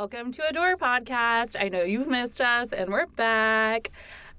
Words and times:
Welcome 0.00 0.32
to 0.32 0.48
Adore 0.48 0.78
Podcast. 0.78 1.60
I 1.60 1.68
know 1.68 1.82
you've 1.82 2.08
missed 2.08 2.40
us, 2.40 2.72
and 2.72 2.90
we're 2.90 3.04
back. 3.04 3.90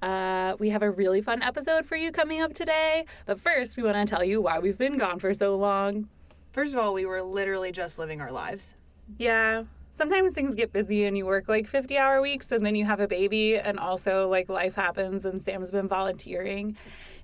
Uh, 0.02 0.56
we 0.58 0.70
have 0.70 0.82
a 0.82 0.90
really 0.90 1.22
fun 1.22 1.40
episode 1.40 1.86
for 1.86 1.94
you 1.94 2.10
coming 2.10 2.40
up 2.40 2.52
today. 2.52 3.04
But 3.26 3.38
first, 3.38 3.76
we 3.76 3.84
want 3.84 3.94
to 3.96 4.04
tell 4.12 4.24
you 4.24 4.42
why 4.42 4.58
we've 4.58 4.76
been 4.76 4.98
gone 4.98 5.20
for 5.20 5.32
so 5.32 5.54
long. 5.54 6.08
First 6.50 6.74
of 6.74 6.80
all, 6.80 6.92
we 6.92 7.06
were 7.06 7.22
literally 7.22 7.70
just 7.70 7.96
living 7.96 8.20
our 8.20 8.32
lives. 8.32 8.74
Yeah, 9.18 9.62
sometimes 9.92 10.32
things 10.32 10.56
get 10.56 10.72
busy 10.72 11.04
and 11.04 11.16
you 11.16 11.26
work 11.26 11.46
like 11.46 11.68
50 11.68 11.96
hour 11.96 12.20
weeks, 12.20 12.50
and 12.50 12.66
then 12.66 12.74
you 12.74 12.84
have 12.84 12.98
a 12.98 13.06
baby, 13.06 13.56
and 13.56 13.78
also 13.78 14.28
like 14.28 14.48
life 14.48 14.74
happens, 14.74 15.24
and 15.24 15.40
Sam's 15.40 15.70
been 15.70 15.86
volunteering. 15.86 16.76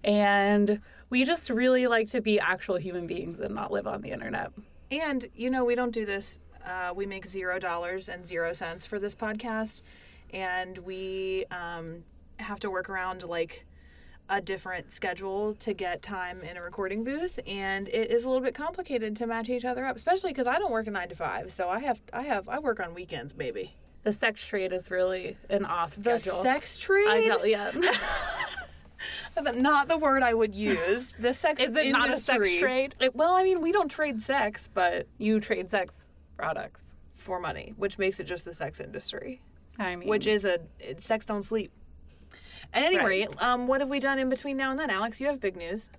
And 0.05 0.81
we 1.11 1.25
just 1.25 1.51
really 1.51 1.89
like 1.89 2.07
to 2.11 2.21
be 2.21 2.39
actual 2.39 2.77
human 2.77 3.09
beings 3.09 3.41
and 3.41 3.57
not 3.57 3.73
live 3.73 3.89
on 3.89 4.01
the 4.01 4.13
internet. 4.13 4.53
And, 4.93 5.27
you 5.35 5.51
know, 5.51 5.65
we 5.65 5.75
don't 5.75 5.91
do 5.93 6.07
this. 6.07 6.41
Uh, 6.67 6.93
we 6.95 7.07
make 7.07 7.27
zero 7.27 7.59
dollars 7.59 8.09
and 8.09 8.27
zero 8.27 8.53
cents 8.53 8.87
for 8.87 8.99
this 8.99 9.15
podcast. 9.15 9.83
And 10.33 10.77
we 10.79 11.47
um, 11.51 12.05
have 12.39 12.61
to 12.61 12.71
work 12.71 12.89
around 12.91 13.23
like 13.25 13.65
a 14.31 14.41
different 14.43 14.93
schedule 14.93 15.55
to 15.55 15.73
get 15.73 16.03
time 16.03 16.43
in 16.43 16.57
a 16.59 16.63
recording 16.63 17.03
booth 17.03 17.41
and 17.47 17.89
it 17.89 18.11
is 18.11 18.25
a 18.25 18.29
little 18.29 18.43
bit 18.43 18.55
complicated 18.55 19.17
to 19.17 19.27
match 19.27 19.49
each 19.49 19.65
other 19.65 19.87
up 19.87 19.97
especially 19.97 20.31
because 20.31 20.47
i 20.47 20.59
don't 20.59 20.71
work 20.71 20.87
a 20.87 20.91
nine 20.91 21.09
to 21.09 21.15
five 21.15 21.51
so 21.51 21.71
i 21.71 21.79
have 21.79 21.99
i 22.13 22.21
have 22.21 22.47
i 22.47 22.59
work 22.59 22.79
on 22.79 22.93
weekends 22.93 23.33
baby 23.33 23.75
The 24.03 24.13
sex 24.13 24.45
trade 24.45 24.71
is 24.75 24.91
really 24.91 25.39
an 25.49 25.65
off 25.65 25.95
the 25.95 26.19
schedule. 26.19 26.43
sex 26.43 26.79
trade 26.79 27.09
I 27.09 27.25
tell 27.25 27.47
you. 27.47 27.91
not 29.55 29.89
the 29.89 29.97
word 29.97 30.23
i 30.23 30.35
would 30.35 30.55
use 30.55 31.17
the 31.19 31.33
sex 31.33 31.63
Is 31.63 31.75
it 31.75 31.91
not 31.91 32.11
a 32.11 32.19
sex 32.19 32.59
trade? 32.59 32.95
It- 33.01 33.15
well 33.17 33.35
i 33.35 33.43
mean 33.45 33.63
we 33.63 33.73
don't 33.73 33.91
trade 33.91 34.21
sex 34.23 34.69
but 34.75 35.07
you 35.17 35.41
trade 35.41 35.71
sex 35.71 36.08
products. 36.39 36.95
for 37.13 37.39
money 37.41 37.75
which 37.77 37.99
makes 37.99 38.19
it 38.21 38.25
just 38.25 38.45
the 38.45 38.55
sex 38.55 38.81
industry 38.81 39.41
I 39.79 39.97
mean, 39.97 40.09
which 40.09 40.27
is 40.27 40.45
a 40.45 40.61
it, 40.81 41.03
sex 41.03 41.27
don't 41.27 41.43
sleep 41.43 41.71
at 42.73 42.83
any 42.85 42.97
Right. 42.99 43.07
rate 43.07 43.43
um, 43.43 43.67
what 43.69 43.81
have 43.81 43.89
we 43.91 44.01
done 44.01 44.19
in 44.19 44.29
between 44.29 44.57
now 44.57 44.71
and 44.71 44.79
then 44.81 44.91
alex 44.91 45.21
you 45.21 45.27
have 45.27 45.41
big 45.41 45.57
news 45.57 45.91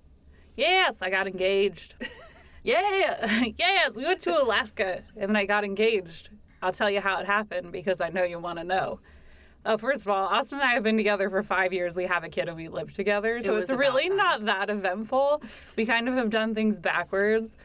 yes, 0.56 0.96
I 1.00 1.08
got 1.10 1.26
engaged. 1.26 1.94
yeah 2.62 3.26
yes, 3.56 3.94
we 3.96 4.04
went 4.04 4.20
to 4.22 4.42
Alaska 4.42 5.02
and 5.16 5.30
then 5.30 5.36
I 5.36 5.46
got 5.46 5.64
engaged. 5.64 6.28
I'll 6.60 6.72
tell 6.72 6.90
you 6.90 7.00
how 7.00 7.18
it 7.20 7.24
happened 7.26 7.72
because 7.72 8.02
I 8.02 8.10
know 8.10 8.24
you 8.24 8.38
want 8.38 8.58
to 8.58 8.64
know. 8.64 9.00
Uh, 9.64 9.78
first 9.78 10.02
of 10.02 10.08
all, 10.08 10.26
Austin 10.26 10.58
and 10.60 10.68
I 10.68 10.74
have 10.74 10.82
been 10.82 10.98
together 10.98 11.30
for 11.30 11.42
five 11.42 11.72
years. 11.72 11.96
We 11.96 12.04
have 12.04 12.24
a 12.24 12.28
kid 12.28 12.48
and 12.48 12.56
we 12.58 12.68
live 12.68 12.92
together. 12.92 13.40
So 13.40 13.54
was 13.54 13.70
it's 13.70 13.72
really 13.78 14.08
time. 14.08 14.16
not 14.18 14.44
that 14.46 14.68
eventful. 14.68 15.42
We 15.76 15.86
kind 15.86 16.06
of 16.08 16.14
have 16.16 16.28
done 16.28 16.54
things 16.54 16.78
backwards. 16.80 17.56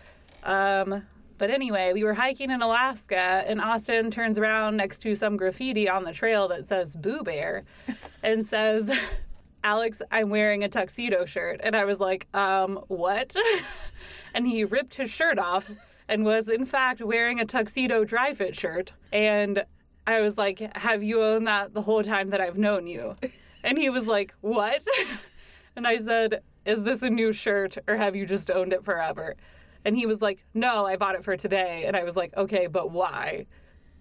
Um, 0.44 1.04
but 1.38 1.50
anyway, 1.50 1.92
we 1.94 2.04
were 2.04 2.14
hiking 2.14 2.52
in 2.52 2.62
Alaska 2.62 3.44
and 3.48 3.60
Austin 3.60 4.12
turns 4.12 4.38
around 4.38 4.78
next 4.78 5.00
to 5.00 5.16
some 5.16 5.38
graffiti 5.38 5.90
on 5.90 6.04
the 6.04 6.14
trail 6.14 6.48
that 6.48 6.68
says 6.68 6.96
Boo 6.96 7.24
Bear 7.24 7.64
and 8.24 8.48
says, 8.48 8.92
Alex, 9.64 10.02
I'm 10.12 10.30
wearing 10.30 10.64
a 10.64 10.70
tuxedo 10.70 11.26
shirt. 11.26 11.60
And 11.64 11.76
I 11.76 11.86
was 11.86 12.00
like, 12.00 12.28
um, 12.34 12.80
what? 12.88 13.36
and 14.34 14.48
he 14.48 14.64
ripped 14.64 14.96
his 14.96 15.10
shirt 15.10 15.40
off 15.40 15.72
and 16.08 16.24
was, 16.24 16.48
in 16.48 16.66
fact, 16.66 17.02
wearing 17.02 17.40
a 17.40 17.46
tuxedo 17.46 18.04
dry 18.04 18.34
fit 18.34 18.56
shirt. 18.56 18.94
And 19.12 19.66
I 20.08 20.22
was 20.22 20.38
like, 20.38 20.60
have 20.78 21.04
you 21.04 21.24
owned 21.24 21.48
that 21.48 21.74
the 21.74 21.82
whole 21.82 22.04
time 22.04 22.30
that 22.30 22.40
I've 22.40 22.58
known 22.58 22.86
you? 22.86 23.16
And 23.64 23.78
he 23.78 23.90
was 23.90 24.06
like, 24.06 24.34
what? 24.42 24.82
And 25.78 25.86
I 25.86 25.98
said, 25.98 26.42
is 26.66 26.84
this 26.84 27.02
a 27.02 27.10
new 27.10 27.34
shirt 27.34 27.78
or 27.86 27.98
have 27.98 28.16
you 28.16 28.26
just 28.26 28.50
owned 28.50 28.72
it 28.72 28.86
forever? 28.86 29.36
And 29.86 29.96
he 29.96 30.06
was 30.06 30.22
like, 30.22 30.44
no, 30.54 30.86
I 30.86 30.98
bought 30.98 31.16
it 31.16 31.24
for 31.24 31.38
today. 31.38 31.86
And 31.86 31.96
I 31.96 32.04
was 32.04 32.16
like, 32.16 32.36
okay, 32.36 32.68
but 32.68 32.92
why? 32.92 33.46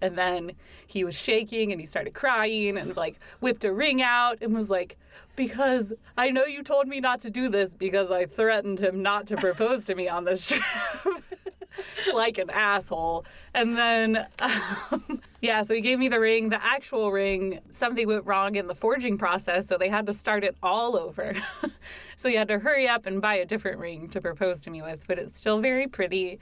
And 0.01 0.19
then 0.19 0.53
he 0.87 1.05
was 1.05 1.15
shaking 1.15 1.73
and 1.73 1.81
he 1.81 1.87
started 1.87 2.15
crying 2.15 2.77
and 2.77 2.97
like 2.97 3.21
whipped 3.41 3.65
a 3.65 3.73
ring 3.73 4.03
out 4.03 4.39
and 4.43 4.55
was 4.55 4.69
like, 4.69 4.99
Because 5.37 5.93
I 6.17 6.31
know 6.31 6.45
you 6.45 6.63
told 6.63 6.89
me 6.89 7.01
not 7.01 7.21
to 7.21 7.31
do 7.31 7.49
this 7.49 7.75
because 7.75 8.11
I 8.11 8.27
threatened 8.27 8.81
him 8.81 9.03
not 9.03 9.27
to 9.29 9.37
propose 9.37 9.87
to 9.87 9.95
me 9.95 10.09
on 10.09 10.25
this 10.25 10.47
trip. 10.47 10.63
like 12.15 12.39
an 12.39 12.51
asshole. 12.51 13.25
And 13.55 13.77
then, 13.77 14.27
um, 14.43 15.21
yeah, 15.45 15.61
so 15.61 15.75
he 15.75 15.83
gave 15.83 15.99
me 15.99 16.09
the 16.09 16.19
ring, 16.19 16.49
the 16.49 16.65
actual 16.65 17.13
ring. 17.13 17.61
Something 17.69 18.09
went 18.09 18.25
wrong 18.25 18.57
in 18.57 18.67
the 18.67 18.75
forging 18.75 19.19
process, 19.19 19.67
so 19.67 19.77
they 19.77 19.91
had 19.91 20.07
to 20.07 20.15
start 20.15 20.43
it 20.43 20.57
all 20.63 20.97
over. 20.97 21.35
so 22.17 22.31
he 22.31 22.35
had 22.35 22.49
to 22.49 22.59
hurry 22.59 22.89
up 22.89 23.05
and 23.05 23.21
buy 23.21 23.35
a 23.35 23.45
different 23.45 23.79
ring 23.79 24.09
to 24.09 24.23
propose 24.23 24.63
to 24.63 24.71
me 24.71 24.81
with, 24.81 25.05
but 25.07 25.19
it's 25.19 25.39
still 25.39 25.61
very 25.61 25.87
pretty. 25.87 26.39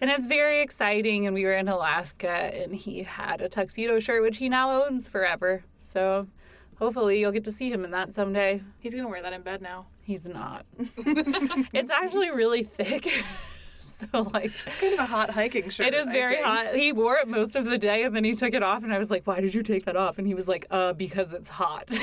And 0.00 0.10
it's 0.10 0.26
very 0.26 0.62
exciting. 0.62 1.26
And 1.26 1.34
we 1.34 1.44
were 1.44 1.54
in 1.54 1.68
Alaska, 1.68 2.28
and 2.28 2.74
he 2.74 3.04
had 3.04 3.40
a 3.40 3.48
tuxedo 3.48 4.00
shirt, 4.00 4.20
which 4.20 4.38
he 4.38 4.48
now 4.48 4.82
owns 4.84 5.08
forever. 5.08 5.62
So 5.78 6.26
hopefully 6.80 7.20
you'll 7.20 7.30
get 7.30 7.44
to 7.44 7.52
see 7.52 7.70
him 7.70 7.84
in 7.84 7.92
that 7.92 8.12
someday. 8.14 8.62
he's 8.80 8.96
gonna 8.96 9.08
wear 9.08 9.22
that 9.22 9.32
in 9.32 9.42
bed 9.42 9.62
now 9.62 9.86
He's 10.02 10.26
not. 10.26 10.66
it's 10.76 11.90
actually 11.90 12.30
really 12.30 12.64
thick. 12.64 13.08
so, 14.12 14.22
like, 14.22 14.52
it's 14.66 14.76
kind 14.76 14.94
of 14.94 15.00
a 15.00 15.06
hot 15.06 15.30
hiking 15.30 15.70
shirt 15.70 15.86
it 15.86 15.94
is 15.94 16.06
very 16.06 16.42
hot. 16.42 16.74
He 16.74 16.92
wore 16.92 17.16
it 17.16 17.28
most 17.28 17.56
of 17.56 17.64
the 17.64 17.78
day 17.78 18.04
and 18.04 18.14
then 18.14 18.24
he 18.24 18.34
took 18.34 18.54
it 18.54 18.62
off, 18.62 18.82
and 18.82 18.92
I 18.92 18.98
was 18.98 19.10
like, 19.10 19.26
Why 19.26 19.40
did 19.40 19.54
you 19.54 19.62
take 19.62 19.84
that 19.84 19.96
off? 19.96 20.18
And 20.18 20.26
he 20.26 20.34
was 20.34 20.48
like, 20.48 20.66
Uh, 20.70 20.92
because 20.92 21.32
it's 21.32 21.50
hot. 21.50 21.88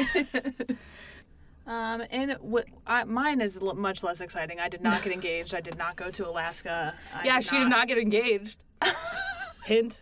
Um, 1.68 2.03
and 2.12 2.31
what 2.40 2.66
I, 2.88 3.03
mine 3.03 3.41
is 3.41 3.57
l- 3.62 3.75
much 3.75 4.02
less 4.02 4.22
exciting. 4.22 4.57
I 4.57 4.69
did 4.69 4.81
not 4.81 5.03
get 5.03 5.12
engaged. 5.12 5.53
I 5.53 5.59
did 5.59 5.78
not 5.78 5.97
go 5.97 6.09
to 6.09 6.25
Alaska. 6.25 6.97
I 7.13 7.25
yeah, 7.25 7.41
she 7.41 7.57
did 7.57 7.68
not 7.68 7.90
get 7.90 7.97
engaged. 7.97 8.57
Hint. 9.66 10.02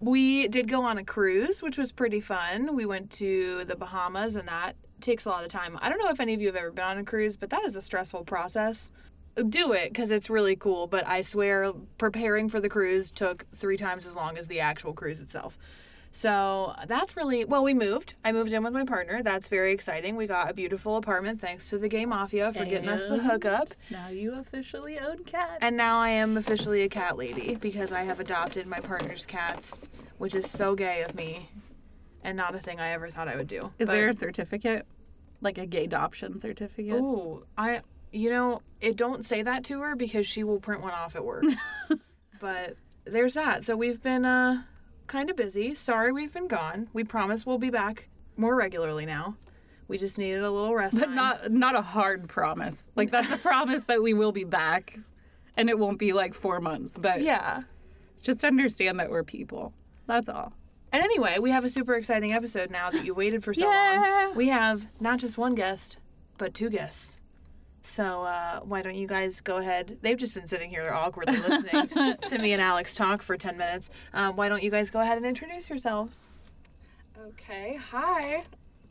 We 0.00 0.48
did 0.48 0.68
go 0.68 0.82
on 0.82 0.98
a 0.98 1.04
cruise, 1.04 1.62
which 1.62 1.78
was 1.78 1.92
pretty 1.92 2.18
fun. 2.18 2.74
We 2.74 2.84
went 2.84 3.12
to 3.12 3.64
the 3.64 3.76
Bahamas, 3.76 4.34
and 4.34 4.48
that 4.48 4.74
takes 5.00 5.24
a 5.24 5.28
lot 5.28 5.44
of 5.44 5.50
time. 5.50 5.78
I 5.80 5.88
don't 5.88 5.98
know 5.98 6.10
if 6.10 6.18
any 6.18 6.34
of 6.34 6.40
you 6.40 6.48
have 6.48 6.56
ever 6.56 6.72
been 6.72 6.84
on 6.84 6.98
a 6.98 7.04
cruise, 7.04 7.36
but 7.36 7.50
that 7.50 7.64
is 7.64 7.76
a 7.76 7.82
stressful 7.82 8.24
process. 8.24 8.90
Do 9.48 9.72
it 9.72 9.92
because 9.92 10.10
it's 10.10 10.28
really 10.28 10.56
cool, 10.56 10.86
but 10.86 11.06
I 11.06 11.22
swear 11.22 11.72
preparing 11.98 12.48
for 12.48 12.60
the 12.60 12.68
cruise 12.68 13.10
took 13.10 13.46
three 13.54 13.76
times 13.76 14.04
as 14.06 14.14
long 14.14 14.36
as 14.36 14.48
the 14.48 14.60
actual 14.60 14.92
cruise 14.92 15.20
itself. 15.20 15.56
So 16.12 16.74
that's 16.88 17.16
really 17.16 17.44
well. 17.44 17.62
We 17.62 17.72
moved. 17.72 18.14
I 18.24 18.32
moved 18.32 18.52
in 18.52 18.64
with 18.64 18.72
my 18.72 18.84
partner. 18.84 19.22
That's 19.22 19.48
very 19.48 19.72
exciting. 19.72 20.16
We 20.16 20.26
got 20.26 20.50
a 20.50 20.54
beautiful 20.54 20.96
apartment 20.96 21.40
thanks 21.40 21.70
to 21.70 21.78
the 21.78 21.88
Gay 21.88 22.04
Mafia 22.04 22.52
for 22.52 22.64
getting 22.64 22.88
us 22.88 23.04
the 23.04 23.18
hookup. 23.18 23.74
Now 23.90 24.08
you 24.08 24.34
officially 24.34 24.98
own 24.98 25.22
cats. 25.24 25.58
And 25.60 25.76
now 25.76 26.00
I 26.00 26.10
am 26.10 26.36
officially 26.36 26.82
a 26.82 26.88
cat 26.88 27.16
lady 27.16 27.54
because 27.54 27.92
I 27.92 28.02
have 28.02 28.18
adopted 28.18 28.66
my 28.66 28.80
partner's 28.80 29.24
cats, 29.24 29.78
which 30.18 30.34
is 30.34 30.50
so 30.50 30.74
gay 30.74 31.02
of 31.02 31.14
me 31.14 31.48
and 32.24 32.36
not 32.36 32.54
a 32.56 32.58
thing 32.58 32.80
I 32.80 32.88
ever 32.88 33.08
thought 33.08 33.28
I 33.28 33.36
would 33.36 33.46
do. 33.48 33.70
is 33.78 33.86
But- 33.86 33.92
there 33.94 34.08
a 34.08 34.14
certificate? 34.14 34.86
Like 35.40 35.56
a 35.58 35.64
gay 35.64 35.84
adoption 35.84 36.38
certificate? 36.40 37.00
Oh, 37.00 37.44
I 37.56 37.80
you 38.12 38.30
know, 38.30 38.62
it 38.80 38.96
don't 38.96 39.24
say 39.24 39.42
that 39.42 39.64
to 39.64 39.80
her 39.80 39.94
because 39.96 40.26
she 40.26 40.42
will 40.44 40.58
print 40.60 40.82
one 40.82 40.92
off 40.92 41.14
at 41.16 41.24
work. 41.24 41.44
but 42.40 42.76
there's 43.04 43.34
that. 43.34 43.64
So 43.64 43.76
we've 43.76 44.02
been 44.02 44.24
uh 44.24 44.62
kind 45.06 45.30
of 45.30 45.36
busy. 45.36 45.74
Sorry 45.74 46.12
we've 46.12 46.32
been 46.32 46.48
gone. 46.48 46.88
We 46.92 47.04
promise 47.04 47.44
we'll 47.46 47.58
be 47.58 47.70
back 47.70 48.08
more 48.36 48.54
regularly 48.56 49.06
now. 49.06 49.36
We 49.88 49.98
just 49.98 50.18
needed 50.18 50.42
a 50.42 50.50
little 50.50 50.74
rest. 50.74 50.98
But 51.00 51.06
time. 51.06 51.14
not 51.16 51.50
not 51.52 51.74
a 51.76 51.82
hard 51.82 52.28
promise. 52.28 52.84
Like 52.96 53.10
that's 53.10 53.30
a 53.32 53.38
promise 53.48 53.84
that 53.84 54.02
we 54.02 54.14
will 54.14 54.32
be 54.32 54.44
back 54.44 54.98
and 55.56 55.68
it 55.68 55.78
won't 55.78 55.98
be 55.98 56.12
like 56.12 56.32
4 56.34 56.60
months, 56.60 56.96
but 56.98 57.20
Yeah. 57.22 57.62
just 58.22 58.44
understand 58.44 58.98
that 59.00 59.10
we're 59.10 59.24
people. 59.24 59.72
That's 60.06 60.28
all. 60.28 60.52
And 60.92 61.02
anyway, 61.02 61.38
we 61.38 61.50
have 61.50 61.64
a 61.64 61.68
super 61.68 61.94
exciting 61.94 62.32
episode 62.32 62.70
now 62.70 62.90
that 62.90 63.04
you 63.04 63.14
waited 63.14 63.44
for 63.44 63.52
so 63.54 63.68
Yeah. 63.70 64.24
long. 64.26 64.36
We 64.36 64.48
have 64.48 64.86
not 65.00 65.18
just 65.20 65.36
one 65.38 65.54
guest, 65.54 65.98
but 66.38 66.54
two 66.54 66.70
guests. 66.70 67.18
So 67.82 68.24
uh, 68.24 68.60
why 68.60 68.82
don't 68.82 68.94
you 68.94 69.06
guys 69.06 69.40
go 69.40 69.56
ahead? 69.56 69.98
They've 70.02 70.16
just 70.16 70.34
been 70.34 70.46
sitting 70.46 70.70
here 70.70 70.90
awkwardly 70.92 71.38
listening 71.38 72.16
to 72.28 72.38
me 72.38 72.52
and 72.52 72.60
Alex 72.60 72.94
talk 72.94 73.22
for 73.22 73.36
10 73.36 73.56
minutes. 73.56 73.90
Um, 74.12 74.36
why 74.36 74.48
don't 74.48 74.62
you 74.62 74.70
guys 74.70 74.90
go 74.90 75.00
ahead 75.00 75.16
and 75.16 75.26
introduce 75.26 75.68
yourselves? 75.68 76.28
Okay, 77.18 77.76
hi. 77.76 78.44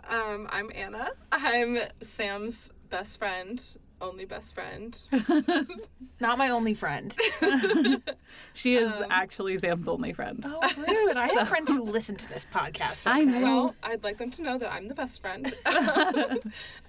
Um, 0.07 0.47
I'm 0.51 0.71
Anna. 0.73 1.11
I'm 1.31 1.77
Sam's 2.01 2.73
best 2.89 3.19
friend, 3.19 3.61
only 4.01 4.25
best 4.25 4.55
friend. 4.55 4.97
Not 6.19 6.37
my 6.37 6.49
only 6.49 6.73
friend. 6.73 7.15
She 8.53 8.75
is 8.75 8.91
actually 9.09 9.57
Sam's 9.57 9.87
only 9.87 10.13
friend. 10.13 10.43
Oh, 10.45 10.61
rude. 10.77 11.17
I 11.17 11.27
have 11.29 11.49
friends 11.49 11.71
who 11.71 11.83
listen 11.83 12.15
to 12.15 12.29
this 12.29 12.45
podcast. 12.53 13.07
I 13.07 13.21
okay? 13.21 13.25
know. 13.25 13.41
Well, 13.41 13.75
I'd 13.81 14.03
like 14.03 14.17
them 14.17 14.29
to 14.31 14.43
know 14.43 14.57
that 14.57 14.71
I'm 14.71 14.87
the 14.87 14.93
best 14.93 15.21
friend. 15.21 15.51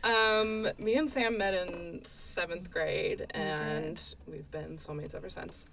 um, 0.04 0.68
me 0.78 0.96
and 0.96 1.08
Sam 1.08 1.38
met 1.38 1.54
in 1.54 2.00
seventh 2.04 2.70
grade, 2.70 3.26
and 3.30 4.02
we've 4.26 4.50
been 4.50 4.76
soulmates 4.76 5.14
ever 5.14 5.30
since. 5.30 5.66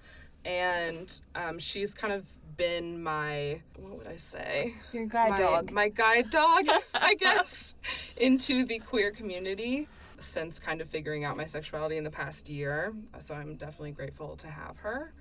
And 0.45 1.19
um, 1.35 1.59
she's 1.59 1.93
kind 1.93 2.13
of 2.13 2.25
been 2.55 3.03
my 3.03 3.61
what 3.75 3.97
would 3.97 4.07
I 4.07 4.15
say? 4.15 4.73
Your 4.93 5.05
guide 5.05 5.31
my, 5.31 5.39
dog. 5.39 5.71
my 5.71 5.89
guide 5.89 6.29
dog, 6.29 6.65
I 6.93 7.15
guess, 7.15 7.75
into 8.15 8.65
the 8.65 8.79
queer 8.79 9.11
community 9.11 9.87
since 10.19 10.59
kind 10.59 10.81
of 10.81 10.87
figuring 10.87 11.23
out 11.23 11.37
my 11.37 11.45
sexuality 11.45 11.97
in 11.97 12.03
the 12.03 12.11
past 12.11 12.49
year. 12.49 12.93
So 13.19 13.35
I'm 13.35 13.55
definitely 13.55 13.91
grateful 13.91 14.35
to 14.37 14.47
have 14.47 14.77
her. 14.79 15.13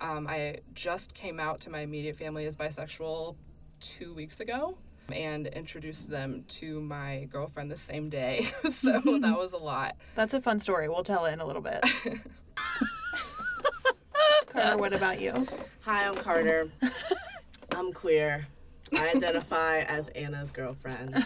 Um, 0.00 0.26
I 0.26 0.58
just 0.74 1.14
came 1.14 1.38
out 1.38 1.60
to 1.60 1.70
my 1.70 1.80
immediate 1.80 2.16
family 2.16 2.46
as 2.46 2.56
bisexual 2.56 3.36
two 3.80 4.14
weeks 4.14 4.40
ago 4.40 4.76
and 5.12 5.46
introduced 5.48 6.08
them 6.10 6.44
to 6.48 6.80
my 6.80 7.28
girlfriend 7.30 7.70
the 7.70 7.76
same 7.76 8.08
day. 8.08 8.46
so 8.70 8.92
that 9.20 9.36
was 9.38 9.52
a 9.52 9.58
lot. 9.58 9.96
That's 10.14 10.34
a 10.34 10.40
fun 10.40 10.60
story. 10.60 10.88
We'll 10.88 11.04
tell 11.04 11.24
it 11.26 11.32
in 11.32 11.40
a 11.40 11.46
little 11.46 11.62
bit. 11.62 11.84
Carter, 14.46 14.76
what 14.76 14.92
about 14.92 15.20
you? 15.20 15.32
Hi, 15.80 16.06
I'm 16.06 16.14
Carter. 16.14 16.70
I'm 17.74 17.92
queer. 17.92 18.46
I 18.98 19.08
identify 19.08 19.80
as 19.80 20.08
Anna's 20.08 20.50
girlfriend. 20.50 21.24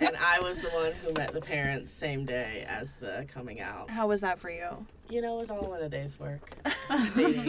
And 0.00 0.16
I 0.16 0.40
was 0.40 0.58
the 0.58 0.68
one 0.70 0.92
who 0.92 1.12
met 1.14 1.32
the 1.32 1.40
parents 1.40 1.90
same 1.90 2.24
day 2.26 2.64
as 2.68 2.92
the 2.94 3.26
coming 3.32 3.60
out. 3.60 3.90
How 3.90 4.06
was 4.08 4.20
that 4.22 4.38
for 4.38 4.50
you? 4.50 4.86
You 5.10 5.20
know, 5.22 5.36
it 5.36 5.38
was 5.38 5.50
all 5.50 5.74
in 5.74 5.82
a 5.82 5.88
day's 5.88 6.18
work. 6.18 6.50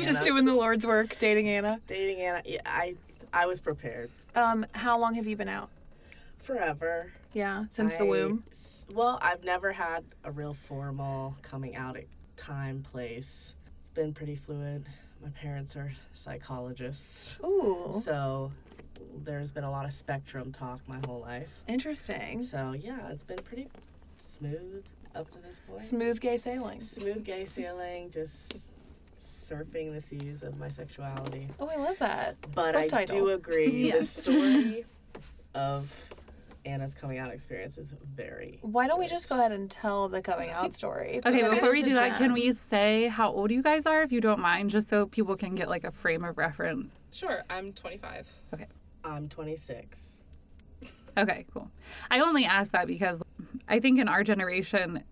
Just 0.02 0.24
doing 0.24 0.46
the 0.46 0.54
Lord's 0.54 0.86
work, 0.86 1.18
dating 1.20 1.50
Anna. 1.50 1.80
dating 1.88 2.20
Anna. 2.22 2.42
Yeah, 2.46 2.62
I 2.66 2.96
I 3.32 3.46
was 3.48 3.62
prepared 3.62 4.10
Um, 4.36 4.66
how 4.74 5.00
long 5.00 5.16
have 5.16 5.28
you 5.28 5.36
been 5.36 5.50
out? 5.50 5.70
forever. 6.42 7.12
Yeah, 7.34 7.66
since 7.72 7.96
the 7.96 8.06
womb. 8.06 8.44
Well, 8.94 9.18
I've 9.22 9.44
never 9.46 9.72
had 9.72 10.04
a 10.26 10.32
real 10.32 10.54
formal 10.54 11.36
coming 11.42 11.76
out 11.76 11.96
at 11.96 12.04
time, 12.38 12.84
place. 12.92 13.56
It's 13.80 13.90
been 13.90 14.14
pretty 14.14 14.36
fluid. 14.36 14.86
My 15.24 15.30
parents 15.30 15.76
are 15.78 15.94
psychologists. 16.14 17.38
Ooh, 17.44 18.00
So 18.04 18.52
there's 19.24 19.52
been 19.52 19.64
a 19.64 19.72
lot 19.72 19.86
of 19.86 19.94
spectrum 19.94 20.52
talk 20.52 20.80
my 20.88 21.00
whole 21.06 21.20
life. 21.22 21.50
interesting. 21.68 22.44
So 22.44 22.74
yeah, 22.74 23.10
it's 23.10 23.24
been 23.24 23.40
pretty 23.40 23.68
smooth 24.18 24.84
up 25.16 25.30
to 25.32 25.40
this 25.40 25.60
point. 25.68 25.82
Smooth 25.82 26.20
gay 26.20 26.38
sailing. 26.38 26.82
Smooth 26.82 27.24
gay 27.24 27.46
sailing, 27.46 28.10
just 28.10 28.72
surfing 29.22 29.94
the 29.94 30.02
seas 30.02 30.42
of 30.44 30.58
my 30.58 30.70
sexuality. 30.70 31.48
Oh, 31.60 31.68
I 31.68 31.76
love 31.76 32.00
that. 32.00 32.36
But 32.54 32.74
Book 32.74 32.84
I 32.84 32.88
title. 32.88 33.20
do 33.20 33.30
agree, 33.30 33.92
the 33.92 34.06
story 34.06 34.86
of 35.56 35.94
Anna's 36.66 36.94
coming 36.96 37.18
out 37.18 37.32
experience 37.32 37.78
is 37.78 37.94
very. 38.16 38.58
Why 38.62 38.88
don't 38.88 39.00
we 39.00 39.08
just 39.08 39.28
go 39.28 39.36
ahead 39.36 39.52
and 39.52 39.70
tell 39.70 40.08
the 40.08 40.22
coming 40.22 40.50
out 40.50 40.74
story? 40.82 41.20
Okay, 41.26 41.38
Because 41.42 41.56
before 41.56 41.72
we 41.74 41.84
do 41.84 41.94
that, 41.96 42.18
can 42.18 42.32
we 42.34 42.54
say 42.54 43.08
how 43.10 43.30
old 43.32 43.52
you 43.52 43.62
guys 43.62 43.86
are, 43.86 44.02
if 44.02 44.12
you 44.14 44.22
don't 44.22 44.40
mind, 44.40 44.70
just 44.70 44.88
so 44.90 45.06
people 45.06 45.36
can 45.36 45.56
get 45.56 45.68
like 45.70 45.84
a 45.84 45.92
frame 45.92 46.24
of 46.24 46.38
reference? 46.38 47.04
Sure, 47.12 47.44
I'm 47.50 47.74
25. 47.74 48.28
I'm 49.04 49.30
26. 49.30 50.24
Okay, 51.18 51.46
cool. 51.54 51.70
I 52.10 52.20
only 52.22 52.46
ask 52.46 52.72
that 52.72 52.88
because 52.88 53.22
I 53.68 53.80
think 53.80 54.00
in 54.00 54.08
our 54.08 54.24
generation, 54.24 55.04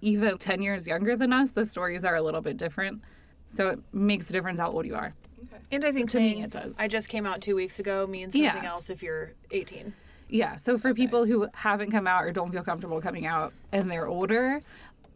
even 0.00 0.38
10 0.38 0.62
years 0.62 0.86
younger 0.86 1.16
than 1.16 1.32
us, 1.32 1.50
the 1.50 1.66
stories 1.66 2.04
are 2.04 2.14
a 2.14 2.22
little 2.22 2.40
bit 2.40 2.56
different. 2.56 3.02
So 3.48 3.70
it 3.70 3.80
makes 3.92 4.28
a 4.30 4.32
difference 4.32 4.60
how 4.60 4.70
old 4.70 4.86
you 4.86 4.94
are. 4.94 5.14
Okay. 5.44 5.62
And 5.72 5.84
I 5.84 5.92
think 5.92 6.10
To 6.10 6.18
me, 6.20 6.42
it 6.42 6.50
does. 6.50 6.74
I 6.78 6.86
just 6.86 7.08
came 7.08 7.26
out 7.26 7.40
two 7.40 7.56
weeks 7.56 7.80
ago 7.80 8.06
means 8.06 8.34
something 8.34 8.42
Yeah. 8.62 8.68
else 8.68 8.90
if 8.90 9.02
you're 9.02 9.32
18. 9.50 9.94
Yeah, 10.30 10.56
so 10.56 10.76
for 10.76 10.92
people 10.92 11.24
who 11.24 11.48
haven't 11.54 11.90
come 11.90 12.06
out 12.06 12.22
or 12.22 12.30
don't 12.32 12.52
feel 12.52 12.62
comfortable 12.62 13.00
coming 13.00 13.24
out 13.26 13.54
and 13.72 13.90
they're 13.90 14.06
older, 14.06 14.60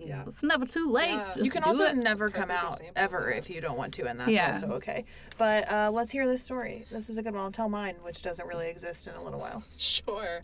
Yeah. 0.06 0.24
it's 0.26 0.42
never 0.42 0.64
too 0.66 0.90
late. 0.90 1.10
Yeah. 1.10 1.34
You 1.36 1.50
can 1.50 1.62
also 1.64 1.84
it. 1.86 1.96
never 1.96 2.30
come 2.30 2.50
out 2.50 2.74
example 2.74 2.92
ever 2.96 3.30
that. 3.30 3.38
if 3.38 3.50
you 3.50 3.60
don't 3.60 3.76
want 3.76 3.94
to, 3.94 4.06
and 4.06 4.18
that's 4.20 4.30
Yeah. 4.30 4.54
also 4.54 4.72
okay. 4.76 5.04
But 5.38 5.70
uh, 5.70 5.90
let's 5.92 6.12
hear 6.12 6.26
this 6.26 6.42
story. 6.42 6.84
This 6.90 7.08
is 7.10 7.18
a 7.18 7.22
good 7.22 7.34
one. 7.34 7.42
I'll 7.44 7.50
tell 7.52 7.68
mine, 7.68 7.96
which 8.02 8.22
doesn't 8.22 8.46
really 8.46 8.68
exist 8.68 9.06
in 9.08 9.14
a 9.14 9.22
little 9.22 9.40
while. 9.40 9.62
Sure. 9.78 10.42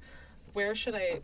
Where 0.52 0.74
should 0.74 0.94
I 0.94 1.20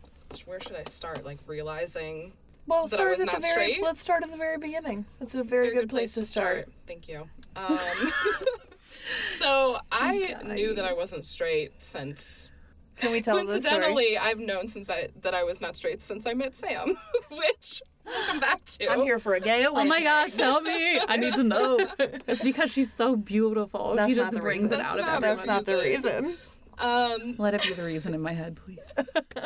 where 0.46 0.60
should 0.60 0.76
I 0.76 0.84
start? 0.84 1.25
Like 1.25 1.38
realizing 1.46 2.32
Well, 2.66 2.86
That 2.88 2.94
I 2.94 2.96
start 2.96 3.10
was 3.19 3.20
at 3.28 3.34
the 3.34 3.40
very. 3.40 3.52
straight? 3.52 3.82
Let's 3.82 4.02
start 4.02 4.22
at 4.25 4.31
the 4.31 4.36
very 4.36 4.58
beginning. 4.58 5.04
That's 5.20 5.34
a 5.34 5.42
very, 5.42 5.72
good, 5.72 5.88
place, 5.90 6.14
to 6.14 6.25
start. 6.25 6.69
Thank 6.86 7.08
you. 7.08 7.28
Um, 7.56 7.78
so 9.34 9.78
I 9.92 10.36
You 10.42 10.54
knew 10.54 10.75
that 10.75 10.84
I 10.84 10.92
wasn't 10.92 11.25
straight 11.25 11.72
since 11.82 12.50
Can 12.96 13.12
we 13.12 13.20
tell 13.20 13.36
the 13.36 13.42
story? 13.42 13.60
coincidentally 13.62 14.19
I've 14.19 14.38
known 14.38 14.69
since 14.69 14.88
I 14.90 15.08
that 15.22 15.34
I 15.34 15.44
was 15.44 15.60
not 15.60 15.76
straight 15.76 16.02
since 16.02 16.26
I 16.26 16.34
met 16.34 16.54
Sam, 16.54 16.96
which 17.31 17.82
we'll 17.86 17.94
come 18.27 18.41
back 18.41 18.65
to. 18.65 18.91
I'm 18.91 19.03
here 19.03 19.19
for 19.19 19.35
a 19.35 19.41
gay 19.41 19.65
away. 19.65 19.83
Oh 19.83 19.85
my 19.85 20.03
gosh, 20.03 20.33
tell 20.33 20.61
me. 20.61 21.01
I 21.09 21.17
need 21.17 21.35
to 21.35 21.43
know. 21.43 21.87
It's 21.99 22.43
because 22.43 22.71
she's 22.73 22.93
so 22.93 23.17
beautiful. 23.17 23.95
That's 23.97 24.12
she 24.12 24.17
not 24.17 24.25
just 24.27 24.35
the 24.37 24.41
brings 24.41 24.65
reason. 24.65 24.81
it 24.81 24.83
out 24.85 24.97
That's 24.97 24.99
of 24.99 25.06
not- 25.06 25.15
everyone. 25.25 25.37
That's 25.37 25.47
not 25.47 25.67
the 25.67 25.77
reason. 25.83 26.25
reason. 26.25 26.39
Um, 26.79 27.35
Let 27.39 27.55
it 27.55 27.62
be 27.62 27.73
the 27.75 27.85
reason 27.85 28.15
in 28.15 28.21
my 28.21 28.33
head, 28.33 28.56
please. 28.56 28.79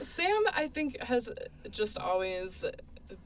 Sam, 0.00 0.42
I 0.52 0.68
think, 0.68 1.00
has 1.02 1.30
just 1.70 1.98
always 1.98 2.64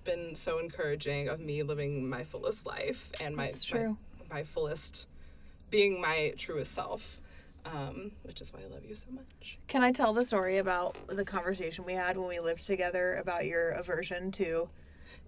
been 0.05 0.35
so 0.35 0.59
encouraging 0.59 1.29
of 1.29 1.41
me 1.41 1.62
living 1.62 2.09
my 2.09 2.25
fullest 2.25 2.67
life 2.67 3.11
and 3.23 3.35
my 3.37 3.53
my, 3.73 3.94
my 4.31 4.43
fullest 4.44 5.06
being 5.70 6.00
my 6.00 6.35
truest 6.37 6.73
self. 6.73 7.20
Um, 7.64 8.12
which 8.22 8.40
is 8.40 8.52
why 8.52 8.60
I 8.60 8.66
love 8.66 8.84
you 8.84 8.94
so 8.94 9.08
much. 9.10 9.58
Can 9.66 9.82
I 9.82 9.93
tell 9.93 10.12
the 10.12 10.25
story 10.25 10.58
about 10.58 10.96
the 11.08 11.25
conversation 11.25 11.84
we 11.84 11.93
had 11.94 12.16
when 12.16 12.28
we 12.28 12.40
lived 12.40 12.64
together 12.64 13.16
about 13.16 13.44
your 13.44 13.70
aversion 13.70 14.32
to 14.32 14.69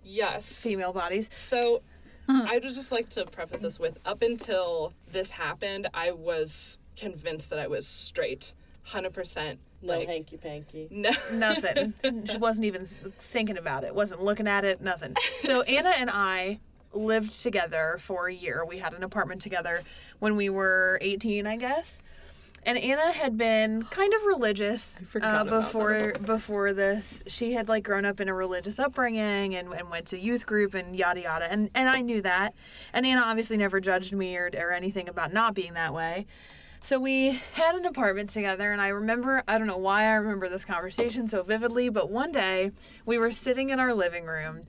Yes. 0.03 0.63
female 0.63 0.93
bodies? 0.93 1.29
So 1.33 1.83
I 2.29 2.55
would 2.55 2.63
just 2.63 2.93
like 2.93 3.09
to 3.11 3.27
preface 3.27 3.61
this 3.61 3.79
with 3.79 3.99
up 4.05 4.23
until 4.23 4.95
this 5.11 5.33
happened, 5.33 5.89
I 5.93 6.13
was 6.13 6.79
convinced 6.97 7.51
that 7.51 7.59
I 7.59 7.67
was 7.67 7.87
straight. 7.87 8.55
100%. 8.89 9.59
No 9.83 9.99
like, 9.99 10.09
hanky 10.09 10.37
panky. 10.37 10.89
no. 10.91 11.11
Nothing. 11.33 11.95
she 12.29 12.37
wasn't 12.37 12.67
even 12.67 12.87
thinking 13.19 13.57
about 13.59 13.85
it. 13.85 13.95
Wasn't 13.95 14.23
looking 14.23 14.47
at 14.47 14.65
it. 14.65 14.81
Nothing. 14.81 15.17
So 15.41 15.63
Anna 15.77 15.91
and 15.91 16.11
I 16.11 16.61
lived 16.93 17.41
together 17.43 17.97
for 18.01 18.29
a 18.29 18.35
year. 18.35 18.65
We 18.65 18.79
had 18.79 18.93
an 18.95 19.03
apartment 19.03 19.41
together 19.41 19.83
when 20.19 20.37
we 20.37 20.51
were 20.51 20.99
18, 21.01 21.47
I 21.47 21.57
guess. 21.57 22.03
And 22.65 22.77
Anna 22.77 23.13
had 23.13 23.39
been 23.39 23.85
kind 23.85 24.13
of 24.13 24.23
religious 24.25 24.99
uh, 25.23 25.45
before 25.45 26.13
before 26.25 26.75
this. 26.75 27.25
She 27.27 27.55
had 27.55 27.69
like 27.69 27.85
grown 27.85 28.05
up 28.05 28.21
in 28.21 28.29
a 28.29 28.35
religious 28.35 28.79
upbringing 28.79 29.55
and, 29.55 29.73
and 29.73 29.91
went 29.91 30.07
to 30.09 30.19
youth 30.19 30.45
group 30.45 30.75
and 30.75 30.95
yada 30.95 31.23
yada. 31.23 31.51
And 31.51 31.71
and 31.75 31.89
I 31.89 32.03
knew 32.03 32.21
that. 32.21 32.55
And 32.93 33.07
Anna 33.07 33.23
obviously 33.23 33.57
never 33.57 33.81
judged 33.81 34.13
me 34.13 34.37
or 34.37 34.51
or 34.59 34.73
anything 34.73 35.09
about 35.09 35.33
not 35.33 35.55
being 35.55 35.73
that 35.75 35.95
way. 35.95 36.27
So 36.83 36.99
we 36.99 37.41
had 37.53 37.75
an 37.75 37.85
apartment 37.85 38.31
together, 38.31 38.73
and 38.73 38.81
I 38.81 38.89
remember, 38.89 39.43
I 39.47 39.59
don't 39.59 39.67
know 39.67 39.77
why 39.77 40.05
I 40.05 40.15
remember 40.15 40.49
this 40.49 40.65
conversation 40.65 41.29
so 41.29 41.43
vividly, 41.43 41.91
but 41.91 42.11
one 42.11 42.33
day 42.33 42.71
we 43.05 43.19
were 43.19 43.33
sitting 43.33 43.69
in 43.69 43.79
our 43.79 43.93
living 43.93 44.25
room, 44.25 44.63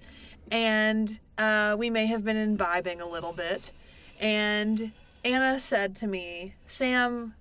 and 0.52 1.22
uh, 1.38 1.76
we 1.80 1.90
may 1.90 2.08
have 2.08 2.26
been 2.26 2.36
imbibing 2.36 3.00
a 3.00 3.08
little 3.08 3.32
bit. 3.32 3.72
And 4.20 4.92
Anna 5.24 5.58
said 5.58 5.96
to 5.98 6.08
me, 6.08 6.56
Sam, 6.66 7.34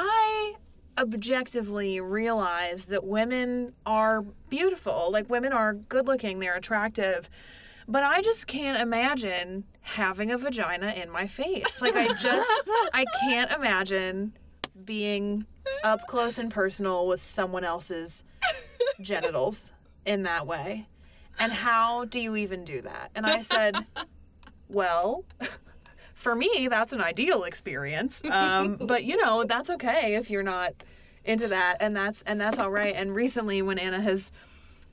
I 0.00 0.54
objectively 0.96 2.00
realize 2.00 2.86
that 2.86 3.04
women 3.04 3.72
are 3.84 4.22
beautiful. 4.48 5.10
Like, 5.10 5.28
women 5.28 5.52
are 5.52 5.74
good 5.74 6.06
looking, 6.06 6.38
they're 6.38 6.56
attractive. 6.56 7.28
But 7.86 8.04
I 8.04 8.20
just 8.20 8.46
can't 8.46 8.80
imagine 8.80 9.64
having 9.80 10.30
a 10.30 10.38
vagina 10.38 10.92
in 10.92 11.10
my 11.10 11.26
face. 11.26 11.80
Like, 11.80 11.96
I 11.96 12.08
just, 12.08 12.50
I 12.92 13.06
can't 13.20 13.50
imagine 13.50 14.34
being 14.84 15.46
up 15.82 16.06
close 16.06 16.38
and 16.38 16.50
personal 16.50 17.06
with 17.06 17.24
someone 17.24 17.64
else's 17.64 18.22
genitals 19.00 19.72
in 20.04 20.22
that 20.24 20.46
way. 20.46 20.86
And 21.38 21.50
how 21.52 22.04
do 22.04 22.20
you 22.20 22.36
even 22.36 22.64
do 22.64 22.82
that? 22.82 23.10
And 23.14 23.24
I 23.26 23.40
said, 23.40 23.86
well, 24.68 25.24
for 26.18 26.34
me, 26.34 26.66
that's 26.68 26.92
an 26.92 27.00
ideal 27.00 27.44
experience. 27.44 28.24
Um, 28.24 28.76
but 28.80 29.04
you 29.04 29.16
know, 29.24 29.44
that's 29.44 29.70
okay 29.70 30.16
if 30.16 30.30
you're 30.30 30.42
not 30.42 30.74
into 31.24 31.48
that, 31.48 31.76
and 31.80 31.96
that's 31.96 32.22
and 32.22 32.40
that's 32.40 32.58
all 32.58 32.70
right. 32.70 32.94
And 32.94 33.14
recently, 33.14 33.62
when 33.62 33.78
Anna 33.78 34.00
has 34.00 34.32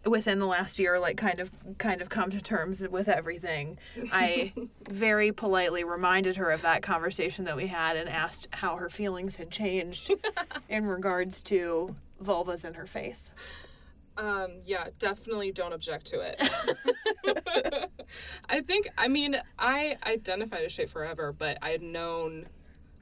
within 0.05 0.37
the 0.37 0.45
last 0.45 0.77
year 0.77 0.99
like 0.99 1.17
kind 1.17 1.39
of 1.39 1.49
kind 1.79 1.99
of 1.99 2.09
come 2.09 2.29
to 2.29 2.39
terms 2.39 2.87
with 2.89 3.09
everything 3.09 3.75
i 4.11 4.53
very 4.87 5.31
politely 5.31 5.83
reminded 5.83 6.35
her 6.37 6.51
of 6.51 6.61
that 6.61 6.83
conversation 6.83 7.43
that 7.45 7.55
we 7.55 7.65
had 7.65 7.97
and 7.97 8.07
asked 8.07 8.47
how 8.51 8.75
her 8.75 8.87
feelings 8.87 9.37
had 9.37 9.49
changed 9.49 10.11
in 10.69 10.85
regards 10.85 11.41
to 11.41 11.95
vulvas 12.23 12.63
in 12.63 12.75
her 12.75 12.85
face 12.85 13.31
Um, 14.17 14.61
yeah, 14.65 14.87
definitely 14.99 15.51
don't 15.51 15.73
object 15.73 16.05
to 16.07 16.19
it. 16.21 16.41
I 18.49 18.61
think, 18.61 18.89
I 18.97 19.07
mean, 19.07 19.37
I 19.59 19.97
identified 20.05 20.63
as 20.63 20.71
straight 20.73 20.89
forever, 20.89 21.33
but 21.37 21.57
I 21.61 21.71
had 21.71 21.81
known, 21.81 22.45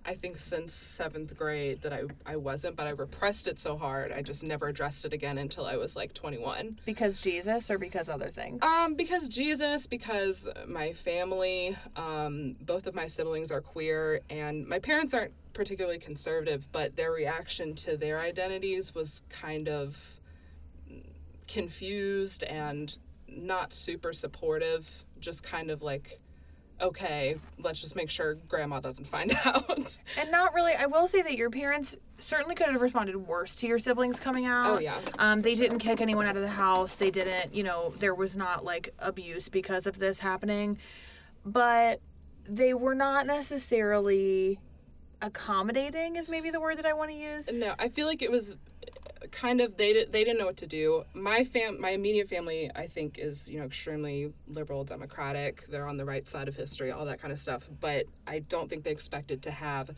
I 0.05 0.15
think, 0.15 0.39
since 0.39 0.73
seventh 0.73 1.37
grade 1.37 1.81
that 1.81 1.93
I, 1.93 2.03
I 2.25 2.35
wasn't, 2.37 2.75
but 2.75 2.87
I 2.87 2.91
repressed 2.91 3.47
it 3.47 3.59
so 3.59 3.77
hard, 3.77 4.11
I 4.11 4.21
just 4.21 4.43
never 4.43 4.67
addressed 4.67 5.05
it 5.05 5.13
again 5.13 5.37
until 5.37 5.65
I 5.65 5.75
was 5.77 5.95
like 5.95 6.13
21. 6.13 6.79
because 6.85 7.19
jesus 7.21 7.69
or 7.69 7.77
because 7.77 8.09
other 8.09 8.29
things 8.29 8.63
Um, 8.63 8.95
because 8.95 9.27
Jesus, 9.29 9.87
because 9.87 10.47
my 10.67 10.93
family, 10.93 11.77
um, 11.95 12.55
both 12.61 12.87
of 12.87 12.95
my 12.95 13.07
siblings 13.07 13.51
are 13.51 13.61
queer, 13.61 14.21
and 14.29 14.67
my 14.67 14.79
parents 14.79 15.13
aren't 15.13 15.33
particularly 15.53 15.99
conservative, 15.99 16.67
but 16.71 16.95
their 16.95 17.11
reaction 17.11 17.75
to 17.75 17.95
their 17.95 18.19
identities 18.19 18.95
was 18.95 19.21
kind 19.29 19.69
of 19.69 20.19
confused 21.47 22.43
and 22.43 22.97
not 23.27 23.73
super 23.73 24.13
supportive. 24.13 25.05
Just 25.19 25.43
kind 25.43 25.71
of 25.71 25.81
like, 25.81 26.19
okay, 26.81 27.37
let's 27.59 27.79
just 27.79 27.95
make 27.95 28.09
sure 28.09 28.35
grandma 28.35 28.79
doesn't 28.79 29.05
find 29.05 29.33
out. 29.45 29.97
And 30.19 30.31
not 30.31 30.53
really. 30.53 30.73
I 30.73 30.85
will 30.85 31.07
say 31.07 31.21
that 31.21 31.35
your 31.35 31.49
parents 31.49 31.95
certainly 32.19 32.55
could 32.55 32.67
have 32.67 32.81
responded 32.81 33.15
worse 33.15 33.55
to 33.57 33.67
your 33.67 33.79
siblings 33.79 34.19
coming 34.19 34.45
out. 34.45 34.77
Oh, 34.77 34.79
yeah. 34.79 34.99
Um, 35.19 35.41
they 35.41 35.55
didn't 35.55 35.79
kick 35.79 36.01
anyone 36.01 36.25
out 36.25 36.35
of 36.35 36.41
the 36.41 36.49
house. 36.49 36.95
They 36.95 37.11
didn't. 37.11 37.53
You 37.53 37.63
know, 37.63 37.93
there 37.97 38.15
was 38.15 38.35
not 38.35 38.63
like 38.65 38.93
abuse 38.99 39.49
because 39.49 39.87
of 39.87 39.99
this 39.99 40.19
happening, 40.19 40.77
but 41.45 42.01
they 42.47 42.73
were 42.73 42.95
not 42.95 43.25
necessarily 43.25 44.59
accommodating. 45.21 46.17
Is 46.17 46.27
maybe 46.27 46.49
the 46.49 46.59
word 46.59 46.77
that 46.77 46.85
I 46.85 46.93
want 46.93 47.11
to 47.11 47.17
use. 47.17 47.49
no, 47.51 47.75
I 47.79 47.89
feel 47.89 48.07
like 48.07 48.21
it 48.21 48.31
was 48.31 48.57
kind 49.31 49.61
of 49.61 49.77
they 49.77 50.05
they 50.05 50.23
didn't 50.23 50.39
know 50.39 50.45
what 50.45 50.57
to 50.57 50.67
do. 50.67 51.03
My 51.13 51.43
fam 51.43 51.79
my 51.79 51.91
immediate 51.91 52.29
family 52.29 52.71
I 52.75 52.87
think 52.87 53.17
is, 53.17 53.49
you 53.49 53.59
know, 53.59 53.65
extremely 53.65 54.33
liberal 54.47 54.83
democratic. 54.83 55.67
They're 55.67 55.87
on 55.87 55.97
the 55.97 56.05
right 56.05 56.27
side 56.27 56.47
of 56.47 56.55
history, 56.55 56.91
all 56.91 57.05
that 57.05 57.21
kind 57.21 57.31
of 57.31 57.39
stuff, 57.39 57.67
but 57.79 58.05
I 58.27 58.39
don't 58.39 58.69
think 58.69 58.83
they 58.83 58.91
expected 58.91 59.43
to 59.43 59.51
have 59.51 59.91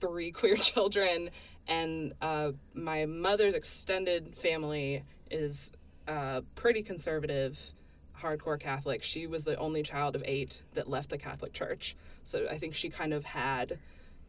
three 0.00 0.30
queer 0.38 0.56
children 0.56 1.30
and 1.66 2.12
uh, 2.20 2.52
my 2.74 3.06
mother's 3.06 3.54
extended 3.54 4.36
family 4.36 5.02
is 5.30 5.72
uh, 6.06 6.42
pretty 6.54 6.82
conservative 6.82 7.72
hardcore 8.20 8.60
catholic 8.60 9.02
she 9.02 9.26
was 9.26 9.44
the 9.44 9.56
only 9.56 9.82
child 9.82 10.14
of 10.14 10.22
eight 10.24 10.62
that 10.74 10.88
left 10.88 11.10
the 11.10 11.18
catholic 11.18 11.52
church 11.52 11.96
so 12.22 12.46
i 12.50 12.56
think 12.56 12.74
she 12.74 12.88
kind 12.88 13.12
of 13.12 13.24
had 13.24 13.78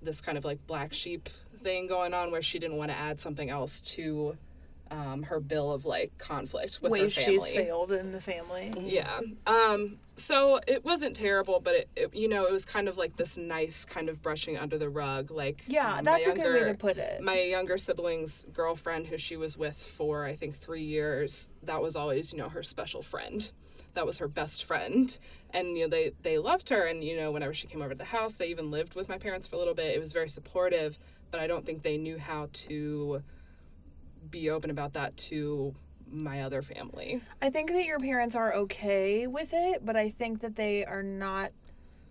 this 0.02 0.22
kind 0.22 0.38
of 0.38 0.44
like 0.44 0.66
black 0.68 0.92
sheep 0.92 1.30
thing 1.66 1.88
going 1.88 2.14
on 2.14 2.32
where 2.32 2.42
she 2.44 2.60
didn't 2.60 2.78
want 2.78 2.92
to 2.92 2.98
add 2.98 3.20
something 3.20 3.50
else 3.50 3.82
to 3.82 4.38
um, 4.92 5.24
her 5.24 5.40
bill 5.40 5.72
of 5.72 5.86
like 5.86 6.16
conflict 6.20 6.80
with 6.82 6.92
her 6.92 7.10
family 7.10 7.40
she's 7.40 7.48
failed 7.48 7.92
in 7.92 8.12
the 8.12 8.22
family. 8.22 8.72
yeah. 8.80 9.20
Um, 9.48 9.98
so 10.16 10.60
it 10.68 10.86
wasn't 10.86 11.16
terrible, 11.16 11.60
but 11.60 11.74
it, 11.76 11.90
it, 11.96 12.16
you 12.16 12.30
know, 12.30 12.46
it 12.46 12.52
was 12.52 12.66
kind 12.66 12.88
of 12.88 12.96
like 12.96 13.18
this 13.18 13.36
nice 13.38 13.84
kind 13.84 14.10
of 14.10 14.22
brushing 14.22 14.58
under 14.58 14.78
the 14.78 14.90
rug. 14.90 15.32
Like, 15.32 15.64
Yeah, 15.68 15.96
um, 15.96 16.04
that's 16.04 16.28
a 16.28 16.34
good 16.34 16.54
way 16.54 16.64
to 16.66 16.76
put 16.76 16.98
it. 16.98 17.22
My 17.22 17.42
younger 17.42 17.78
sibling's 17.78 18.46
girlfriend, 18.54 19.08
who 19.08 19.18
she 19.18 19.36
was 19.36 19.58
with 19.58 19.78
for, 19.78 20.26
I 20.26 20.36
think, 20.36 20.56
three 20.56 20.84
years, 20.84 21.50
that 21.64 21.82
was 21.82 21.96
always, 21.96 22.32
you 22.32 22.38
know, 22.38 22.50
her 22.50 22.64
special 22.64 23.02
friend. 23.02 23.52
That 23.96 24.06
was 24.06 24.20
her 24.20 24.28
best 24.28 24.66
friend. 24.66 25.18
And, 25.52 25.78
you 25.78 25.86
know, 25.86 25.90
they, 25.90 26.12
they 26.22 26.38
loved 26.38 26.70
her. 26.70 26.86
And, 26.86 27.04
you 27.04 27.18
know, 27.18 27.32
whenever 27.32 27.54
she 27.54 27.66
came 27.66 27.82
over 27.82 27.92
to 27.92 27.98
the 27.98 28.06
house, 28.06 28.36
they 28.36 28.48
even 28.48 28.70
lived 28.70 28.94
with 28.94 29.10
my 29.10 29.18
parents 29.18 29.48
for 29.48 29.56
a 29.56 29.60
little 29.60 29.74
bit. 29.74 29.96
It 29.96 30.00
was 30.00 30.12
very 30.14 30.30
supportive, 30.30 31.00
but 31.32 31.40
I 31.40 31.48
don't 31.48 31.66
think 31.66 31.84
they 31.84 31.98
knew 31.98 32.18
how 32.18 32.50
to 32.52 33.24
be 34.30 34.50
open 34.50 34.70
about 34.70 34.94
that 34.94 35.16
to 35.18 35.76
my 36.10 36.44
other 36.44 36.62
family. 36.62 37.22
I 37.42 37.50
think 37.50 37.72
that 37.72 37.86
your 37.86 38.00
parents 38.00 38.36
are 38.36 38.54
okay 38.54 39.28
with 39.28 39.50
it, 39.54 39.86
but 39.86 39.96
I 39.96 40.10
think 40.10 40.42
that 40.42 40.56
they 40.56 40.86
are 40.86 41.04
not 41.04 41.52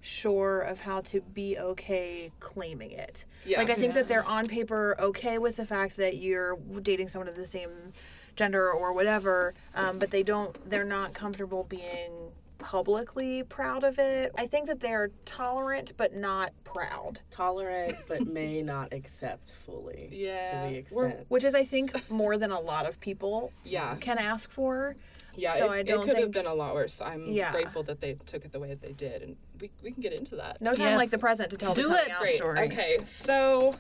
sure 0.01 0.61
of 0.61 0.81
how 0.81 1.01
to 1.01 1.21
be 1.23 1.57
okay 1.57 2.31
claiming 2.39 2.91
it. 2.91 3.25
Yeah. 3.47 3.59
Like 3.59 3.71
I 3.71 3.75
think 3.75 3.95
that 3.95 4.07
they're 4.07 4.27
on 4.27 4.49
paper 4.49 4.97
okay 4.99 5.39
with 5.39 5.57
the 5.57 5.65
fact 5.65 5.97
that 5.97 6.19
you're 6.19 6.59
dating 6.83 7.09
someone 7.09 7.29
of 7.29 7.37
the 7.37 7.47
same 7.47 7.93
gender 8.37 8.71
or 8.71 8.93
whatever, 8.93 9.55
um, 9.75 9.99
but 9.99 10.11
they 10.11 10.23
don't. 10.23 10.69
They're 10.69 10.85
not 10.85 11.15
comfortable 11.15 11.65
being 11.65 12.33
publicly 12.69 13.43
proud 13.43 13.85
of 13.85 13.99
it. 13.99 14.33
I 14.39 14.47
think 14.47 14.67
that 14.69 14.81
they're 14.81 15.11
tolerant 15.27 15.93
but 15.99 16.15
not 16.17 16.51
proud, 16.65 17.21
Tolerant, 17.31 17.95
but 18.09 18.27
may 18.41 18.63
not 18.63 18.93
accept 18.95 19.51
fully. 19.67 20.09
Yeah, 20.11 20.67
To 20.67 20.73
the 20.75 20.95
we're- 20.95 21.13
which 21.29 21.45
is 21.45 21.55
I 21.55 21.65
think 21.65 22.11
more 22.11 22.39
than 22.39 22.51
a 22.51 22.59
lot 22.59 22.87
of 22.87 22.99
people 23.01 23.53
Yeah. 23.65 23.95
can 23.97 24.17
ask 24.19 24.51
for. 24.51 24.97
Yeah, 25.37 25.57
So 25.57 25.67
it, 25.73 25.77
I 25.81 25.83
don't 25.83 26.05
it 26.05 26.07
could 26.07 26.17
have 26.23 26.31
been 26.31 26.47
a 26.47 26.55
lot 26.55 26.75
worse. 26.75 27.03
I'm 27.03 27.27
Yeah. 27.31 27.53
grateful 27.53 27.83
that 27.83 28.01
they 28.01 28.15
took 28.25 28.47
it 28.47 28.53
the 28.53 28.61
way 28.61 28.69
that 28.71 28.81
they 28.81 28.93
did, 28.93 29.23
and 29.23 29.37
we, 29.61 29.71
we 29.83 29.91
can 29.93 30.01
get 30.01 30.15
into 30.15 30.37
that. 30.37 30.63
No 30.63 30.73
time 30.73 30.87
Yes. 30.89 30.97
like 30.99 31.11
the 31.11 31.19
present 31.19 31.51
to 31.51 31.59
tell 31.59 31.75
Do 31.75 31.89
the 31.91 31.97
it. 32.03 32.11
out 32.11 32.21
Great. 32.21 32.37
story. 32.37 32.59
Okay, 32.61 32.99
so 33.05 33.75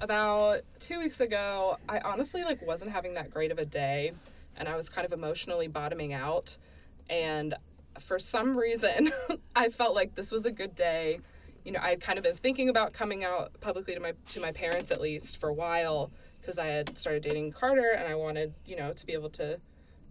about 0.00 0.60
two 0.78 0.98
weeks 0.98 1.20
ago, 1.20 1.78
I 1.88 2.00
honestly 2.00 2.44
like 2.44 2.60
wasn't 2.66 2.90
having 2.90 3.14
that 3.14 3.30
great 3.30 3.50
of 3.50 3.58
a 3.58 3.64
day, 3.64 4.12
and 4.56 4.68
I 4.68 4.76
was 4.76 4.90
kind 4.90 5.06
of 5.06 5.12
emotionally 5.14 5.68
bottoming 5.68 6.12
out, 6.12 6.58
and 7.08 7.54
for 8.00 8.18
some 8.18 8.56
reason, 8.56 9.12
I 9.56 9.68
felt 9.68 9.94
like 9.94 10.14
this 10.14 10.30
was 10.30 10.46
a 10.46 10.52
good 10.52 10.74
day. 10.74 11.20
You 11.64 11.72
know, 11.72 11.80
I 11.82 11.90
had 11.90 12.00
kind 12.00 12.18
of 12.18 12.24
been 12.24 12.36
thinking 12.36 12.68
about 12.68 12.92
coming 12.92 13.24
out 13.24 13.60
publicly 13.60 13.94
to 13.94 14.00
my 14.00 14.14
to 14.28 14.40
my 14.40 14.52
parents 14.52 14.90
at 14.90 15.00
least 15.00 15.38
for 15.38 15.48
a 15.48 15.54
while 15.54 16.10
because 16.40 16.58
I 16.58 16.66
had 16.66 16.96
started 16.96 17.22
dating 17.22 17.52
Carter, 17.52 17.90
and 17.90 18.08
I 18.08 18.14
wanted 18.14 18.54
you 18.64 18.76
know 18.76 18.92
to 18.92 19.06
be 19.06 19.12
able 19.12 19.30
to 19.30 19.60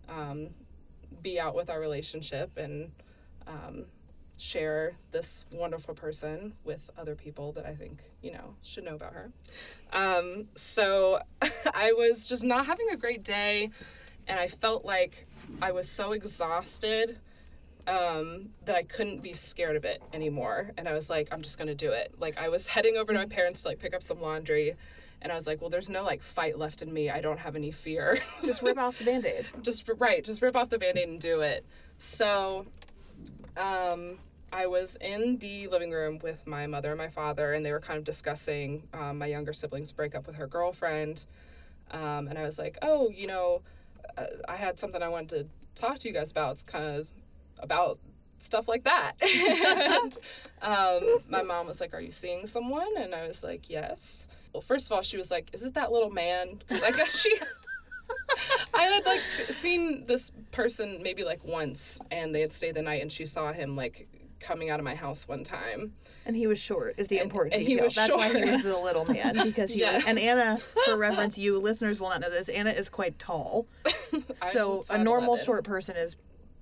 um, 0.07 0.49
be 1.21 1.39
out 1.39 1.55
with 1.55 1.69
our 1.69 1.79
relationship 1.79 2.57
and 2.57 2.91
um, 3.47 3.85
share 4.39 4.93
this 5.11 5.45
wonderful 5.51 5.93
person 5.93 6.53
with 6.63 6.89
other 6.97 7.13
people 7.13 7.51
that 7.51 7.65
I 7.65 7.75
think, 7.75 8.01
you 8.21 8.31
know, 8.31 8.55
should 8.63 8.85
know 8.85 8.95
about 8.95 9.13
her. 9.13 9.31
Um, 9.91 10.47
so 10.55 11.19
I 11.73 11.91
was 11.91 12.27
just 12.27 12.43
not 12.43 12.65
having 12.65 12.89
a 12.89 12.97
great 12.97 13.23
day, 13.23 13.69
and 14.27 14.39
I 14.39 14.47
felt 14.47 14.85
like 14.85 15.27
I 15.61 15.71
was 15.71 15.89
so 15.89 16.13
exhausted 16.13 17.19
um, 17.89 18.49
that 18.65 18.75
I 18.75 18.83
couldn't 18.83 19.21
be 19.23 19.33
scared 19.33 19.75
of 19.75 19.83
it 19.83 20.01
anymore. 20.13 20.71
And 20.77 20.87
I 20.87 20.93
was 20.93 21.09
like, 21.09 21.27
I'm 21.31 21.41
just 21.41 21.57
gonna 21.57 21.75
do 21.75 21.91
it. 21.91 22.13
Like 22.19 22.37
I 22.37 22.47
was 22.49 22.67
heading 22.75 22.95
over 22.97 23.11
to 23.11 23.19
my 23.19 23.25
parents 23.25 23.63
to 23.63 23.69
like 23.69 23.79
pick 23.79 23.93
up 23.95 24.03
some 24.03 24.21
laundry. 24.21 24.75
And 25.21 25.33
I 25.33 25.35
was 25.35 25.45
like, 25.47 25.59
well, 25.59 25.69
there's 25.69 25.89
no 25.89 26.03
like 26.03 26.21
fight 26.21 26.57
left 26.57 26.81
in 26.81 26.93
me. 26.93 27.09
I 27.09 27.19
don't 27.19 27.39
have 27.39 27.55
any 27.55 27.71
fear. 27.71 28.19
Just 28.45 28.61
rip 28.61 28.77
off 28.77 28.99
the 28.99 29.05
band-aid. 29.05 29.47
just 29.63 29.89
right 29.97 30.23
just 30.23 30.41
rip 30.41 30.55
off 30.55 30.69
the 30.69 30.77
band-aid 30.77 31.09
and 31.09 31.19
do 31.19 31.41
it 31.41 31.65
so 31.97 32.65
um 33.57 34.17
i 34.53 34.65
was 34.65 34.97
in 35.01 35.37
the 35.39 35.67
living 35.67 35.91
room 35.91 36.17
with 36.23 36.47
my 36.47 36.65
mother 36.65 36.89
and 36.89 36.97
my 36.97 37.09
father 37.09 37.53
and 37.53 37.65
they 37.65 37.71
were 37.71 37.79
kind 37.81 37.97
of 37.97 38.05
discussing 38.05 38.83
um, 38.93 39.17
my 39.17 39.25
younger 39.25 39.51
sibling's 39.51 39.91
breakup 39.91 40.25
with 40.25 40.37
her 40.37 40.47
girlfriend 40.47 41.25
um, 41.91 42.27
and 42.29 42.37
i 42.37 42.43
was 42.43 42.57
like 42.57 42.77
oh 42.81 43.09
you 43.09 43.27
know 43.27 43.61
uh, 44.17 44.25
i 44.47 44.55
had 44.55 44.79
something 44.79 45.01
i 45.03 45.09
wanted 45.09 45.29
to 45.75 45.81
talk 45.81 45.99
to 45.99 46.07
you 46.07 46.13
guys 46.13 46.31
about 46.31 46.53
it's 46.53 46.63
kind 46.63 46.85
of 46.85 47.09
about 47.59 47.99
stuff 48.39 48.67
like 48.69 48.85
that 48.85 49.13
and 49.21 50.17
um, 50.61 51.19
my 51.29 51.41
mom 51.43 51.67
was 51.67 51.81
like 51.81 51.93
are 51.93 51.99
you 51.99 52.11
seeing 52.11 52.45
someone 52.45 52.87
and 52.97 53.13
i 53.13 53.27
was 53.27 53.43
like 53.43 53.69
yes 53.69 54.27
well 54.53 54.61
first 54.61 54.85
of 54.85 54.93
all 54.93 55.01
she 55.01 55.17
was 55.17 55.29
like 55.29 55.49
is 55.53 55.63
it 55.63 55.73
that 55.73 55.91
little 55.91 56.09
man 56.09 56.55
because 56.57 56.81
i 56.83 56.89
guess 56.91 57.19
she 57.19 57.29
I 58.73 58.83
had 58.83 59.05
like 59.05 59.19
s- 59.19 59.55
seen 59.55 60.05
this 60.07 60.31
person 60.51 60.99
maybe 61.03 61.23
like 61.23 61.43
once, 61.43 61.99
and 62.09 62.33
they 62.33 62.41
had 62.41 62.51
stayed 62.53 62.73
the 62.73 62.81
night, 62.81 63.01
and 63.03 63.11
she 63.11 63.25
saw 63.25 63.53
him 63.53 63.75
like 63.75 64.07
coming 64.39 64.69
out 64.71 64.79
of 64.79 64.83
my 64.83 64.95
house 64.95 65.27
one 65.27 65.43
time. 65.43 65.93
And 66.25 66.35
he 66.35 66.47
was 66.47 66.57
short 66.57 66.95
is 66.97 67.07
the 67.07 67.17
And- 67.19 67.25
important 67.25 67.55
and 67.55 67.65
detail. 67.67 67.87
That's 67.93 68.11
why 68.13 68.29
he 68.33 68.51
was 68.51 68.63
the 68.63 68.83
little 68.83 69.05
man 69.05 69.35
because 69.43 69.71
he 69.71 69.81
Yes. 69.81 69.97
was, 69.97 70.05
and 70.07 70.17
Anna, 70.17 70.57
for 70.85 70.97
reference, 70.97 71.37
you 71.37 71.59
listeners 71.59 71.99
will 71.99 72.09
not 72.09 72.21
know 72.21 72.31
this. 72.31 72.49
Anna 72.49 72.71
is 72.71 72.89
quite 72.89 73.19
tall, 73.19 73.67
so 74.51 74.85
a 74.89 74.97
normal 74.97 75.37
5'11". 75.37 75.45
short 75.45 75.63
person 75.65 75.95
is 75.95 76.15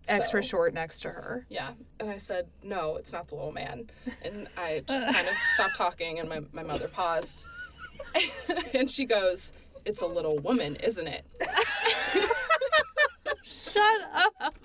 extra 0.10 0.42
So- 0.44 0.48
short 0.50 0.74
next 0.74 1.02
to 1.02 1.10
her. 1.10 1.46
Yeah, 1.50 1.72
and 2.00 2.10
I 2.10 2.18
said, 2.18 2.48
"No, 2.64 2.96
it's 2.96 3.12
not 3.12 3.28
the 3.28 3.36
little 3.36 3.52
man," 3.52 3.90
and 4.24 4.48
I 4.58 4.84
just 4.88 5.06
kind 5.06 5.28
of 5.28 5.34
stopped 5.56 5.76
talking, 5.76 6.20
and 6.20 6.28
my 6.30 6.42
my 6.52 6.64
mother 6.64 6.88
paused, 6.88 7.46
and 8.74 8.90
she 8.90 9.06
goes, 9.06 9.52
"It's 9.86 10.02
a 10.02 10.08
little 10.08 10.38
woman, 10.40 10.76
isn't 10.78 11.08
it?" 11.08 11.26
Shut 13.44 14.02
up! 14.42 14.56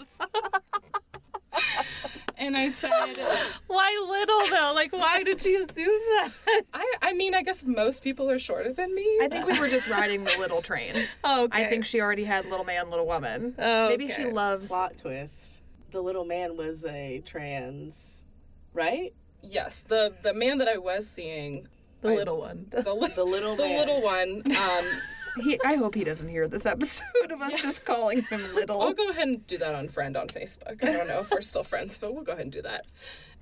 And 2.45 2.57
I 2.57 2.71
said, 2.71 2.91
Why 3.69 4.07
little 4.09 4.41
though? 4.51 4.73
Like, 4.75 4.93
why 4.93 5.23
did 5.23 5.41
she 5.41 5.55
assume 5.55 6.01
that? 6.17 6.31
"I 6.75 6.95
I 7.01 7.13
mean, 7.13 7.35
I 7.35 7.43
guess 7.43 7.63
most 7.65 8.03
people 8.03 8.29
are 8.31 8.39
shorter 8.39 8.73
than 8.73 8.93
me." 8.95 9.07
I 9.23 9.29
think 9.29 9.47
we 9.47 9.59
were 9.61 9.69
just 9.69 9.89
riding 9.89 10.25
the 10.25 10.37
little 10.39 10.61
train. 10.61 10.95
Okay. 11.25 11.65
I 11.67 11.69
think 11.69 11.85
she 11.85 12.01
already 12.01 12.25
had 12.25 12.47
little 12.47 12.65
man, 12.65 12.91
little 12.91 13.07
woman. 13.07 13.55
Oh, 13.59 13.89
Maybe 13.89 14.11
she 14.11 14.25
loves. 14.27 14.67
Plot 14.69 14.99
twist. 14.99 15.61
The 15.93 16.01
little 16.01 16.25
man 16.25 16.57
was 16.57 16.85
a 16.85 17.23
trans, 17.25 18.25
right? 18.75 19.13
yes, 19.43 19.85
the 19.85 20.13
the 20.23 20.35
man 20.35 20.59
that 20.59 20.69
I 20.69 20.79
was 20.79 21.09
seeing, 21.09 21.67
the 22.01 22.09
I- 22.11 22.15
little 22.17 22.39
one. 22.41 22.67
the 22.71 22.95
li- 22.95 23.13
The 23.15 23.25
little 23.25 23.55
the 23.63 23.63
man. 23.65 23.79
little 23.79 24.03
one. 24.03 24.43
Um, 24.57 24.85
He, 25.41 25.59
I 25.65 25.77
hope 25.77 25.95
he 25.95 26.05
doesn't 26.05 26.29
hear 26.29 26.49
this 26.49 26.67
episode 26.67 27.31
of 27.31 27.41
us 27.41 27.61
just 27.63 27.85
calling 27.85 28.23
him 28.23 28.55
little. 28.55 28.81
I'll 28.81 28.93
go 28.93 29.09
ahead 29.09 29.29
and 29.29 29.47
do 29.47 29.59
that 29.59 29.75
on 29.75 29.89
friend 29.89 30.17
on 30.17 30.29
Facebook. 30.29 30.83
I 30.83 30.93
don't 30.93 31.09
know 31.09 31.21
if 31.21 31.31
we're 31.31 31.41
still 31.41 31.65
friends, 31.65 31.99
but 31.99 32.15
we'll 32.15 32.25
go 32.25 32.33
ahead 32.33 32.45
and 32.45 32.53
do 32.53 32.63
that. 32.63 32.87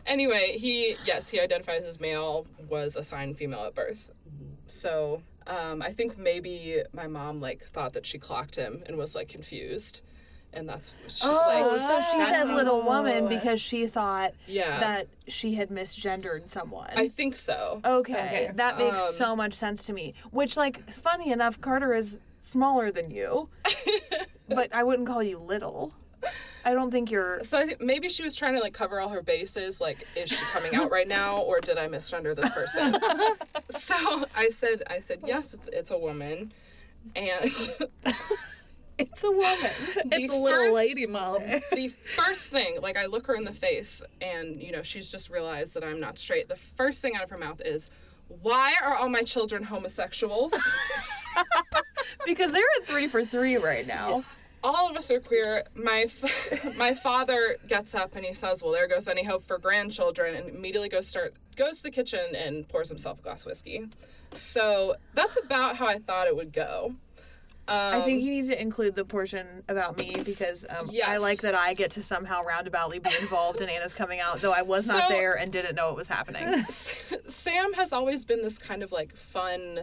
Anyway, 0.06 0.56
he 0.56 0.96
yes, 1.04 1.28
he 1.28 1.40
identifies 1.40 1.84
as 1.84 2.00
male, 2.00 2.46
was 2.68 2.96
assigned 2.96 3.36
female 3.36 3.64
at 3.64 3.74
birth. 3.74 4.10
So 4.66 5.22
um, 5.46 5.82
I 5.82 5.90
think 5.92 6.16
maybe 6.16 6.82
my 6.92 7.06
mom 7.06 7.40
like 7.40 7.64
thought 7.64 7.92
that 7.94 8.06
she 8.06 8.18
clocked 8.18 8.56
him 8.56 8.82
and 8.86 8.96
was 8.96 9.14
like 9.14 9.28
confused, 9.28 10.02
and 10.52 10.68
that's 10.68 10.92
what 11.02 11.12
she, 11.12 11.22
Oh, 11.26 11.78
like 11.78 11.80
so 12.04 12.12
she 12.12 12.24
said 12.24 12.44
what- 12.48 12.56
little 12.56 12.82
woman 12.82 13.28
because 13.28 13.60
she 13.60 13.86
thought 13.86 14.32
yeah. 14.46 14.80
that 14.80 15.06
she 15.28 15.54
had 15.54 15.68
misgendered 15.70 16.50
someone. 16.50 16.90
I 16.96 17.08
think 17.08 17.36
so. 17.36 17.80
Okay, 17.84 18.12
Okay. 18.14 18.50
that 18.56 18.78
makes 18.78 19.00
Um, 19.00 19.12
so 19.12 19.36
much 19.36 19.54
sense 19.54 19.86
to 19.86 19.92
me. 19.92 20.14
Which, 20.30 20.56
like, 20.56 20.90
funny 20.92 21.30
enough, 21.30 21.60
Carter 21.60 21.94
is 21.94 22.18
smaller 22.42 22.90
than 22.90 23.10
you, 23.10 23.48
but 24.48 24.74
I 24.74 24.82
wouldn't 24.82 25.06
call 25.06 25.22
you 25.22 25.38
little. 25.38 25.92
I 26.64 26.74
don't 26.74 26.90
think 26.90 27.10
you're. 27.10 27.42
So 27.44 27.56
I 27.58 27.66
think 27.66 27.80
maybe 27.80 28.10
she 28.10 28.22
was 28.22 28.34
trying 28.34 28.52
to 28.54 28.60
like 28.60 28.74
cover 28.74 29.00
all 29.00 29.08
her 29.08 29.22
bases. 29.22 29.80
Like, 29.80 30.06
is 30.14 30.28
she 30.28 30.36
coming 30.52 30.74
out 30.74 30.90
right 30.90 31.08
now, 31.08 31.38
or 31.38 31.58
did 31.60 31.78
I 31.78 31.88
misgender 31.88 32.36
this 32.36 32.50
person? 32.50 32.98
so 33.70 34.26
I 34.36 34.48
said, 34.50 34.82
I 34.86 35.00
said 35.00 35.20
yes, 35.24 35.54
it's 35.54 35.68
it's 35.72 35.90
a 35.90 35.96
woman, 35.96 36.52
and 37.16 37.50
It's 39.00 39.24
a 39.24 39.30
woman. 39.30 39.70
It's 40.12 40.32
a 40.32 40.36
little 40.36 40.64
first- 40.64 40.74
lady 40.74 41.06
mom. 41.06 41.38
the 41.72 41.92
first 42.16 42.50
thing, 42.50 42.80
like 42.80 42.96
I 42.96 43.06
look 43.06 43.26
her 43.26 43.34
in 43.34 43.44
the 43.44 43.52
face, 43.52 44.02
and 44.20 44.60
you 44.62 44.72
know 44.72 44.82
she's 44.82 45.08
just 45.08 45.30
realized 45.30 45.74
that 45.74 45.84
I'm 45.84 46.00
not 46.00 46.18
straight. 46.18 46.48
The 46.48 46.56
first 46.56 47.00
thing 47.00 47.14
out 47.16 47.22
of 47.22 47.30
her 47.30 47.38
mouth 47.38 47.60
is, 47.64 47.90
"Why 48.42 48.74
are 48.82 48.94
all 48.94 49.08
my 49.08 49.22
children 49.22 49.64
homosexuals?" 49.64 50.52
Because 52.26 52.52
they're 52.52 52.62
at 52.80 52.86
three 52.86 53.06
for 53.08 53.24
three 53.24 53.56
right 53.56 53.86
now. 53.86 54.24
all 54.62 54.90
of 54.90 54.96
us 54.96 55.10
are 55.10 55.20
queer. 55.20 55.64
My 55.74 56.02
f- 56.02 56.76
my 56.76 56.92
father 56.94 57.56
gets 57.66 57.94
up 57.94 58.14
and 58.14 58.24
he 58.24 58.34
says, 58.34 58.62
"Well, 58.62 58.72
there 58.72 58.86
goes 58.88 59.08
any 59.08 59.24
hope 59.24 59.44
for 59.44 59.58
grandchildren," 59.58 60.34
and 60.34 60.48
immediately 60.48 60.88
goes 60.88 61.06
start 61.08 61.34
goes 61.56 61.78
to 61.78 61.82
the 61.84 61.90
kitchen 61.90 62.34
and 62.34 62.68
pours 62.68 62.88
himself 62.88 63.20
a 63.20 63.22
glass 63.22 63.42
of 63.42 63.46
whiskey. 63.46 63.86
So 64.32 64.96
that's 65.14 65.36
about 65.42 65.76
how 65.76 65.86
I 65.86 65.98
thought 65.98 66.26
it 66.26 66.36
would 66.36 66.52
go. 66.52 66.94
Um, 67.70 68.00
I 68.00 68.04
think 68.04 68.22
you 68.22 68.30
need 68.30 68.48
to 68.48 68.60
include 68.60 68.96
the 68.96 69.04
portion 69.04 69.62
about 69.68 69.96
me 69.96 70.16
because 70.24 70.66
um, 70.68 70.90
I 71.06 71.18
like 71.18 71.40
that 71.42 71.54
I 71.54 71.72
get 71.74 71.92
to 71.92 72.02
somehow 72.02 72.42
roundaboutly 72.44 73.00
be 73.02 73.10
involved 73.20 73.60
in 73.60 73.68
Anna's 73.68 73.94
coming 73.94 74.18
out, 74.18 74.40
though 74.40 74.52
I 74.52 74.62
was 74.62 74.88
not 74.88 75.08
there 75.08 75.34
and 75.38 75.52
didn't 75.52 75.76
know 75.76 75.90
it 75.90 75.96
was 75.96 76.08
happening. 76.08 76.64
Sam 77.28 77.72
has 77.74 77.92
always 77.92 78.24
been 78.24 78.42
this 78.42 78.58
kind 78.58 78.82
of 78.82 78.90
like 78.90 79.14
fun. 79.16 79.80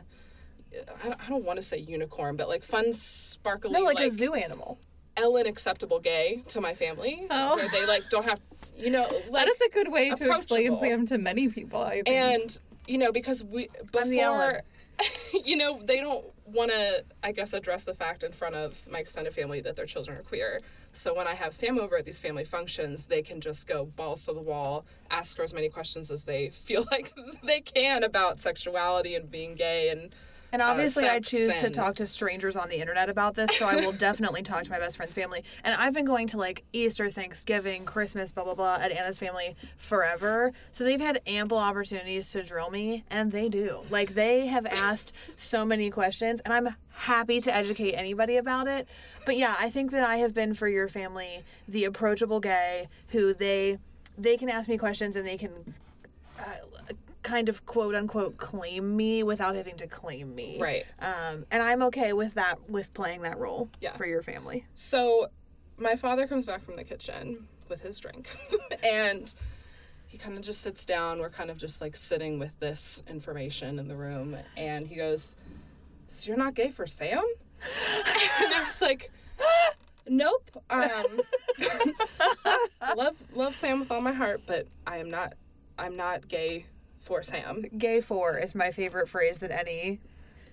I 1.04 1.08
don't, 1.08 1.20
I 1.26 1.30
don't 1.30 1.46
want 1.46 1.58
to 1.58 1.64
say 1.64 1.78
unicorn, 1.78 2.36
but 2.36 2.50
like 2.50 2.64
fun, 2.64 2.92
sparkly, 2.92 3.72
No, 3.72 3.84
like, 3.84 3.96
like 3.96 4.08
a 4.08 4.12
zoo 4.12 4.34
animal. 4.34 4.80
Ellen 5.16 5.48
acceptable 5.48 6.00
gay 6.00 6.44
to 6.50 6.60
my 6.62 6.74
family, 6.76 7.26
Oh. 7.32 7.56
where 7.56 7.70
they 7.70 7.86
like 7.86 8.10
don't 8.10 8.26
have, 8.26 8.40
you 8.76 8.90
know, 8.92 9.04
like, 9.30 9.32
That 9.32 9.48
is 9.48 9.62
a 9.62 9.70
good 9.70 9.92
way 9.92 10.10
to 10.12 10.36
explain. 10.36 10.78
Sam 10.78 11.06
to 11.08 11.18
many 11.18 11.48
people, 11.48 11.82
I 11.82 12.02
think. 12.04 12.10
and 12.10 12.60
you 12.86 12.98
know 12.98 13.12
because 13.12 13.44
we 13.44 13.70
I'm 13.98 14.10
the 14.10 14.20
Ellen. 14.20 14.62
before 14.98 15.42
you 15.46 15.56
know 15.58 15.80
they 15.84 16.00
don't 16.00 16.26
want 16.48 16.72
to 16.72 17.04
i 17.24 17.32
guess 17.32 17.54
address 17.54 17.84
the 17.84 17.94
fact 17.94 18.24
in 18.24 18.32
front 18.32 18.56
of 18.56 18.88
my 18.90 19.00
extended 19.00 19.34
family 19.34 19.62
that 19.62 19.76
their 19.76 19.86
children 19.86 20.18
are 20.18 20.24
queer. 20.24 20.60
So 20.94 21.14
when 21.14 21.28
i 21.28 21.36
have 21.36 21.54
sam 21.54 21.80
over 21.80 21.98
at 21.98 22.06
these 22.06 22.20
family 22.20 22.46
functions 22.46 23.06
they 23.08 23.22
can 23.22 23.42
just 23.42 23.68
go 23.68 23.86
balls 23.86 24.26
to 24.26 24.34
the 24.34 24.42
wall 24.42 24.86
ask 25.12 25.38
her 25.38 25.44
as 25.44 25.54
many 25.54 25.70
questions 25.70 26.10
as 26.10 26.24
they 26.24 26.50
feel 26.50 26.88
like 26.92 27.14
they 27.44 27.62
can 27.62 28.04
about 28.04 28.40
sexuality 28.40 29.16
and 29.16 29.30
being 29.30 29.56
gay 29.56 29.90
and 29.90 30.14
And 30.52 30.62
obviously, 30.62 31.06
I 31.06 31.18
sex 31.18 31.30
choose 31.30 31.56
to 31.58 31.70
talk 31.70 31.96
to 31.96 32.08
strangers 32.08 32.56
on 32.56 32.70
the 32.70 32.78
internet 32.78 33.10
about 33.10 33.36
this, 33.36 33.56
so 33.58 33.66
I 33.66 33.78
will 33.78 33.92
definitely 34.08 34.44
talk 34.44 34.64
to 34.64 34.72
my 34.72 34.80
best 34.80 34.98
friend's 34.98 35.16
family. 35.16 35.44
And 35.64 35.76
I've 35.76 35.94
been 35.94 36.06
going 36.06 36.28
to 36.28 36.38
like 36.38 36.64
Easter, 36.74 37.10
Thanksgiving, 37.10 37.86
Christmas, 37.86 38.32
blah, 38.32 38.44
blah, 38.44 38.56
blah, 38.56 38.76
at 38.76 38.92
Anna's 38.92 39.20
family 39.20 39.56
forever. 39.78 40.54
So 40.72 40.84
they've 40.84 41.02
had 41.02 41.22
ample 41.28 41.58
opportunities 41.58 42.32
to 42.32 42.44
drill 42.44 42.70
me, 42.70 43.04
and 43.10 43.32
they 43.32 43.50
do. 43.50 43.82
Like, 43.90 44.14
they 44.14 44.48
have 44.48 44.66
asked 44.72 45.14
so 45.36 45.66
many 45.66 45.90
questions, 45.90 46.42
and 46.46 46.54
I'm 46.54 46.76
happy 46.90 47.42
to 47.42 47.54
educate 47.54 47.94
anybody 47.94 48.38
about 48.38 48.68
it. 48.68 48.88
But 49.26 49.38
yeah, 49.38 49.56
I 49.60 49.70
think 49.70 49.92
that 49.92 50.04
I 50.04 50.18
have 50.18 50.34
been 50.34 50.54
for 50.54 50.68
your 50.68 50.88
family 50.88 51.44
the 51.68 51.84
approachable 51.84 52.40
gay 52.40 52.88
who 53.10 53.34
they 53.34 53.78
they 54.18 54.36
can 54.36 54.50
ask 54.50 54.68
me 54.68 54.78
questions 54.78 55.16
and 55.16 55.28
they 55.28 55.38
can 55.38 55.52
uh, 56.40 56.44
kind 57.28 57.50
of 57.50 57.66
quote 57.66 57.94
unquote 57.94 58.38
claim 58.38 58.96
me 58.96 59.22
without 59.22 59.56
having 59.56 59.76
to 59.78 59.86
claim 59.88 60.34
me. 60.34 60.58
Right. 60.60 60.86
Um, 61.00 61.46
and 61.52 61.62
I'm 61.62 61.84
okay 61.84 62.14
with 62.14 62.34
that, 62.36 62.70
with 62.70 62.94
playing 62.94 63.22
that 63.24 63.38
role 63.38 63.70
Yeah. 63.82 63.94
for 63.94 64.06
your 64.06 64.22
family. 64.22 64.66
So 64.74 65.28
my 65.78 65.96
father 65.98 66.26
comes 66.26 66.46
back 66.46 66.64
from 66.64 66.78
the 66.78 66.84
kitchen 66.86 67.48
with 67.70 67.82
his 67.82 68.00
drink 68.00 68.30
and 68.84 69.34
he 70.08 70.18
kind 70.18 70.38
of 70.38 70.42
just 70.42 70.62
sits 70.62 70.86
down. 70.86 71.20
We're 71.20 71.30
kind 71.30 71.52
of 71.52 71.58
just 71.58 71.82
like 71.82 71.98
sitting 71.98 72.40
with 72.40 72.58
this 72.60 73.04
information 73.10 73.78
in 73.78 73.90
the 73.90 73.96
room 73.96 74.38
and 74.56 74.88
he 74.88 74.96
goes, 74.96 75.36
So 76.08 76.30
you're 76.30 76.38
not 76.38 76.54
gay 76.56 76.70
for 76.70 76.88
Sam? 76.88 77.20
and 78.40 78.54
I 78.54 78.64
was 78.64 78.82
like, 78.82 79.12
Nope. 80.08 80.64
Um 80.70 81.20
love 82.96 83.22
love 83.36 83.54
Sam 83.54 83.82
with 83.82 83.92
all 83.92 84.00
my 84.02 84.14
heart, 84.14 84.42
but 84.48 84.66
I 84.86 85.00
am 85.00 85.10
not 85.10 85.34
I'm 85.78 85.98
not 85.98 86.28
gay 86.30 86.66
for 87.08 87.24
Sam. 87.24 87.64
Gay 87.78 88.02
for 88.02 88.38
is 88.38 88.54
my 88.54 88.72
favorite 88.72 89.08
phrase 89.10 89.40
that 89.40 89.50
any 89.52 90.00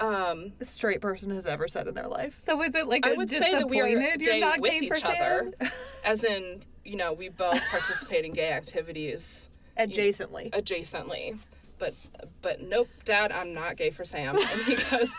Um 0.00 0.52
straight 0.62 1.00
person 1.00 1.30
has 1.34 1.46
ever 1.46 1.68
said 1.68 1.86
in 1.88 1.94
their 1.94 2.08
life. 2.08 2.36
so 2.40 2.62
is 2.62 2.74
it 2.74 2.86
like 2.88 3.06
I 3.06 3.10
a 3.10 3.16
would 3.16 3.30
say 3.30 3.52
that 3.52 3.68
we 3.68 3.80
are 3.80 3.88
disappointed 3.88 4.20
you're 4.22 4.32
gay 4.34 4.40
not 4.40 4.60
with 4.60 4.70
gay 4.70 4.88
for 4.88 4.96
each 4.96 5.04
other. 5.04 5.52
Sam? 5.60 5.70
As 6.04 6.24
in, 6.24 6.62
you 6.84 6.96
know, 6.96 7.12
we 7.12 7.28
both 7.28 7.60
participate 7.70 8.24
in 8.24 8.32
gay 8.32 8.50
activities 8.52 9.50
Adjacently. 9.78 10.50
adjacently. 10.52 11.38
But 11.78 11.94
but 12.42 12.62
nope, 12.62 12.88
Dad, 13.04 13.32
I'm 13.32 13.52
not 13.52 13.76
gay 13.76 13.90
for 13.90 14.04
Sam. 14.04 14.38
And 14.38 14.60
he 14.62 14.76
goes, 14.76 15.10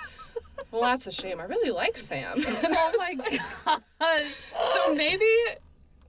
Well, 0.71 0.81
that's 0.81 1.05
a 1.07 1.11
shame. 1.11 1.39
I 1.39 1.43
really 1.43 1.71
like 1.71 1.97
Sam. 1.97 2.35
Oh 2.47 2.91
my 2.97 3.15
like, 3.17 3.41
god. 3.65 4.21
so 4.73 4.93
maybe 4.95 5.27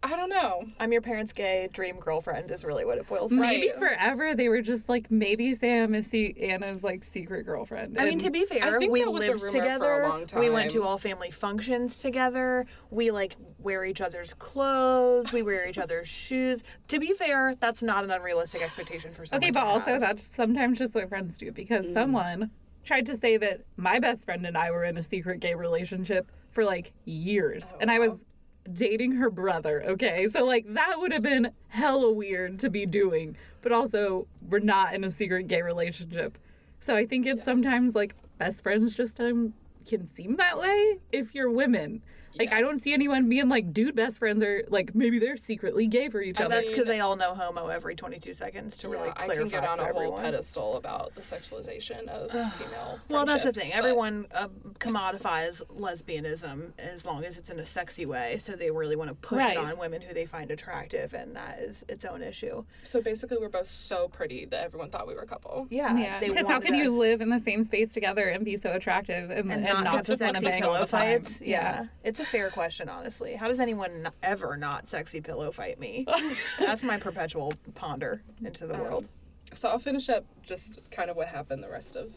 I 0.06 0.14
don't 0.14 0.30
know. 0.30 0.64
I'm 0.78 0.92
your 0.92 1.00
parents' 1.00 1.32
gay 1.32 1.68
dream 1.72 1.98
girlfriend 1.98 2.50
is 2.50 2.64
really 2.64 2.84
what 2.84 2.98
it 2.98 3.08
boils 3.08 3.30
down 3.30 3.40
Right. 3.40 3.58
Maybe 3.58 3.72
to. 3.72 3.78
forever 3.78 4.34
they 4.34 4.48
were 4.48 4.62
just 4.62 4.88
like 4.88 5.10
maybe 5.10 5.52
Sam 5.54 5.94
is 5.94 6.06
see 6.06 6.34
Anna's 6.40 6.82
like 6.84 7.02
secret 7.02 7.44
girlfriend. 7.44 7.98
I 7.98 8.04
mean, 8.04 8.12
and- 8.14 8.20
to 8.22 8.30
be 8.30 8.44
fair, 8.44 8.78
think 8.78 8.92
we 8.92 9.02
that 9.02 9.10
was 9.10 9.26
a 9.26 9.32
lived 9.32 9.42
rumor 9.42 9.52
for 9.52 9.58
a 9.58 9.60
together. 9.60 10.08
long 10.08 10.26
We 10.40 10.50
went 10.50 10.70
to 10.72 10.78
time. 10.78 10.86
all 10.86 10.98
family 10.98 11.30
functions 11.30 11.98
together. 11.98 12.66
We 12.90 13.10
like 13.10 13.36
wear 13.58 13.84
each 13.84 14.00
other's 14.00 14.32
clothes. 14.34 15.32
We 15.32 15.42
wear 15.42 15.68
each 15.68 15.78
other's 15.78 16.06
shoes. 16.06 16.62
To 16.88 17.00
be 17.00 17.12
fair, 17.12 17.56
that's 17.58 17.82
not 17.82 18.04
an 18.04 18.10
unrealistic 18.10 18.62
expectation 18.62 19.12
for 19.12 19.26
someone. 19.26 19.42
Okay, 19.42 19.50
but 19.50 19.64
to 19.64 19.66
also 19.66 19.90
have. 19.92 20.00
that's 20.00 20.34
sometimes 20.34 20.78
just 20.78 20.94
what 20.94 21.08
friends 21.08 21.36
do 21.38 21.50
because 21.50 21.84
mm. 21.86 21.92
someone 21.92 22.50
tried 22.84 23.06
to 23.06 23.16
say 23.16 23.36
that 23.36 23.62
my 23.76 23.98
best 23.98 24.24
friend 24.24 24.46
and 24.46 24.56
I 24.56 24.70
were 24.70 24.84
in 24.84 24.96
a 24.96 25.02
secret 25.02 25.40
gay 25.40 25.54
relationship 25.54 26.30
for 26.52 26.64
like 26.64 26.92
years. 27.04 27.66
Oh, 27.72 27.76
and 27.80 27.90
I 27.90 27.98
was 27.98 28.24
dating 28.72 29.12
her 29.12 29.30
brother, 29.30 29.82
okay? 29.84 30.28
So 30.28 30.44
like 30.44 30.72
that 30.74 30.98
would 30.98 31.12
have 31.12 31.22
been 31.22 31.52
hella 31.68 32.12
weird 32.12 32.58
to 32.60 32.70
be 32.70 32.86
doing. 32.86 33.36
But 33.60 33.72
also 33.72 34.26
we're 34.48 34.58
not 34.58 34.94
in 34.94 35.04
a 35.04 35.10
secret 35.10 35.48
gay 35.48 35.62
relationship. 35.62 36.38
So 36.80 36.94
I 36.96 37.06
think 37.06 37.26
it's 37.26 37.44
sometimes 37.44 37.94
like 37.94 38.14
best 38.38 38.62
friends 38.62 38.94
just 38.94 39.20
um 39.20 39.54
can 39.86 40.06
seem 40.06 40.36
that 40.36 40.58
way 40.58 40.98
if 41.12 41.34
you're 41.34 41.50
women. 41.50 42.02
Like 42.38 42.52
I 42.52 42.60
don't 42.60 42.82
see 42.82 42.92
anyone 42.92 43.28
being 43.28 43.48
like 43.48 43.72
dude 43.72 43.94
best 43.94 44.18
friends 44.18 44.42
are 44.42 44.64
like 44.68 44.94
maybe 44.94 45.18
they're 45.18 45.36
secretly 45.36 45.86
gay 45.86 46.08
for 46.08 46.20
each 46.20 46.36
And 46.38 46.46
other. 46.46 46.56
that's 46.56 46.68
because 46.68 46.86
they 46.86 47.00
all 47.00 47.16
know 47.16 47.34
homo 47.34 47.68
every 47.68 47.94
22 47.96 48.34
seconds 48.34 48.78
to 48.78 48.88
really 48.88 49.06
Yeah, 49.08 49.14
I 49.16 49.24
clarify 49.26 49.40
can 49.42 49.48
get 49.60 49.68
on 49.68 49.78
for 49.78 49.84
a 49.84 49.92
whole 49.92 50.02
everyone. 50.02 50.22
pedestal 50.22 50.76
about 50.76 51.14
the 51.14 51.22
sexualization 51.22 52.08
of 52.08 52.30
female. 52.54 52.98
Well, 53.08 53.24
that's 53.26 53.44
the 53.44 53.52
thing. 53.52 53.70
but- 53.70 53.78
Everyone 53.78 54.26
uh, 54.34 54.48
commodifies 54.78 55.62
lesbianism 55.68 56.72
as 56.78 57.04
long 57.04 57.24
as 57.24 57.36
it's 57.38 57.50
in 57.50 57.58
a 57.58 57.66
sexy 57.66 58.06
way. 58.06 58.38
So 58.38 58.52
they 58.56 58.70
really 58.70 58.96
want 58.96 59.08
to 59.10 59.14
push 59.14 59.38
Right. 59.38 59.56
it 59.56 59.64
on 59.64 59.78
women 59.78 60.00
who 60.02 60.14
they 60.14 60.26
find 60.26 60.50
attractive, 60.50 61.14
and 61.14 61.34
that 61.36 61.58
is 61.60 61.84
its 61.88 62.04
own 62.04 62.22
issue. 62.22 62.64
So 62.84 63.00
basically, 63.00 63.38
we're 63.38 63.48
both 63.48 63.66
so 63.66 64.08
pretty 64.08 64.44
that 64.46 64.64
everyone 64.64 64.90
thought 64.90 65.06
we 65.06 65.14
were 65.14 65.22
a 65.22 65.26
couple. 65.26 65.66
Yeah, 65.70 65.96
Yeah, 65.96 66.20
because 66.20 66.38
how 66.46 66.54
wanted 66.54 66.66
can 66.66 66.74
you 66.74 66.90
live 66.90 67.20
in 67.20 67.28
the 67.28 67.38
same 67.38 67.64
space 67.64 67.92
together 67.92 68.28
and 68.28 68.44
be 68.44 68.56
so 68.56 68.72
attractive 68.72 69.30
and, 69.30 69.50
and, 69.52 69.64
and, 69.66 69.84
not, 69.84 69.86
have 69.96 70.06
just 70.06 70.20
want 70.22 70.36
to 70.36 70.42
bang 70.42 70.64
all 70.64 70.74
the 70.78 70.86
time? 70.86 71.22
fights? 71.22 71.40
Yeah. 71.40 71.86
it's 72.04 72.20
a 72.20 72.24
fair 72.30 72.50
question, 72.50 72.88
honestly. 72.88 73.34
How 73.34 73.48
does 73.48 73.60
anyone 73.60 74.08
ever 74.22 74.56
not 74.56 74.88
sexy 74.88 75.20
pillow 75.20 75.50
fight 75.52 75.78
me? 75.78 76.06
That's 76.58 76.82
my 76.82 76.98
perpetual 76.98 77.52
ponder 77.74 78.22
into 78.44 78.66
the 78.66 78.74
Um, 78.74 78.80
world. 78.80 79.08
So 79.54 79.68
I'll 79.68 79.78
finish 79.78 80.08
up 80.08 80.24
just 80.42 80.78
kind 80.90 81.08
of 81.10 81.16
what 81.16 81.28
happened 81.28 81.62
the 81.62 81.70
rest 81.70 81.96
of 81.96 82.14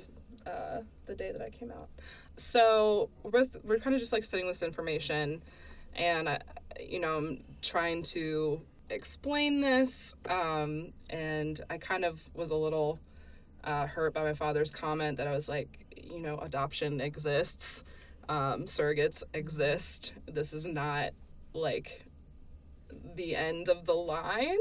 uh, 0.47 0.81
the 1.05 1.15
day 1.15 1.31
that 1.31 1.41
I 1.41 1.49
came 1.49 1.71
out. 1.71 1.89
So 2.37 3.09
we're 3.23 3.31
both 3.31 3.57
we're 3.63 3.77
kind 3.79 3.93
of 3.93 3.99
just 3.99 4.13
like 4.13 4.23
studying 4.23 4.47
this 4.47 4.63
information, 4.63 5.41
and 5.95 6.27
I, 6.29 6.39
you 6.79 6.99
know, 6.99 7.17
I'm 7.17 7.43
trying 7.61 8.03
to 8.03 8.61
explain 8.89 9.61
this, 9.61 10.15
um, 10.27 10.93
and 11.09 11.61
I 11.69 11.77
kind 11.77 12.03
of 12.05 12.27
was 12.33 12.49
a 12.49 12.55
little 12.55 12.97
uh, 13.63 13.85
hurt 13.87 14.13
by 14.13 14.23
my 14.23 14.33
father's 14.33 14.71
comment 14.71 15.17
that 15.17 15.27
I 15.27 15.31
was 15.31 15.47
like, 15.49 15.85
you 16.01 16.19
know, 16.19 16.37
adoption 16.39 16.99
exists, 17.01 17.83
um, 18.29 18.65
surrogates 18.65 19.23
exist. 19.33 20.13
This 20.27 20.53
is 20.53 20.65
not 20.65 21.11
like 21.53 22.05
the 23.15 23.35
end 23.35 23.67
of 23.67 23.85
the 23.85 23.95
line. 23.95 24.59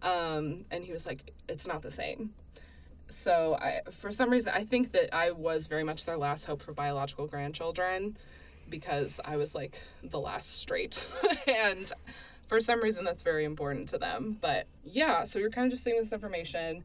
Um, 0.00 0.64
and 0.70 0.82
he 0.82 0.92
was 0.92 1.06
like, 1.06 1.32
it's 1.48 1.66
not 1.66 1.82
the 1.82 1.92
same. 1.92 2.34
So 3.10 3.58
I, 3.60 3.82
for 3.92 4.10
some 4.10 4.30
reason, 4.30 4.52
I 4.56 4.64
think 4.64 4.92
that 4.92 5.14
I 5.14 5.30
was 5.30 5.66
very 5.66 5.84
much 5.84 6.06
their 6.06 6.16
last 6.16 6.46
hope 6.46 6.62
for 6.62 6.72
biological 6.72 7.26
grandchildren 7.26 8.16
because 8.68 9.20
I 9.24 9.36
was 9.36 9.54
like 9.54 9.78
the 10.02 10.18
last 10.18 10.58
straight. 10.58 11.04
and 11.46 11.92
for 12.48 12.60
some 12.60 12.82
reason, 12.82 13.04
that's 13.04 13.22
very 13.22 13.44
important 13.44 13.90
to 13.90 13.98
them. 13.98 14.38
But 14.40 14.66
yeah, 14.82 15.24
so 15.24 15.38
we 15.38 15.44
were 15.44 15.50
kind 15.50 15.66
of 15.66 15.70
just 15.70 15.84
seeing 15.84 15.98
this 15.98 16.12
information. 16.12 16.82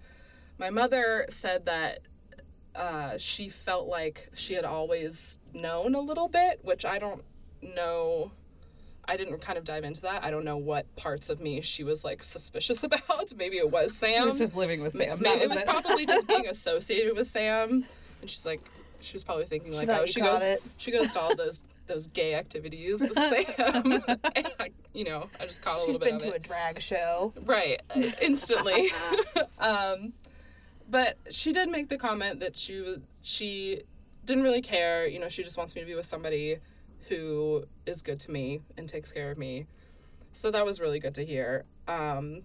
My 0.58 0.70
mother 0.70 1.26
said 1.30 1.66
that 1.66 2.00
uh, 2.76 3.18
she 3.18 3.50
felt 3.50 3.88
like 3.88 4.30
she 4.34 4.54
had 4.54 4.66
always 4.66 5.40
known 5.58 5.96
a 5.96 6.00
little 6.00 6.28
bit, 6.28 6.60
which 6.64 6.86
I 6.86 7.00
don't 7.00 7.24
know. 7.62 8.32
I 9.10 9.16
didn't 9.16 9.40
kind 9.40 9.58
of 9.58 9.64
dive 9.64 9.86
into 9.86 10.02
that. 10.02 10.24
I 10.24 10.32
don't 10.32 10.44
know 10.44 10.58
what 10.58 10.94
parts 10.98 11.30
of 11.30 11.40
me 11.40 11.62
she 11.62 11.84
was 11.84 12.04
like 12.04 12.24
suspicious 12.24 12.84
about. 12.86 13.34
Maybe 13.36 13.58
it 13.58 13.72
was 13.72 13.96
Sam. 13.96 14.24
He 14.24 14.28
was 14.28 14.38
just 14.38 14.56
living 14.56 14.82
with 14.82 14.94
Sam. 14.94 15.26
it 15.26 15.50
was 15.50 15.64
probably 15.64 16.06
just 16.06 16.28
being 16.28 16.48
associated 16.50 17.16
with 17.16 17.28
Sam, 17.28 17.86
and 18.22 18.30
she's 18.30 18.46
like, 18.46 18.62
she 19.00 19.14
was 19.14 19.24
probably 19.24 19.46
thinking 19.46 19.74
like, 19.74 19.88
thought 19.88 20.02
oh, 20.02 20.06
she 20.06 20.22
goes, 20.22 20.42
it. 20.42 20.62
she 20.78 20.92
goes 20.92 21.12
to 21.14 21.20
all 21.20 21.36
those 21.36 21.62
those 21.88 22.08
gay 22.08 22.36
activities 22.36 23.00
with 23.00 23.14
Sam, 23.14 24.04
I, 24.60 24.72
you 24.94 25.06
know, 25.06 25.30
I 25.40 25.46
just 25.46 25.62
caught 25.62 25.78
a 25.78 25.86
She's 25.86 25.94
little 25.94 26.00
bit 26.00 26.14
She's 26.16 26.22
been 26.22 26.32
to 26.32 26.36
a 26.36 26.40
drag 26.40 26.82
show. 26.82 27.34
right, 27.46 27.82
instantly. 28.22 28.92
um, 29.60 30.12
but 30.90 31.18
she 31.30 31.54
did 31.54 31.70
make 31.70 31.88
the 31.90 31.98
comment 31.98 32.42
that 32.42 32.58
she 32.58 32.82
was 32.82 33.00
she 33.22 33.84
didn't 34.28 34.44
really 34.44 34.62
care. 34.62 35.08
You 35.08 35.20
know, 35.20 35.30
she 35.30 35.44
just 35.44 35.58
wants 35.58 35.74
me 35.74 35.82
to 35.82 35.88
be 35.88 35.96
with 35.96 36.06
somebody 36.06 36.58
who 37.10 37.66
is 37.86 38.04
good 38.04 38.20
to 38.22 38.32
me 38.32 38.62
and 38.78 38.88
takes 38.88 39.12
care 39.12 39.32
of 39.32 39.38
me. 39.38 39.66
So 40.34 40.52
that 40.52 40.66
was 40.66 40.80
really 40.80 41.00
good 41.00 41.16
to 41.16 41.26
hear. 41.26 41.66
Um, 41.88 42.44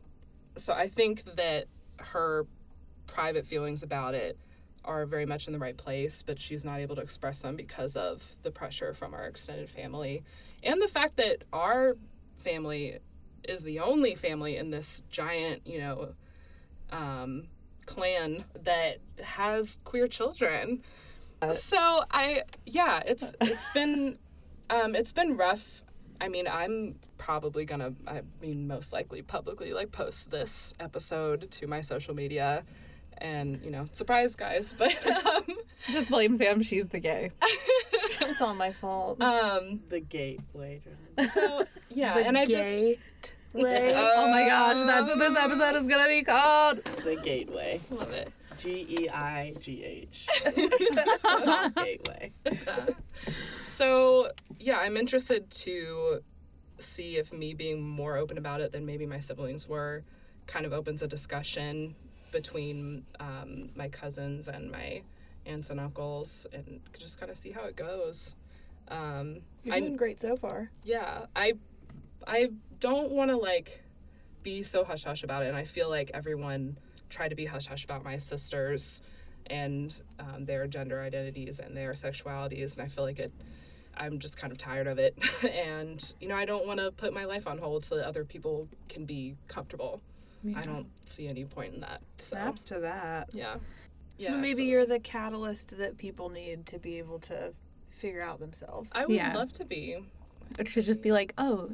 so 0.56 0.72
I 0.72 0.88
think 0.88 1.24
that 1.36 1.66
her 1.98 2.46
private 3.06 3.46
feelings 3.46 3.82
about 3.82 4.14
it 4.14 4.38
are 4.84 5.04
very 5.04 5.26
much 5.26 5.46
in 5.46 5.52
the 5.52 5.58
right 5.58 5.76
place, 5.76 6.22
but 6.22 6.40
she's 6.40 6.64
not 6.64 6.80
able 6.80 6.96
to 6.96 7.02
express 7.02 7.40
them 7.40 7.56
because 7.56 7.96
of 7.96 8.34
the 8.42 8.50
pressure 8.50 8.94
from 8.94 9.12
our 9.14 9.24
extended 9.26 9.68
family 9.68 10.22
and 10.62 10.80
the 10.80 10.88
fact 10.88 11.16
that 11.16 11.44
our 11.52 11.96
family 12.38 12.98
is 13.44 13.64
the 13.64 13.80
only 13.80 14.14
family 14.14 14.56
in 14.56 14.70
this 14.70 15.02
giant, 15.10 15.66
you 15.66 15.78
know, 15.78 16.14
um, 16.90 17.44
clan 17.86 18.44
that 18.62 18.98
has 19.22 19.78
queer 19.84 20.06
children. 20.06 20.82
So 21.50 22.04
I, 22.10 22.42
yeah, 22.66 23.02
it's 23.06 23.34
it's 23.40 23.68
been 23.70 24.18
um, 24.70 24.94
it's 24.94 25.12
been 25.12 25.36
rough. 25.36 25.84
I 26.20 26.28
mean, 26.28 26.46
I'm 26.46 26.94
probably 27.18 27.64
gonna, 27.64 27.94
I 28.06 28.22
mean, 28.40 28.68
most 28.68 28.92
likely 28.92 29.22
publicly 29.22 29.72
like 29.72 29.90
post 29.90 30.30
this 30.30 30.72
episode 30.78 31.50
to 31.50 31.66
my 31.66 31.80
social 31.80 32.14
media, 32.14 32.64
and 33.18 33.60
you 33.64 33.70
know, 33.70 33.88
surprise 33.92 34.36
guys, 34.36 34.72
but 34.78 34.94
um, 35.26 35.44
Just 35.90 36.08
blame 36.08 36.36
Sam. 36.36 36.62
She's 36.62 36.86
the 36.86 37.00
gay. 37.00 37.30
It's 38.24 38.40
all 38.40 38.54
my 38.54 38.70
fault. 38.72 39.20
um, 39.20 39.80
The 39.88 39.98
gateway 40.00 40.80
drug. 41.16 41.28
so 41.30 41.64
yeah, 41.90 42.14
The 42.14 42.26
and 42.26 42.38
I 42.38 42.44
just 42.46 42.78
gay 42.78 42.98
way. 43.52 43.92
oh 43.96 44.28
my 44.30 44.44
gosh, 44.46 44.86
that's 44.86 45.08
what 45.08 45.18
this 45.18 45.36
episode 45.36 45.76
is 45.76 45.86
gonna 45.86 46.08
be 46.08 46.22
called. 46.22 46.84
The 46.84 47.16
gateway. 47.22 47.80
love 47.90 48.10
it. 48.12 48.32
G 48.62 48.86
E 49.00 49.08
I 49.08 49.54
G 49.60 49.82
H. 49.84 50.26
Gateway. 51.76 52.32
So 53.62 54.30
yeah, 54.58 54.78
I'm 54.78 54.96
interested 54.96 55.50
to 55.50 56.22
see 56.78 57.16
if 57.16 57.32
me 57.32 57.54
being 57.54 57.82
more 57.82 58.16
open 58.16 58.38
about 58.38 58.60
it 58.60 58.72
than 58.72 58.84
maybe 58.86 59.06
my 59.06 59.20
siblings 59.20 59.68
were 59.68 60.02
kind 60.46 60.66
of 60.66 60.72
opens 60.72 61.02
a 61.02 61.06
discussion 61.06 61.94
between 62.32 63.04
um, 63.20 63.70
my 63.74 63.88
cousins 63.88 64.48
and 64.48 64.70
my 64.70 65.02
aunts 65.46 65.70
and 65.70 65.78
uncles 65.80 66.46
and 66.52 66.80
just 66.98 67.18
kind 67.20 67.30
of 67.30 67.36
see 67.38 67.50
how 67.52 67.64
it 67.64 67.76
goes. 67.76 68.36
Um, 68.88 69.40
You're 69.64 69.74
I- 69.74 69.80
great 69.90 70.20
so 70.20 70.36
far. 70.36 70.70
yeah, 70.84 71.26
I 71.36 71.54
I 72.26 72.50
don't 72.80 73.10
want 73.12 73.30
to 73.30 73.36
like 73.36 73.82
be 74.42 74.62
so 74.62 74.84
hush 74.84 75.04
hush 75.04 75.22
about 75.22 75.44
it, 75.44 75.48
and 75.48 75.56
I 75.56 75.64
feel 75.64 75.88
like 75.88 76.10
everyone 76.14 76.76
tried 77.12 77.28
to 77.28 77.36
be 77.36 77.44
hush 77.46 77.66
hush 77.66 77.84
about 77.84 78.02
my 78.02 78.16
sisters 78.16 79.02
and 79.48 79.94
um, 80.18 80.44
their 80.46 80.66
gender 80.66 81.00
identities 81.00 81.60
and 81.60 81.76
their 81.76 81.92
sexualities, 81.92 82.74
and 82.76 82.82
I 82.84 82.88
feel 82.88 83.04
like 83.04 83.18
it. 83.18 83.32
I'm 83.94 84.18
just 84.20 84.38
kind 84.38 84.50
of 84.50 84.56
tired 84.58 84.86
of 84.86 84.98
it, 84.98 85.14
and 85.52 86.14
you 86.18 86.26
know 86.26 86.34
I 86.34 86.46
don't 86.46 86.66
want 86.66 86.80
to 86.80 86.90
put 86.92 87.12
my 87.12 87.24
life 87.26 87.46
on 87.46 87.58
hold 87.58 87.84
so 87.84 87.96
that 87.96 88.06
other 88.06 88.24
people 88.24 88.66
can 88.88 89.04
be 89.04 89.36
comfortable. 89.48 90.00
I 90.56 90.62
don't 90.62 90.86
see 91.04 91.28
any 91.28 91.44
point 91.44 91.74
in 91.74 91.80
that. 91.82 92.00
So 92.16 92.34
Snaps 92.34 92.64
to 92.64 92.80
that. 92.80 93.28
yeah, 93.32 93.56
yeah. 94.18 94.30
Well, 94.30 94.38
maybe 94.38 94.48
absolutely. 94.48 94.70
you're 94.70 94.86
the 94.86 94.98
catalyst 94.98 95.76
that 95.78 95.98
people 95.98 96.30
need 96.30 96.66
to 96.66 96.78
be 96.80 96.98
able 96.98 97.18
to 97.20 97.52
figure 97.90 98.22
out 98.22 98.40
themselves. 98.40 98.90
I 98.94 99.06
would 99.06 99.14
Yeah. 99.14 99.36
love 99.36 99.52
to 99.52 99.64
be. 99.64 99.98
It 100.58 100.68
should 100.68 100.84
just 100.84 101.00
be 101.02 101.12
like, 101.12 101.32
oh, 101.38 101.72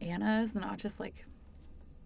Anna 0.00 0.40
is 0.42 0.54
not 0.54 0.78
just 0.78 0.98
like. 1.00 1.26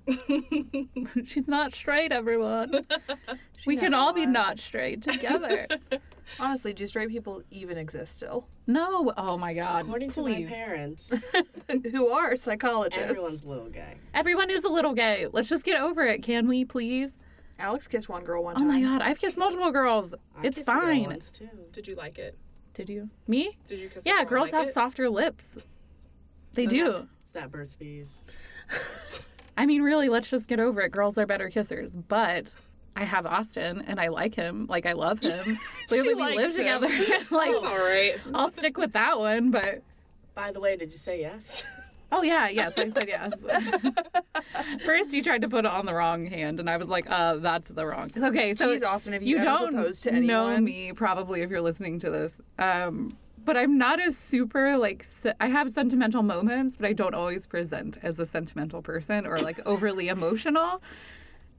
She's 1.25 1.47
not 1.49 1.75
straight, 1.75 2.13
everyone. 2.13 2.85
we 3.67 3.77
can 3.77 3.95
all 3.95 4.13
be 4.13 4.27
not 4.27 4.59
straight 4.61 5.03
together. 5.03 5.67
Honestly, 6.41 6.73
do 6.73 6.87
straight 6.87 7.09
people 7.09 7.43
even 7.51 7.79
exist 7.79 8.17
still? 8.17 8.47
no, 8.67 9.13
oh 9.17 9.37
my 9.39 9.55
god. 9.55 9.85
According 9.85 10.11
to 10.13 10.23
my 10.23 10.45
parents, 10.45 11.13
Who 11.93 12.09
are 12.09 12.37
psychologists? 12.37 13.11
everyone's 13.11 13.43
a 13.43 13.49
little 13.49 13.69
gay. 13.69 13.95
Everyone 14.15 14.51
is 14.51 14.65
a 14.65 14.69
little 14.69 14.95
gay. 14.95 15.27
Let's 15.31 15.49
just 15.49 15.65
get 15.65 15.81
over 15.81 16.03
it, 16.03 16.23
can 16.23 16.49
we, 16.49 16.65
please? 16.65 17.17
Alex 17.59 17.87
kissed 17.87 18.09
one 18.09 18.25
girl 18.25 18.43
one 18.43 18.57
Oh 18.57 18.61
time. 18.61 18.69
Oh 18.69 18.73
my 18.73 18.81
god, 18.81 19.03
I've 19.03 19.19
kissed 19.19 19.37
multiple 19.39 19.71
girls. 19.71 20.15
I 20.37 20.47
it's 20.47 20.59
kissed 20.59 20.69
girl 20.69 20.81
fine. 20.81 21.05
once, 21.05 21.31
too. 21.31 21.49
Did 21.73 21.87
you 21.87 21.95
like 21.95 22.19
it? 22.19 22.37
Did 22.75 22.89
you? 22.89 23.11
Me? 23.29 23.57
Did 23.67 23.79
you 23.79 23.89
kiss? 23.89 24.05
a 24.07 24.09
Yeah, 24.09 24.19
girl 24.25 24.41
girls 24.41 24.53
like 24.53 24.61
have 24.61 24.69
it? 24.69 24.75
softer 24.75 25.09
lips. 25.11 25.57
They 26.55 26.67
do. 26.67 27.09
It's 27.23 27.33
that 27.33 27.51
bird's 27.51 27.77
Bees. 27.77 28.21
I 29.57 29.67
mean, 29.67 29.83
really, 29.83 30.09
let's 30.09 30.31
just 30.31 30.49
get 30.49 30.61
over 30.61 30.81
it. 30.81 30.91
Girls 30.91 31.19
are 31.19 31.27
better 31.27 31.51
kissers. 31.51 31.93
But 32.09 32.55
I 32.97 33.05
have 33.05 33.27
Austin 33.27 33.85
and 33.87 34.01
I 34.01 34.09
like 34.09 34.35
him. 34.35 34.67
Like, 34.69 34.87
I 34.87 34.93
love 34.93 35.21
him. 35.21 35.59
Clearly, 35.89 36.15
we 36.15 36.37
live 36.37 36.51
him. 36.51 36.57
together. 36.57 36.89
like, 37.31 37.51
It's 37.53 37.65
all 37.65 37.79
right. 37.79 38.17
I'll 38.35 38.51
stick 38.51 38.77
with 38.77 38.93
that 38.93 39.19
one. 39.19 39.51
But 39.51 39.83
By 40.35 40.53
the 40.53 40.61
way, 40.61 40.77
did 40.77 40.93
you 40.93 40.99
say 40.99 41.21
yes? 41.21 41.65
oh, 42.11 42.23
yeah, 42.23 42.49
yes, 42.49 42.75
I 42.77 42.91
said 42.91 43.09
yes. 43.09 43.33
First, 44.85 45.13
you 45.13 45.23
tried 45.23 45.43
to 45.43 45.49
put 45.49 45.65
it 45.65 45.71
on 45.71 45.87
the 45.87 45.95
wrong 45.95 46.27
hand, 46.27 46.61
and 46.61 46.69
I 46.69 46.77
was 46.77 46.89
like, 46.89 47.11
uh, 47.11 47.37
that's 47.37 47.69
the 47.69 47.87
wrong. 47.87 48.11
Okay, 48.15 48.53
so 48.53 48.69
Jeez, 48.69 48.85
Austin, 48.87 49.15
if 49.15 49.23
you, 49.23 49.29
you 49.29 49.37
ever 49.37 49.45
don't 49.45 49.75
proposed 49.75 50.03
to 50.05 50.21
know 50.21 50.59
me 50.59 50.93
probably 50.93 51.41
if 51.41 51.51
you're 51.51 51.63
listening 51.63 51.99
to 52.01 52.11
this 52.11 52.41
um 52.59 53.11
but 53.45 53.57
i'm 53.57 53.77
not 53.79 54.05
a 54.05 54.11
super 54.13 54.77
like 54.77 55.03
se- 55.03 55.35
i 55.41 55.49
have 55.49 55.71
sentimental 55.71 56.23
moments 56.23 56.77
but 56.77 56.87
i 56.87 56.93
don't 56.93 57.15
always 57.15 57.47
present 57.47 57.99
as 58.03 58.19
a 58.19 58.27
sentimental 58.27 58.83
person 58.83 59.27
or 59.27 59.39
like 59.39 59.59
overly 59.67 60.09
emotional 60.09 60.83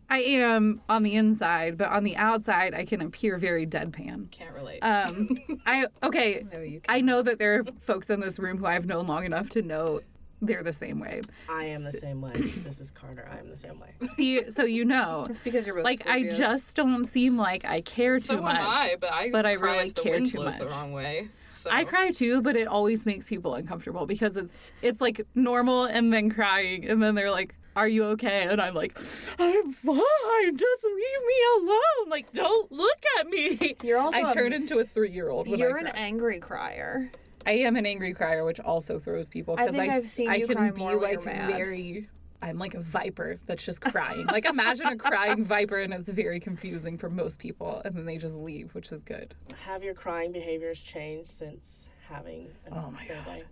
i 0.10 0.20
am 0.20 0.82
on 0.90 1.04
the 1.04 1.14
inside 1.16 1.78
but 1.78 1.90
on 1.90 2.04
the 2.04 2.16
outside 2.16 2.74
i 2.74 2.86
can 2.86 3.02
appear 3.02 3.38
very 3.38 3.66
deadpan 3.66 4.30
Can't 4.32 4.54
relate. 4.54 4.80
um 4.82 5.38
i 5.66 5.86
okay 6.04 6.46
No, 6.52 6.60
you 6.60 6.82
i 6.90 7.02
know 7.02 7.22
that 7.22 7.40
there 7.40 7.56
are 7.60 7.64
folks 7.82 8.10
in 8.10 8.20
this 8.20 8.40
room 8.40 8.58
who 8.58 8.66
i've 8.66 8.86
known 8.86 9.08
long 9.08 9.26
enough 9.26 9.50
to 9.50 9.62
know 9.62 10.02
they're 10.46 10.62
the 10.62 10.74
same 10.74 11.00
way 11.00 11.22
I 11.50 11.64
am 11.68 11.86
the 11.86 11.94
same 11.94 12.20
way. 12.20 12.34
This 12.34 12.82
is 12.82 12.92
Carter. 12.92 13.26
I 13.34 13.38
am 13.40 13.50
the 13.50 13.56
same 13.56 13.80
way. 13.80 13.92
see 14.14 14.52
so 14.52 14.64
you 14.66 14.84
know 14.84 15.26
It's 15.30 15.40
because 15.40 15.66
you're 15.66 15.78
both 15.78 15.86
like 15.86 16.06
i 16.06 16.24
just 16.24 16.76
don't 16.76 17.06
seem 17.06 17.38
like 17.38 17.64
i 17.64 17.80
care 17.80 18.20
so 18.20 18.36
too 18.36 18.42
much 18.42 18.58
am 18.60 18.68
I, 18.68 18.98
but 19.00 19.14
I 19.14 19.32
but 19.32 19.46
I 19.46 19.54
really 19.54 19.88
if 19.88 19.96
the 19.96 20.02
care 20.02 20.14
wind 20.16 20.28
too 20.28 20.38
blows 20.40 20.58
the 20.58 20.66
much. 20.66 20.74
wrong 20.74 20.92
way. 20.92 21.30
So 21.54 21.70
I 21.72 21.84
cry 21.84 22.12
too, 22.12 22.42
but 22.42 22.56
it 22.56 22.68
always 22.68 23.06
makes 23.06 23.28
people 23.28 23.54
uncomfortable 23.54 24.06
because 24.06 24.38
it's 24.38 24.72
it's 24.82 25.00
like 25.00 25.26
normal 25.36 25.84
and 25.86 26.12
then 26.12 26.30
crying 26.30 26.90
and 26.90 27.02
then 27.02 27.14
they're 27.14 27.32
like, 27.32 27.56
"Are 27.76 27.88
you 27.88 28.06
okay?" 28.06 28.48
and 28.50 28.60
I'm 28.60 28.74
like, 28.74 28.98
"I'm 29.40 29.72
fine. 29.72 30.58
Just 30.58 30.84
leave 30.84 31.24
me 31.28 31.40
alone. 31.58 32.10
Like 32.10 32.34
don't 32.34 32.72
look 32.72 33.00
at 33.20 33.28
me." 33.28 33.76
You're 33.84 34.00
also 34.00 34.18
I 34.18 34.32
a- 34.32 34.34
turn 34.34 34.52
into 34.52 34.80
a 34.80 34.84
3-year-old 34.86 35.48
You're 35.48 35.78
I 35.78 35.82
an 35.82 35.88
angry 35.90 36.40
crier. 36.40 37.12
I 37.46 37.52
am 37.52 37.76
an 37.76 37.86
angry 37.86 38.14
crier, 38.14 38.46
which 38.46 38.60
also 38.60 39.00
throws 39.00 39.30
people 39.30 39.56
I 39.58 39.68
because 39.68 39.80
I, 39.80 39.96
I've 39.98 40.08
seen 40.08 40.30
I 40.30 40.36
you 40.36 40.48
can 40.48 40.58
cry 40.58 40.72
be 40.72 40.82
like 40.96 41.22
very 41.24 42.10
I'm 42.44 42.58
like 42.58 42.74
a 42.74 42.82
viper 42.82 43.40
that's 43.46 43.64
just 43.64 43.82
crying. 43.82 44.26
like 44.28 44.46
imagine 44.46 44.88
a 44.88 44.98
crying 44.98 45.46
viper 45.46 45.80
and 45.80 45.94
it's 45.94 46.10
very 46.10 46.42
confusing 46.42 46.98
for 46.98 47.10
most 47.10 47.40
people 47.40 47.82
and 47.86 47.96
then 47.96 48.06
they 48.06 48.18
just 48.18 48.36
leave, 48.36 48.76
which 48.76 48.92
is 48.92 49.02
good. 49.02 49.34
Have 49.64 49.82
your 49.82 49.94
crying 49.94 50.34
behaviors 50.34 50.84
changed 50.84 51.32
since 51.32 51.90
having 52.10 52.50
a 52.70 52.76
Oh 52.76 52.92
my 52.92 53.08
birthday? 53.08 53.44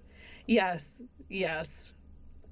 Yes, 0.45 1.01
yes. 1.29 1.93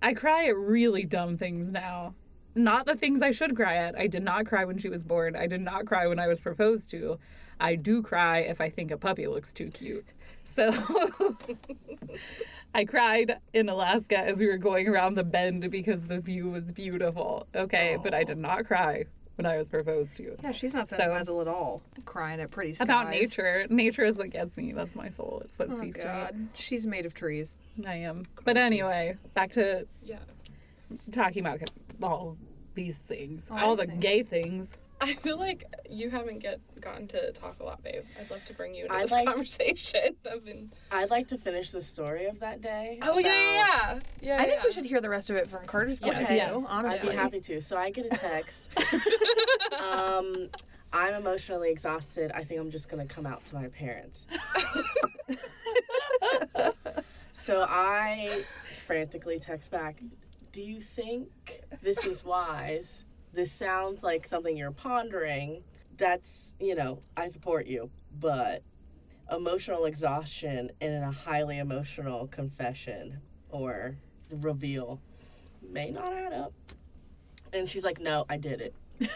I 0.01 0.13
cry 0.13 0.47
at 0.47 0.55
really 0.55 1.03
dumb 1.03 1.37
things 1.37 1.73
now. 1.73 2.15
Not 2.55 2.85
the 2.85 2.95
things 2.95 3.21
I 3.21 3.31
should 3.31 3.53
cry 3.55 3.75
at. 3.75 3.97
I 3.97 4.07
did 4.07 4.23
not 4.23 4.45
cry 4.45 4.63
when 4.63 4.77
she 4.77 4.87
was 4.87 5.03
born. 5.03 5.35
I 5.35 5.45
did 5.45 5.61
not 5.61 5.85
cry 5.85 6.07
when 6.07 6.19
I 6.19 6.27
was 6.27 6.39
proposed 6.39 6.89
to. 6.91 7.19
I 7.59 7.75
do 7.75 8.01
cry 8.01 8.39
if 8.39 8.61
I 8.61 8.69
think 8.69 8.91
a 8.91 8.97
puppy 8.97 9.27
looks 9.27 9.53
too 9.53 9.69
cute. 9.69 10.05
So 10.45 10.71
I 12.73 12.85
cried 12.85 13.39
in 13.53 13.67
Alaska 13.69 14.17
as 14.19 14.39
we 14.39 14.47
were 14.47 14.57
going 14.57 14.87
around 14.87 15.15
the 15.15 15.23
bend 15.23 15.69
because 15.71 16.03
the 16.03 16.19
view 16.19 16.49
was 16.49 16.71
beautiful. 16.71 17.47
Okay, 17.55 17.97
but 18.01 18.13
I 18.13 18.23
did 18.23 18.37
not 18.37 18.65
cry 18.65 19.05
when 19.35 19.45
I 19.45 19.57
was 19.57 19.69
proposed 19.69 20.17
to. 20.17 20.35
Yeah, 20.43 20.51
she's 20.51 20.73
not 20.75 20.87
So- 20.89 20.97
sentimental 20.97 21.41
at 21.41 21.47
all. 21.47 21.81
Crying 22.05 22.39
at 22.39 22.51
pretty 22.51 22.75
skies. 22.75 22.85
About 22.85 23.09
nature. 23.09 23.65
Nature 23.69 24.03
is 24.05 24.17
what 24.17 24.29
gets 24.29 24.55
me. 24.57 24.71
That's 24.71 24.95
my 24.95 25.09
soul. 25.09 25.41
It's 25.45 25.57
what 25.57 25.69
Oh 25.71 25.77
speaks 25.77 26.03
God, 26.03 26.27
to 26.29 26.35
me. 26.35 26.47
she's 26.53 26.85
made 26.85 27.05
of 27.05 27.13
trees. 27.13 27.57
I 27.85 27.95
am. 27.95 28.25
But 28.43 28.57
anyway, 28.57 29.17
back 29.33 29.51
to 29.51 29.87
yeah. 30.03 30.19
talking 31.11 31.45
about 31.45 31.69
all 32.03 32.37
these 32.75 32.97
things, 32.97 33.47
All 33.49 33.57
all 33.57 33.75
the 33.75 33.85
things. 33.87 33.99
gay 34.01 34.23
things. 34.23 34.71
I 35.01 35.13
feel 35.15 35.37
like 35.37 35.63
you 35.89 36.09
haven't 36.09 36.39
get 36.39 36.59
gotten 36.81 37.07
to 37.09 37.31
talk 37.31 37.59
a 37.61 37.63
lot, 37.63 37.81
babe. 37.83 38.01
I'd 38.19 38.29
love 38.29 38.43
to 38.45 38.53
bring 38.53 38.73
you 38.73 38.83
into 38.85 38.95
I'd 38.95 39.03
this 39.03 39.11
like- 39.11 39.25
conversation. 39.25 40.15
I've 40.31 40.43
been. 40.43 40.71
I'd 40.91 41.09
like 41.09 41.27
to 41.29 41.37
finish 41.37 41.71
the 41.71 41.81
story 41.81 42.25
of 42.25 42.39
that 42.41 42.61
day. 42.61 42.99
Oh 43.01 43.17
yeah, 43.17 43.27
yeah, 43.33 43.53
yeah. 43.53 43.99
yeah 44.21 44.35
I 44.41 44.45
think 44.45 44.57
yeah. 44.57 44.63
we 44.65 44.71
should 44.73 44.85
hear 44.85 44.99
the 45.01 45.09
rest 45.09 45.29
of 45.29 45.35
it 45.37 45.49
from 45.49 45.65
Carter's 45.65 45.99
point 45.99 46.15
Yes. 46.17 46.29
of 46.29 46.35
Yes. 46.35 46.49
view. 46.51 46.65
I'd 46.67 46.71
Honestly, 46.85 47.09
be 47.09 47.15
happy 47.15 47.39
to. 47.41 47.61
So 47.61 47.77
I 47.77 47.91
get 47.91 48.05
a 48.07 48.17
text. 48.17 48.69
um, 49.79 50.49
I'm 50.91 51.13
emotionally 51.13 51.69
exhausted. 51.71 52.31
I 52.33 52.43
think 52.43 52.59
I'm 52.59 52.71
just 52.71 52.89
gonna 52.89 53.05
come 53.05 53.25
out 53.25 53.45
to 53.45 53.55
my 53.55 53.67
parents. 53.67 54.27
so 57.31 57.65
I 57.67 58.43
frantically 58.85 59.39
text 59.39 59.71
back. 59.71 60.01
Do 60.51 60.61
you 60.61 60.81
think 60.81 61.29
this 61.81 62.05
is 62.05 62.25
wise? 62.25 63.05
This 63.33 63.51
sounds 63.51 64.03
like 64.03 64.27
something 64.27 64.57
you're 64.57 64.71
pondering. 64.71 65.63
That's 65.97 66.55
you 66.59 66.75
know 66.75 67.01
I 67.15 67.27
support 67.27 67.67
you, 67.67 67.91
but 68.17 68.63
emotional 69.31 69.85
exhaustion 69.85 70.71
in 70.81 70.93
a 71.03 71.11
highly 71.11 71.59
emotional 71.59 72.27
confession 72.27 73.19
or 73.49 73.95
reveal 74.31 74.99
may 75.61 75.91
not 75.91 76.13
add 76.13 76.33
up. 76.33 76.53
And 77.53 77.67
she's 77.67 77.83
like, 77.83 77.99
No, 77.99 78.25
I 78.29 78.37
did 78.37 78.61
it. 78.61 78.73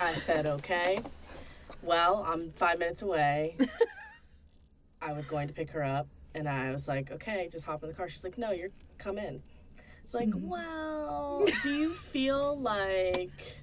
I 0.00 0.14
said, 0.14 0.46
Okay. 0.46 0.98
Well, 1.82 2.24
I'm 2.26 2.52
five 2.52 2.78
minutes 2.78 3.02
away. 3.02 3.56
I 5.02 5.12
was 5.12 5.24
going 5.24 5.48
to 5.48 5.54
pick 5.54 5.70
her 5.70 5.82
up, 5.82 6.08
and 6.34 6.46
I 6.48 6.70
was 6.72 6.86
like, 6.88 7.10
Okay, 7.10 7.48
just 7.50 7.64
hop 7.64 7.82
in 7.82 7.88
the 7.88 7.94
car. 7.94 8.08
She's 8.08 8.24
like, 8.24 8.38
No, 8.38 8.50
you're 8.50 8.70
come 8.98 9.18
in. 9.18 9.42
It's 10.02 10.14
like, 10.14 10.30
Well, 10.34 11.44
do 11.62 11.74
you 11.74 11.92
feel 11.92 12.58
like 12.58 13.60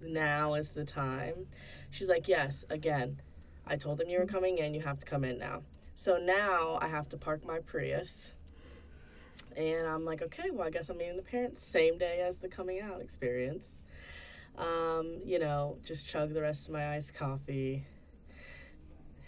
now 0.00 0.54
is 0.54 0.72
the 0.72 0.84
time? 0.84 1.46
She's 1.90 2.08
like, 2.08 2.28
Yes, 2.28 2.64
again. 2.70 3.20
I 3.66 3.76
told 3.76 3.98
them 3.98 4.08
you 4.08 4.18
were 4.18 4.26
coming 4.26 4.58
in, 4.58 4.74
you 4.74 4.82
have 4.82 5.00
to 5.00 5.06
come 5.06 5.24
in 5.24 5.38
now. 5.38 5.62
So 5.96 6.18
now 6.18 6.78
I 6.80 6.88
have 6.88 7.08
to 7.08 7.16
park 7.16 7.44
my 7.44 7.58
Prius. 7.58 8.32
And 9.56 9.88
I'm 9.88 10.04
like, 10.04 10.22
okay, 10.22 10.50
well, 10.52 10.66
I 10.66 10.70
guess 10.70 10.88
I'm 10.90 10.98
meeting 10.98 11.16
the 11.16 11.22
parents 11.22 11.62
same 11.62 11.98
day 11.98 12.20
as 12.20 12.36
the 12.36 12.48
coming 12.48 12.80
out 12.80 13.00
experience. 13.00 13.72
Um, 14.56 15.20
you 15.24 15.38
know, 15.38 15.78
just 15.84 16.06
chug 16.06 16.32
the 16.34 16.42
rest 16.42 16.68
of 16.68 16.74
my 16.74 16.94
iced 16.94 17.14
coffee, 17.14 17.84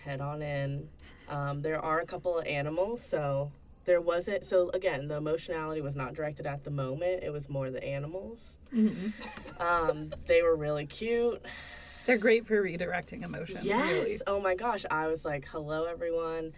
head 0.05 0.21
on 0.21 0.43
in. 0.43 0.89
Um, 1.29 1.63
there 1.63 1.83
are 1.83 2.01
a 2.01 2.07
couple 2.07 2.39
of 2.39 2.47
animals, 2.47 3.03
so 3.03 3.51
there 3.89 4.03
wasn't. 4.03 4.45
So 4.45 4.69
again, 4.75 5.09
the 5.09 5.17
emotionality 5.17 5.81
was 5.81 5.97
not 5.97 6.13
directed 6.13 6.47
at 6.47 6.63
the 6.63 6.71
moment. 6.71 7.25
It 7.25 7.33
was 7.33 7.49
more 7.49 7.71
the 7.71 7.83
animals. 7.83 8.59
Um, 9.59 10.13
they 10.27 10.43
were 10.43 10.55
really 10.55 10.85
cute. 10.85 11.43
They're 12.07 12.19
great 12.19 12.47
for 12.47 12.63
redirecting 12.63 13.25
emotion. 13.25 13.59
Yes. 13.63 13.91
Really. 13.91 14.21
Oh 14.27 14.41
my 14.41 14.55
gosh. 14.55 14.85
I 14.91 15.07
was 15.07 15.25
like, 15.25 15.47
hello, 15.47 15.87
everyone. 15.87 16.53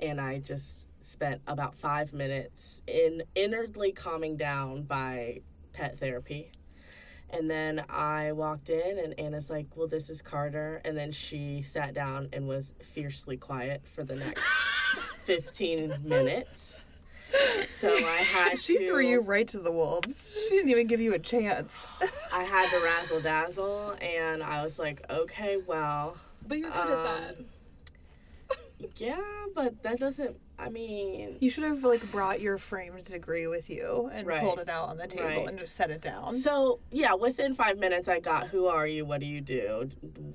And 0.00 0.20
I 0.20 0.40
just 0.40 0.88
spent 1.00 1.42
about 1.46 1.76
five 1.76 2.12
minutes 2.12 2.82
in 2.88 3.22
inwardly 3.36 3.92
calming 3.92 4.36
down 4.36 4.82
by 4.82 5.42
pet 5.72 5.96
therapy. 5.96 6.50
And 7.30 7.48
then 7.48 7.84
I 7.88 8.32
walked 8.32 8.68
in, 8.70 8.98
and 8.98 9.18
Anna's 9.18 9.50
like, 9.50 9.66
Well, 9.74 9.88
this 9.88 10.10
is 10.10 10.22
Carter. 10.22 10.80
And 10.84 10.96
then 10.96 11.10
she 11.10 11.62
sat 11.62 11.94
down 11.94 12.28
and 12.32 12.46
was 12.46 12.74
fiercely 12.80 13.36
quiet 13.36 13.82
for 13.86 14.04
the 14.04 14.16
next 14.16 14.42
15 15.24 15.98
minutes. 16.02 16.80
So 17.68 17.88
I 17.92 18.18
had 18.18 18.60
she 18.60 18.78
to. 18.78 18.86
threw 18.86 19.00
you 19.06 19.20
right 19.20 19.46
to 19.48 19.58
the 19.58 19.72
wolves. 19.72 20.32
She 20.48 20.56
didn't 20.56 20.70
even 20.70 20.86
give 20.86 21.00
you 21.00 21.14
a 21.14 21.18
chance. 21.18 21.84
I 22.32 22.44
had 22.44 22.68
to 22.70 22.84
razzle 22.84 23.20
dazzle, 23.20 23.96
and 24.00 24.42
I 24.42 24.62
was 24.62 24.78
like, 24.78 25.04
Okay, 25.10 25.56
well, 25.66 26.16
But 26.46 26.58
you're 26.58 26.70
good 26.70 26.90
at 26.90 27.04
that. 27.04 27.36
Um, 27.38 27.44
yeah, 28.96 29.20
but 29.54 29.82
that 29.82 29.98
doesn't. 29.98 30.36
I 30.58 30.68
mean, 30.68 31.36
You 31.40 31.50
should 31.50 31.64
have 31.64 31.82
like 31.82 32.08
brought 32.12 32.40
your 32.40 32.58
framed 32.58 33.04
degree 33.04 33.46
with 33.48 33.68
you 33.68 34.10
and 34.12 34.26
Right. 34.26 34.40
pulled 34.40 34.60
it 34.60 34.68
out 34.68 34.88
on 34.90 34.98
the 34.98 35.06
table 35.08 35.26
Right. 35.26 35.48
and 35.48 35.58
just 35.58 35.74
set 35.74 35.90
it 35.90 36.00
down. 36.00 36.32
so 36.38 36.78
yeah, 36.92 37.14
within 37.14 37.54
five 37.54 37.78
minutes, 37.78 38.08
I 38.08 38.20
got 38.20 38.48
who 38.48 38.66
are 38.66 38.86
you? 38.86 39.04
What 39.04 39.20
do 39.20 39.26
you 39.26 39.40
do? 39.40 39.90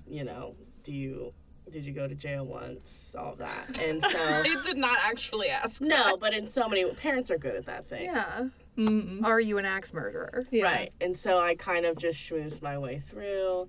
You 0.07 0.25
know, 0.25 0.55
do 0.83 0.91
you 0.91 1.33
did 1.71 1.85
you 1.85 1.91
go 1.93 2.07
to 2.07 2.15
jail 2.15 2.45
once? 2.45 3.15
All 3.17 3.35
that, 3.35 3.79
and 3.83 4.01
so 4.01 4.41
They 4.43 4.55
did 4.63 4.77
not 4.77 4.97
actually 5.03 5.49
ask. 5.49 5.81
no, 5.81 5.95
that. 5.95 6.19
but 6.19 6.35
in 6.37 6.47
so 6.47 6.67
many 6.69 6.85
parents 6.95 7.29
are 7.31 7.37
good 7.37 7.55
at 7.55 7.65
that 7.65 7.87
thing. 7.87 8.05
yeah. 8.05 8.47
Mm-mm. 8.77 9.23
Are 9.25 9.41
you 9.41 9.57
an 9.57 9.65
axe 9.65 9.93
murderer? 9.93 10.43
Yeah. 10.51 10.63
Right, 10.63 10.93
and 11.01 11.15
so 11.17 11.39
I 11.39 11.55
kind 11.55 11.85
of 11.85 11.97
just 11.97 12.19
schmoozed 12.19 12.61
my 12.61 12.77
way 12.77 12.99
through, 12.99 13.67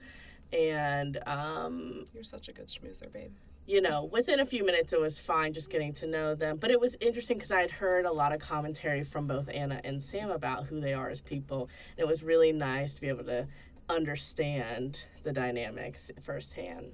and 0.52 1.18
um, 1.26 2.06
You're 2.14 2.22
such 2.22 2.48
a 2.48 2.52
good 2.52 2.68
schmoozer, 2.68 3.10
babe. 3.12 3.32
you 3.66 3.80
know, 3.80 4.04
within 4.12 4.38
a 4.40 4.46
few 4.46 4.64
minutes, 4.64 4.92
it 4.92 5.00
was 5.00 5.18
fine 5.18 5.52
just 5.52 5.68
getting 5.70 5.92
to 5.94 6.06
know 6.06 6.34
them. 6.36 6.58
But 6.58 6.70
it 6.70 6.80
was 6.80 6.96
interesting 7.00 7.38
because 7.38 7.50
I 7.52 7.60
had 7.60 7.70
heard 7.72 8.04
a 8.04 8.12
lot 8.12 8.32
of 8.32 8.40
commentary 8.40 9.02
from 9.04 9.26
both 9.26 9.48
Anna 9.48 9.80
and 9.84 10.02
Sam 10.02 10.30
about 10.30 10.66
who 10.66 10.80
they 10.80 10.92
are 10.94 11.08
as 11.10 11.20
people. 11.20 11.68
And 11.96 12.04
it 12.04 12.08
was 12.08 12.22
really 12.22 12.52
nice 12.52 12.94
to 12.96 13.00
be 13.00 13.08
able 13.08 13.24
to 13.24 13.46
understand 13.88 15.04
the 15.24 15.32
dynamics 15.32 16.10
firsthand. 16.22 16.92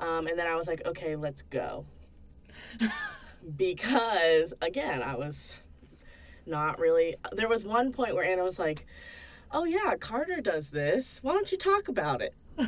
Yeah. 0.00 0.18
Um, 0.18 0.26
and 0.26 0.38
then 0.38 0.46
I 0.46 0.54
was 0.56 0.66
like, 0.66 0.82
okay, 0.86 1.16
let's 1.16 1.42
go. 1.42 1.84
because, 3.56 4.54
again, 4.60 5.02
I 5.02 5.14
was 5.16 5.58
not 6.46 6.78
really. 6.78 7.16
There 7.32 7.48
was 7.48 7.64
one 7.64 7.92
point 7.92 8.14
where 8.14 8.24
Anna 8.24 8.44
was 8.44 8.58
like, 8.58 8.86
oh, 9.52 9.64
yeah, 9.64 9.94
Carter 9.98 10.40
does 10.40 10.70
this. 10.70 11.18
Why 11.22 11.32
don't 11.32 11.50
you 11.52 11.58
talk 11.58 11.88
about 11.88 12.22
it? 12.22 12.34
Were 12.56 12.66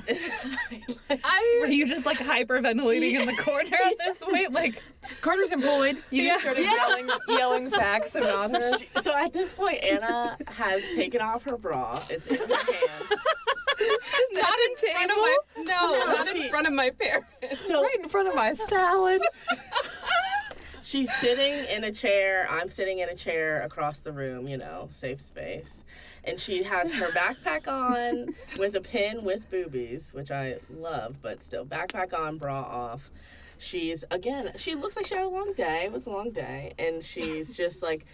I 1.22 1.66
you 1.68 1.86
just 1.86 2.04
like 2.04 2.18
hyperventilating 2.18 3.20
in 3.20 3.26
the 3.26 3.36
corner 3.42 3.76
at 3.86 3.94
this 3.98 4.18
point? 4.18 4.52
Like, 4.52 4.82
Carter's 5.20 5.52
employed. 5.52 5.96
You 6.10 6.24
Yeah. 6.24 6.30
just 6.30 6.42
started 6.42 6.64
yelling, 6.64 7.10
yelling 7.28 7.70
facts 7.70 8.16
about 8.16 8.50
her. 8.50 8.78
She- 8.78 8.88
so 9.02 9.14
at 9.14 9.32
this 9.32 9.52
point, 9.52 9.84
Anna 9.84 10.36
has 10.48 10.82
taken 10.96 11.20
off 11.20 11.44
her 11.44 11.56
bra. 11.56 12.02
It's 12.10 12.26
in 12.26 12.34
her 12.36 12.46
hand. 12.46 13.04
just 14.02 14.32
not 14.34 14.58
in 14.70 14.76
front 14.76 15.10
of 15.10 15.16
my 15.16 15.36
no, 15.58 15.64
oh 15.78 16.04
No, 16.06 16.12
not 16.14 16.28
she- 16.28 16.42
in 16.44 16.50
front 16.50 16.66
of 16.66 16.72
my 16.72 16.90
parents. 16.90 17.66
So 17.66 17.82
Right 17.82 17.96
in 18.02 18.08
front 18.08 18.28
of 18.28 18.34
my 18.34 18.52
salad. 18.54 19.20
she's 20.82 21.12
sitting 21.16 21.52
in 21.74 21.84
a 21.84 21.92
chair. 21.92 22.46
I'm 22.50 22.68
sitting 22.68 22.98
in 23.00 23.08
a 23.08 23.14
chair 23.16 23.62
across 23.62 24.00
the 24.00 24.12
room, 24.12 24.46
you 24.48 24.56
know, 24.56 24.88
safe 24.90 25.20
space. 25.20 25.84
And 26.24 26.40
she 26.40 26.62
has 26.64 26.90
her 26.92 27.08
backpack 27.10 27.68
on 27.68 28.34
with 28.58 28.74
a 28.76 28.80
pin 28.80 29.22
with 29.24 29.50
boobies, 29.50 30.12
which 30.12 30.30
I 30.30 30.58
love, 30.70 31.16
but 31.22 31.42
still, 31.42 31.64
backpack 31.64 32.12
on, 32.18 32.38
bra 32.38 32.60
off. 32.62 33.10
She's, 33.58 34.04
again, 34.10 34.52
she 34.56 34.74
looks 34.74 34.96
like 34.96 35.06
she 35.06 35.14
had 35.14 35.24
a 35.24 35.28
long 35.28 35.52
day. 35.54 35.84
It 35.84 35.92
was 35.92 36.06
a 36.06 36.10
long 36.10 36.30
day. 36.30 36.74
And 36.78 37.02
she's 37.02 37.56
just 37.56 37.82
like 37.82 38.04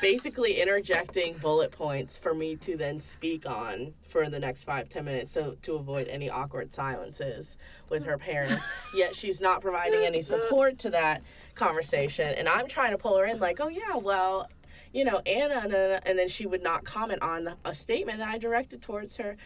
basically 0.00 0.60
interjecting 0.60 1.38
bullet 1.38 1.72
points 1.72 2.18
for 2.18 2.34
me 2.34 2.56
to 2.56 2.76
then 2.76 3.00
speak 3.00 3.46
on 3.46 3.94
for 4.08 4.28
the 4.28 4.38
next 4.38 4.64
five, 4.64 4.88
ten 4.88 5.06
minutes 5.06 5.32
so 5.32 5.56
to 5.62 5.74
avoid 5.74 6.08
any 6.08 6.28
awkward 6.28 6.74
silences 6.74 7.56
with 7.88 8.04
her 8.04 8.18
parents. 8.18 8.62
Yet 8.94 9.14
she's 9.14 9.40
not 9.40 9.62
providing 9.62 10.04
any 10.04 10.22
support 10.22 10.78
to 10.80 10.90
that 10.90 11.22
conversation. 11.54 12.34
And 12.36 12.48
I'm 12.48 12.68
trying 12.68 12.90
to 12.92 12.98
pull 12.98 13.16
her 13.16 13.24
in, 13.24 13.38
like, 13.38 13.58
oh, 13.60 13.68
yeah, 13.68 13.96
well, 13.96 14.48
you 14.92 15.04
know, 15.04 15.20
Anna, 15.24 15.60
and, 15.64 15.74
and 16.06 16.18
then 16.18 16.28
she 16.28 16.46
would 16.46 16.62
not 16.62 16.84
comment 16.84 17.22
on 17.22 17.54
a 17.64 17.74
statement 17.74 18.18
that 18.18 18.28
I 18.28 18.38
directed 18.38 18.82
towards 18.82 19.16
her. 19.16 19.36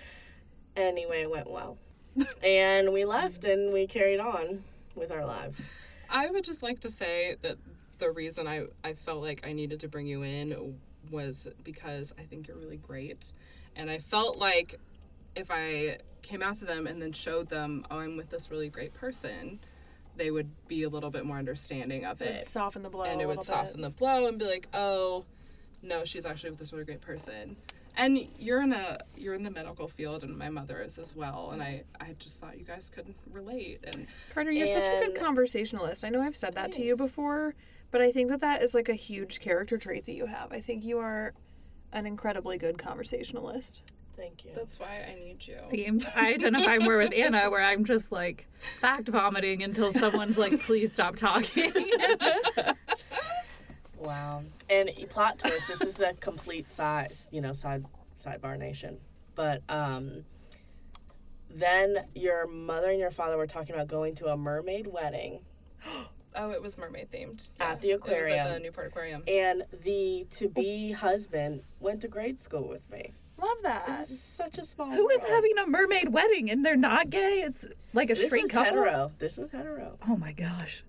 Anyway, 0.77 1.23
it 1.23 1.31
went 1.31 1.49
well. 1.51 1.79
and 2.43 2.93
we 2.93 3.05
left 3.05 3.45
and 3.45 3.73
we 3.73 3.87
carried 3.87 4.21
on 4.21 4.63
with 4.95 5.11
our 5.11 5.25
lives. 5.25 5.71
I 6.09 6.31
would 6.31 6.45
just 6.45 6.63
like 6.63 6.81
to 6.81 6.91
say 6.91 7.37
that 7.43 7.57
the 7.99 8.11
reason 8.11 8.47
I, 8.47 8.67
I 8.83 8.95
felt 8.95 9.23
like 9.23 9.47
I 9.47 9.53
needed 9.53 9.81
to 9.81 9.89
bring 9.89 10.07
you 10.07 10.23
in 10.23 10.77
was 11.11 11.49
because 11.63 12.15
I 12.19 12.23
think 12.23 12.49
you're 12.49 12.57
really 12.57 12.77
great. 12.77 13.33
And 13.77 13.91
I 13.91 13.99
felt 13.99 14.39
like 14.39 14.79
if 15.35 15.51
I 15.51 15.99
came 16.23 16.43
out 16.43 16.57
to 16.57 16.65
them 16.65 16.87
and 16.87 17.01
then 17.03 17.13
showed 17.13 17.49
them, 17.49 17.87
oh, 17.91 17.99
I'm 17.99 18.17
with 18.17 18.31
this 18.31 18.51
really 18.51 18.69
great 18.69 18.95
person, 18.95 19.61
they 20.17 20.31
would 20.31 20.49
be 20.69 20.85
a 20.85 20.89
little 20.89 21.11
bit 21.11 21.25
more 21.27 21.39
understanding 21.39 22.05
of 22.05 22.23
It'd 22.23 22.35
it. 22.37 22.49
soften 22.49 22.83
the 22.83 22.91
blow. 22.91 23.05
and 23.05 23.21
a 23.21 23.25
it 23.25 23.27
would 23.27 23.43
soften 23.45 23.77
bit. 23.77 23.83
the 23.83 23.91
blow 23.91 24.27
and 24.27 24.39
be 24.39 24.45
like, 24.45 24.69
oh, 24.73 25.25
no, 25.83 26.05
she's 26.05 26.25
actually 26.25 26.51
with 26.51 26.59
this 26.59 26.73
really 26.73 26.85
great 26.85 27.01
person. 27.01 27.57
And 27.97 28.19
you're 28.39 28.61
in 28.63 28.73
a 28.73 28.99
you're 29.17 29.35
in 29.35 29.43
the 29.43 29.51
medical 29.51 29.89
field, 29.89 30.25
and 30.25 30.37
my 30.37 30.51
mother 30.51 30.81
is 30.81 30.99
as 30.99 31.15
well. 31.15 31.51
And 31.53 31.63
I 31.63 31.85
I 32.01 32.15
just 32.19 32.41
thought 32.41 32.59
you 32.59 32.65
guys 32.65 32.91
could 32.91 33.15
relate. 33.31 33.81
And 33.85 34.07
Carter, 34.33 34.51
you're 34.51 34.67
such 34.67 34.87
a 34.87 35.07
good 35.07 35.15
conversationalist. 35.15 36.05
I 36.05 36.09
know 36.09 36.21
I've 36.21 36.37
said 36.37 36.55
that 36.55 36.73
to 36.73 36.83
you 36.83 36.97
before, 36.97 37.55
but 37.91 38.01
I 38.01 38.11
think 38.11 38.31
that 38.31 38.41
that 38.41 38.63
is 38.63 38.75
like 38.75 38.89
a 38.89 38.95
huge 38.95 39.41
character 39.41 39.79
trait 39.79 40.07
that 40.07 40.15
you 40.15 40.27
have. 40.27 40.53
I 40.53 40.61
think 40.61 40.85
you 40.85 40.99
are 40.99 41.35
an 41.93 42.07
incredibly 42.07 42.59
good 42.59 42.79
conversationalist. 42.79 43.83
Thank 44.17 44.45
you. 44.45 44.53
that's 44.55 44.79
why 44.79 45.05
I 45.09 45.15
need 45.17 45.45
you. 45.47 45.59
same. 45.71 46.01
I 46.15 46.35
identify 46.35 46.79
more 46.79 46.99
with 46.99 47.13
Anna, 47.13 47.51
where 47.51 47.65
I'm 47.65 47.85
just 47.85 48.13
like 48.13 48.47
fact 48.81 49.09
vomiting 49.09 49.63
until 49.63 49.93
someone's 49.93 50.39
like, 50.39 50.61
please 50.61 50.93
stop 50.93 51.17
talking. 51.17 51.73
Wow. 54.05 54.43
And 54.71 54.91
plot 55.11 55.39
twist, 55.39 55.69
this 55.69 55.81
is 55.81 56.01
a 56.01 56.13
complete 56.15 56.69
size, 56.69 57.27
you 57.31 57.41
know, 57.41 57.53
side 57.53 57.85
sidebar 58.23 58.59
nation. 58.59 58.99
But 59.35 59.63
um, 59.69 60.25
then 61.51 62.07
your 62.15 62.47
mother 62.47 62.91
and 62.91 62.99
your 63.01 63.11
father 63.11 63.37
were 63.37 63.47
talking 63.47 63.75
about 63.75 63.89
going 63.89 64.15
to 64.17 64.27
a 64.27 64.37
mermaid 64.37 64.87
wedding, 64.87 65.41
Oh, 66.37 66.51
it 66.51 66.61
was 66.61 66.77
mermaid 66.77 67.13
themed. 67.13 67.49
At 67.61 67.81
the 67.81 67.93
aquarium. 67.93 68.27
It 68.27 68.31
was 68.31 68.39
at 68.47 68.55
the 68.55 68.59
Newport 68.61 68.87
Aquarium. 68.89 69.23
and 69.29 69.63
the 69.85 70.27
to 70.33 70.49
be 70.49 70.91
husband 70.91 71.63
went 71.79 72.01
to 72.01 72.09
grade 72.09 72.41
school 72.41 72.67
with 72.67 72.91
me. 72.91 73.13
Love 73.41 73.59
It 73.59 73.63
that. 73.63 74.01
was 74.01 74.21
such 74.21 74.59
a 74.59 74.65
small. 74.65 74.91
Who 74.91 75.09
is 75.11 75.21
world. 75.21 75.31
having 75.31 75.59
a 75.59 75.67
mermaid 75.69 76.13
wedding 76.13 76.51
and 76.51 76.65
they're 76.67 76.77
not 76.77 77.09
gay? 77.11 77.45
It's 77.47 77.69
like 77.93 78.11
a 78.11 78.15
This 78.15 78.27
straight 78.27 78.43
was 78.43 78.51
couple. 78.51 78.73
hetero. 78.83 79.13
This 79.21 79.39
was 79.39 79.51
hetero. 79.51 79.97
Oh 80.09 80.17
my 80.17 80.33
gosh. 80.33 80.83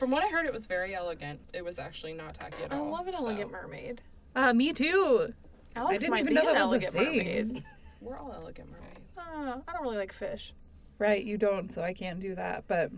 From 0.00 0.10
what 0.10 0.24
I 0.24 0.28
heard, 0.28 0.46
it 0.46 0.52
was 0.54 0.64
very 0.66 0.94
elegant. 0.94 1.40
It 1.52 1.62
was 1.62 1.78
actually 1.78 2.14
not 2.14 2.32
tacky 2.32 2.64
at 2.64 2.72
I 2.72 2.78
all. 2.78 2.86
I 2.86 2.90
love 2.98 3.06
an 3.06 3.12
so 3.12 3.26
elegant 3.26 3.52
mermaid. 3.52 4.00
Uh, 4.34 4.54
me 4.54 4.72
too. 4.72 5.34
Alex 5.76 5.98
didn't 5.98 6.10
might 6.12 6.20
even 6.20 6.28
be 6.28 6.34
know 6.40 6.48
an 6.48 6.54
that 6.54 6.68
was 6.68 6.80
a 6.82 6.86
elegant 6.86 6.94
thing. 6.94 7.16
mermaid. 7.52 7.64
We're 8.00 8.16
all 8.16 8.32
elegant 8.32 8.70
mermaids. 8.70 9.18
Uh, 9.18 9.60
I 9.68 9.72
don't 9.74 9.82
really 9.82 9.98
like 9.98 10.14
fish. 10.14 10.54
Right, 10.98 11.22
you 11.22 11.36
don't, 11.36 11.70
so 11.70 11.82
I 11.82 11.92
can't 11.92 12.18
do 12.18 12.34
that. 12.34 12.64
But 12.66 12.90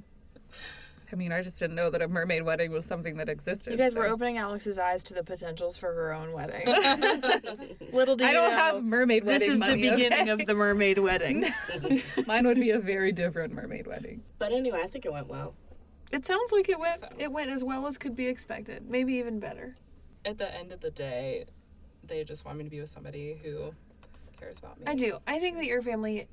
I 1.12 1.16
mean, 1.16 1.32
I 1.32 1.42
just 1.42 1.58
didn't 1.58 1.74
know 1.74 1.90
that 1.90 2.02
a 2.02 2.06
mermaid 2.06 2.44
wedding 2.44 2.70
was 2.70 2.86
something 2.86 3.16
that 3.16 3.28
existed. 3.28 3.72
You 3.72 3.76
guys 3.78 3.96
were 3.96 4.06
opening 4.06 4.38
Alex's 4.38 4.78
eyes 4.78 5.02
to 5.04 5.14
the 5.14 5.24
potentials 5.24 5.76
for 5.76 5.92
her 5.92 6.12
own 6.12 6.30
wedding. 6.30 6.66
Little 7.92 8.14
do 8.14 8.22
you 8.22 8.30
I 8.30 8.32
don't 8.32 8.50
know, 8.52 8.56
have 8.56 8.84
mermaid 8.84 9.26
This 9.26 9.42
is 9.42 9.58
money. 9.58 9.82
the 9.82 9.90
beginning 9.90 10.20
okay? 10.20 10.30
of 10.30 10.46
the 10.46 10.54
mermaid 10.54 10.98
wedding. 11.00 11.46
Mine 12.28 12.46
would 12.46 12.58
be 12.58 12.70
a 12.70 12.78
very 12.78 13.10
different 13.10 13.52
mermaid 13.54 13.88
wedding. 13.88 14.22
But 14.38 14.52
anyway, 14.52 14.82
I 14.84 14.86
think 14.86 15.04
it 15.04 15.12
went 15.12 15.26
well. 15.26 15.54
It 16.12 16.26
sounds 16.26 16.52
like 16.52 16.68
it 16.68 16.78
went 16.78 17.00
So. 17.00 17.08
it 17.18 17.32
went 17.32 17.50
as 17.50 17.64
well 17.64 17.86
as 17.86 17.98
could 17.98 18.14
be 18.14 18.26
expected. 18.26 18.88
Maybe 18.88 19.14
even 19.14 19.40
better. 19.40 19.76
At 20.24 20.38
the 20.38 20.54
end 20.54 20.70
of 20.72 20.80
the 20.80 20.90
day, 20.90 21.46
they 22.06 22.22
just 22.24 22.44
want 22.44 22.58
me 22.58 22.64
to 22.64 22.70
be 22.70 22.80
with 22.80 22.90
somebody 22.90 23.40
who 23.42 23.74
cares 24.38 24.58
about 24.58 24.78
me. 24.78 24.84
I 24.86 24.94
do. 24.94 25.18
I 25.26 25.38
think 25.38 25.56
that 25.56 25.66
your 25.66 25.82
family 25.82 26.28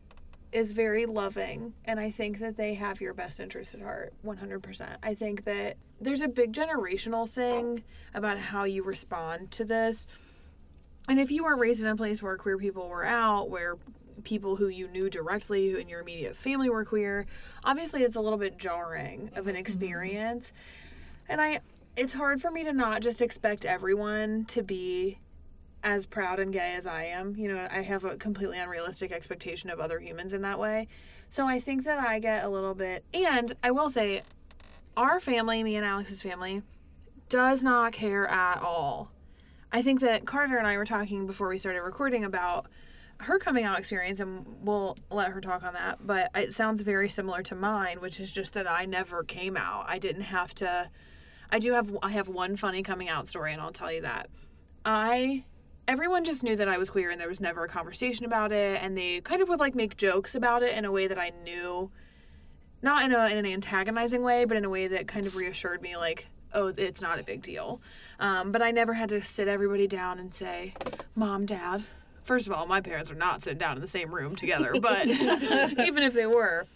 is 0.51 0.71
very 0.71 1.05
loving 1.05 1.73
and 1.85 1.99
I 1.99 2.09
think 2.09 2.39
that 2.39 2.57
they 2.57 2.73
have 2.73 3.01
your 3.01 3.13
best 3.13 3.39
interest 3.39 3.75
at 3.75 3.81
heart 3.81 4.13
100%. 4.25 4.95
I 5.03 5.13
think 5.13 5.45
that 5.45 5.77
there's 6.01 6.21
a 6.21 6.27
big 6.27 6.53
generational 6.53 7.29
thing 7.29 7.83
about 8.13 8.39
how 8.39 8.63
you 8.63 8.83
respond 8.83 9.51
to 9.51 9.63
this. 9.63 10.07
And 11.07 11.19
if 11.19 11.31
you 11.31 11.43
weren't 11.43 11.59
raised 11.59 11.81
in 11.81 11.87
a 11.87 11.95
place 11.95 12.21
where 12.21 12.35
queer 12.37 12.57
people 12.57 12.87
were 12.87 13.05
out, 13.05 13.49
where 13.49 13.77
people 14.29 14.57
who 14.57 14.67
you 14.67 14.87
knew 14.87 15.09
directly 15.09 15.71
who 15.71 15.77
in 15.77 15.89
your 15.89 16.01
immediate 16.01 16.37
family 16.37 16.69
were 16.69 16.85
queer, 16.85 17.25
obviously 17.63 18.03
it's 18.03 18.15
a 18.15 18.21
little 18.21 18.37
bit 18.37 18.59
jarring 18.59 19.31
of 19.35 19.47
an 19.47 19.53
mm-hmm. 19.53 19.61
experience. 19.61 20.53
And 21.27 21.41
I 21.41 21.61
it's 21.95 22.13
hard 22.13 22.39
for 22.39 22.51
me 22.51 22.63
to 22.63 22.71
not 22.71 23.01
just 23.01 23.21
expect 23.21 23.65
everyone 23.65 24.45
to 24.45 24.61
be 24.61 25.17
as 25.83 26.05
proud 26.05 26.39
and 26.39 26.53
gay 26.53 26.75
as 26.75 26.85
I 26.85 27.05
am. 27.05 27.35
You 27.35 27.53
know, 27.53 27.67
I 27.69 27.81
have 27.81 28.03
a 28.05 28.15
completely 28.15 28.59
unrealistic 28.59 29.11
expectation 29.11 29.69
of 29.69 29.79
other 29.79 29.99
humans 29.99 30.33
in 30.33 30.43
that 30.43 30.59
way. 30.59 30.87
So 31.29 31.47
I 31.47 31.59
think 31.59 31.83
that 31.85 31.99
I 31.99 32.19
get 32.19 32.43
a 32.43 32.49
little 32.49 32.75
bit 32.75 33.03
and 33.13 33.53
I 33.63 33.71
will 33.71 33.89
say 33.89 34.21
our 34.95 35.19
family, 35.19 35.63
me 35.63 35.75
and 35.75 35.85
Alex's 35.85 36.21
family, 36.21 36.61
does 37.29 37.63
not 37.63 37.93
care 37.93 38.27
at 38.27 38.61
all. 38.61 39.11
I 39.71 39.81
think 39.81 40.01
that 40.01 40.25
Carter 40.25 40.57
and 40.57 40.67
I 40.67 40.77
were 40.77 40.85
talking 40.85 41.25
before 41.25 41.47
we 41.47 41.57
started 41.57 41.81
recording 41.81 42.23
about 42.23 42.67
her 43.21 43.37
coming 43.37 43.65
out 43.65 43.77
experience 43.77 44.19
and 44.19 44.45
we'll 44.61 44.95
let 45.11 45.31
her 45.31 45.41
talk 45.41 45.63
on 45.63 45.73
that, 45.73 46.05
but 46.05 46.31
it 46.35 46.53
sounds 46.53 46.81
very 46.81 47.09
similar 47.09 47.43
to 47.43 47.55
mine, 47.55 47.99
which 47.99 48.19
is 48.19 48.31
just 48.31 48.53
that 48.53 48.69
I 48.69 48.85
never 48.85 49.23
came 49.23 49.57
out. 49.57 49.85
I 49.87 49.99
didn't 49.99 50.23
have 50.23 50.53
to 50.55 50.89
I 51.51 51.59
do 51.59 51.73
have 51.73 51.97
I 52.01 52.11
have 52.11 52.27
one 52.27 52.55
funny 52.55 52.83
coming 52.83 53.09
out 53.09 53.27
story 53.27 53.53
and 53.53 53.61
I'll 53.61 53.71
tell 53.71 53.91
you 53.91 54.01
that. 54.01 54.29
I 54.85 55.43
everyone 55.87 56.23
just 56.23 56.43
knew 56.43 56.55
that 56.55 56.69
I 56.69 56.77
was 56.77 56.89
queer 56.89 57.09
and 57.09 57.19
there 57.19 57.27
was 57.27 57.41
never 57.41 57.63
a 57.63 57.67
conversation 57.67 58.25
about 58.25 58.51
it 58.51 58.81
and 58.81 58.97
they 58.97 59.21
kind 59.21 59.41
of 59.41 59.49
would 59.49 59.59
like 59.59 59.75
make 59.75 59.97
jokes 59.97 60.35
about 60.35 60.63
it 60.63 60.77
in 60.77 60.85
a 60.85 60.91
way 60.91 61.07
that 61.07 61.17
I 61.17 61.31
knew 61.43 61.91
not 62.81 63.03
in, 63.03 63.11
a, 63.11 63.27
in 63.27 63.37
an 63.37 63.45
antagonizing 63.45 64.21
way 64.21 64.45
but 64.45 64.55
in 64.55 64.63
a 64.63 64.69
way 64.69 64.87
that 64.87 65.07
kind 65.07 65.25
of 65.25 65.35
reassured 65.35 65.81
me 65.81 65.97
like 65.97 66.27
oh 66.53 66.67
it's 66.77 67.01
not 67.01 67.19
a 67.19 67.23
big 67.23 67.41
deal 67.41 67.81
um, 68.19 68.51
but 68.51 68.61
I 68.61 68.69
never 68.69 68.93
had 68.93 69.09
to 69.09 69.21
sit 69.23 69.47
everybody 69.47 69.87
down 69.87 70.19
and 70.19 70.33
say 70.33 70.75
mom 71.15 71.47
dad 71.47 71.83
first 72.29 72.45
of 72.45 72.53
all 72.53 72.67
my 72.67 72.79
parents 72.79 73.09
are 73.09 73.15
not 73.15 73.41
sitting 73.41 73.57
down 73.57 73.75
in 73.75 73.81
the 73.81 73.87
same 73.87 74.13
room 74.13 74.35
together 74.35 74.75
but 74.81 75.07
even 75.07 76.03
if 76.03 76.13
they 76.13 76.27
were. 76.27 76.67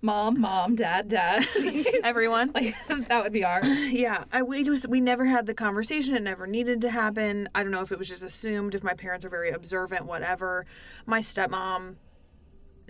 Mom, 0.00 0.38
mom, 0.40 0.76
dad, 0.76 1.08
dad. 1.08 1.48
everyone? 2.04 2.52
Like 2.54 2.76
that 3.08 3.24
would 3.24 3.32
be 3.32 3.42
our. 3.42 3.64
yeah 3.64 4.24
I, 4.32 4.42
we 4.42 4.62
just 4.62 4.86
we 4.86 5.00
never 5.00 5.24
had 5.24 5.46
the 5.46 5.54
conversation. 5.54 6.14
It 6.14 6.22
never 6.22 6.46
needed 6.46 6.82
to 6.82 6.90
happen. 6.90 7.48
I 7.52 7.62
don't 7.64 7.72
know 7.72 7.80
if 7.80 7.90
it 7.90 7.98
was 7.98 8.08
just 8.08 8.22
assumed 8.22 8.76
if 8.76 8.84
my 8.84 8.92
parents 8.94 9.24
are 9.24 9.28
very 9.30 9.50
observant 9.50 10.04
whatever. 10.04 10.66
My 11.04 11.20
stepmom 11.20 11.96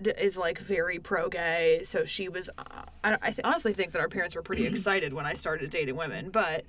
is 0.07 0.37
like 0.37 0.59
very 0.59 0.99
pro 0.99 1.29
gay 1.29 1.83
so 1.85 2.05
she 2.05 2.29
was 2.29 2.49
uh, 2.59 2.83
i, 3.03 3.15
I 3.15 3.31
th- 3.31 3.41
honestly 3.45 3.73
think 3.73 3.93
that 3.93 4.01
our 4.01 4.09
parents 4.09 4.37
were 4.37 4.43
pretty 4.43 4.67
excited 4.73 5.13
when 5.13 5.27
i 5.27 5.33
started 5.33 5.71
dating 5.71 5.97
women 5.97 6.31
but 6.31 6.65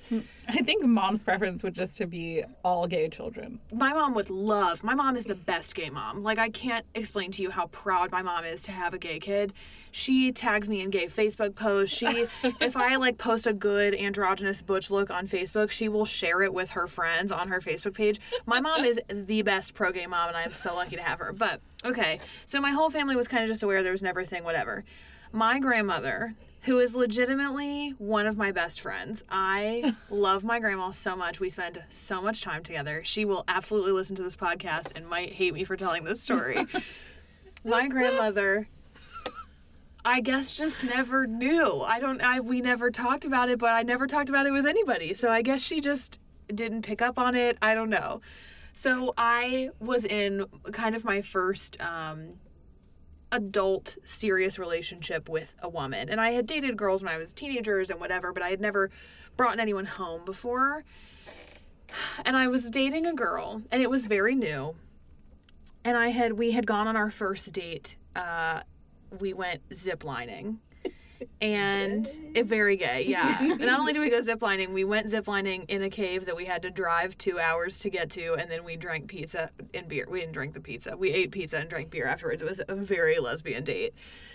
I 0.48 0.64
think 0.64 0.84
mom's 0.84 1.24
preference 1.24 1.62
would 1.62 1.76
just 1.76 1.98
to 2.00 2.08
be 2.08 2.44
all 2.64 2.88
gay 2.88 3.08
children. 3.10 3.60
my 3.72 3.94
mom 3.94 4.16
would 4.16 4.32
love 4.32 4.84
my 4.84 4.96
mom 4.96 5.16
is 5.16 5.26
the 5.26 5.36
best 5.36 5.76
gay 5.76 5.90
mom. 5.90 6.24
Like 6.24 6.40
i 6.40 6.50
can't 6.50 6.86
explain 6.96 7.32
to 7.34 7.44
you 7.44 7.52
how 7.52 7.68
proud 7.68 8.12
my 8.12 8.22
mom 8.24 8.46
is 8.46 8.64
to 8.64 8.72
have 8.72 8.94
a 8.94 8.98
gay 8.98 9.20
kid 9.20 9.54
she 9.92 10.32
tags 10.32 10.70
me 10.70 10.82
in 10.82 10.90
gay 10.90 11.08
facebook 11.08 11.56
posts 11.56 11.96
she 11.96 12.28
if 12.60 12.76
i 12.76 12.96
like 12.96 13.18
post 13.18 13.48
a 13.48 13.54
good 13.54 13.94
androgynous 13.96 14.62
butch 14.62 14.90
look 14.90 15.10
on 15.10 15.28
facebook 15.28 15.72
she 15.72 15.88
will 15.88 16.06
share 16.06 16.42
it 16.42 16.54
with 16.54 16.72
her 16.72 16.88
friends 16.88 17.32
on 17.32 17.48
her 17.48 17.60
facebook 17.60 17.94
page 17.94 18.20
my 18.46 18.60
mom 18.60 18.84
is 18.84 19.00
the 19.10 19.42
best 19.42 19.74
pro 19.74 19.92
gay 19.92 20.08
mom 20.08 20.28
and 20.28 20.38
i'm 20.38 20.54
so 20.54 20.76
lucky 20.76 20.96
to 20.96 21.04
have 21.04 21.20
her 21.20 21.34
but 21.34 21.62
okay 21.84 22.20
so 22.46 22.60
my 22.60 22.72
whole 22.72 22.90
family 22.90 23.16
was 23.16 23.28
kind 23.28 23.44
of 23.44 23.50
just 23.50 23.64
aware 23.64 23.84
there 23.84 23.92
was 23.92 24.04
never 24.04 24.22
a 24.22 24.26
thing 24.26 24.44
whatever 24.44 24.84
my 25.32 25.60
grandmother 25.60 26.36
who 26.64 26.80
is 26.80 26.94
legitimately 26.94 27.92
one 27.98 28.28
of 28.28 28.38
my 28.38 28.52
best 28.52 28.82
friends. 28.82 29.24
I 29.30 29.96
love 30.10 30.44
my 30.44 30.60
grandma 30.60 30.92
so 30.92 31.16
much. 31.16 31.40
We 31.40 31.50
spend 31.50 31.82
so 31.90 32.22
much 32.22 32.42
time 32.42 32.64
together. 32.64 33.02
She 33.04 33.26
will 33.26 33.46
absolutely 33.48 33.94
listen 33.94 34.16
to 34.18 34.24
this 34.24 34.36
podcast 34.36 34.92
and 34.96 35.08
might 35.08 35.34
hate 35.34 35.54
me 35.54 35.64
for 35.64 35.78
telling 35.78 36.04
this 36.04 36.22
story. 36.22 36.66
my 37.64 37.88
grandmother 37.88 38.68
I 40.10 40.22
guess 40.22 40.52
just 40.52 40.84
never 40.84 41.28
knew. 41.28 41.82
I 41.82 42.00
don't 42.00 42.20
I 42.20 42.40
we 42.40 42.62
never 42.62 42.90
talked 42.90 43.26
about 43.26 43.48
it, 43.50 43.60
but 43.60 43.70
I 43.70 43.84
never 43.84 44.08
talked 44.08 44.28
about 44.28 44.48
it 44.48 44.52
with 44.52 44.66
anybody. 44.66 45.14
So 45.14 45.30
I 45.30 45.44
guess 45.44 45.62
she 45.62 45.82
just 45.82 46.20
didn't 46.48 46.82
pick 46.82 47.00
up 47.00 47.20
on 47.20 47.36
it. 47.36 47.60
I 47.62 47.76
don't 47.76 47.92
know. 47.92 48.22
So 48.74 49.14
I 49.20 49.70
was 49.80 50.06
in 50.06 50.46
kind 50.72 50.96
of 50.96 51.06
my 51.06 51.22
first 51.22 51.80
um 51.80 52.40
adult 53.32 53.98
serious 54.04 54.58
relationship 54.58 55.30
with 55.30 55.56
a 55.62 55.70
woman. 55.70 56.10
And 56.10 56.20
I 56.20 56.32
had 56.32 56.48
dated 56.48 56.76
girls 56.76 57.04
when 57.04 57.14
I 57.14 57.20
was 57.20 57.32
teenagers 57.32 57.92
and 57.92 58.00
whatever, 58.00 58.34
but 58.34 58.42
I 58.42 58.50
had 58.50 58.60
never 58.60 58.90
brought 59.38 59.60
anyone 59.60 59.86
home 59.86 60.26
before. 60.26 60.86
And 62.26 62.36
I 62.36 62.48
was 62.48 62.72
dating 62.72 63.06
a 63.06 63.14
girl 63.14 63.62
and 63.72 63.80
it 63.84 63.92
was 63.92 64.08
very 64.08 64.34
new. 64.34 64.76
And 65.84 65.96
I 65.96 66.08
had 66.08 66.34
we 66.34 66.54
had 66.54 66.66
gone 66.66 66.88
on 66.88 66.96
our 66.96 67.12
first 67.12 67.54
date. 67.54 67.96
Uh 68.16 68.62
we 69.20 69.34
went 69.34 69.68
ziplining. 69.70 70.58
And 71.42 72.08
it 72.34 72.46
very 72.46 72.78
gay, 72.78 73.06
yeah. 73.06 73.40
and 73.42 73.60
not 73.60 73.80
only 73.80 73.92
did 73.92 74.00
we 74.00 74.10
go 74.10 74.22
ziplining, 74.22 74.70
we 74.70 74.86
went 74.86 75.08
ziplining 75.08 75.70
in 75.70 75.84
a 75.84 75.90
cave 75.90 76.26
that 76.26 76.36
we 76.38 76.46
had 76.46 76.62
to 76.62 76.70
drive 76.70 77.18
two 77.18 77.40
hours 77.40 77.80
to 77.80 77.90
get 77.90 78.10
to, 78.12 78.36
and 78.36 78.50
then 78.50 78.64
we 78.64 78.78
drank 78.78 79.10
pizza 79.10 79.50
and 79.74 79.90
beer. 79.90 80.06
We 80.10 80.22
didn't 80.22 80.34
drink 80.34 80.54
the 80.54 80.62
pizza. 80.62 80.96
We 80.96 81.12
ate 81.12 81.32
pizza 81.32 81.58
and 81.58 81.70
drank 81.70 81.92
beer 81.92 82.06
afterwards. 82.06 82.42
It 82.42 82.48
was 82.48 82.62
a 82.68 82.76
very 82.76 83.20
lesbian 83.20 83.66
date. 83.66 83.94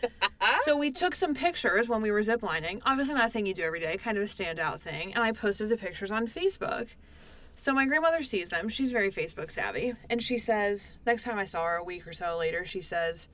so 0.65 0.77
we 0.77 0.91
took 0.91 1.15
some 1.15 1.35
pictures 1.35 1.89
when 1.89 2.03
we 2.03 2.11
were 2.11 2.23
ziplining. 2.23 2.83
Obviously 2.85 3.15
not 3.15 3.27
a 3.27 3.31
thing 3.31 3.47
you 3.47 3.55
do 3.55 3.63
every 3.63 3.81
day, 3.81 3.97
kind 3.97 4.19
of 4.19 4.25
a 4.25 4.27
standout 4.27 4.81
thing. 4.81 5.15
And 5.15 5.25
I 5.25 5.33
posted 5.33 5.71
the 5.71 5.79
pictures 5.79 6.11
on 6.11 6.27
Facebook. 6.27 6.89
So 7.57 7.73
my 7.73 7.87
grandmother 7.87 8.23
sees 8.23 8.49
them. 8.49 8.69
She's 8.69 8.93
very 8.93 9.11
Facebook 9.11 9.51
savvy. 9.51 9.95
And 10.11 10.23
she 10.23 10.39
says, 10.39 10.99
next 11.07 11.25
time 11.25 11.39
I 11.39 11.45
saw 11.45 11.65
her 11.65 11.77
a 11.77 11.85
week 11.85 12.07
or 12.07 12.13
so 12.13 12.37
later, 12.37 12.65
she 12.65 12.83
says, 12.83 13.29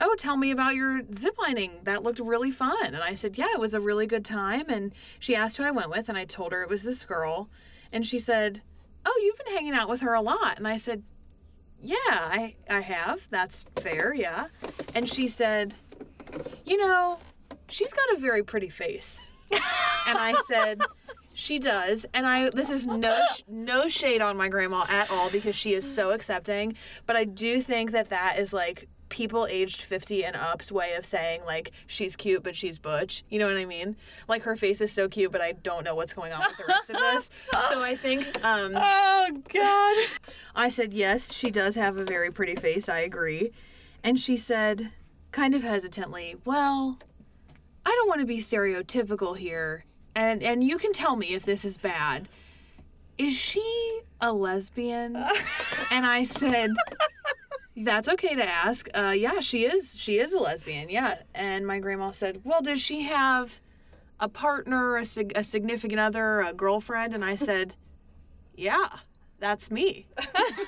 oh, 0.00 0.14
tell 0.18 0.36
me 0.36 0.50
about 0.50 0.74
your 0.74 1.02
ziplining. 1.02 1.84
That 1.84 2.02
looked 2.02 2.20
really 2.20 2.50
fun. 2.50 2.86
And 2.86 3.02
I 3.02 3.14
said, 3.14 3.36
yeah, 3.36 3.48
it 3.52 3.60
was 3.60 3.74
a 3.74 3.80
really 3.80 4.06
good 4.06 4.24
time. 4.24 4.68
And 4.68 4.92
she 5.18 5.36
asked 5.36 5.56
who 5.56 5.64
I 5.64 5.70
went 5.70 5.90
with, 5.90 6.08
and 6.08 6.16
I 6.16 6.24
told 6.24 6.52
her 6.52 6.62
it 6.62 6.68
was 6.68 6.82
this 6.82 7.04
girl. 7.04 7.48
And 7.92 8.06
she 8.06 8.18
said, 8.18 8.62
oh, 9.04 9.20
you've 9.22 9.38
been 9.38 9.54
hanging 9.54 9.74
out 9.74 9.88
with 9.88 10.00
her 10.00 10.14
a 10.14 10.20
lot. 10.20 10.56
And 10.56 10.66
I 10.66 10.76
said, 10.76 11.02
yeah, 11.80 11.96
I, 12.06 12.56
I 12.68 12.80
have. 12.80 13.26
That's 13.30 13.66
fair, 13.80 14.12
yeah. 14.14 14.48
And 14.94 15.08
she 15.08 15.28
said, 15.28 15.74
you 16.64 16.76
know, 16.76 17.18
she's 17.68 17.92
got 17.92 18.16
a 18.16 18.20
very 18.20 18.42
pretty 18.42 18.68
face. 18.68 19.26
and 19.50 20.18
I 20.18 20.34
said, 20.46 20.80
she 21.34 21.58
does. 21.58 22.06
And 22.12 22.26
I 22.26 22.50
this 22.50 22.70
is 22.70 22.86
no 22.86 23.18
no 23.48 23.88
shade 23.88 24.20
on 24.20 24.36
my 24.36 24.48
grandma 24.48 24.84
at 24.88 25.10
all 25.10 25.30
because 25.30 25.56
she 25.56 25.74
is 25.74 25.90
so 25.90 26.10
accepting, 26.10 26.76
but 27.06 27.16
I 27.16 27.24
do 27.24 27.62
think 27.62 27.92
that 27.92 28.10
that 28.10 28.38
is 28.38 28.52
like 28.52 28.88
people 29.10 29.46
aged 29.46 29.82
50 29.82 30.24
and 30.24 30.34
up's 30.36 30.72
way 30.72 30.94
of 30.94 31.04
saying 31.04 31.42
like 31.44 31.72
she's 31.86 32.16
cute 32.16 32.42
but 32.42 32.56
she's 32.56 32.78
butch. 32.78 33.22
You 33.28 33.38
know 33.38 33.46
what 33.46 33.56
i 33.58 33.64
mean? 33.66 33.96
Like 34.28 34.42
her 34.44 34.56
face 34.56 34.80
is 34.80 34.90
so 34.92 35.08
cute 35.08 35.30
but 35.32 35.40
i 35.42 35.52
don't 35.52 35.84
know 35.84 35.94
what's 35.94 36.14
going 36.14 36.32
on 36.32 36.40
with 36.40 36.56
the 36.56 36.64
rest 36.66 36.90
of 36.90 36.96
us. 36.96 37.30
So 37.70 37.82
i 37.82 37.94
think 37.94 38.26
um 38.44 38.72
Oh 38.76 39.42
God. 39.52 40.08
i 40.54 40.68
said 40.70 40.94
yes 40.94 41.32
she 41.32 41.50
does 41.50 41.74
have 41.74 41.96
a 41.98 42.04
very 42.04 42.30
pretty 42.30 42.56
face 42.56 42.88
i 42.88 43.00
agree. 43.00 43.52
And 44.02 44.18
she 44.18 44.36
said 44.38 44.90
kind 45.32 45.54
of 45.54 45.62
hesitantly 45.62 46.36
well 46.44 46.98
i 47.84 47.90
don't 47.90 48.08
want 48.08 48.20
to 48.20 48.26
be 48.26 48.38
stereotypical 48.38 49.36
here 49.36 49.84
and 50.14 50.42
and 50.42 50.64
you 50.64 50.78
can 50.78 50.92
tell 50.92 51.16
me 51.16 51.34
if 51.34 51.44
this 51.44 51.64
is 51.64 51.76
bad. 51.78 52.28
Is 53.18 53.34
she 53.36 54.00
a 54.20 54.32
lesbian? 54.32 55.16
And 55.92 56.06
i 56.06 56.22
said 56.22 56.70
that's 57.76 58.08
okay 58.08 58.34
to 58.34 58.44
ask. 58.44 58.88
Uh, 58.94 59.14
yeah, 59.16 59.40
she 59.40 59.64
is. 59.64 59.98
She 59.98 60.18
is 60.18 60.32
a 60.32 60.38
lesbian. 60.38 60.88
Yeah. 60.88 61.22
And 61.34 61.66
my 61.66 61.78
grandma 61.78 62.10
said, 62.10 62.40
"Well, 62.44 62.62
does 62.62 62.80
she 62.80 63.02
have 63.02 63.60
a 64.18 64.28
partner, 64.28 64.96
a, 64.96 65.04
sig- 65.04 65.32
a 65.34 65.44
significant 65.44 66.00
other, 66.00 66.40
a 66.40 66.52
girlfriend?" 66.52 67.14
And 67.14 67.24
I 67.24 67.36
said, 67.36 67.74
"Yeah, 68.54 68.88
that's 69.38 69.70
me." 69.70 70.06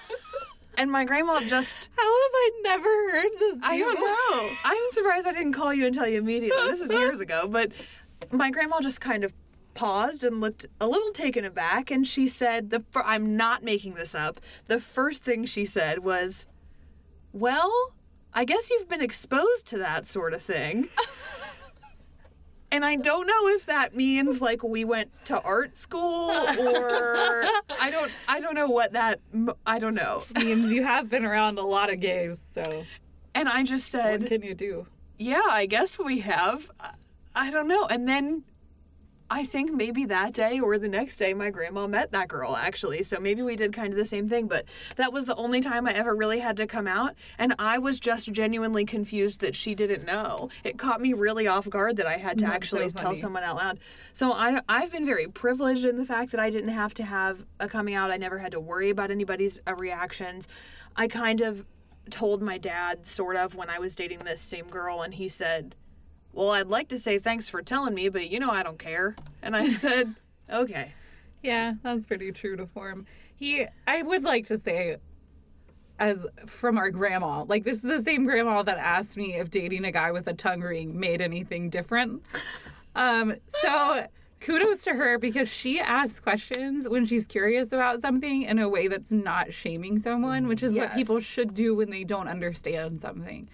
and 0.78 0.90
my 0.90 1.04
grandma 1.04 1.40
just. 1.40 1.88
How 1.96 2.02
have 2.22 2.32
I 2.34 2.50
never 2.62 2.88
heard 2.88 3.30
this? 3.38 3.60
I 3.62 3.78
don't 3.78 3.94
know. 3.94 4.56
I'm 4.64 4.92
surprised 4.92 5.26
I 5.26 5.32
didn't 5.32 5.52
call 5.52 5.74
you 5.74 5.86
and 5.86 5.94
tell 5.94 6.08
you 6.08 6.18
immediately. 6.18 6.70
This 6.70 6.80
was 6.80 6.90
years 6.90 7.20
ago, 7.20 7.46
but 7.48 7.72
my 8.30 8.50
grandma 8.50 8.80
just 8.80 9.00
kind 9.00 9.24
of 9.24 9.34
paused 9.74 10.22
and 10.22 10.40
looked 10.40 10.66
a 10.80 10.86
little 10.86 11.12
taken 11.12 11.44
aback, 11.44 11.90
and 11.90 12.06
she 12.06 12.28
said, 12.28 12.70
"The 12.70 12.80
fir- 12.90 13.02
I'm 13.04 13.36
not 13.36 13.62
making 13.64 13.94
this 13.94 14.14
up. 14.14 14.40
The 14.66 14.80
first 14.80 15.24
thing 15.24 15.44
she 15.46 15.66
said 15.66 15.98
was." 16.04 16.46
Well, 17.32 17.92
I 18.34 18.44
guess 18.44 18.70
you've 18.70 18.88
been 18.88 19.02
exposed 19.02 19.66
to 19.68 19.78
that 19.78 20.06
sort 20.06 20.32
of 20.34 20.42
thing. 20.42 20.88
and 22.70 22.84
I 22.84 22.96
don't 22.96 23.26
know 23.26 23.48
if 23.48 23.66
that 23.66 23.94
means 23.94 24.40
like 24.40 24.62
we 24.62 24.84
went 24.84 25.10
to 25.26 25.40
art 25.42 25.76
school 25.76 26.30
or 26.30 27.44
I 27.80 27.88
don't 27.90 28.10
I 28.28 28.40
don't 28.40 28.54
know 28.54 28.68
what 28.68 28.92
that 28.92 29.20
I 29.66 29.78
don't 29.78 29.94
know. 29.94 30.24
Means 30.34 30.72
you 30.72 30.82
have 30.84 31.08
been 31.08 31.24
around 31.24 31.58
a 31.58 31.62
lot 31.66 31.92
of 31.92 32.00
gays, 32.00 32.40
so 32.52 32.84
And 33.34 33.48
I 33.48 33.62
just 33.62 33.88
said 33.88 34.20
what 34.22 34.28
can 34.28 34.42
you 34.42 34.54
do? 34.54 34.86
"Yeah, 35.18 35.42
I 35.50 35.66
guess 35.66 35.98
we 35.98 36.20
have." 36.20 36.70
I- 36.80 36.94
I 37.34 37.50
don't 37.50 37.66
know. 37.66 37.86
And 37.86 38.06
then 38.06 38.44
I 39.32 39.46
think 39.46 39.72
maybe 39.72 40.04
that 40.04 40.34
day 40.34 40.60
or 40.60 40.76
the 40.76 40.90
next 40.90 41.16
day 41.16 41.32
my 41.32 41.48
grandma 41.48 41.86
met 41.86 42.12
that 42.12 42.28
girl 42.28 42.54
actually. 42.54 43.02
So 43.02 43.18
maybe 43.18 43.40
we 43.40 43.56
did 43.56 43.72
kind 43.72 43.90
of 43.90 43.98
the 43.98 44.04
same 44.04 44.28
thing, 44.28 44.46
but 44.46 44.66
that 44.96 45.10
was 45.10 45.24
the 45.24 45.34
only 45.36 45.62
time 45.62 45.88
I 45.88 45.92
ever 45.92 46.14
really 46.14 46.40
had 46.40 46.54
to 46.58 46.66
come 46.66 46.86
out 46.86 47.14
and 47.38 47.54
I 47.58 47.78
was 47.78 47.98
just 47.98 48.30
genuinely 48.30 48.84
confused 48.84 49.40
that 49.40 49.56
she 49.56 49.74
didn't 49.74 50.04
know. 50.04 50.50
It 50.64 50.76
caught 50.76 51.00
me 51.00 51.14
really 51.14 51.46
off 51.46 51.66
guard 51.70 51.96
that 51.96 52.06
I 52.06 52.18
had 52.18 52.36
to 52.40 52.44
That's 52.44 52.56
actually 52.56 52.90
so 52.90 52.98
tell 52.98 53.14
someone 53.14 53.42
out 53.42 53.56
loud. 53.56 53.80
So 54.12 54.34
I 54.34 54.60
I've 54.68 54.92
been 54.92 55.06
very 55.06 55.28
privileged 55.28 55.86
in 55.86 55.96
the 55.96 56.04
fact 56.04 56.30
that 56.32 56.40
I 56.40 56.50
didn't 56.50 56.74
have 56.74 56.92
to 56.94 57.02
have 57.02 57.46
a 57.58 57.68
coming 57.68 57.94
out. 57.94 58.10
I 58.10 58.18
never 58.18 58.36
had 58.36 58.52
to 58.52 58.60
worry 58.60 58.90
about 58.90 59.10
anybody's 59.10 59.58
uh, 59.66 59.74
reactions. 59.74 60.46
I 60.94 61.08
kind 61.08 61.40
of 61.40 61.64
told 62.10 62.42
my 62.42 62.58
dad 62.58 63.06
sort 63.06 63.36
of 63.36 63.54
when 63.54 63.70
I 63.70 63.78
was 63.78 63.96
dating 63.96 64.18
this 64.18 64.42
same 64.42 64.68
girl 64.68 65.00
and 65.00 65.14
he 65.14 65.30
said, 65.30 65.74
"Well, 66.32 66.50
I'd 66.50 66.68
like 66.68 66.88
to 66.88 66.98
say 66.98 67.18
thanks 67.18 67.48
for 67.48 67.62
telling 67.62 67.94
me, 67.94 68.08
but 68.08 68.30
you 68.30 68.40
know 68.40 68.50
I 68.50 68.62
don't 68.62 68.78
care." 68.78 69.16
And 69.42 69.56
I 69.56 69.68
said, 69.72 70.14
"Okay." 70.50 70.92
Yeah, 71.42 71.74
that's 71.82 72.06
pretty 72.06 72.30
true 72.32 72.56
to 72.56 72.66
form. 72.66 73.06
He, 73.34 73.66
I 73.86 74.02
would 74.02 74.22
like 74.22 74.46
to 74.46 74.58
say, 74.58 74.98
as 75.98 76.24
from 76.46 76.78
our 76.78 76.90
grandma, 76.90 77.44
like 77.44 77.64
this 77.64 77.78
is 77.78 77.82
the 77.82 78.02
same 78.02 78.24
grandma 78.24 78.62
that 78.62 78.78
asked 78.78 79.16
me 79.16 79.34
if 79.34 79.50
dating 79.50 79.84
a 79.84 79.90
guy 79.92 80.12
with 80.12 80.28
a 80.28 80.34
tongue 80.34 80.60
ring 80.60 80.98
made 80.98 81.20
anything 81.20 81.68
different. 81.68 82.22
Um, 82.94 83.34
so 83.48 84.06
kudos 84.40 84.84
to 84.84 84.94
her 84.94 85.18
because 85.18 85.48
she 85.48 85.80
asks 85.80 86.20
questions 86.20 86.88
when 86.88 87.06
she's 87.06 87.26
curious 87.26 87.72
about 87.72 88.00
something 88.00 88.42
in 88.42 88.58
a 88.58 88.68
way 88.68 88.88
that's 88.88 89.12
not 89.12 89.52
shaming 89.52 89.98
someone, 89.98 90.46
which 90.46 90.62
is 90.62 90.74
what 90.76 90.94
people 90.94 91.20
should 91.20 91.54
do 91.54 91.74
when 91.74 91.90
they 91.90 92.04
don't 92.04 92.28
understand 92.28 93.00
something. 93.00 93.48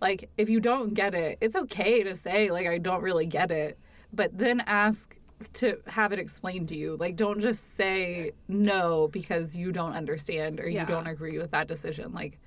Like 0.00 0.30
if 0.36 0.48
you 0.48 0.60
don't 0.60 0.94
get 0.94 1.14
it, 1.14 1.38
it's 1.40 1.56
okay 1.56 2.02
to 2.02 2.16
say 2.16 2.50
like 2.50 2.66
I 2.66 2.78
don't 2.78 3.02
really 3.02 3.26
get 3.26 3.50
it, 3.50 3.78
but 4.12 4.36
then 4.36 4.60
ask 4.66 5.16
to 5.54 5.78
have 5.86 6.12
it 6.12 6.18
explained 6.18 6.68
to 6.68 6.76
you. 6.76 6.96
Like 6.98 7.16
don't 7.16 7.40
just 7.40 7.74
say 7.76 8.32
no 8.48 9.08
because 9.08 9.56
you 9.56 9.72
don't 9.72 9.94
understand 9.94 10.60
or 10.60 10.68
Yeah. 10.68 10.82
you 10.82 10.86
don't 10.86 11.06
agree 11.06 11.38
with 11.38 11.50
that 11.52 11.66
decision. 11.68 12.12
Like 12.12 12.38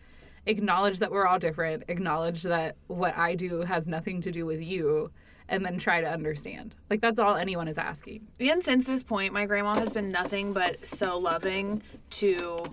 acknowledge 0.46 1.00
that 1.00 1.12
we're 1.12 1.26
all 1.26 1.40
different, 1.40 1.84
acknowledge 1.88 2.44
that 2.44 2.76
what 2.88 3.18
I 3.18 3.36
do 3.36 3.62
has 3.62 3.88
nothing 3.88 4.22
to 4.22 4.32
do 4.32 4.46
with 4.46 4.62
you 4.62 5.12
and 5.50 5.66
then 5.66 5.78
try 5.78 6.02
to 6.02 6.08
understand. 6.10 6.76
Like 6.90 7.02
that's 7.02 7.20
all 7.20 7.36
anyone 7.36 7.68
is 7.68 7.78
asking. 7.78 8.28
And 8.40 8.64
since 8.64 8.86
this 8.86 9.04
point, 9.04 9.34
my 9.34 9.46
grandma 9.46 9.76
has 9.80 9.92
been 9.94 10.12
nothing 10.12 10.54
but 10.54 10.88
so 10.88 11.18
loving 11.18 11.82
to 12.12 12.64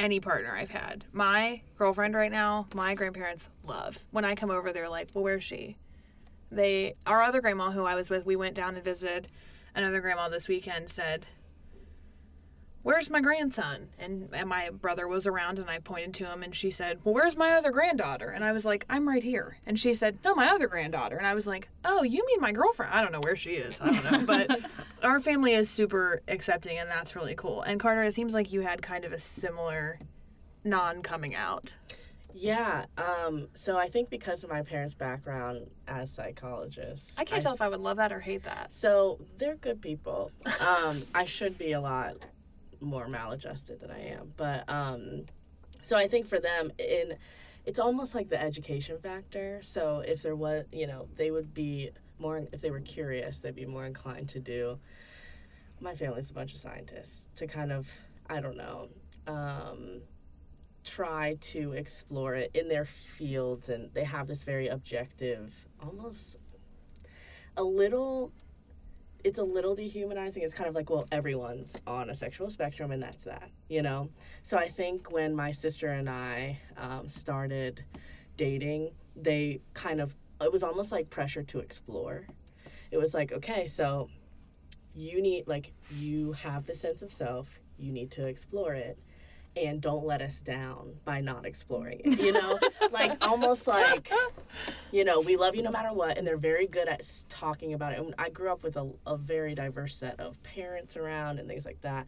any 0.00 0.18
partner 0.18 0.56
I've 0.56 0.70
had. 0.70 1.04
My 1.12 1.60
girlfriend 1.76 2.14
right 2.14 2.32
now, 2.32 2.66
my 2.74 2.94
grandparents 2.94 3.48
love. 3.64 3.98
When 4.10 4.24
I 4.24 4.34
come 4.34 4.50
over, 4.50 4.72
they're 4.72 4.88
like, 4.88 5.08
"Well, 5.14 5.22
where's 5.22 5.44
she?" 5.44 5.76
They, 6.50 6.94
our 7.06 7.22
other 7.22 7.40
grandma 7.40 7.70
who 7.70 7.84
I 7.84 7.94
was 7.94 8.10
with, 8.10 8.26
we 8.26 8.34
went 8.34 8.54
down 8.56 8.74
and 8.74 8.82
visited 8.82 9.28
another 9.74 10.00
grandma 10.00 10.28
this 10.28 10.48
weekend. 10.48 10.88
Said, 10.88 11.26
"Where's 12.82 13.10
my 13.10 13.20
grandson?" 13.20 13.88
And, 13.98 14.28
and 14.32 14.48
my 14.48 14.70
brother 14.70 15.06
was 15.06 15.26
around, 15.26 15.58
and 15.58 15.68
I 15.68 15.78
pointed 15.78 16.14
to 16.14 16.26
him, 16.26 16.42
and 16.42 16.54
she 16.54 16.70
said, 16.70 17.00
"Well, 17.04 17.14
where's 17.14 17.36
my 17.36 17.52
other 17.52 17.70
granddaughter?" 17.70 18.30
And 18.30 18.44
I 18.44 18.52
was 18.52 18.64
like, 18.64 18.84
"I'm 18.88 19.08
right 19.08 19.22
here." 19.22 19.58
And 19.66 19.78
she 19.78 19.94
said, 19.94 20.18
"No, 20.24 20.34
my 20.34 20.48
other 20.48 20.68
granddaughter." 20.68 21.16
And 21.16 21.26
I 21.26 21.34
was 21.34 21.46
like, 21.46 21.68
"Oh, 21.84 22.02
you 22.02 22.24
mean 22.26 22.40
my 22.40 22.52
girlfriend?" 22.52 22.92
I 22.92 23.02
don't 23.02 23.12
know 23.12 23.20
where 23.20 23.36
she 23.36 23.50
is. 23.50 23.80
I 23.80 23.92
don't 23.92 24.12
know, 24.12 24.26
but 24.26 24.60
our 25.02 25.20
family 25.20 25.52
is 25.54 25.68
super 25.70 26.22
accepting, 26.28 26.78
and 26.78 26.90
that's 26.90 27.14
really 27.16 27.34
cool. 27.34 27.62
And 27.62 27.80
Carter, 27.80 28.02
it 28.04 28.14
seems 28.14 28.34
like 28.34 28.52
you 28.52 28.62
had 28.62 28.82
kind 28.82 29.04
of 29.04 29.12
a 29.12 29.20
similar 29.20 29.98
non-coming 30.64 31.34
out. 31.34 31.74
Yeah. 32.34 32.86
Um, 32.96 33.48
so 33.54 33.76
I 33.76 33.88
think 33.88 34.10
because 34.10 34.44
of 34.44 34.50
my 34.50 34.62
parents' 34.62 34.94
background 34.94 35.66
as 35.88 36.10
psychologists, 36.10 37.18
I 37.18 37.24
can't 37.24 37.42
tell 37.42 37.54
if 37.54 37.60
I 37.60 37.68
would 37.68 37.80
love 37.80 37.96
that 37.96 38.12
or 38.12 38.20
hate 38.20 38.44
that. 38.44 38.72
So 38.72 39.18
they're 39.38 39.56
good 39.56 39.80
people. 39.80 40.30
Um, 40.60 41.02
I 41.14 41.24
should 41.24 41.58
be 41.58 41.72
a 41.72 41.80
lot 41.80 42.16
more 42.80 43.08
maladjusted 43.08 43.80
than 43.80 43.90
I 43.90 44.08
am, 44.08 44.32
but 44.36 44.68
um, 44.68 45.26
so 45.82 45.96
I 45.96 46.08
think 46.08 46.26
for 46.26 46.38
them, 46.38 46.72
in 46.78 47.16
it's 47.66 47.78
almost 47.78 48.14
like 48.14 48.28
the 48.28 48.40
education 48.40 48.98
factor. 48.98 49.60
So 49.62 50.00
if 50.00 50.22
there 50.22 50.34
was, 50.34 50.64
you 50.72 50.86
know, 50.86 51.08
they 51.16 51.30
would 51.30 51.52
be 51.52 51.90
more 52.18 52.46
if 52.52 52.60
they 52.60 52.70
were 52.70 52.80
curious, 52.80 53.38
they'd 53.38 53.54
be 53.54 53.66
more 53.66 53.84
inclined 53.84 54.28
to 54.30 54.40
do. 54.40 54.78
My 55.80 55.94
family's 55.94 56.30
a 56.30 56.34
bunch 56.34 56.52
of 56.52 56.58
scientists 56.58 57.28
to 57.36 57.46
kind 57.46 57.72
of, 57.72 57.88
I 58.28 58.40
don't 58.40 58.56
know. 58.56 58.88
Um, 59.26 60.02
try 60.84 61.36
to 61.40 61.72
explore 61.72 62.34
it 62.34 62.50
in 62.54 62.68
their 62.68 62.84
fields 62.86 63.68
and 63.68 63.90
they 63.92 64.04
have 64.04 64.26
this 64.26 64.44
very 64.44 64.66
objective 64.68 65.52
almost 65.82 66.38
a 67.56 67.62
little 67.62 68.32
it's 69.24 69.38
a 69.38 69.44
little 69.44 69.74
dehumanizing. 69.74 70.42
It's 70.42 70.54
kind 70.54 70.68
of 70.68 70.74
like 70.74 70.90
well 70.90 71.06
everyone's 71.12 71.76
on 71.86 72.10
a 72.10 72.14
sexual 72.14 72.50
spectrum 72.50 72.90
and 72.90 73.02
that's 73.02 73.24
that 73.24 73.50
you 73.68 73.82
know? 73.82 74.10
So 74.42 74.56
i 74.58 74.68
think 74.68 75.10
when 75.12 75.34
my 75.34 75.52
sister 75.52 75.88
and 75.88 76.08
i 76.08 76.58
um, 76.76 77.08
started 77.08 77.84
dating 78.36 78.90
they 79.16 79.60
kind 79.74 80.00
of 80.00 80.14
it 80.40 80.52
was 80.52 80.62
almost 80.62 80.90
like 80.90 81.10
pressure 81.10 81.42
to 81.42 81.58
explore. 81.58 82.26
It 82.90 82.96
was 82.98 83.14
like 83.14 83.32
okay 83.32 83.66
so 83.66 84.08
you 84.94 85.22
need 85.22 85.46
like 85.46 85.72
you 85.92 86.32
have 86.32 86.66
the 86.66 86.74
sense 86.74 87.02
of 87.02 87.12
self 87.12 87.60
you 87.78 87.92
need 87.92 88.10
to 88.10 88.26
explore 88.26 88.74
it 88.74 88.98
and 89.56 89.80
don't 89.80 90.04
let 90.04 90.22
us 90.22 90.40
down 90.40 90.94
by 91.04 91.20
not 91.20 91.44
exploring 91.44 92.00
it 92.04 92.20
you 92.20 92.32
know? 92.32 92.58
Like 92.92 93.24
almost 93.24 93.66
like 93.66 94.12
you 94.90 95.04
know 95.04 95.20
we 95.20 95.36
love 95.36 95.54
you 95.54 95.62
no 95.62 95.70
matter 95.70 95.92
what 95.92 96.18
and 96.18 96.26
they're 96.26 96.36
very 96.36 96.66
good 96.66 96.88
at 96.88 97.06
talking 97.28 97.72
about 97.72 97.92
it 97.92 98.00
and 98.00 98.14
i 98.18 98.28
grew 98.28 98.50
up 98.50 98.64
with 98.64 98.76
a, 98.76 98.90
a 99.06 99.16
very 99.16 99.54
diverse 99.54 99.94
set 99.94 100.18
of 100.18 100.42
parents 100.42 100.96
around 100.96 101.38
and 101.38 101.46
things 101.48 101.64
like 101.64 101.80
that. 101.82 102.06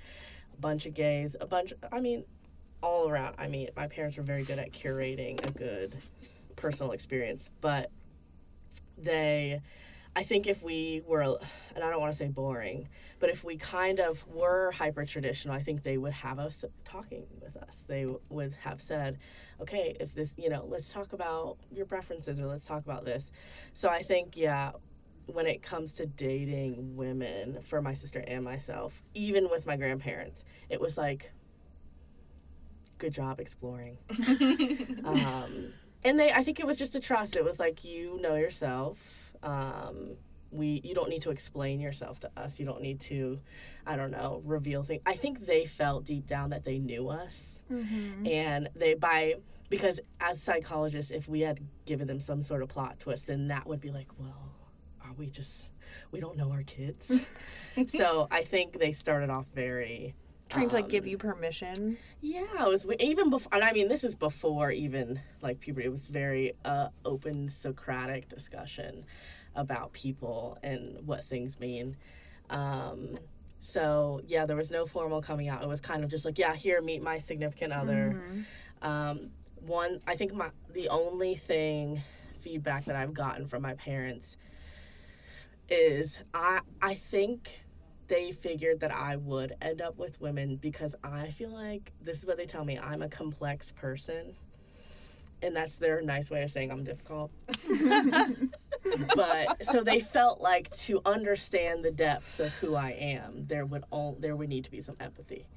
A 0.52 0.60
bunch 0.60 0.86
of 0.86 0.94
gays 0.94 1.36
a 1.40 1.46
bunch 1.46 1.72
i 1.92 2.00
mean 2.00 2.24
all 2.82 3.08
around 3.08 3.36
i 3.38 3.46
mean 3.46 3.68
my 3.76 3.86
parents 3.86 4.16
were 4.16 4.22
very 4.22 4.42
good 4.42 4.58
at 4.58 4.72
curating 4.72 5.44
a 5.48 5.52
good 5.52 5.94
personal 6.56 6.92
experience 6.92 7.50
but 7.60 7.90
they 8.98 9.60
i 10.14 10.22
think 10.22 10.46
if 10.46 10.62
we 10.62 11.02
were 11.06 11.22
and 11.22 11.84
i 11.84 11.90
don't 11.90 12.00
want 12.00 12.12
to 12.12 12.16
say 12.16 12.28
boring 12.28 12.88
but 13.22 13.30
if 13.30 13.44
we 13.44 13.56
kind 13.56 14.00
of 14.00 14.26
were 14.26 14.72
hyper 14.72 15.04
traditional, 15.04 15.54
I 15.54 15.60
think 15.60 15.84
they 15.84 15.96
would 15.96 16.12
have 16.12 16.40
us 16.40 16.64
talking 16.84 17.24
with 17.40 17.56
us. 17.56 17.84
They 17.86 18.04
would 18.28 18.54
have 18.64 18.82
said, 18.82 19.18
okay, 19.60 19.96
if 20.00 20.12
this, 20.12 20.34
you 20.36 20.50
know, 20.50 20.66
let's 20.68 20.88
talk 20.88 21.12
about 21.12 21.56
your 21.70 21.86
preferences 21.86 22.40
or 22.40 22.46
let's 22.46 22.66
talk 22.66 22.84
about 22.84 23.04
this. 23.04 23.30
So 23.74 23.88
I 23.88 24.02
think, 24.02 24.36
yeah, 24.36 24.72
when 25.26 25.46
it 25.46 25.62
comes 25.62 25.92
to 25.94 26.06
dating 26.06 26.96
women 26.96 27.58
for 27.62 27.80
my 27.80 27.94
sister 27.94 28.24
and 28.26 28.42
myself, 28.42 29.04
even 29.14 29.48
with 29.48 29.68
my 29.68 29.76
grandparents, 29.76 30.44
it 30.68 30.80
was 30.80 30.98
like, 30.98 31.30
good 32.98 33.14
job 33.14 33.38
exploring. 33.38 33.98
um, 35.04 35.74
and 36.04 36.18
they 36.18 36.32
i 36.32 36.42
think 36.42 36.58
it 36.58 36.66
was 36.66 36.76
just 36.76 36.96
a 36.96 37.00
trust 37.00 37.36
it 37.36 37.44
was 37.44 37.60
like 37.60 37.84
you 37.84 38.20
know 38.20 38.34
yourself 38.34 39.21
um 39.42 40.16
we 40.50 40.80
you 40.84 40.94
don't 40.94 41.08
need 41.08 41.22
to 41.22 41.30
explain 41.30 41.80
yourself 41.80 42.20
to 42.20 42.30
us. 42.36 42.60
You 42.60 42.66
don't 42.66 42.82
need 42.82 43.00
to 43.02 43.40
i 43.86 43.96
don't 43.96 44.10
know 44.10 44.42
reveal 44.44 44.82
things 44.82 45.00
i 45.06 45.14
think 45.14 45.46
they 45.46 45.64
felt 45.64 46.04
deep 46.04 46.26
down 46.26 46.50
that 46.50 46.64
they 46.64 46.78
knew 46.78 47.08
us. 47.08 47.58
And 48.26 48.68
they 48.76 48.94
by 48.94 49.36
because 49.70 49.98
as 50.20 50.42
psychologists 50.42 51.10
if 51.10 51.26
we 51.28 51.40
had 51.40 51.60
given 51.86 52.06
them 52.06 52.20
some 52.20 52.42
sort 52.42 52.62
of 52.62 52.68
plot 52.68 53.00
twist 53.00 53.26
then 53.26 53.48
that 53.48 53.66
would 53.66 53.80
be 53.80 53.90
like 53.90 54.08
well 54.18 54.52
are 55.04 55.12
we 55.16 55.26
just 55.30 55.70
we 56.10 56.20
don't 56.20 56.36
know 56.36 56.50
our 56.50 56.62
kids? 56.62 57.10
So 57.88 58.28
i 58.30 58.42
think 58.42 58.78
they 58.78 58.92
started 58.92 59.30
off 59.30 59.46
very 59.54 60.14
Trying 60.52 60.68
to 60.68 60.74
like 60.74 60.84
um, 60.84 60.90
give 60.90 61.06
you 61.06 61.18
permission. 61.18 61.96
yeah, 62.20 62.66
it 62.66 62.68
was 62.68 62.86
even 63.00 63.30
before. 63.30 63.54
And 63.54 63.64
I 63.64 63.72
mean, 63.72 63.88
this 63.88 64.04
is 64.04 64.14
before 64.14 64.70
even 64.70 65.20
like 65.40 65.60
puberty. 65.60 65.86
It 65.86 65.90
was 65.90 66.06
very 66.06 66.52
uh, 66.64 66.88
open 67.04 67.48
Socratic 67.48 68.28
discussion 68.28 69.04
about 69.54 69.92
people 69.92 70.58
and 70.62 71.06
what 71.06 71.24
things 71.24 71.58
mean. 71.58 71.96
Um, 72.50 73.18
so 73.60 74.20
yeah, 74.26 74.44
there 74.44 74.56
was 74.56 74.70
no 74.70 74.86
formal 74.86 75.22
coming 75.22 75.48
out. 75.48 75.62
It 75.62 75.68
was 75.68 75.80
kind 75.80 76.04
of 76.04 76.10
just 76.10 76.24
like, 76.24 76.38
yeah, 76.38 76.54
here, 76.54 76.82
meet 76.82 77.02
my 77.02 77.18
significant 77.18 77.72
other. 77.72 78.20
Um, 78.82 79.30
one, 79.64 80.00
I 80.06 80.16
think 80.16 80.34
my 80.34 80.50
the 80.72 80.88
only 80.88 81.34
thing 81.34 82.02
feedback 82.40 82.86
that 82.86 82.96
I've 82.96 83.14
gotten 83.14 83.46
from 83.46 83.62
my 83.62 83.74
parents 83.74 84.36
is 85.68 86.18
I 86.34 86.60
I 86.80 86.94
think 86.94 87.61
they 88.12 88.30
figured 88.30 88.80
that 88.80 88.92
I 88.92 89.16
would 89.16 89.54
end 89.62 89.80
up 89.80 89.96
with 89.96 90.20
women 90.20 90.56
because 90.56 90.94
I 91.02 91.30
feel 91.30 91.48
like 91.48 91.92
this 91.98 92.18
is 92.18 92.26
what 92.26 92.36
they 92.36 92.44
tell 92.44 92.62
me 92.62 92.78
I'm 92.78 93.00
a 93.00 93.08
complex 93.08 93.72
person. 93.72 94.34
And 95.40 95.56
that's 95.56 95.76
their 95.76 96.02
nice 96.02 96.28
way 96.28 96.42
of 96.42 96.50
saying 96.50 96.70
I'm 96.70 96.84
difficult. 96.84 97.30
but 99.16 99.64
so 99.64 99.82
they 99.82 99.98
felt 99.98 100.42
like 100.42 100.68
to 100.80 101.00
understand 101.06 101.86
the 101.86 101.90
depths 101.90 102.38
of 102.38 102.52
who 102.54 102.74
I 102.74 102.90
am, 102.90 103.46
there 103.46 103.64
would 103.64 103.84
all 103.90 104.18
there 104.20 104.36
would 104.36 104.50
need 104.50 104.64
to 104.64 104.70
be 104.70 104.82
some 104.82 104.96
empathy. 105.00 105.48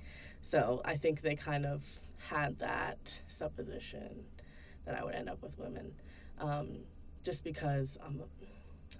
So 0.41 0.81
I 0.85 0.95
think 0.95 1.21
they 1.21 1.35
kind 1.35 1.65
of 1.65 1.83
had 2.29 2.59
that 2.59 3.19
supposition 3.27 4.23
that 4.85 4.95
I 4.95 5.03
would 5.03 5.13
end 5.13 5.27
up 5.29 5.43
with 5.43 5.59
women, 5.59 5.91
um, 6.39 6.69
just 7.21 7.43
because 7.43 7.97
I'm 8.03 8.21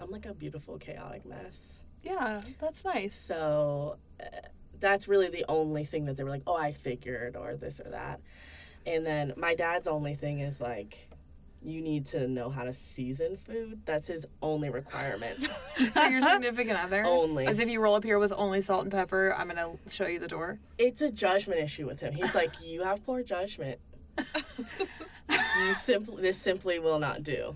I'm 0.01 0.11
like 0.11 0.25
a 0.25 0.33
beautiful 0.33 0.77
chaotic 0.77 1.25
mess. 1.25 1.84
Yeah, 2.05 2.39
that's 2.61 2.85
nice. 2.85 3.15
So 3.15 3.97
uh, 4.21 4.25
that's 4.79 5.07
really 5.07 5.29
the 5.29 5.45
only 5.49 5.83
thing 5.83 6.05
that 6.05 6.17
they 6.17 6.23
were 6.23 6.29
like, 6.29 6.43
oh, 6.47 6.55
I 6.55 6.71
figured, 6.71 7.35
or 7.35 7.55
this 7.55 7.79
or 7.79 7.89
that. 7.89 8.21
And 8.85 9.05
then 9.05 9.33
my 9.35 9.55
dad's 9.55 9.87
only 9.87 10.13
thing 10.13 10.39
is 10.39 10.61
like, 10.61 11.09
you 11.63 11.81
need 11.81 12.05
to 12.07 12.27
know 12.27 12.49
how 12.49 12.63
to 12.63 12.73
season 12.73 13.37
food. 13.37 13.81
That's 13.85 14.07
his 14.07 14.25
only 14.41 14.69
requirement. 14.69 15.45
For 15.93 16.03
your 16.03 16.21
significant 16.21 16.77
other. 16.77 17.03
Only. 17.03 17.47
As 17.47 17.59
if 17.59 17.67
you 17.67 17.81
roll 17.81 17.95
up 17.95 18.03
here 18.03 18.19
with 18.19 18.31
only 18.31 18.61
salt 18.61 18.83
and 18.83 18.91
pepper, 18.91 19.33
I'm 19.35 19.47
gonna 19.47 19.71
show 19.87 20.05
you 20.05 20.19
the 20.19 20.27
door. 20.27 20.57
it's 20.77 21.01
a 21.01 21.09
judgment 21.09 21.59
issue 21.59 21.87
with 21.87 21.99
him. 21.99 22.13
He's 22.13 22.35
like, 22.35 22.51
you 22.63 22.83
have 22.83 23.03
poor 23.03 23.23
judgment. 23.23 23.79
you 25.27 25.73
simply 25.73 26.21
this 26.21 26.37
simply 26.37 26.77
will 26.79 26.99
not 26.99 27.23
do. 27.23 27.55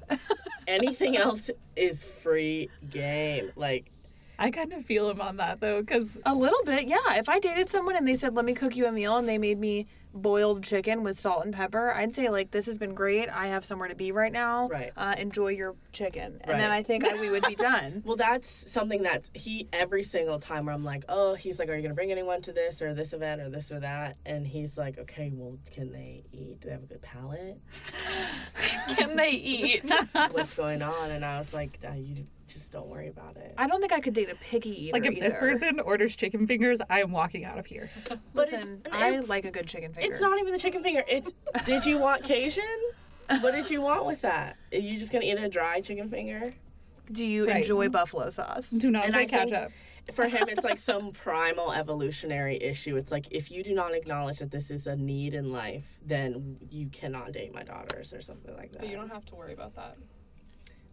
Anything 0.68 1.16
else 1.16 1.50
is 1.76 2.04
free 2.04 2.70
game. 2.89 3.52
Like 3.56 3.91
I 4.40 4.52
kind 4.52 4.72
of 4.72 4.86
feel 4.86 5.10
him 5.10 5.20
on 5.20 5.38
that 5.38 5.60
though, 5.60 5.82
because 5.82 6.18
A 6.26 6.34
little 6.34 6.64
bit, 6.66 6.88
yeah. 6.88 7.16
If 7.16 7.28
I 7.28 7.40
dated 7.40 7.70
someone 7.70 7.96
and 7.98 8.08
they 8.08 8.16
said, 8.16 8.34
"Let 8.36 8.46
me 8.46 8.54
cook 8.54 8.76
you 8.76 8.86
a 8.88 8.92
meal," 8.92 9.18
and 9.18 9.28
they 9.28 9.38
made 9.38 9.60
me 9.60 9.86
boiled 10.12 10.64
chicken 10.64 11.04
with 11.04 11.20
salt 11.20 11.46
and 11.46 11.54
pepper, 11.54 11.94
I'd 11.94 12.16
say 12.16 12.30
like, 12.30 12.52
"This 12.52 12.66
has 12.66 12.78
been 12.78 12.96
great. 12.96 13.28
I 13.30 13.48
have 13.48 13.66
somewhere 13.66 13.90
to 13.90 13.96
be 13.96 14.12
right 14.14 14.32
now. 14.32 14.70
Right. 14.70 14.92
Uh, 14.96 15.14
enjoy 15.18 15.50
your 15.50 15.76
chicken." 15.92 16.40
And 16.46 16.60
then 16.60 16.72
I 16.72 16.82
think 16.84 17.06
I, 17.06 17.20
we 17.20 17.30
would 17.30 17.44
be 17.48 17.56
done. 17.56 18.02
Well, 18.10 18.16
that's 18.16 18.50
something 18.50 19.04
that's 19.04 19.30
he 19.34 19.68
every 19.72 20.04
single 20.04 20.40
time 20.40 20.66
where 20.66 20.74
I'm 20.74 20.84
like, 20.86 21.04
oh, 21.10 21.36
he's 21.36 21.60
like, 21.60 21.70
are 21.70 21.76
you 21.76 21.84
gonna 21.84 21.94
bring 21.94 22.12
anyone 22.12 22.42
to 22.44 22.54
this 22.54 22.82
or 22.82 22.94
this 22.94 23.14
event 23.14 23.42
or 23.42 23.50
this 23.50 23.72
or 23.72 23.80
that? 23.82 24.16
And 24.26 24.48
he's 24.48 24.78
like, 24.78 24.98
okay, 24.98 25.32
well, 25.34 25.58
can 25.72 25.92
they 25.92 26.24
eat? 26.32 26.62
Do 26.62 26.70
they 26.70 26.72
have 26.72 26.84
a 26.84 26.88
good 26.88 27.02
palate? 27.02 27.60
Can 28.96 29.16
they 29.16 29.32
eat? 29.32 29.92
What's 30.32 30.54
going 30.54 30.82
on? 30.82 31.12
And 31.12 31.24
I 31.24 31.38
was 31.38 31.54
like, 31.54 31.78
uh, 31.88 31.94
you 31.94 32.26
just 32.50 32.72
don't 32.72 32.88
worry 32.88 33.08
about 33.08 33.38
it. 33.38 33.54
I 33.58 33.68
don't 33.68 33.80
think 33.80 33.93
I 33.93 34.00
could 34.00 34.14
date 34.14 34.30
a 34.30 34.36
picky 34.36 34.86
eater. 34.86 34.93
like 34.93 35.06
if 35.06 35.20
this 35.20 35.38
person 35.38 35.80
orders 35.80 36.16
chicken 36.16 36.45
fingers, 36.47 36.80
I 36.89 37.02
am 37.02 37.12
walking 37.12 37.45
out 37.45 37.58
of 37.58 37.66
here. 37.66 37.89
But 38.10 38.20
Listen, 38.34 38.82
it's- 38.86 38.88
I 38.91 39.20
like 39.20 39.45
a 39.45 39.52
good 39.52 39.68
chicken 39.68 39.93
finger. 39.93 40.10
It's 40.12 40.22
not 40.22 40.39
even 40.39 40.52
the 40.54 40.60
chicken 40.60 40.84
finger. 40.84 41.04
It's 41.08 41.34
did 41.64 41.86
you 41.86 41.97
want 41.97 42.24
Cajun? 42.24 42.64
What 43.41 43.52
did 43.52 43.70
you 43.70 43.82
want 43.82 44.06
with 44.06 44.22
that? 44.22 44.58
Are 44.74 44.78
you 44.80 44.97
just 44.97 45.12
gonna 45.12 45.26
eat 45.26 45.38
a 45.38 45.47
dry 45.50 45.82
chicken 45.82 46.10
finger? 46.10 46.54
Do 47.12 47.26
you 47.26 47.47
Right. 47.47 47.58
enjoy 47.58 47.89
buffalo 47.89 48.30
sauce? 48.30 48.70
Do 48.70 48.91
not 48.91 49.06
And 49.06 49.14
say 49.14 49.22
I 49.22 49.26
think- 49.28 49.52
ketchup. 49.52 49.72
For 50.14 50.28
him, 50.28 50.47
it's 50.50 50.64
like 50.64 50.80
some 50.91 51.12
primal 51.12 51.72
evolutionary 51.72 52.60
issue. 52.64 52.97
It's 52.97 53.12
like 53.12 53.28
if 53.30 53.52
you 53.52 53.64
do 53.64 53.76
not 53.76 53.93
acknowledge 53.93 54.39
that 54.39 54.50
this 54.50 54.72
is 54.72 54.88
a 54.88 54.95
need 54.95 55.36
in 55.36 55.52
life, 55.52 56.00
then 56.04 56.58
you 56.72 56.88
cannot 56.89 57.32
date 57.32 57.54
my 57.54 57.62
daughters 57.62 58.12
or 58.12 58.20
something 58.22 58.56
like 58.58 58.72
that. 58.72 58.80
But 58.82 58.89
you 58.89 58.95
don't 58.95 59.10
have 59.12 59.26
to 59.26 59.36
worry 59.36 59.54
about 59.54 59.76
that. 59.76 59.97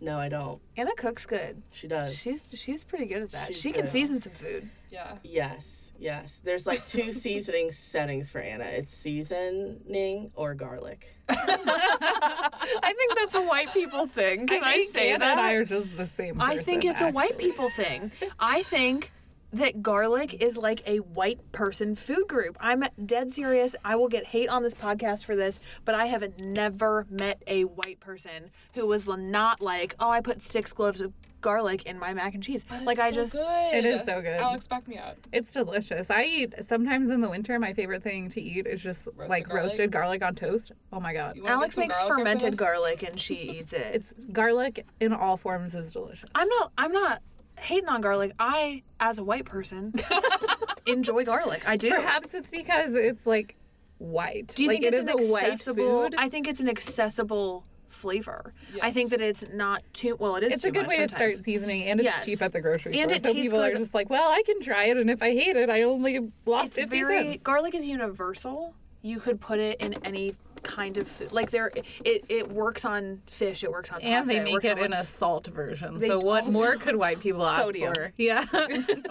No, 0.00 0.18
I 0.18 0.28
don't. 0.28 0.60
Anna 0.76 0.94
cooks 0.96 1.24
good. 1.24 1.62
She 1.72 1.88
does. 1.88 2.14
She's 2.16 2.52
she's 2.54 2.84
pretty 2.84 3.06
good 3.06 3.22
at 3.22 3.30
that. 3.32 3.48
She's 3.48 3.60
she 3.60 3.72
can 3.72 3.82
good. 3.82 3.90
season 3.90 4.20
some 4.20 4.32
food. 4.32 4.68
Yeah. 4.90 5.16
Yes, 5.22 5.92
yes. 5.98 6.40
There's 6.44 6.66
like 6.66 6.86
two 6.86 7.12
seasoning 7.24 7.70
settings 7.70 8.28
for 8.30 8.40
Anna. 8.40 8.64
It's 8.64 8.92
seasoning 8.92 10.32
or 10.34 10.54
garlic. 10.54 11.16
I 11.28 12.94
think 12.96 13.18
that's 13.18 13.34
a 13.34 13.42
white 13.42 13.72
people 13.72 14.06
thing. 14.06 14.46
Can 14.46 14.62
I, 14.62 14.74
think 14.74 14.92
say 14.92 15.10
Anna 15.10 15.20
that? 15.20 15.32
and 15.32 15.40
I 15.40 15.52
are 15.54 15.64
just 15.64 15.96
the 15.96 16.06
same. 16.06 16.40
I 16.40 16.58
think 16.58 16.82
person, 16.82 16.90
it's 16.90 17.00
a 17.00 17.10
white 17.10 17.38
people 17.38 17.70
thing. 17.70 18.12
I 18.38 18.62
think 18.64 19.12
that 19.56 19.82
garlic 19.82 20.34
is 20.42 20.56
like 20.56 20.82
a 20.86 20.98
white 20.98 21.52
person 21.52 21.94
food 21.94 22.28
group. 22.28 22.56
I'm 22.60 22.84
dead 23.04 23.32
serious. 23.32 23.74
I 23.84 23.96
will 23.96 24.08
get 24.08 24.26
hate 24.26 24.48
on 24.48 24.62
this 24.62 24.74
podcast 24.74 25.24
for 25.24 25.36
this, 25.36 25.60
but 25.84 25.94
I 25.94 26.06
have 26.06 26.38
never 26.38 27.06
met 27.10 27.42
a 27.46 27.64
white 27.64 28.00
person 28.00 28.50
who 28.74 28.86
was 28.86 29.06
not 29.06 29.60
like, 29.60 29.94
"Oh, 29.98 30.10
I 30.10 30.20
put 30.20 30.42
six 30.42 30.72
cloves 30.72 31.00
of 31.00 31.12
garlic 31.40 31.84
in 31.84 31.98
my 31.98 32.12
mac 32.12 32.34
and 32.34 32.42
cheese." 32.42 32.64
like 32.84 32.98
I 32.98 33.10
just 33.10 33.32
Good. 33.32 33.84
is 33.84 34.00
so 34.04 34.20
good. 34.20 34.38
Alex, 34.40 34.66
back 34.66 34.86
me 34.88 34.98
up. 34.98 35.16
It's 35.32 35.52
delicious. 35.52 36.10
I 36.10 36.24
eat 36.24 36.54
sometimes 36.60 37.10
in 37.10 37.20
the 37.20 37.28
winter. 37.30 37.58
My 37.58 37.72
favorite 37.72 38.02
thing 38.02 38.28
to 38.30 38.40
eat 38.40 38.66
is 38.66 38.82
just 38.82 39.08
like 39.16 39.48
garlic? 39.48 39.62
roasted 39.62 39.90
garlic 39.90 40.22
on 40.22 40.34
toast. 40.34 40.72
Oh 40.92 41.00
my 41.00 41.12
god, 41.12 41.36
You 41.36 41.42
wanna 41.42 41.54
get 41.54 41.58
Alex 41.58 41.76
makes 41.76 41.96
garlic 41.96 42.14
fermented 42.18 42.56
garlic 42.56 43.02
and 43.02 43.20
she 43.20 43.34
eats 43.34 43.72
it. 43.72 43.86
it's 43.94 44.14
garlic 44.32 44.86
in 45.00 45.12
all 45.12 45.36
forms 45.36 45.74
is 45.74 45.92
delicious. 45.92 46.28
I'm 46.34 46.48
not 46.48 46.72
I'm 46.76 46.92
not 46.92 47.22
hating 47.58 47.88
on 47.88 48.00
garlic. 48.00 48.32
I 48.38 48.82
as 49.00 49.18
a 49.18 49.24
white 49.24 49.44
person 49.44 49.92
enjoy 50.86 51.24
garlic. 51.24 51.68
I 51.68 51.76
do. 51.76 51.90
Perhaps 51.90 52.34
it's 52.34 52.50
because 52.50 52.94
it's 52.94 53.26
like 53.26 53.56
white. 53.98 54.52
Do 54.56 54.62
you 54.64 54.68
like 54.68 54.82
think 54.82 54.94
it 54.94 54.98
it's 54.98 55.08
is 55.10 55.28
a 55.28 55.32
white 55.32 55.44
accessible? 55.52 56.02
food. 56.02 56.14
I 56.18 56.28
think 56.28 56.46
it's 56.48 56.60
an 56.60 56.68
accessible 56.68 57.64
flavor. 57.88 58.52
I 58.82 58.90
think 58.92 59.10
that 59.10 59.20
it's 59.22 59.44
not 59.54 59.82
too 59.94 60.16
well. 60.18 60.36
It 60.36 60.44
is. 60.44 60.52
it's 60.52 60.64
a 60.64 60.70
good 60.70 60.86
way 60.86 60.98
to 60.98 61.08
start 61.08 61.36
seasoning, 61.42 61.84
and 61.84 62.00
it's 62.00 62.04
Yes. 62.04 62.24
cheap 62.26 62.42
at 62.42 62.52
the 62.52 62.60
grocery 62.60 62.98
And 63.00 63.10
store. 63.10 63.20
So 63.20 63.34
people 63.34 63.60
are 63.62 63.70
good. 63.70 63.78
just 63.78 63.94
like, 63.94 64.10
"Well, 64.10 64.28
I 64.30 64.42
can 64.44 64.60
try 64.60 64.84
it, 64.86 64.96
and 64.98 65.08
if 65.10 65.22
I 65.22 65.30
hate 65.32 65.56
it, 65.56 65.70
I 65.70 65.82
only 65.82 66.30
lost 66.44 66.66
It's 66.66 66.74
fifty 66.74 67.00
very 67.00 67.30
cents." 67.32 67.42
garlic 67.42 67.74
is 67.74 67.88
universal. 67.88 68.74
You 69.02 69.18
could 69.20 69.40
put 69.40 69.60
it 69.60 69.80
in 69.80 69.94
any 70.04 70.34
kind 70.66 70.98
of 70.98 71.08
food. 71.08 71.32
Like 71.32 71.50
there, 71.50 71.70
it, 72.04 72.24
it 72.28 72.50
works 72.50 72.84
on 72.84 73.22
fish. 73.26 73.62
It 73.62 73.70
works 73.70 73.90
on 73.92 74.00
And 74.02 74.24
pasta, 74.26 74.38
they 74.38 74.44
make 74.44 74.54
works 74.54 74.64
it 74.66 74.78
on, 74.78 74.84
in 74.86 74.92
a 74.92 75.04
salt 75.04 75.46
version. 75.46 76.00
So 76.00 76.18
what 76.18 76.46
more 76.46 76.74
could 76.76 76.96
white 76.96 77.20
people 77.20 77.46
ask 77.46 77.62
Sodium. 77.62 77.94
for? 77.94 78.12
Yeah, 78.16 78.44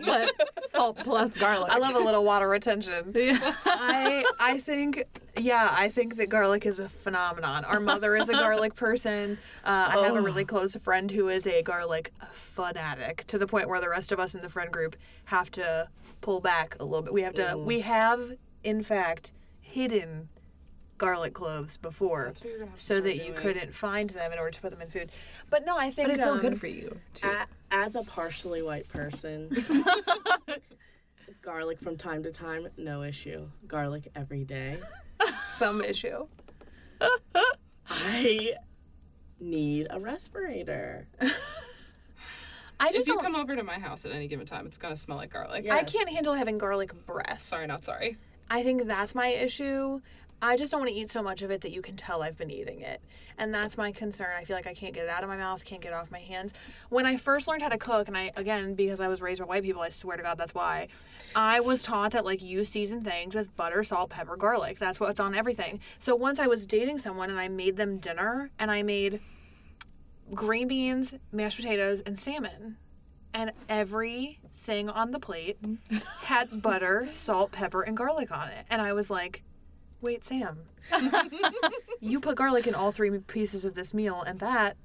but 0.06 0.32
salt 0.68 0.98
plus 0.98 1.36
garlic. 1.38 1.72
I 1.72 1.78
love 1.78 1.96
a 1.96 2.00
little 2.00 2.24
water 2.24 2.48
retention. 2.48 3.14
Yeah. 3.26 3.56
I 3.66 4.24
I 4.40 4.60
think 4.60 5.06
yeah, 5.40 5.70
I 5.72 5.90
think 5.90 6.18
that 6.18 6.30
garlic 6.30 6.66
is 6.66 6.80
a 6.80 6.90
phenomenon. 6.90 7.66
Our 7.66 7.80
mother 7.80 8.16
is 8.16 8.30
a 8.30 8.34
garlic 8.34 8.76
person. 8.76 9.38
Uh, 9.64 9.88
I 9.90 9.98
have 10.06 10.16
a 10.16 10.22
really 10.22 10.46
close 10.46 10.76
friend 10.76 11.10
who 11.12 11.30
is 11.30 11.48
a 11.48 11.62
garlic 11.64 12.14
fanatic 12.32 13.26
to 13.28 13.38
the 13.38 13.48
point 13.48 13.68
where 13.68 13.80
the 13.82 13.90
rest 13.90 14.12
of 14.12 14.20
us 14.20 14.36
in 14.36 14.42
the 14.42 14.50
friend 14.50 14.72
group 14.72 14.96
have 15.26 15.50
to 15.52 15.88
pull 16.22 16.40
back 16.42 16.76
a 16.80 16.84
little 16.84 17.02
bit. 17.02 17.14
We 17.14 17.22
have 17.24 17.34
to. 17.36 17.58
We 17.58 17.80
have 17.82 18.34
in 18.64 18.84
fact 18.84 19.32
hidden 19.62 20.30
garlic 20.98 21.34
cloves 21.34 21.78
before. 21.78 22.24
That's 22.26 22.42
what 22.42 22.50
you're 22.52 22.60
gonna 22.60 22.72
to 22.72 22.78
so 22.82 22.96
start 22.96 23.04
that 23.06 23.16
you 23.18 23.32
doing. 23.32 23.36
couldn't 23.36 23.74
find 23.76 24.10
them 24.12 24.32
in 24.32 24.40
order 24.40 24.52
to 24.52 24.62
put 24.62 24.72
them 24.72 24.82
in 24.82 24.90
food. 24.90 25.12
But 25.50 25.66
no, 25.66 25.78
I 25.78 25.90
think 25.92 26.08
But 26.10 26.16
it's 26.18 26.26
all 26.26 26.34
um, 26.34 26.40
good 26.40 26.60
for 26.60 26.68
you. 26.68 27.00
Too. 27.14 27.28
A- 27.28 27.48
as 27.72 27.96
a 27.96 28.04
partially 28.04 28.62
white 28.62 28.88
person, 28.88 29.50
garlic 31.42 31.80
from 31.80 31.98
time 31.98 32.24
to 32.24 32.32
time, 32.32 32.68
no 32.78 33.04
issue. 33.04 33.48
Garlic 33.68 34.10
every 34.16 34.44
day. 34.46 34.80
some 35.46 35.82
issue. 35.82 36.28
I 37.90 38.54
need 39.40 39.88
a 39.90 40.00
respirator. 40.00 41.08
I 42.80 42.88
just 42.88 43.00
If 43.02 43.08
you 43.08 43.14
don't. 43.14 43.24
come 43.24 43.36
over 43.36 43.56
to 43.56 43.64
my 43.64 43.80
house 43.80 44.06
at 44.06 44.12
any 44.12 44.28
given 44.28 44.46
time, 44.46 44.66
it's 44.66 44.78
gonna 44.78 44.96
smell 44.96 45.18
like 45.18 45.32
garlic. 45.32 45.66
Yeah. 45.66 45.76
I 45.76 45.84
can't 45.84 46.10
handle 46.10 46.34
having 46.34 46.58
garlic 46.58 47.06
breath. 47.06 47.42
Sorry, 47.42 47.68
not 47.68 47.86
sorry. 47.86 48.18
I 48.50 48.64
think 48.64 48.86
that's 48.86 49.16
my 49.16 49.28
issue. 49.28 50.02
I 50.42 50.58
just 50.58 50.72
don't 50.72 50.82
want 50.82 50.92
to 50.92 50.96
eat 50.96 51.10
so 51.10 51.24
much 51.24 51.42
of 51.42 51.50
it 51.50 51.62
that 51.62 51.72
you 51.72 51.82
can 51.82 51.96
tell 51.96 52.22
I've 52.22 52.38
been 52.38 52.52
eating 52.52 52.82
it. 52.82 53.02
And 53.38 53.54
that's 53.54 53.78
my 53.78 53.92
concern. 53.92 54.30
I 54.38 54.44
feel 54.44 54.56
like 54.56 54.68
I 54.68 54.74
can't 54.74 54.94
get 54.94 55.06
it 55.06 55.10
out 55.10 55.24
of 55.24 55.30
my 55.30 55.38
mouth, 55.38 55.66
can't 55.66 55.82
get 55.82 55.90
it 55.90 55.96
off 55.96 56.12
my 56.12 56.20
hands. 56.20 56.54
When 56.90 57.06
I 57.06 57.18
first 57.18 57.48
learned 57.48 57.62
how 57.62 57.70
to 57.70 57.78
cook, 57.78 58.08
and 58.08 58.18
I, 58.18 58.32
again, 58.36 58.76
because 58.76 59.00
I 59.00 59.08
was 59.08 59.22
raised 59.22 59.40
by 59.40 59.48
white 59.48 59.64
people, 59.64 59.82
I 59.82 59.90
swear 59.90 60.18
to 60.18 60.24
God, 60.24 60.38
that's 60.38 60.54
why, 60.54 60.88
I 61.36 61.60
was 61.60 61.84
taught 61.84 62.12
that, 62.12 62.26
like, 62.26 62.42
you 62.42 62.64
season 62.64 63.02
things 63.02 63.36
with 63.36 63.56
butter, 63.56 63.84
salt, 63.84 64.10
pepper, 64.12 64.38
garlic. 64.38 64.78
That's 64.80 65.00
what's 65.00 65.20
on 65.20 65.36
everything. 65.36 65.80
So 66.00 66.16
once 66.16 66.40
I 66.40 66.48
was 66.48 66.66
dating 66.66 67.00
someone 67.00 67.30
and 67.30 67.40
I 67.40 67.48
made 67.48 67.78
them 67.78 67.98
dinner, 67.98 68.52
and 68.60 68.72
I 68.72 68.84
made 68.84 69.20
green 70.34 70.68
beans, 70.68 71.16
mashed 71.32 71.58
potatoes, 71.58 72.02
and 72.02 72.18
salmon. 72.18 72.78
And 73.34 73.52
everything 73.68 74.90
on 74.90 75.12
the 75.12 75.20
plate 75.20 75.62
mm. 75.62 75.80
had 76.24 76.62
butter, 76.62 77.08
salt, 77.10 77.52
pepper, 77.52 77.82
and 77.82 77.98
garlic 77.98 78.32
on 78.32 78.48
it. 78.48 78.66
And 78.70 78.82
I 78.82 78.94
was 78.94 79.10
like, 79.10 79.44
wait, 80.06 80.24
Sam, 80.24 80.60
you 82.00 82.20
put 82.20 82.36
garlic 82.38 82.68
in 82.68 82.76
all 82.76 82.92
three 82.92 83.10
pieces 83.20 83.66
of 83.66 83.76
this 83.76 83.94
meal, 83.94 84.22
and 84.22 84.40
that 84.40 84.78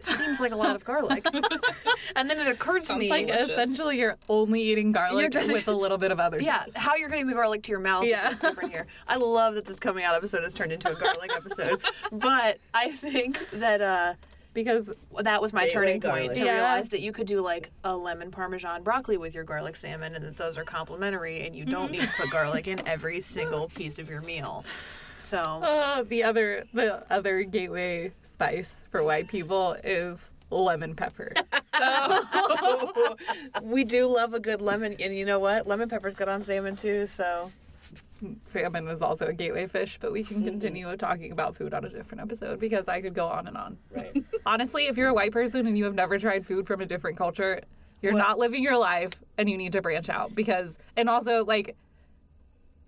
seems 0.00 0.40
like 0.40 0.50
a 0.50 0.56
lot 0.56 0.74
of 0.74 0.84
garlic. 0.84 1.24
and 2.16 2.28
then 2.28 2.38
it 2.40 2.48
occurred 2.48 2.82
to 2.86 2.96
me. 2.96 3.08
Like 3.08 3.26
Delicious. 3.26 3.50
essentially, 3.50 3.98
you're 3.98 4.16
only 4.28 4.60
eating 4.62 4.90
garlic 4.90 5.30
just- 5.30 5.52
with 5.52 5.68
a 5.68 5.72
little 5.72 5.98
bit 5.98 6.10
of 6.10 6.18
other 6.18 6.40
stuff. 6.40 6.46
yeah, 6.46 6.62
stuff. 6.64 6.74
how 6.82 6.96
you're 6.96 7.08
getting 7.08 7.28
the 7.28 7.34
garlic 7.34 7.62
to 7.64 7.70
your 7.70 7.78
mouth 7.80 8.04
Yeah. 8.04 8.30
is 8.32 8.40
different 8.40 8.72
here. 8.72 8.86
I 9.06 9.16
love 9.16 9.54
that 9.54 9.66
this 9.66 9.78
coming 9.78 10.04
out 10.04 10.16
episode 10.16 10.42
has 10.42 10.54
turned 10.54 10.72
into 10.72 10.88
a 10.90 10.94
garlic 10.94 11.30
episode. 11.36 11.80
But 12.12 12.58
I 12.74 12.90
think 12.90 13.48
that 13.52 13.80
uh 13.80 14.14
Because 14.54 14.92
that 15.20 15.40
was 15.40 15.52
my 15.52 15.62
Gateway 15.64 15.72
turning 15.72 16.00
garlic. 16.00 16.22
point 16.24 16.34
to 16.36 16.44
Yeah. 16.44 16.54
realize 16.54 16.88
that 16.90 17.00
you 17.00 17.12
could 17.12 17.26
do 17.26 17.40
like 17.40 17.70
a 17.84 17.96
lemon 17.96 18.30
parmesan 18.30 18.82
broccoli 18.82 19.16
with 19.16 19.34
your 19.34 19.44
garlic 19.44 19.76
salmon 19.76 20.14
and 20.14 20.24
that 20.24 20.36
those 20.36 20.58
are 20.58 20.64
complementary 20.64 21.46
and 21.46 21.56
you 21.56 21.64
don't 21.64 21.90
need 21.90 22.02
to 22.02 22.12
put 22.16 22.30
garlic 22.30 22.68
in 22.68 22.86
every 22.86 23.20
single 23.36 23.68
piece 23.68 23.98
of 23.98 24.10
your 24.10 24.20
meal. 24.20 24.64
So 25.20 25.38
uh, 25.38 26.02
the 26.02 26.22
other 26.24 26.64
the 26.74 27.02
other 27.10 27.42
gateway 27.44 28.12
spice 28.22 28.86
for 28.90 29.02
white 29.02 29.28
people 29.28 29.72
is 29.82 30.30
lemon 30.50 30.94
pepper. 30.94 31.32
so 31.78 33.16
we 33.62 33.84
do 33.84 34.06
love 34.14 34.34
a 34.34 34.40
good 34.40 34.60
lemon 34.60 34.94
and 35.00 35.16
you 35.16 35.24
know 35.24 35.38
what? 35.38 35.66
Lemon 35.66 35.88
pepper's 35.88 36.14
good 36.14 36.28
on 36.28 36.42
salmon 36.42 36.76
too, 36.76 37.06
so 37.06 37.50
Salmon 38.44 38.88
is 38.88 39.02
also 39.02 39.26
a 39.26 39.32
gateway 39.32 39.66
fish, 39.66 39.98
but 40.00 40.12
we 40.12 40.24
can 40.24 40.38
mm-hmm. 40.38 40.46
continue 40.46 40.96
talking 40.96 41.32
about 41.32 41.56
food 41.56 41.74
on 41.74 41.84
a 41.84 41.88
different 41.88 42.20
episode 42.20 42.60
because 42.60 42.88
I 42.88 43.00
could 43.00 43.14
go 43.14 43.26
on 43.26 43.46
and 43.46 43.56
on. 43.56 43.78
Right. 43.90 44.24
Honestly, 44.46 44.86
if 44.86 44.96
you're 44.96 45.08
a 45.08 45.14
white 45.14 45.32
person 45.32 45.66
and 45.66 45.76
you 45.76 45.84
have 45.84 45.94
never 45.94 46.18
tried 46.18 46.46
food 46.46 46.66
from 46.66 46.80
a 46.80 46.86
different 46.86 47.16
culture, 47.16 47.60
you're 48.00 48.12
not 48.12 48.38
living 48.38 48.62
your 48.62 48.76
life 48.76 49.12
and 49.38 49.48
you 49.48 49.56
need 49.56 49.72
to 49.72 49.80
branch 49.80 50.08
out 50.08 50.34
because 50.34 50.76
and 50.96 51.08
also 51.08 51.44
like 51.44 51.76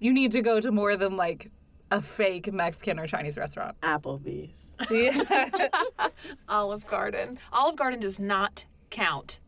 you 0.00 0.12
need 0.12 0.32
to 0.32 0.42
go 0.42 0.60
to 0.60 0.72
more 0.72 0.96
than 0.96 1.16
like 1.16 1.50
a 1.90 2.02
fake 2.02 2.52
Mexican 2.52 2.98
or 2.98 3.06
Chinese 3.06 3.38
restaurant. 3.38 3.80
Applebee's. 3.80 4.74
Olive 6.48 6.86
Garden. 6.86 7.38
Olive 7.52 7.76
Garden 7.76 8.00
does 8.00 8.18
not 8.18 8.64
count 8.90 9.38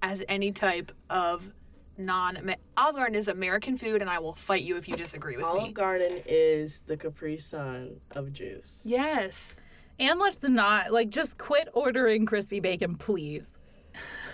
as 0.00 0.24
any 0.28 0.52
type 0.52 0.92
of 1.10 1.52
non 1.98 2.54
Olive 2.76 2.96
Garden 2.96 3.16
is 3.16 3.28
American 3.28 3.76
food 3.76 4.00
and 4.00 4.08
I 4.08 4.18
will 4.18 4.34
fight 4.34 4.62
you 4.62 4.76
if 4.76 4.88
you 4.88 4.94
disagree 4.94 5.36
with 5.36 5.44
Olive 5.44 5.56
me. 5.56 5.60
Olive 5.64 5.74
Garden 5.74 6.22
is 6.26 6.82
the 6.86 6.96
Capri 6.96 7.38
Sun 7.38 8.00
of 8.14 8.32
juice. 8.32 8.82
Yes. 8.84 9.56
And 9.98 10.18
let's 10.20 10.42
not 10.42 10.92
like 10.92 11.10
just 11.10 11.38
quit 11.38 11.68
ordering 11.72 12.24
crispy 12.24 12.60
bacon, 12.60 12.94
please. 12.96 13.58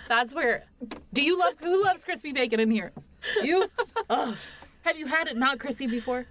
That's 0.07 0.33
where. 0.33 0.65
Do 1.13 1.23
you 1.23 1.39
love 1.39 1.53
who 1.59 1.83
loves 1.83 2.03
crispy 2.03 2.31
bacon 2.31 2.59
in 2.59 2.69
here? 2.69 2.91
You? 3.41 3.69
Ugh. 4.09 4.37
Have 4.83 4.99
you 4.99 5.07
had 5.07 5.27
it 5.27 5.35
not 5.35 5.59
crispy 5.59 5.87
before? 5.87 6.27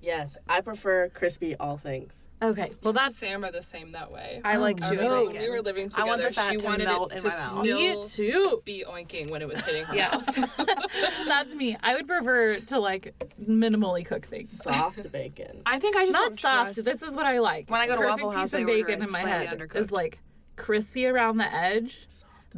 Yes, 0.00 0.38
I 0.48 0.60
prefer 0.60 1.08
crispy 1.08 1.56
all 1.56 1.76
things. 1.76 2.25
Okay, 2.42 2.70
well 2.82 2.92
that's 2.92 3.16
Sam 3.16 3.44
are 3.44 3.50
the 3.50 3.62
same 3.62 3.92
that 3.92 4.12
way. 4.12 4.42
I 4.44 4.56
oh, 4.56 4.60
like 4.60 4.78
Oh, 4.82 4.90
chewy 4.90 4.96
no. 5.00 5.24
When 5.24 5.38
we 5.38 5.48
were 5.48 5.62
living 5.62 5.88
together, 5.88 6.10
I 6.10 6.16
together, 6.16 6.22
want 6.22 6.22
the 6.22 6.34
fat 6.34 6.50
she 6.52 6.56
to 6.58 6.66
wanted 6.66 6.84
melt 6.84 7.12
it 7.12 7.16
in 7.16 7.22
to 7.22 7.28
my 7.28 7.34
mouth. 7.34 7.64
still 7.64 8.02
me 8.02 8.08
too. 8.08 8.62
be 8.64 8.84
oinking 8.86 9.30
when 9.30 9.40
it 9.40 9.48
was 9.48 9.58
hitting 9.62 9.84
her 9.84 9.94
Yeah. 9.94 10.08
mouth. 10.10 10.50
That's 11.26 11.54
me. 11.54 11.76
I 11.82 11.94
would 11.94 12.06
prefer 12.06 12.56
to 12.58 12.78
like 12.78 13.14
minimally 13.42 14.04
cook 14.04 14.26
things. 14.26 14.50
Soft 14.62 15.10
bacon. 15.12 15.62
I 15.64 15.78
think 15.78 15.96
I 15.96 16.02
just 16.04 16.12
Not 16.12 16.22
don't 16.30 16.40
soft. 16.40 16.74
trust- 16.74 16.84
This 16.84 17.02
is 17.02 17.16
what 17.16 17.24
I 17.26 17.38
like. 17.38 17.70
When 17.70 17.80
I 17.80 17.86
go 17.86 17.94
to 17.96 18.02
Perfect 18.02 18.22
Waffle 18.24 18.30
House, 18.32 18.50
piece 18.50 18.60
of 18.60 18.66
bacon 18.66 19.00
it 19.02 19.06
in 19.06 19.10
my 19.10 19.20
head 19.20 19.58
undercooked. 19.58 19.76
is 19.76 19.90
like 19.90 20.18
crispy 20.56 21.06
around 21.06 21.38
the 21.38 21.50
edge, 21.54 22.06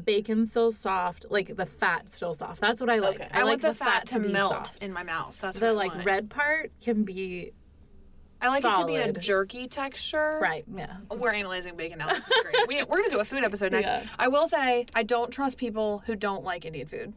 bacon 0.05 0.45
still 0.47 0.71
soft, 0.73 1.27
like 1.31 1.57
the 1.57 1.67
fat 1.67 2.09
still 2.11 2.35
soft. 2.35 2.61
That's 2.61 2.81
what 2.81 2.91
I 2.91 2.99
like. 2.99 3.17
Okay. 3.21 3.29
I, 3.33 3.41
I, 3.41 3.43
like 3.45 3.63
want 3.63 3.79
the, 3.79 3.85
fat, 3.85 4.07
to 4.09 4.19
melt 4.19 4.53
soft. 4.53 4.83
in 4.83 4.93
my 4.93 5.03
mouth. 5.03 5.41
That's 5.41 5.59
The 5.59 5.67
what 5.67 5.71
I 5.71 5.75
like 5.77 5.95
want. 5.95 6.05
red 6.07 6.31
part 6.31 6.73
can 6.81 7.05
be 7.05 7.53
I 8.41 8.49
like 8.49 8.65
it 8.65 8.73
to 8.75 8.87
be 8.87 8.97
a 8.97 9.13
jerky 9.13 9.67
texture. 9.69 10.39
right. 10.41 10.65
Yeah. 10.75 10.97
We're 11.11 11.33
analyzing 11.33 11.77
bacon 11.77 11.99
now. 11.99 12.09
This 12.09 12.19
is 12.19 12.25
great. 12.43 12.69
we, 12.69 12.77
we're 12.85 12.99
gonna 12.99 13.11
do 13.11 13.21
a 13.21 13.25
food 13.25 13.45
episode 13.45 13.73
next. 13.73 13.87
Yeah. 13.87 14.05
I 14.19 14.29
will 14.29 14.49
say 14.49 14.87
I 14.95 15.03
don't 15.03 15.31
trust 15.31 15.57
people 15.59 16.03
who 16.07 16.15
don't 16.15 16.45
like 16.45 16.65
Indian 16.65 16.87
food. 16.87 17.13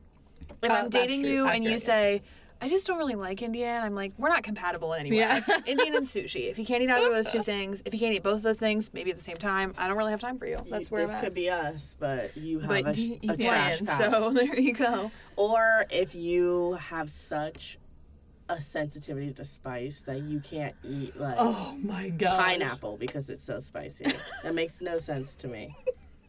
If 0.62 0.70
Oh, 0.72 0.74
I'm 0.74 0.90
dating 0.90 1.22
true. 1.22 1.32
you 1.32 1.48
and 1.48 1.64
you 1.64 1.72
Accurate, 1.72 1.82
say, 1.84 2.22
I 2.64 2.70
just 2.70 2.86
don't 2.86 3.00
really 3.00 3.16
like 3.16 3.42
Indian, 3.42 3.82
I'm 3.82 3.96
like, 3.96 4.14
we're 4.20 4.30
not 4.30 4.44
compatible 4.44 4.94
in 4.94 5.00
any 5.00 5.12
way. 5.12 5.18
Yeah. 5.18 5.42
Indian 5.66 5.96
and 5.96 6.06
sushi. 6.08 6.52
If 6.52 6.60
you 6.60 6.66
can't 6.66 6.84
eat 6.84 6.90
either 6.92 7.08
of 7.08 7.14
those 7.14 7.32
two 7.32 7.42
things, 7.42 7.82
if 7.86 7.94
you 7.96 8.00
can't 8.00 8.14
eat 8.14 8.22
both 8.22 8.36
of 8.38 8.44
those 8.44 8.60
things, 8.60 8.92
maybe 8.94 9.10
at 9.10 9.18
the 9.18 9.24
same 9.24 9.38
time, 9.38 9.74
I 9.80 9.88
don't 9.88 9.98
really 9.98 10.12
have 10.12 10.20
time 10.22 10.38
for 10.38 10.46
you. 10.46 10.58
That's 10.70 10.92
where 10.92 11.02
this 11.06 11.16
I'm 11.16 11.20
could 11.22 11.28
at. 11.30 11.34
be 11.34 11.50
us, 11.50 11.98
but 12.00 12.38
you 12.38 12.60
have 12.60 12.70
But 12.70 12.86
a, 12.98 13.02
you, 13.02 13.20
you 13.24 13.34
a 13.34 13.38
trash 13.38 13.82
plan, 13.82 13.98
pile. 13.98 14.12
so 14.12 14.30
there 14.34 14.60
you 14.60 14.74
go. 14.74 15.12
Or 15.36 15.86
if 15.90 16.14
you 16.14 16.74
have 16.74 17.10
such 17.10 17.80
a 18.52 18.62
sensitivity 18.62 19.32
to 19.34 19.43
spice 19.43 20.02
that 20.02 20.22
you 20.24 20.39
can't 20.39 20.76
eat 20.84 21.18
like 21.20 21.36
Oh 21.38 21.76
my 21.82 22.10
god. 22.10 22.39
pineapple 22.39 22.97
because 22.97 23.30
it's 23.30 23.43
so 23.43 23.60
spicy. 23.60 24.06
that 24.43 24.54
makes 24.54 24.82
no 24.82 24.97
sense 24.97 25.36
to 25.38 25.47
me. 25.47 25.76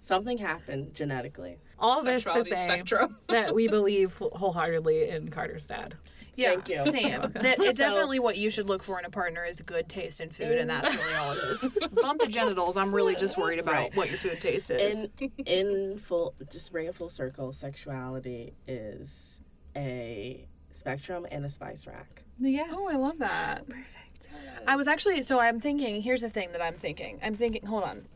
Something 0.01 0.39
happened 0.39 0.95
genetically. 0.95 1.59
All 1.79 2.03
this 2.03 2.25
to 2.25 2.45
say 2.45 2.51
spectrum. 2.55 3.19
that 3.29 3.55
we 3.55 3.69
believe 3.69 4.17
wholeheartedly 4.17 5.09
in 5.09 5.29
Carter's 5.31 5.67
dad. 5.67 5.97
Yeah, 6.35 6.53
Thank 6.61 6.69
you. 6.71 6.83
Sam. 7.01 7.33
That, 7.35 7.59
it's 7.61 7.79
So- 7.79 7.85
definitely 7.85 8.19
what 8.19 8.37
you 8.37 8.51
should 8.51 8.67
look 8.67 8.83
for 8.83 8.99
in 8.99 9.05
a 9.05 9.11
partner 9.11 9.45
is 9.45 9.61
good 9.61 9.89
taste 9.89 10.21
in 10.21 10.31
food, 10.31 10.59
and 10.59 10.69
that's 10.71 10.93
really 10.95 11.15
all 11.15 11.33
it 11.33 11.39
is. 11.39 11.65
Bump 12.01 12.21
the 12.21 12.27
genitals. 12.27 12.77
I'm 12.77 12.93
really 12.95 13.15
just 13.17 13.37
worried 13.37 13.59
about 13.61 13.75
Right. 13.75 13.97
what 13.97 14.09
your 14.09 14.19
food 14.19 14.41
taste 14.41 14.71
is. 14.71 15.07
In 15.21 15.31
in 15.47 15.99
full, 15.99 16.35
just 16.51 16.73
bring 16.73 16.87
it 16.87 16.95
full 16.95 17.09
circle. 17.11 17.53
Sexuality 17.53 18.55
is 18.67 19.41
a 19.77 20.47
spectrum 20.73 21.27
and 21.31 21.45
a 21.45 21.49
spice 21.49 21.87
rack. 21.87 22.23
Yes. 22.39 22.71
Oh, 22.73 22.89
I 22.91 22.97
love 22.97 23.19
that. 23.19 23.67
Perfect. 23.69 24.29
I 24.67 24.77
was 24.77 24.87
actually 24.87 25.23
so 25.23 25.41
I'm 25.41 25.61
thinking. 25.61 26.03
Here's 26.03 26.21
the 26.21 26.29
thing 26.29 26.53
that 26.53 26.63
I'm 26.63 26.75
thinking. 26.75 27.19
I'm 27.23 27.35
thinking. 27.35 27.67
Hold 27.67 27.85
on. 27.85 28.07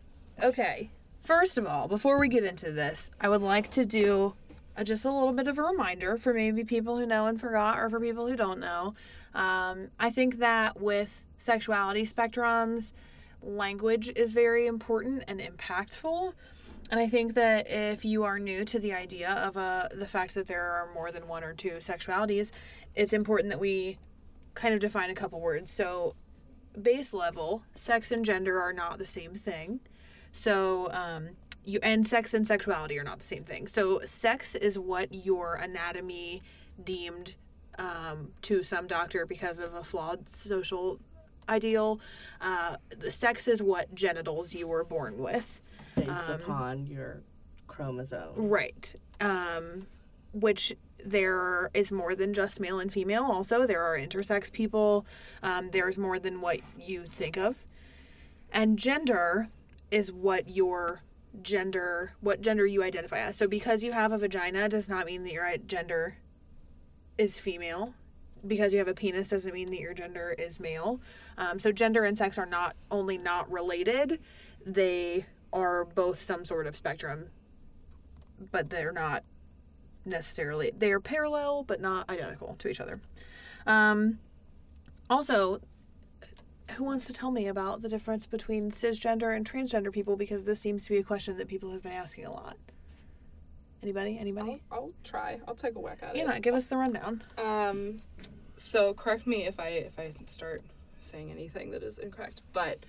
Okay. 0.43 0.91
First 1.21 1.59
of 1.59 1.67
all, 1.67 1.89
before 1.89 2.21
we 2.21 2.29
get 2.29 2.45
into 2.45 2.71
this, 2.71 3.11
I 3.21 3.29
would 3.29 3.43
like 3.43 3.71
to 3.73 3.85
do 3.85 4.35
a, 4.77 4.85
just 4.85 5.05
a 5.05 5.11
little 5.11 5.33
bit 5.33 5.49
of 5.49 5.59
a 5.59 5.63
reminder 5.63 6.17
for 6.17 6.33
maybe 6.33 6.63
people 6.63 6.99
who 6.99 7.07
know 7.07 7.27
and 7.27 7.41
forgot, 7.41 7.79
or 7.79 7.91
for 7.91 7.99
people 7.99 8.29
who 8.29 8.37
don't 8.37 8.61
know. 8.61 8.95
Um, 9.35 9.89
I 9.99 10.11
think 10.11 10.39
that 10.39 10.81
with 10.81 11.25
sexuality 11.39 12.07
spectrums, 12.07 12.93
language 13.43 14.09
is 14.15 14.33
very 14.33 14.67
important 14.67 15.25
and 15.27 15.41
impactful. 15.41 16.33
And 16.91 17.01
I 17.01 17.09
think 17.09 17.35
that 17.35 17.69
if 17.69 18.05
you 18.05 18.25
are 18.25 18.39
new 18.39 18.65
to 18.65 18.79
the 18.79 18.93
idea 18.93 19.31
of 19.31 19.57
uh, 19.57 19.89
the 19.93 20.07
fact 20.07 20.35
that 20.35 20.47
there 20.47 20.63
are 20.63 20.89
more 20.95 21.11
than 21.11 21.27
one 21.27 21.43
or 21.43 21.53
two 21.53 21.79
sexualities, 21.81 22.53
it's 22.95 23.13
important 23.13 23.51
that 23.51 23.59
we 23.59 23.99
kind 24.55 24.73
of 24.73 24.81
define 24.81 25.11
a 25.11 25.15
couple 25.15 25.41
words. 25.41 25.73
So, 25.73 26.15
base 26.81 27.13
level, 27.13 27.63
sex 27.75 28.13
and 28.13 28.25
gender 28.25 28.61
are 28.61 28.73
not 28.73 28.99
the 28.99 29.07
same 29.07 29.35
thing. 29.35 29.81
So, 30.33 30.91
um, 30.93 31.31
you 31.65 31.81
and 31.83 32.07
sex 32.07 32.33
and 32.33 32.47
sexuality 32.47 32.99
are 32.99 33.05
not 33.05 33.19
the 33.19 33.27
same 33.27 33.43
thing. 33.43 33.67
So, 33.67 34.01
sex 34.05 34.55
is 34.55 34.79
what 34.79 35.13
your 35.13 35.55
anatomy 35.55 36.43
deemed 36.83 37.35
um, 37.79 38.33
to 38.43 38.63
some 38.63 38.87
doctor 38.87 39.27
because 39.27 39.59
of 39.59 39.75
a 39.75 39.83
flawed 39.83 40.29
social 40.29 41.01
ideal. 41.49 42.01
Uh, 42.41 42.77
sex 43.11 43.49
is 43.49 43.63
what 43.63 43.95
genitals 43.95 44.55
you 44.55 44.69
were 44.69 44.85
born 44.85 45.19
with. 45.19 45.61
Based 45.97 46.29
upon 46.29 46.87
your 46.87 47.23
chromosome. 47.67 48.35
Right. 48.37 48.95
Um, 49.21 49.87
which 50.33 50.77
there 51.05 51.71
is 51.75 51.91
more 51.91 52.15
than 52.15 52.35
just 52.35 52.61
male 52.61 52.79
and 52.79 52.93
female. 52.93 53.25
Also, 53.25 53.67
there 53.67 53.83
are 53.83 53.97
intersex 53.97 54.53
people. 54.53 55.07
Um, 55.43 55.71
there's 55.71 55.97
more 55.97 56.19
than 56.19 56.41
what 56.41 56.61
you 56.79 57.05
think 57.05 57.37
of. 57.37 57.65
And 58.53 58.79
gender 58.79 59.49
is 59.91 60.13
what 60.13 60.49
your 60.49 61.03
gender, 61.43 62.15
what 62.21 62.41
gender 62.41 62.67
you 62.67 62.83
identify 62.83 63.19
as. 63.19 63.37
So 63.37 63.47
because 63.47 63.85
you 63.85 63.93
have 63.93 64.13
a 64.13 64.19
vagina 64.19 64.69
does 64.69 64.89
not 64.89 65.07
mean 65.07 65.25
that 65.25 65.33
your 65.33 65.57
gender 65.67 66.19
is 67.19 67.39
female. 67.39 67.95
Because 68.47 68.73
you 68.73 68.79
have 68.79 68.89
a 68.89 68.95
penis 68.95 69.31
doesn't 69.31 69.53
mean 69.53 69.71
that 69.71 69.81
your 69.81 69.95
gender 69.95 70.35
is 70.39 70.61
male. 70.61 71.01
Um, 71.37 71.59
so 71.59 71.73
gender 71.73 72.05
and 72.05 72.17
sex 72.17 72.39
are 72.39 72.47
not 72.47 72.77
only 72.91 73.19
not 73.19 73.51
related, 73.51 74.21
they 74.65 75.27
are 75.53 75.85
both 75.85 76.23
some 76.23 76.45
sort 76.45 76.67
of 76.67 76.77
spectrum, 76.77 77.31
but 78.51 78.71
they're 78.71 78.93
not 78.93 79.25
necessarily 80.05 80.71
they 80.79 80.93
are 80.93 81.01
parallel 81.01 81.65
but 81.65 81.81
not 81.81 82.09
identical 82.09 82.55
to 82.59 82.69
each 82.69 82.81
other. 82.81 83.01
Um, 83.67 84.19
also, 85.11 85.61
who 86.73 86.85
wants 86.85 87.07
to 87.07 87.13
tell 87.13 87.31
me 87.31 87.47
about 87.47 87.83
the 87.83 87.89
difference 87.89 88.27
between 88.27 88.71
cisgender 88.71 89.35
and 89.35 89.49
transgender 89.49 89.93
people? 89.93 90.17
Because 90.17 90.45
this 90.45 90.61
seems 90.61 90.85
to 90.85 90.91
be 90.91 90.99
a 90.99 91.03
question 91.03 91.37
that 91.39 91.49
people 91.49 91.73
have 91.73 91.83
been 91.83 91.93
asking 91.93 92.27
a 92.27 92.33
lot. 92.33 92.57
Anybody? 93.83 94.19
Anybody? 94.19 94.63
I'll, 94.71 94.79
I'll 94.79 94.93
try. 95.05 95.39
I'll 95.47 95.55
take 95.55 95.77
a 95.77 95.81
whack 95.81 95.99
at 96.03 96.17
it. 96.17 96.21
Anna, 96.21 96.41
give 96.41 96.55
us 96.55 96.67
the 96.67 96.77
rundown. 96.77 97.23
Um, 97.39 98.03
so 98.57 98.95
correct 98.95 99.27
me 99.27 99.47
if 99.47 99.61
I 99.61 99.69
if 99.69 99.99
I 99.99 100.11
start 100.27 100.63
saying 100.99 101.31
anything 101.31 101.71
that 101.71 101.83
is 101.83 101.99
incorrect. 101.99 102.43
But 102.53 102.81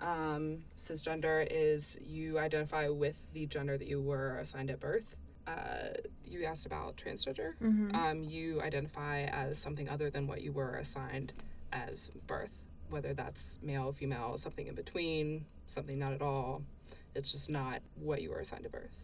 um, 0.00 0.64
cisgender 0.78 1.46
is 1.50 1.98
you 2.02 2.38
identify 2.38 2.88
with 2.88 3.22
the 3.32 3.46
gender 3.46 3.76
that 3.76 3.86
you 3.86 4.00
were 4.00 4.38
assigned 4.38 4.70
at 4.70 4.80
birth. 4.80 5.16
Uh, 5.46 5.90
you 6.24 6.44
asked 6.44 6.66
about 6.66 6.96
transgender. 6.96 7.54
Mm-hmm. 7.62 7.94
Um, 7.94 8.24
you 8.24 8.62
identify 8.62 9.22
as 9.22 9.58
something 9.58 9.88
other 9.88 10.10
than 10.10 10.26
what 10.26 10.42
you 10.42 10.52
were 10.52 10.76
assigned 10.76 11.32
as 11.72 12.10
birth, 12.26 12.54
whether 12.88 13.14
that's 13.14 13.58
male, 13.62 13.92
female, 13.92 14.36
something 14.36 14.66
in 14.66 14.74
between, 14.74 15.44
something 15.66 15.98
not 15.98 16.12
at 16.12 16.22
all. 16.22 16.62
It's 17.14 17.32
just 17.32 17.50
not 17.50 17.80
what 17.96 18.22
you 18.22 18.30
were 18.30 18.38
assigned 18.38 18.64
at 18.64 18.72
birth. 18.72 19.02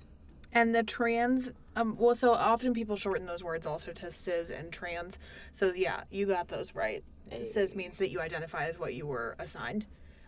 And 0.52 0.74
the 0.74 0.82
trans, 0.82 1.52
um, 1.74 1.96
well, 1.98 2.14
so 2.14 2.32
often 2.32 2.72
people 2.72 2.96
shorten 2.96 3.26
those 3.26 3.42
words 3.42 3.66
also 3.66 3.92
to 3.92 4.12
cis 4.12 4.50
and 4.50 4.72
trans. 4.72 5.18
So 5.52 5.72
yeah, 5.74 6.04
you 6.10 6.26
got 6.26 6.48
those 6.48 6.74
right. 6.74 7.04
Cis 7.44 7.74
means 7.74 7.98
that 7.98 8.10
you 8.10 8.20
identify 8.20 8.66
as 8.66 8.78
what 8.78 8.94
you 8.94 9.06
were 9.06 9.34
assigned, 9.38 9.84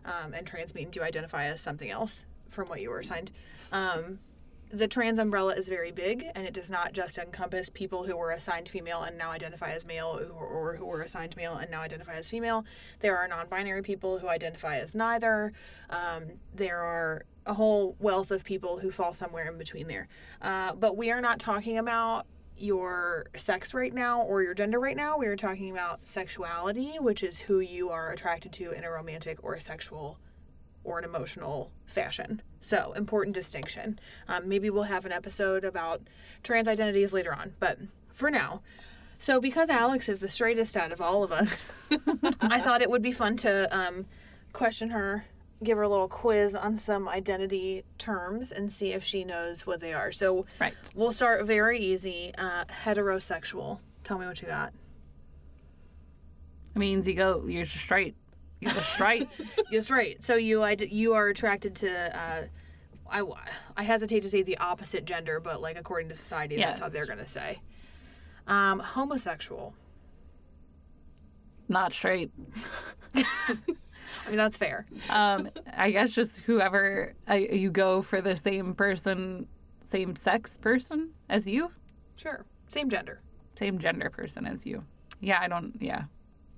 um, 0.09 0.35
and 0.35 0.47
trans 0.47 0.75
means 0.75 0.97
you 0.97 1.03
identify 1.03 1.45
as 1.45 1.61
something 1.61 1.91
else 1.91 2.25
from 2.51 2.69
what 2.69 2.81
you 2.81 2.91
were 2.91 3.01
assigned. 3.01 3.31
Um, 3.73 4.21
the 4.71 4.89
trans 4.89 5.19
umbrella 5.19 5.55
is 5.55 5.69
very 5.69 5.91
big, 5.91 6.27
and 6.35 6.47
it 6.47 6.53
does 6.53 6.71
not 6.71 6.93
just 6.93 7.17
encompass 7.17 7.71
people 7.71 8.05
who 8.05 8.17
were 8.17 8.31
assigned 8.31 8.69
female 8.69 9.03
and 9.03 9.17
now 9.17 9.31
identify 9.31 9.71
as 9.71 9.87
male, 9.87 10.21
or, 10.35 10.77
who 10.77 10.85
were 10.85 11.01
assigned 11.01 11.37
male 11.37 11.55
and 11.55 11.71
now 11.71 11.81
identify 11.81 12.15
as 12.15 12.29
female. 12.29 12.65
There 13.01 13.17
are 13.17 13.27
non-binary 13.27 13.83
people 13.83 14.19
who 14.19 14.29
identify 14.29 14.77
as 14.79 14.95
neither. 14.95 15.53
Um, 15.89 16.25
there 16.55 16.81
are 16.81 17.25
a 17.47 17.55
whole 17.55 17.97
wealth 17.99 18.31
of 18.31 18.45
people 18.45 18.81
who 18.81 18.91
fall 18.91 19.15
somewhere 19.15 19.51
in 19.51 19.57
between 19.57 19.89
there. 19.89 20.07
Uh, 20.43 20.75
but 20.75 20.99
we 20.99 21.11
are 21.11 21.23
not 21.23 21.39
talking 21.39 21.79
about 21.79 22.27
your 22.61 23.27
sex 23.37 23.75
right 23.75 23.93
now 23.93 24.23
or 24.23 24.43
your 24.43 24.55
gender 24.55 24.79
right 24.79 24.97
now. 24.97 25.19
We 25.19 25.27
are 25.27 25.37
talking 25.37 25.71
about 25.71 26.07
sexuality, 26.07 26.97
which 26.99 27.23
is 27.23 27.41
who 27.41 27.61
you 27.61 27.91
are 27.91 28.11
attracted 28.11 28.53
to 28.55 28.73
in 28.73 28.85
a 28.85 28.91
romantic 28.91 29.39
or 29.43 29.55
a 29.55 29.61
sexual 29.61 30.19
or 30.85 30.99
an 30.99 31.05
emotional 31.05 31.71
fashion. 31.87 32.43
So, 32.61 32.93
important 32.95 33.35
distinction. 33.35 33.99
Um, 34.27 34.49
maybe 34.49 34.71
we'll 34.71 34.85
have 34.85 35.07
an 35.07 35.13
episode 35.13 35.65
about 35.65 36.03
trans 36.43 36.67
identities 36.69 37.13
later 37.13 37.35
on, 37.35 37.55
but 37.61 37.79
for 38.13 38.31
now. 38.31 38.63
So, 39.19 39.41
because 39.41 39.69
Alex 39.69 40.09
is 40.09 40.21
the 40.21 40.29
straightest 40.29 40.77
out 40.77 40.93
of 40.93 41.01
all 41.01 41.23
of 41.23 41.33
us, 41.33 41.65
I 42.41 42.61
thought 42.61 42.83
it 42.83 42.91
would 42.91 43.03
be 43.03 43.13
fun 43.13 43.37
to 43.39 43.77
um, 43.77 44.07
question 44.53 44.91
her, 44.91 45.27
give 45.63 45.77
her 45.77 45.83
a 45.83 45.89
little 45.89 46.09
quiz 46.09 46.55
on 46.55 46.77
some 46.77 47.09
identity 47.09 47.83
terms, 47.99 48.53
and 48.53 48.73
see 48.73 48.93
if 48.93 49.03
she 49.03 49.25
knows 49.25 49.67
what 49.67 49.81
they 49.81 49.93
are. 49.93 50.13
So, 50.13 50.47
Right. 50.61 50.75
we'll 50.95 51.13
start 51.13 51.45
very 51.47 51.79
easy. 51.79 52.33
Uh, 52.39 52.65
heterosexual. 52.85 53.81
Tell 54.05 54.19
me 54.19 54.27
what 54.27 54.41
you 54.41 54.49
got. 54.49 54.73
It 56.75 56.79
means 56.79 57.09
you 57.09 57.15
go, 57.15 57.45
you're 57.47 57.67
straight. 57.67 58.15
You're 58.61 58.71
straight. 58.83 59.29
Yes, 59.71 59.91
right. 59.91 60.23
So 60.23 60.35
you 60.37 60.63
id- 60.65 60.91
you 60.93 61.15
are 61.15 61.29
attracted 61.29 61.75
to. 61.77 62.17
Uh, 62.19 62.43
I, 63.11 63.23
I 63.77 63.83
hesitate 63.85 64.21
to 64.25 64.29
say 64.29 64.43
the 64.43 64.59
opposite 64.59 65.05
gender, 65.05 65.41
but 65.41 65.61
like 65.61 65.79
according 65.79 66.09
to 66.11 66.17
society, 66.17 66.57
that's 66.57 66.81
how 66.81 66.89
they're 66.89 67.07
gonna 67.07 67.27
say. 67.27 67.61
Um, 68.47 68.79
homosexual. 68.81 69.75
Not 71.69 71.93
straight. 71.93 72.31
I 74.29 74.31
mean, 74.31 74.37
that's 74.37 74.59
fair. 74.59 74.85
Um, 75.09 75.49
I 75.75 75.91
guess 75.91 76.13
just 76.13 76.41
whoever 76.41 77.15
uh, 77.29 77.35
you 77.35 77.71
go 77.71 78.03
for 78.03 78.21
the 78.21 78.37
same 78.37 78.75
person, 78.75 79.47
same 79.85 80.15
sex 80.17 80.59
person 80.59 81.11
as 81.31 81.49
you, 81.49 81.71
Sure. 82.17 82.45
Same 82.67 82.91
gender. 82.91 83.21
same 83.57 83.79
gender 83.79 84.11
person 84.11 84.47
as 84.47 84.67
you. 84.67 84.85
Yeah, 85.21 85.39
I 85.41 85.49
don't. 85.49 85.77
Yeah, 85.81 86.03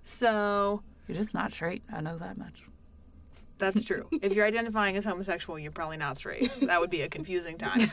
So 0.03 0.83
you're 1.07 1.16
just 1.16 1.33
not 1.35 1.53
straight. 1.53 1.83
I 1.93 2.01
know 2.01 2.18
that 2.18 2.37
much. 2.37 2.62
that's 3.59 3.85
true. 3.85 4.09
if 4.23 4.35
you're 4.35 4.47
identifying 4.47 4.97
as 4.97 5.05
homosexual, 5.05 5.59
you're 5.59 5.71
probably 5.71 5.97
not 5.99 6.16
straight. 6.16 6.51
That 6.62 6.81
would 6.81 6.91
be 6.91 7.03
a 7.03 7.09
confusing 7.09 7.57
time. 7.66 7.89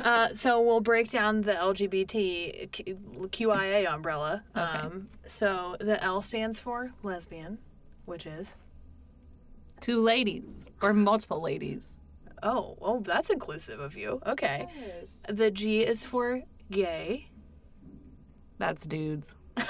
uh, 0.00 0.28
so 0.34 0.62
we'll 0.62 0.80
break 0.80 1.10
down 1.10 1.42
the 1.42 1.52
LGBT 1.54 2.70
QIA 3.30 3.92
umbrella. 3.92 4.42
Okay. 4.56 4.62
Um, 4.64 5.08
so 5.26 5.76
the 5.80 6.02
L 6.02 6.22
stands 6.22 6.58
for 6.58 6.92
lesbian, 7.02 7.58
which 8.04 8.26
is 8.26 8.54
Two 9.80 10.00
ladies 10.00 10.66
or 10.80 10.94
multiple 10.94 11.42
ladies. 11.42 11.98
Oh, 12.42 12.76
well, 12.80 13.00
that's 13.00 13.28
inclusive 13.28 13.80
of 13.80 13.96
you. 13.96 14.20
Okay. 14.26 14.66
Yes. 14.80 15.20
The 15.28 15.50
G 15.50 15.82
is 15.82 16.04
for 16.04 16.42
gay. 16.70 17.28
That's 18.58 18.86
dudes. 18.86 19.34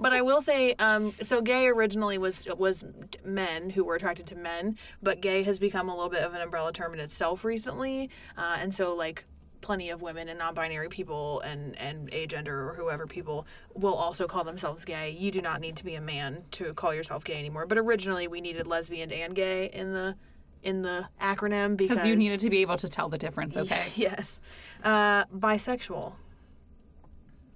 But 0.00 0.12
I 0.12 0.22
will 0.22 0.42
say, 0.42 0.74
um, 0.74 1.14
so 1.22 1.42
gay 1.42 1.66
originally 1.66 2.18
was 2.18 2.46
was 2.56 2.84
men 3.24 3.70
who 3.70 3.84
were 3.84 3.96
attracted 3.96 4.26
to 4.28 4.36
men, 4.36 4.76
but 5.02 5.20
gay 5.20 5.42
has 5.42 5.58
become 5.58 5.88
a 5.88 5.94
little 5.94 6.10
bit 6.10 6.22
of 6.22 6.34
an 6.34 6.40
umbrella 6.40 6.72
term 6.72 6.94
in 6.94 7.00
itself 7.00 7.44
recently, 7.44 8.10
uh, 8.36 8.56
and 8.60 8.74
so 8.74 8.94
like 8.94 9.24
plenty 9.60 9.90
of 9.90 10.02
women 10.02 10.28
and 10.28 10.38
non-binary 10.38 10.88
people 10.88 11.40
and 11.40 11.78
and 11.78 12.10
agender 12.10 12.68
or 12.70 12.74
whoever 12.76 13.06
people 13.06 13.46
will 13.74 13.94
also 13.94 14.26
call 14.26 14.44
themselves 14.44 14.84
gay. 14.84 15.10
You 15.10 15.30
do 15.30 15.42
not 15.42 15.60
need 15.60 15.76
to 15.76 15.84
be 15.84 15.94
a 15.94 16.00
man 16.00 16.44
to 16.52 16.74
call 16.74 16.94
yourself 16.94 17.24
gay 17.24 17.38
anymore. 17.38 17.66
But 17.66 17.78
originally 17.78 18.28
we 18.28 18.40
needed 18.40 18.66
lesbian 18.66 19.12
and 19.12 19.34
gay 19.34 19.66
in 19.66 19.92
the 19.92 20.16
in 20.62 20.82
the 20.82 21.08
acronym 21.20 21.76
because 21.76 22.06
you 22.06 22.16
needed 22.16 22.40
to 22.40 22.50
be 22.50 22.58
able 22.58 22.76
to 22.76 22.88
tell 22.88 23.08
the 23.08 23.18
difference, 23.18 23.56
okay? 23.56 23.86
yes, 23.96 24.40
uh, 24.84 25.24
bisexual. 25.26 26.14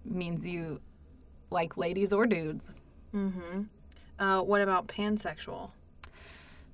Means 0.05 0.47
you 0.47 0.81
like 1.51 1.77
ladies 1.77 2.13
or 2.13 2.27
dudes. 2.27 2.71
Mm-hmm. 3.15 3.63
Uh, 4.19 4.43
what 4.43 4.61
about 4.61 4.87
pansexual? 4.87 5.71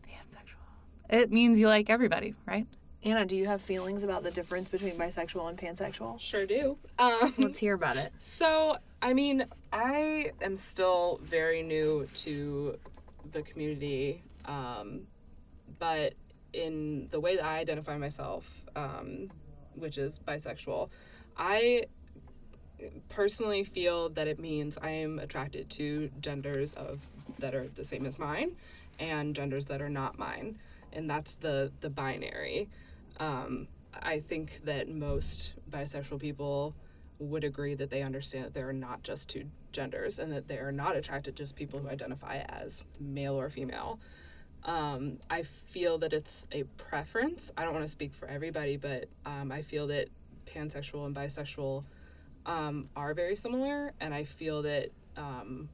Pansexual. 0.04 1.08
It 1.08 1.30
means 1.30 1.58
you 1.58 1.68
like 1.68 1.90
everybody, 1.90 2.34
right? 2.46 2.66
Anna, 3.02 3.24
do 3.24 3.36
you 3.36 3.46
have 3.46 3.62
feelings 3.62 4.02
about 4.02 4.22
the 4.22 4.30
difference 4.30 4.68
between 4.68 4.92
bisexual 4.94 5.48
and 5.48 5.58
pansexual? 5.58 6.20
Sure 6.20 6.44
do. 6.44 6.76
Um, 6.98 7.34
Let's 7.38 7.58
hear 7.58 7.74
about 7.74 7.96
it. 7.96 8.12
So, 8.18 8.76
I 9.00 9.14
mean, 9.14 9.46
I 9.72 10.32
am 10.42 10.56
still 10.56 11.20
very 11.22 11.62
new 11.62 12.06
to 12.14 12.78
the 13.32 13.42
community, 13.42 14.22
um, 14.44 15.02
but 15.78 16.14
in 16.52 17.08
the 17.10 17.20
way 17.20 17.36
that 17.36 17.44
I 17.44 17.58
identify 17.58 17.96
myself, 17.96 18.64
um, 18.76 19.30
which 19.74 19.96
is 19.96 20.18
bisexual, 20.26 20.90
I 21.36 21.84
personally 23.08 23.64
feel 23.64 24.10
that 24.10 24.26
it 24.26 24.38
means 24.38 24.78
I 24.80 24.90
am 24.90 25.18
attracted 25.18 25.70
to 25.70 26.10
genders 26.20 26.72
of 26.74 27.00
that 27.38 27.54
are 27.54 27.68
the 27.68 27.84
same 27.84 28.04
as 28.06 28.18
mine 28.18 28.56
and 28.98 29.34
genders 29.34 29.66
that 29.66 29.80
are 29.80 29.88
not 29.88 30.18
mine, 30.18 30.58
and 30.92 31.08
that's 31.08 31.36
the 31.36 31.72
the 31.80 31.90
binary. 31.90 32.68
Um, 33.20 33.68
I 34.02 34.18
think 34.18 34.62
that 34.64 34.88
most 34.88 35.52
bisexual 35.70 36.18
people 36.18 36.74
would 37.18 37.44
agree 37.44 37.74
that 37.74 37.90
they 37.90 38.02
understand 38.02 38.46
that 38.46 38.54
there 38.54 38.68
are 38.68 38.72
not 38.72 39.02
just 39.02 39.28
two 39.28 39.44
genders 39.72 40.18
and 40.18 40.32
that 40.32 40.48
they 40.48 40.58
are 40.58 40.72
not 40.72 40.96
attracted 40.96 41.36
to 41.36 41.42
just 41.42 41.54
people 41.54 41.78
who 41.78 41.88
identify 41.88 42.38
as 42.48 42.82
male 42.98 43.38
or 43.38 43.50
female. 43.50 44.00
Um, 44.64 45.18
I 45.28 45.42
feel 45.42 45.98
that 45.98 46.12
it's 46.12 46.46
a 46.50 46.64
preference. 46.76 47.52
I 47.56 47.64
don't 47.64 47.74
want 47.74 47.84
to 47.84 47.92
speak 47.92 48.14
for 48.14 48.26
everybody, 48.26 48.76
but 48.76 49.08
um, 49.26 49.52
I 49.52 49.62
feel 49.62 49.86
that 49.88 50.08
pansexual 50.46 51.06
and 51.06 51.14
bisexual 51.14 51.84
um, 52.46 52.88
are 52.96 53.14
very 53.14 53.36
similar, 53.36 53.92
and 54.00 54.14
I 54.14 54.24
feel 54.24 54.62
that 54.62 54.90
um, 55.16 55.68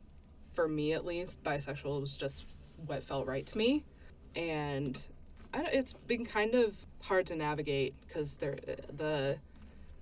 for 0.52 0.68
me 0.68 0.92
at 0.92 1.04
least, 1.04 1.42
bisexual 1.44 2.00
was 2.00 2.16
just 2.16 2.46
what 2.86 3.02
felt 3.02 3.26
right 3.26 3.46
to 3.46 3.58
me, 3.58 3.84
and 4.34 5.00
it's 5.72 5.92
been 5.92 6.24
kind 6.24 6.54
of 6.54 6.74
hard 7.02 7.26
to 7.26 7.36
navigate 7.36 7.94
because 8.06 8.36
there 8.36 8.56
the 8.96 9.38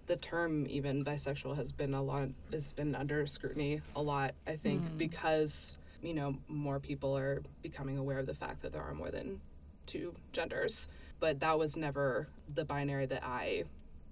the 0.07 0.16
term 0.16 0.66
even 0.68 1.05
bisexual 1.05 1.57
has 1.57 1.72
been 1.72 1.94
a 1.94 2.02
lot 2.02 2.28
has 2.52 2.72
been 2.72 2.94
under 2.94 3.26
scrutiny 3.26 3.80
a 3.96 4.02
lot 4.02 4.34
i 4.46 4.55
think 4.55 4.82
mm. 4.82 4.98
because 4.98 5.78
you 6.02 6.12
know 6.12 6.36
more 6.48 6.78
people 6.78 7.16
are 7.16 7.42
becoming 7.62 7.98
aware 7.98 8.18
of 8.18 8.26
the 8.26 8.34
fact 8.34 8.62
that 8.62 8.72
there 8.72 8.82
are 8.82 8.94
more 8.94 9.11
than 9.11 9.40
two 9.86 10.14
genders. 10.32 10.88
But 11.20 11.40
that 11.40 11.59
was 11.59 11.76
never 11.76 12.28
the 12.52 12.64
binary 12.64 13.07
that 13.07 13.22
i 13.24 13.64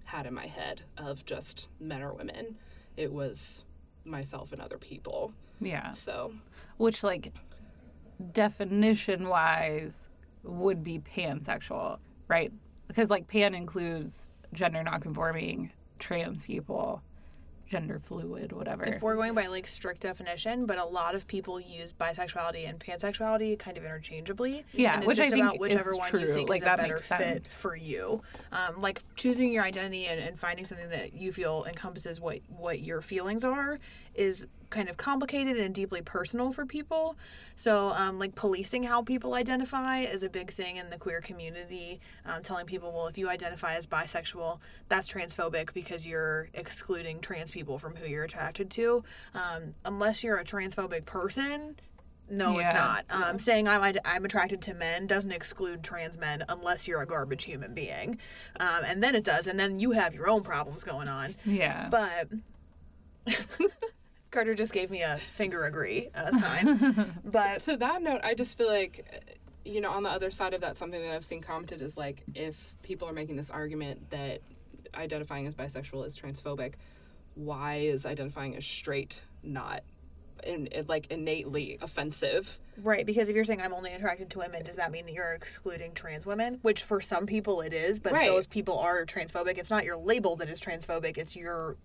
had 0.05 0.25
in 0.25 0.33
my 0.33 0.47
head 0.47 0.81
of 0.97 1.25
just 1.25 1.67
men 1.79 2.01
or 2.01 2.13
women. 2.13 2.57
It 2.97 3.11
was 3.11 3.65
myself 4.05 4.51
and 4.51 4.61
other 4.61 4.77
people. 4.77 5.33
Yeah. 5.61 5.91
so 5.91 6.33
Which, 6.77 7.03
like, 7.03 7.31
definition 8.33 9.29
wise, 9.29 10.09
would 10.43 10.83
be 10.83 10.99
pansexual, 10.99 11.99
right? 12.27 12.51
Because, 12.87 13.09
like, 13.09 13.27
pan 13.27 13.53
includes 13.55 14.29
gender 14.53 14.83
nonconforming, 14.83 15.71
trans 15.99 16.43
people, 16.43 17.01
gender 17.69 17.99
fluid, 18.05 18.51
whatever. 18.51 18.83
if 18.83 19.01
we're 19.01 19.15
going 19.15 19.33
by 19.33 19.47
like 19.47 19.67
strict 19.67 20.01
definition, 20.01 20.67
but 20.67 20.77
a 20.77 20.85
lot 20.85 21.15
of 21.15 21.25
people 21.27 21.59
use 21.59 21.91
bisexuality 21.91 22.69
and 22.69 22.79
pansexuality 22.79 23.57
kind 23.57 23.77
of 23.77 23.83
interchangeably. 23.83 24.63
Yeah, 24.73 24.93
and 24.93 25.03
it's 25.03 25.07
which 25.07 25.19
I 25.19 25.31
think 25.31 25.45
about 25.45 25.59
whichever 25.59 25.93
is 25.93 25.97
one 25.97 26.09
true. 26.11 26.19
you 26.19 26.27
think 26.27 26.49
Like, 26.49 26.57
is 26.61 26.65
that 26.65 26.77
a 26.79 26.81
better 26.83 26.93
makes 26.95 27.05
fit 27.07 27.17
sense. 27.17 27.47
for 27.47 27.75
you. 27.75 28.21
Um, 28.51 28.79
like 28.81 29.01
choosing 29.15 29.51
your 29.51 29.63
identity 29.63 30.05
and, 30.05 30.19
and 30.19 30.39
finding 30.39 30.65
something 30.65 30.89
that 30.89 31.13
you 31.13 31.31
feel 31.33 31.65
encompasses 31.67 32.19
what 32.19 32.39
what 32.49 32.81
your 32.81 33.01
feelings 33.01 33.43
are 33.43 33.79
is 34.13 34.45
kind 34.73 34.89
of 34.89 34.97
complicated 34.97 35.57
and 35.57 35.73
deeply 35.73 36.01
personal 36.01 36.51
for 36.51 36.65
people. 36.65 37.15
So, 37.55 37.91
um, 37.91 38.19
like 38.19 38.35
policing 38.35 38.83
how 38.83 39.03
people 39.03 39.35
identify 39.35 39.99
is 39.99 40.23
a 40.23 40.29
big 40.29 40.51
thing 40.51 40.77
in 40.77 40.89
the 40.89 40.97
queer 40.97 41.21
community. 41.21 42.01
Um, 42.25 42.43
telling 42.43 42.65
people, 42.65 42.91
well, 42.91 43.07
if 43.07 43.17
you 43.17 43.29
identify 43.29 43.75
as 43.75 43.85
bisexual, 43.85 44.59
that's 44.89 45.09
transphobic 45.09 45.73
because 45.73 46.05
you're 46.05 46.49
excluding 46.53 47.21
trans 47.21 47.51
people 47.51 47.77
from 47.77 47.95
who 47.95 48.07
you're 48.07 48.23
attracted 48.23 48.69
to. 48.71 49.03
Um, 49.33 49.75
unless 49.85 50.23
you're 50.23 50.37
a 50.37 50.43
transphobic 50.43 51.05
person, 51.05 51.75
no, 52.29 52.57
it's 52.57 52.73
not. 52.73 53.05
Um, 53.09 53.37
Saying 53.37 53.67
I'm 53.67 53.95
I'm 54.05 54.25
attracted 54.25 54.61
to 54.63 54.73
men 54.73 55.07
doesn't 55.07 55.31
exclude 55.31 55.83
trans 55.83 56.17
men 56.17 56.43
unless 56.49 56.87
you're 56.87 57.01
a 57.01 57.05
garbage 57.05 57.43
human 57.43 57.73
being, 57.73 58.17
um, 58.59 58.81
and 58.85 59.03
then 59.03 59.13
it 59.13 59.23
does, 59.23 59.45
and 59.45 59.59
then 59.59 59.79
you 59.79 59.91
have 59.91 60.15
your 60.15 60.29
own 60.29 60.41
problems 60.41 60.83
going 60.83 61.09
on. 61.09 61.35
yeah. 61.45 61.89
But 61.91 62.29
Carter 64.33 64.55
just 64.55 64.73
gave 64.73 64.89
me 64.91 65.01
a 65.03 65.17
finger 65.17 65.63
agree 65.65 66.09
uh, 66.15 66.37
sign. 66.39 67.13
but 67.23 67.61
to 67.61 67.77
that 67.77 68.01
note, 68.01 68.21
I 68.23 68.33
just 68.33 68.57
feel 68.57 68.67
like, 68.67 69.31
you 69.63 69.79
know, 69.79 69.91
on 69.91 70.03
the 70.03 70.09
other 70.09 70.31
side 70.31 70.53
of 70.53 70.61
that, 70.61 70.75
something 70.77 71.01
that 71.01 71.13
I've 71.13 71.23
seen 71.23 71.41
commented 71.41 71.81
is 71.81 71.95
like, 71.95 72.23
if 72.35 72.75
people 72.81 73.07
are 73.07 73.13
making 73.13 73.35
this 73.37 73.49
argument 73.49 74.09
that 74.09 74.41
identifying 74.95 75.47
as 75.47 75.55
bisexual 75.55 76.05
is 76.05 76.17
transphobic, 76.17 76.73
why 77.35 77.75
is 77.75 78.05
identifying 78.05 78.55
as 78.57 78.65
straight 78.65 79.21
not, 79.43 79.81
in, 80.43 80.67
in, 80.67 80.85
like 80.87 81.07
innately 81.11 81.77
offensive? 81.81 82.59
right, 82.81 83.05
because 83.05 83.29
if 83.29 83.35
you're 83.35 83.43
saying 83.43 83.61
I'm 83.61 83.73
only 83.73 83.93
attracted 83.93 84.31
to 84.31 84.39
women, 84.39 84.63
does 84.65 84.77
that 84.77 84.91
mean 84.91 85.05
that 85.05 85.13
you're 85.13 85.33
excluding 85.33 85.93
trans 85.93 86.25
women? 86.25 86.57
Which 86.63 86.81
for 86.81 86.99
some 87.01 87.27
people 87.27 87.61
it 87.61 87.71
is, 87.71 87.99
but 87.99 88.13
Right. 88.13 88.27
those 88.27 88.47
people 88.47 88.79
are 88.79 89.05
transphobic. 89.05 89.59
It's 89.59 89.69
not 89.69 89.85
your 89.85 89.95
label 89.95 90.35
that 90.37 90.49
is 90.49 90.59
transphobic. 90.59 91.17
It's 91.19 91.35
your 91.35 91.77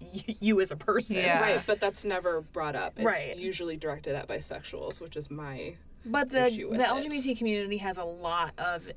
you 0.40 0.60
as 0.60 0.70
a 0.70 0.76
person. 0.76 1.16
Yeah. 1.16 1.40
Right, 1.40 1.62
but 1.66 1.80
that's 1.80 2.04
never 2.04 2.40
brought 2.40 2.76
up. 2.76 2.94
It's 2.96 3.04
Right. 3.06 3.36
usually 3.36 3.76
directed 3.76 4.14
at 4.14 4.28
bisexuals, 4.28 5.00
which 5.00 5.16
is 5.16 5.30
my 5.30 5.76
But 6.04 6.30
the 6.30 6.46
issue 6.46 6.68
with 6.70 6.78
the 6.78 6.84
it. 6.84 6.88
LGBT 6.90 7.36
community 7.38 7.78
has 7.78 7.96
a 7.98 8.04
lot 8.04 8.52
of 8.58 8.88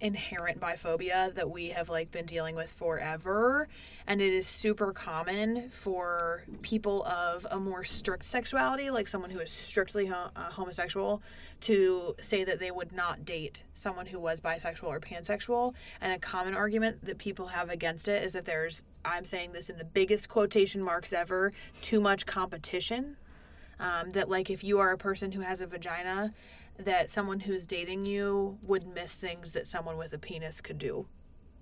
inherent 0.00 0.60
biphobia 0.60 1.32
that 1.34 1.48
we 1.48 1.68
have 1.68 1.88
like 1.88 2.10
been 2.10 2.26
dealing 2.26 2.54
with 2.56 2.70
forever 2.72 3.68
and 4.08 4.20
it 4.20 4.34
is 4.34 4.46
super 4.46 4.92
common 4.92 5.70
for 5.70 6.42
people 6.62 7.04
of 7.04 7.46
a 7.50 7.58
more 7.58 7.84
strict 7.84 8.24
sexuality 8.24 8.90
like 8.90 9.06
someone 9.06 9.30
who 9.30 9.38
is 9.38 9.50
strictly 9.52 10.06
ho- 10.06 10.30
uh, 10.34 10.50
homosexual 10.50 11.22
to 11.60 12.14
say 12.20 12.42
that 12.44 12.58
they 12.58 12.72
would 12.72 12.92
not 12.92 13.24
date 13.24 13.64
someone 13.72 14.06
who 14.06 14.18
was 14.18 14.40
bisexual 14.40 14.84
or 14.88 15.00
pansexual 15.00 15.72
and 16.00 16.12
a 16.12 16.18
common 16.18 16.54
argument 16.54 17.02
that 17.04 17.16
people 17.16 17.46
have 17.46 17.70
against 17.70 18.08
it 18.08 18.22
is 18.22 18.32
that 18.32 18.44
there's 18.44 18.82
i'm 19.04 19.24
saying 19.24 19.52
this 19.52 19.68
in 19.68 19.76
the 19.76 19.84
biggest 19.84 20.28
quotation 20.28 20.82
marks 20.82 21.12
ever 21.12 21.52
too 21.82 22.00
much 22.00 22.26
competition. 22.26 23.16
Um, 23.80 24.10
that 24.10 24.28
like 24.30 24.50
if 24.50 24.62
you 24.62 24.78
are 24.78 24.92
a 24.92 24.96
person 24.98 25.32
who 25.32 25.40
has 25.40 25.60
a 25.60 25.66
vagina 25.66 26.32
that 26.78 27.10
someone 27.10 27.40
who's 27.40 27.66
dating 27.66 28.06
you 28.06 28.58
would 28.62 28.86
miss 28.86 29.14
things 29.14 29.50
that 29.50 29.66
someone 29.66 29.96
with 29.96 30.12
a 30.12 30.18
penis 30.18 30.60
could 30.60 30.78
do 30.78 31.06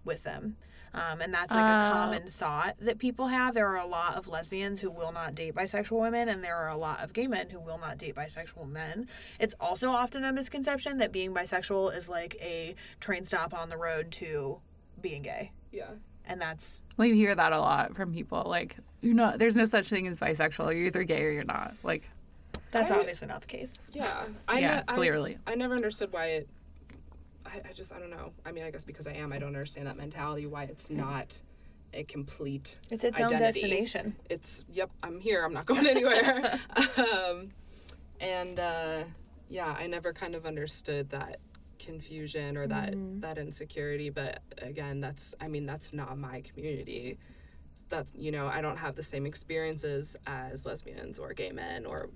with 0.04 0.22
them. 0.22 0.56
Um, 0.94 1.22
and 1.22 1.32
that's 1.32 1.50
like 1.50 1.60
a 1.64 1.88
Oh. 1.88 1.92
common 1.92 2.30
thought 2.30 2.76
that 2.80 2.98
people 2.98 3.28
have. 3.28 3.54
There 3.54 3.66
are 3.68 3.78
a 3.78 3.86
lot 3.86 4.16
of 4.16 4.28
lesbians 4.28 4.82
who 4.82 4.90
will 4.90 5.10
not 5.10 5.34
date 5.34 5.54
bisexual 5.54 5.98
women 6.02 6.28
and 6.28 6.44
there 6.44 6.56
are 6.56 6.68
a 6.68 6.76
lot 6.76 7.02
of 7.02 7.14
gay 7.14 7.26
men 7.26 7.48
who 7.48 7.58
will 7.60 7.78
not 7.78 7.96
date 7.96 8.14
bisexual 8.14 8.68
men. 8.68 9.08
It's 9.40 9.54
also 9.58 9.88
often 9.90 10.22
a 10.22 10.32
misconception 10.34 10.98
that 10.98 11.12
being 11.12 11.32
bisexual 11.32 11.96
is 11.96 12.10
like 12.10 12.36
a 12.42 12.74
train 13.00 13.24
stop 13.24 13.54
on 13.54 13.70
the 13.70 13.78
road 13.78 14.12
to 14.12 14.58
being 15.00 15.22
gay. 15.22 15.52
Yeah. 15.70 15.92
And 16.32 16.40
that's 16.40 16.82
well, 16.96 17.06
you 17.06 17.14
hear 17.14 17.34
that 17.34 17.52
a 17.52 17.58
lot 17.60 17.94
from 17.94 18.12
people. 18.12 18.44
Like, 18.46 18.76
you're 19.00 19.14
not. 19.14 19.38
There's 19.38 19.56
no 19.56 19.64
such 19.64 19.88
thing 19.88 20.06
as 20.08 20.18
bisexual. 20.18 20.74
You're 20.74 20.86
either 20.86 21.04
gay 21.04 21.22
or 21.22 21.30
you're 21.30 21.44
not. 21.44 21.74
Like, 21.82 22.08
that's 22.70 22.90
I- 22.90 22.98
obviously 22.98 23.28
not 23.28 23.40
the 23.42 23.46
case 23.46 23.74
Yeah, 23.92 24.24
I 24.48 24.58
yeah, 24.58 24.76
ne- 24.76 24.82
I- 24.88 24.94
clearly. 24.94 25.38
I 25.46 25.54
never 25.54 25.74
understood 25.74 26.12
why 26.12 26.26
it. 26.26 26.48
I, 27.46 27.60
I 27.68 27.72
just 27.72 27.92
I 27.92 27.98
don't 27.98 28.10
know. 28.10 28.32
I 28.46 28.52
mean, 28.52 28.64
I 28.64 28.70
guess 28.70 28.84
because 28.84 29.06
I 29.06 29.12
am, 29.12 29.32
I 29.32 29.38
don't 29.38 29.48
understand 29.48 29.86
that 29.86 29.96
mentality. 29.96 30.46
Why 30.46 30.64
it's 30.64 30.90
not 30.90 31.40
a 31.94 32.04
complete. 32.04 32.78
it's 32.90 33.04
its 33.04 33.16
Identity. 33.16 33.34
own 33.34 33.40
destination 33.40 34.16
It's 34.30 34.64
yep, 34.72 34.90
I'm 35.02 35.20
here. 35.20 35.44
I'm 35.44 35.52
not 35.52 35.66
going 35.66 35.86
anywhere. 35.96 36.58
um, 36.96 37.50
and 38.20 38.58
uh, 38.60 39.04
yeah, 39.48 39.74
I 39.78 39.86
never 39.86 40.12
kind 40.12 40.34
of 40.34 40.46
understood 40.46 41.10
that 41.10 41.38
confusion 41.84 42.56
or 42.56 42.66
that 42.66 42.94
that 43.20 43.38
insecurity. 43.38 44.10
But 44.10 44.42
again, 44.58 45.00
that's 45.00 45.34
I 45.40 45.48
mean 45.48 45.66
that's 45.66 45.92
not 45.92 46.16
my 46.18 46.40
community. 46.40 47.18
That's 47.88 48.12
you 48.14 48.30
know 48.30 48.46
I 48.46 48.60
don't 48.60 48.78
have 48.78 48.94
the 48.94 49.02
same 49.02 49.26
experiences 49.26 50.16
as 50.26 50.64
lesbians 50.64 51.18
or 51.18 51.32
gay 51.32 51.52
men 51.52 51.84
or 51.86 52.10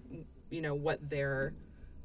you 0.51 0.61
know 0.61 0.75
what 0.75 1.09
their 1.09 1.53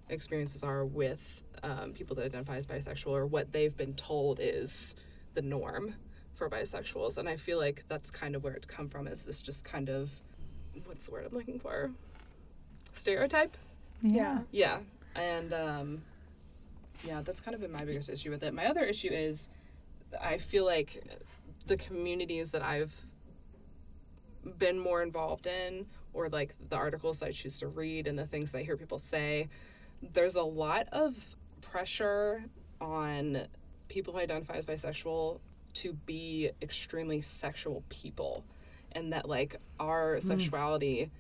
experiences 0.10 0.64
are 0.64 0.84
with 0.86 1.44
um, 1.64 1.94
people 1.94 2.16
that 2.18 2.26
identify 2.26 2.58
as 2.58 2.66
bisexual 2.66 3.12
or 3.12 3.26
what 3.26 3.52
they've 3.54 3.76
been 3.78 3.94
told 3.94 4.40
is 4.42 4.96
the 5.36 5.42
norm 5.42 5.96
for 6.34 6.50
bisexuals. 6.50 7.18
And 7.18 7.30
i 7.30 7.38
feel 7.38 7.58
like 7.60 7.86
that's 7.88 8.12
kind 8.12 8.36
of 8.36 8.44
where 8.44 8.54
it's 8.54 8.66
come 8.66 8.90
from 8.90 9.08
is 9.08 9.24
this 9.24 9.42
just 9.42 9.64
kind 9.64 9.90
of 9.90 10.10
what's 10.86 11.06
the 11.06 11.12
word 11.12 11.26
i'm 11.30 11.38
looking 11.38 11.60
for? 11.60 11.92
Stereotype? 12.94 13.56
Yeah. 14.02 14.40
Yeah. 14.52 14.80
And 15.16 15.54
um, 15.54 16.02
yeah 17.06 17.22
that's 17.22 17.42
kind 17.42 17.56
of 17.56 17.62
been 17.62 17.72
my 17.72 17.86
biggest 17.86 18.10
issue 18.10 18.30
with 18.30 18.44
it. 18.44 18.54
My 18.54 18.66
other 18.66 18.84
issue 18.84 19.10
is 19.10 19.50
i 20.22 20.38
feel 20.38 20.66
like 20.66 21.04
the 21.68 21.78
communities 21.78 22.52
that 22.52 22.62
i've 22.62 23.06
been 24.58 24.80
more 24.80 25.02
involved 25.04 25.48
in 25.48 25.86
or 26.14 26.28
like 26.30 26.56
the 26.70 26.76
articles 26.76 27.22
i 27.22 27.32
choose 27.32 27.60
to 27.60 27.68
read 27.68 28.08
and 28.08 28.18
the 28.18 28.26
things 28.26 28.54
i 28.56 28.64
hear 28.64 28.76
people 28.76 28.98
say 28.98 29.48
there's 30.14 30.36
a 30.36 30.44
lot 30.44 30.88
of 30.92 31.36
pressure 31.62 32.44
on 32.80 33.48
people 33.88 34.14
who 34.14 34.20
identify 34.20 34.56
as 34.56 34.66
bisexual 34.66 35.40
to 35.74 35.94
be 35.94 36.50
extremely 36.62 37.22
sexual 37.22 37.84
people. 37.90 38.44
And 38.94 39.14
that 39.14 39.28
like 39.30 39.56
our 39.80 40.16
hmm. 40.16 40.28
sexuality 40.28 41.12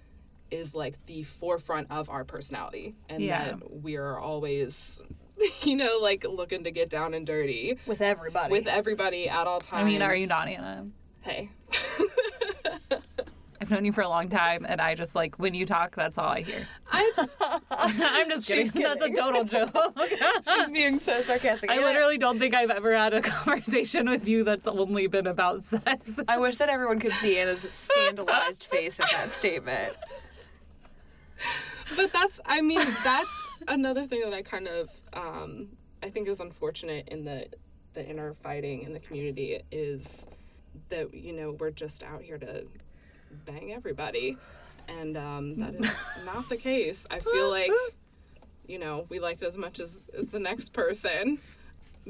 is 0.49 0.75
like 0.75 1.05
the 1.05 1.23
forefront 1.23 1.87
of 1.89 2.09
our 2.09 2.25
personality. 2.25 2.95
And 3.07 3.23
Yeah. 3.23 3.49
that 3.49 3.81
we 3.81 3.95
are 3.95 4.19
always 4.19 5.01
you 5.63 5.75
know 5.75 5.97
like 6.01 6.25
looking 6.29 6.63
to 6.63 6.71
get 6.71 6.89
down 6.89 7.13
and 7.13 7.25
dirty 7.25 7.77
with 7.85 8.01
everybody 8.01 8.51
with 8.51 8.67
everybody 8.67 9.29
at 9.29 9.47
all 9.47 9.59
times 9.59 9.81
I 9.81 9.85
mean, 9.85 10.01
are 10.01 10.15
you 10.15 10.27
not, 10.27 10.47
Anna? 10.47 10.87
hey 11.21 11.49
I've 13.61 13.69
known 13.69 13.85
you 13.85 13.91
for 13.93 14.01
a 14.01 14.09
long 14.09 14.27
time, 14.27 14.65
and 14.67 14.81
I 14.81 14.95
just 14.95 15.13
like 15.13 15.37
when 15.37 15.53
you 15.53 15.67
talk, 15.67 15.95
that's 15.95 16.17
all 16.17 16.29
I 16.29 16.41
hear. 16.41 16.67
i 16.91 17.11
just 17.15 17.37
I'm 17.69 18.27
just 18.27 18.47
kidding. 18.47 18.71
She's 18.71 18.81
That's 18.81 19.03
a 19.03 19.09
total 19.11 19.43
joke. 19.43 19.69
She's 20.51 20.69
being 20.71 20.99
so 20.99 21.21
sarcastic. 21.21 21.69
I 21.69 21.75
Yeah. 21.75 21.85
literally 21.85 22.17
don't 22.17 22.39
think 22.39 22.55
I've 22.55 22.71
ever 22.71 22.97
had 22.97 23.13
a 23.13 23.21
conversation 23.21 24.09
with 24.09 24.27
you 24.27 24.43
that's 24.43 24.65
only 24.65 25.05
been 25.05 25.27
about 25.27 25.63
sex. 25.63 26.13
I 26.27 26.39
wish 26.39 26.57
that 26.57 26.69
everyone 26.69 26.99
could 26.99 27.11
see 27.13 27.37
Anna's 27.37 27.61
scandalized 27.69 28.63
face 28.63 28.99
at 28.99 29.11
that 29.11 29.29
statement. 29.31 29.95
But 31.95 32.11
that's 32.13 32.39
i 32.45 32.61
mean 32.61 32.79
that's 33.03 33.47
another 33.67 34.05
thing 34.05 34.21
that 34.21 34.33
i 34.33 34.41
kind 34.41 34.67
of 34.67 34.89
um 35.13 35.67
i 36.03 36.09
think 36.09 36.27
is 36.27 36.39
unfortunate 36.39 37.07
in 37.09 37.25
the 37.25 37.47
the 37.93 38.07
inner 38.07 38.33
fighting 38.33 38.83
in 38.83 38.93
the 38.93 38.99
community 38.99 39.61
is 39.71 40.27
that 40.89 41.13
you 41.13 41.33
know 41.33 41.51
we're 41.59 41.71
just 41.71 42.03
out 42.03 42.21
here 42.21 42.37
to 42.37 42.65
bang 43.45 43.73
everybody. 43.73 44.37
And 44.87 45.17
um 45.17 45.57
that 45.59 45.75
is 45.75 46.03
not 46.25 46.47
the 46.49 46.55
case. 46.57 47.05
I 47.11 47.19
feel 47.19 47.49
like 47.49 47.71
you 48.67 48.79
know 48.79 49.05
we 49.09 49.19
like 49.19 49.41
it 49.41 49.45
as 49.45 49.57
much 49.57 49.79
as 49.81 49.99
as 50.17 50.29
the 50.29 50.39
next 50.39 50.71
person. 50.73 51.39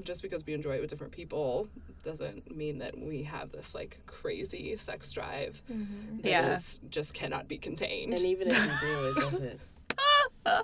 Just 0.03 0.21
because 0.21 0.45
we 0.45 0.53
enjoy 0.53 0.75
it 0.75 0.81
with 0.81 0.89
different 0.89 1.11
people 1.13 1.67
doesn't 2.03 2.55
mean 2.55 2.77
that 2.77 2.97
we 2.97 3.23
have 3.23 3.51
this 3.51 3.75
like 3.75 3.99
crazy 4.05 4.77
sex 4.77 5.11
drive 5.11 5.61
that 5.67 6.29
Yeah. 6.29 6.53
is- 6.53 6.79
just 6.89 7.13
cannot 7.13 7.47
be 7.47 7.57
contained. 7.57 8.13
And 8.13 8.23
even 8.23 8.47
if 8.49 8.57
you 8.57 8.71
do, 8.87 9.07
it 9.09 9.15
doesn't 9.31 9.59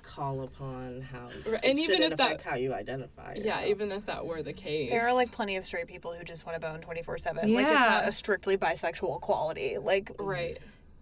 call 0.03 0.43
upon 0.43 1.01
how. 1.01 1.29
Right, 1.45 1.63
and 1.63 1.79
even 1.79 2.01
if 2.01 2.17
that- 2.17 2.41
how 2.41 2.55
you 2.55 2.73
identify. 2.73 3.33
Yeah, 3.35 3.43
yourself. 3.43 3.65
even 3.67 3.91
if 3.91 4.05
that 4.07 4.25
were 4.25 4.41
the 4.41 4.53
case. 4.53 4.89
There 4.89 5.07
are 5.07 5.13
like 5.13 5.31
plenty 5.31 5.55
of 5.55 5.65
straight 5.65 5.87
people 5.87 6.13
who 6.13 6.23
just 6.23 6.45
want 6.45 6.55
to 6.55 6.59
bone 6.59 6.81
24 6.81 7.17
7. 7.17 7.53
Like, 7.53 7.67
it's 7.67 7.75
not 7.75 8.07
a 8.07 8.11
strictly 8.11 8.57
bisexual 8.57 9.21
quality. 9.21 9.77
Like, 9.77 10.11
right. 10.19 10.59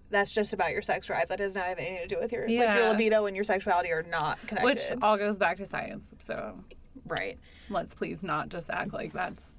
that's 0.09 0.33
just 0.33 0.53
about 0.53 0.71
your 0.71 0.81
sex 0.81 1.07
drive. 1.07 1.29
That 1.29 1.37
does 1.37 1.55
not 1.55 1.65
have 1.65 1.77
anything 1.77 2.07
to 2.07 2.15
do 2.15 2.21
with 2.21 2.31
your, 2.31 2.47
like, 2.47 2.75
your 2.75 2.89
libido 2.89 3.25
and 3.25 3.35
your 3.35 3.45
sexuality 3.45 3.91
are 3.91 4.03
not 4.03 4.39
connected. 4.47 4.65
Which 4.65 5.01
all 5.01 5.17
goes 5.17 5.37
back 5.37 5.57
to 5.57 5.65
science. 5.65 6.11
So 6.21 6.59
right. 7.07 7.37
let's 7.69 7.95
please 7.95 8.23
not 8.23 8.49
just 8.49 8.69
act 8.69 8.93
like 8.93 9.13
that's 9.13 9.54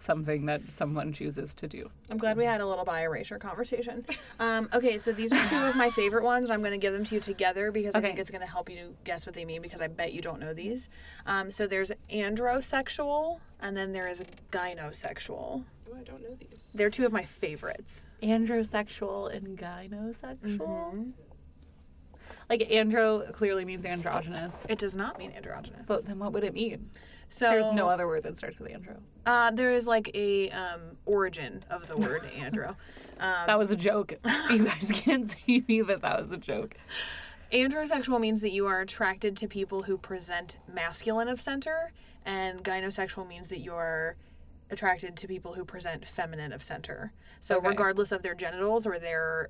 something 0.00 0.46
that 0.46 0.70
someone 0.70 1.12
chooses 1.12 1.54
to 1.56 1.66
do. 1.68 1.90
I'm 2.10 2.18
glad 2.18 2.36
we 2.36 2.44
had 2.44 2.60
a 2.60 2.66
little 2.66 2.84
bi 2.84 3.02
erasure 3.02 3.38
conversation. 3.38 4.04
Um, 4.40 4.68
okay, 4.72 4.98
so 4.98 5.10
these 5.12 5.32
are 5.32 5.48
two 5.48 5.56
of 5.56 5.74
my 5.74 5.90
favorite 5.90 6.22
ones, 6.22 6.48
and 6.48 6.54
I'm 6.54 6.60
going 6.60 6.70
to 6.72 6.78
give 6.78 6.92
them 6.92 7.04
to 7.06 7.16
you 7.16 7.20
together 7.20 7.72
because 7.72 7.96
I 7.96 8.00
think 8.00 8.20
it's 8.20 8.30
going 8.30 8.40
to 8.40 8.46
help 8.46 8.70
you 8.70 8.94
guess 9.02 9.26
what 9.26 9.34
they 9.34 9.44
mean 9.44 9.62
because 9.62 9.80
I 9.80 9.88
bet 9.88 10.12
you 10.12 10.22
don't 10.22 10.38
know 10.38 10.54
these. 10.54 10.88
Um, 11.26 11.50
so 11.50 11.66
there's 11.66 11.90
androsexual, 12.08 13.40
and 13.60 13.76
then 13.76 13.92
there 13.92 14.06
is 14.06 14.22
gynosexual. 14.52 15.64
Oh, 15.90 15.96
I 15.98 16.02
don't 16.04 16.22
know 16.22 16.36
these. 16.38 16.72
They're 16.72 16.88
two 16.88 17.04
of 17.04 17.12
my 17.12 17.24
favorites. 17.24 18.06
Androsexual 18.22 19.34
and 19.34 19.58
gynosexual. 19.58 20.58
Mm-hmm. 20.58 21.10
Like 22.48 22.60
andro 22.70 23.32
clearly 23.32 23.64
means 23.64 23.84
androgynous, 23.84 24.56
It 24.68 24.78
does 24.78 24.96
not 24.96 25.18
mean 25.18 25.32
androgynous. 25.32 25.82
but 25.86 26.06
then 26.06 26.18
what 26.18 26.32
would 26.32 26.44
it 26.44 26.54
mean? 26.54 26.90
So 27.28 27.50
There's 27.50 27.72
no 27.72 27.88
other 27.88 28.06
word 28.06 28.22
that 28.24 28.36
starts 28.36 28.58
with 28.60 28.70
andro. 28.72 28.98
Uh, 29.26 29.50
there 29.50 29.72
is 29.72 29.86
like 29.86 30.10
a 30.14 30.50
um, 30.50 30.80
origin 31.06 31.62
of 31.70 31.86
the 31.88 31.96
word 31.96 32.22
andro. 32.38 32.70
Um, 33.20 33.46
That 33.46 33.58
was 33.58 33.70
a 33.70 33.76
joke. 33.76 34.14
you 34.50 34.64
guys 34.64 34.90
can't 34.94 35.30
see 35.30 35.64
me, 35.68 35.82
but 35.82 36.02
that 36.02 36.20
was 36.20 36.32
a 36.32 36.36
joke. 36.36 36.76
Androsexual 37.52 38.20
means 38.20 38.40
that 38.42 38.50
you 38.52 38.66
are 38.66 38.80
attracted 38.80 39.36
to 39.38 39.48
people 39.48 39.84
who 39.84 39.96
present 39.96 40.58
masculine 40.72 41.28
of 41.28 41.40
center, 41.40 41.92
and 42.24 42.62
gynosexual 42.62 43.26
means 43.26 43.48
that 43.48 43.60
you 43.60 43.72
are 43.74 44.16
attracted 44.70 45.16
to 45.16 45.26
people 45.26 45.54
who 45.54 45.64
present 45.64 46.06
feminine 46.06 46.52
of 46.52 46.62
center. 46.62 47.12
So 47.40 47.56
Okay. 47.56 47.68
regardless 47.68 48.12
of 48.12 48.22
their 48.22 48.34
genitals 48.34 48.86
or 48.86 48.98
their 48.98 49.48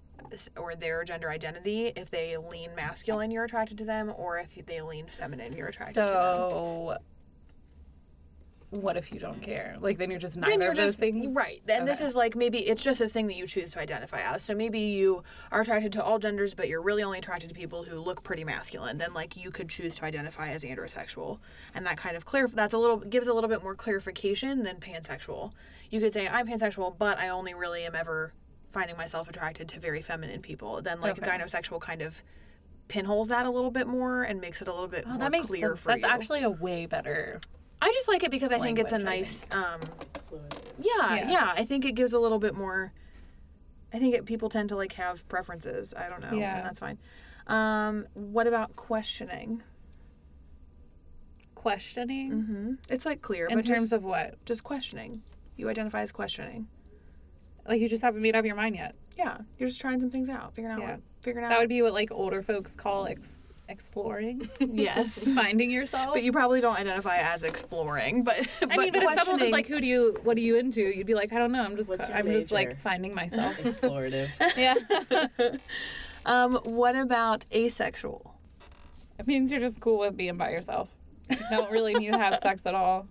or 0.57 0.76
their 0.76 1.03
gender 1.05 1.29
identity, 1.31 1.87
if 1.97 2.11
they 2.11 2.37
lean 2.37 2.74
masculine, 2.76 3.31
you're 3.33 3.45
attracted 3.45 3.79
to 3.79 3.85
them, 3.85 4.12
or 4.16 4.39
if 4.39 4.64
they 4.66 4.81
lean 4.81 5.07
feminine, 5.07 5.53
you're 5.55 5.68
attracted 5.68 5.95
to 5.95 6.01
them. 6.12 6.37
So, 6.37 6.99
what 8.71 8.97
if 8.99 9.11
you 9.12 9.19
don't 9.19 9.41
care? 9.41 9.77
Like, 9.81 9.97
then 9.97 10.11
you're 10.11 10.21
just 10.21 10.37
neither 10.37 10.51
then 10.51 10.61
you're 10.61 10.71
of 10.73 10.77
those 10.77 10.89
just 10.89 10.99
things? 10.99 11.35
right. 11.35 11.62
And 11.69 11.89
this 11.89 12.01
is 12.03 12.14
like 12.14 12.37
maybe 12.37 12.59
it's 12.59 12.83
just 12.83 13.01
a 13.01 13.09
thing 13.09 13.27
that 13.29 13.37
you 13.37 13.47
choose 13.47 13.73
to 13.73 13.81
identify 13.81 14.21
as. 14.21 14.43
So 14.43 14.55
maybe 14.55 14.79
you 14.79 15.23
are 15.51 15.62
attracted 15.62 15.93
to 15.95 16.03
all 16.05 16.19
genders, 16.19 16.55
but 16.55 16.69
you're 16.69 16.83
really 16.83 17.03
only 17.03 17.19
attracted 17.19 17.49
to 17.49 17.55
people 17.55 17.85
who 17.85 17.99
look 17.99 18.23
pretty 18.23 18.45
masculine. 18.45 18.99
Then 18.99 19.14
like 19.14 19.37
you 19.37 19.51
could 19.51 19.69
choose 19.71 19.97
to 19.97 20.05
identify 20.05 20.51
as 20.51 20.64
androsexual, 20.64 21.39
and 21.75 21.87
that 21.87 21.97
kind 21.97 22.16
of 22.16 22.25
clear 22.27 22.47
that's 22.47 22.75
a 22.75 22.79
little 22.79 22.99
gives 22.99 23.27
a 23.27 23.33
little 23.33 23.49
bit 23.49 23.62
more 23.62 23.75
clarification 23.75 24.64
than 24.64 24.77
pansexual. 24.77 25.53
You 25.91 26.01
could 26.01 26.12
say 26.12 26.29
I'm 26.29 26.47
pansexual, 26.47 26.97
but 26.99 27.16
I 27.19 27.31
only 27.31 27.55
really 27.55 27.85
am 27.85 27.95
ever 27.95 28.33
finding 28.71 28.99
myself 28.99 29.31
attracted 29.31 29.66
to 29.71 29.81
very 29.81 30.03
feminine 30.03 30.43
people. 30.43 30.83
Then 30.83 31.01
like 31.01 31.16
Okay. 31.19 31.27
gynosexual 31.31 31.81
kind 31.81 32.03
of 32.03 32.23
pinholes 32.89 33.29
that 33.29 33.47
a 33.47 33.51
little 33.51 33.71
bit 33.71 33.87
more 33.87 34.23
and 34.25 34.41
makes 34.41 34.61
it 34.61 34.69
a 34.69 34.73
little 34.73 34.89
bit 34.89 35.05
Oh, 35.07 35.11
more 35.11 35.19
that 35.21 35.31
makes 35.31 35.47
clear 35.47 35.71
sense. 35.71 35.81
for 35.81 35.89
That's 35.89 36.03
you. 36.03 36.07
actually 36.09 36.43
a 36.43 36.51
way 36.51 36.85
better. 36.87 37.41
I 37.81 37.91
just 37.93 38.09
like 38.09 38.22
it 38.24 38.31
because 38.31 38.51
I 38.53 38.59
think 38.59 38.79
it's 38.79 38.93
a 38.93 38.99
nice 38.99 39.47
um 39.53 39.81
yeah, 40.81 41.14
Yeah. 41.16 41.31
yeah, 41.31 41.53
I 41.57 41.64
think 41.64 41.85
it 41.85 41.93
gives 41.93 42.12
a 42.12 42.18
little 42.18 42.39
bit 42.39 42.55
more. 42.55 42.93
I 43.93 43.99
think 43.99 44.14
it, 44.14 44.26
people 44.26 44.49
tend 44.49 44.68
to 44.70 44.76
like 44.76 44.93
have 44.95 45.26
preferences. 45.29 45.95
I 45.97 46.09
don't 46.09 46.20
know, 46.20 46.33
Yeah. 46.39 46.57
and 46.59 46.66
that's 46.66 46.81
fine. 46.81 46.99
Um, 47.47 48.07
what 48.14 48.47
about 48.47 48.76
questioning? 48.76 49.62
Questioning? 51.55 52.31
hmm 52.31 52.72
It's 52.89 53.05
like 53.07 53.22
clear, 53.22 53.47
In 53.47 53.57
but 53.57 53.66
terms 53.66 53.81
just, 53.91 53.93
of 53.93 54.05
what? 54.05 54.45
just 54.45 54.62
questioning. 54.64 55.22
You 55.57 55.68
identify 55.68 56.03
as 56.03 56.12
questioning. 56.12 56.68
Like, 57.66 57.81
you 57.81 57.89
just 57.89 58.03
haven't 58.03 58.22
made 58.22 58.37
up 58.37 58.45
your 58.45 58.55
mind 58.55 58.76
yet. 58.76 58.95
Yeah, 59.16 59.39
you're 59.59 59.68
just 59.68 59.81
trying 59.81 60.01
some 60.01 60.11
things 60.11 60.29
out, 60.29 60.55
figuring 60.55 60.74
out, 60.76 60.81
Yeah. 60.81 60.91
what, 60.93 61.01
figuring 61.20 61.45
out. 61.45 61.49
That 61.51 61.59
would 61.59 61.68
be 61.68 61.83
what, 61.83 61.93
like, 61.93 62.11
older 62.12 62.43
folks 62.43 62.74
call 62.74 63.07
ex- 63.09 63.43
exploring, 63.69 64.49
yes, 64.61 65.27
finding 65.35 65.71
yourself. 65.71 66.14
but 66.14 66.23
you 66.23 66.33
probably 66.33 66.61
don't 66.61 66.77
identify 66.77 67.16
as 67.16 67.43
exploring. 67.43 68.25
But 68.25 68.47
I 68.62 68.77
mean, 68.77 68.93
but 68.93 69.03
if 69.03 69.19
someone 69.19 69.41
was 69.41 69.51
like, 69.51 69.66
"Who 69.66 69.81
do 69.81 69.87
you? 69.87 70.16
What 70.23 70.37
are 70.37 70.41
you 70.41 70.57
into?" 70.57 70.81
You'd 70.81 71.07
be 71.07 71.14
like, 71.14 71.33
"I 71.33 71.39
don't 71.39 71.53
know. 71.53 71.62
I'm 71.62 71.77
just, 71.77 71.89
What's 71.89 72.09
I'm 72.11 72.27
just 72.27 72.51
like 72.51 72.79
finding 72.79 73.14
myself." 73.14 73.57
Explorative. 73.62 74.29
yeah, 74.57 74.75
um, 76.27 76.55
what 76.64 76.97
about 76.97 77.47
asexual? 77.53 78.35
it 79.19 79.27
means 79.27 79.51
you're 79.51 79.61
just 79.61 79.81
cool 79.81 79.99
with 79.99 80.16
being 80.16 80.37
by 80.37 80.51
yourself. 80.51 80.89
You 81.29 81.37
don't 81.51 81.71
really 81.71 81.95
need 81.95 82.12
to 82.12 82.19
have 82.19 82.39
sex 82.41 82.64
at 82.66 82.75
all. 82.75 83.09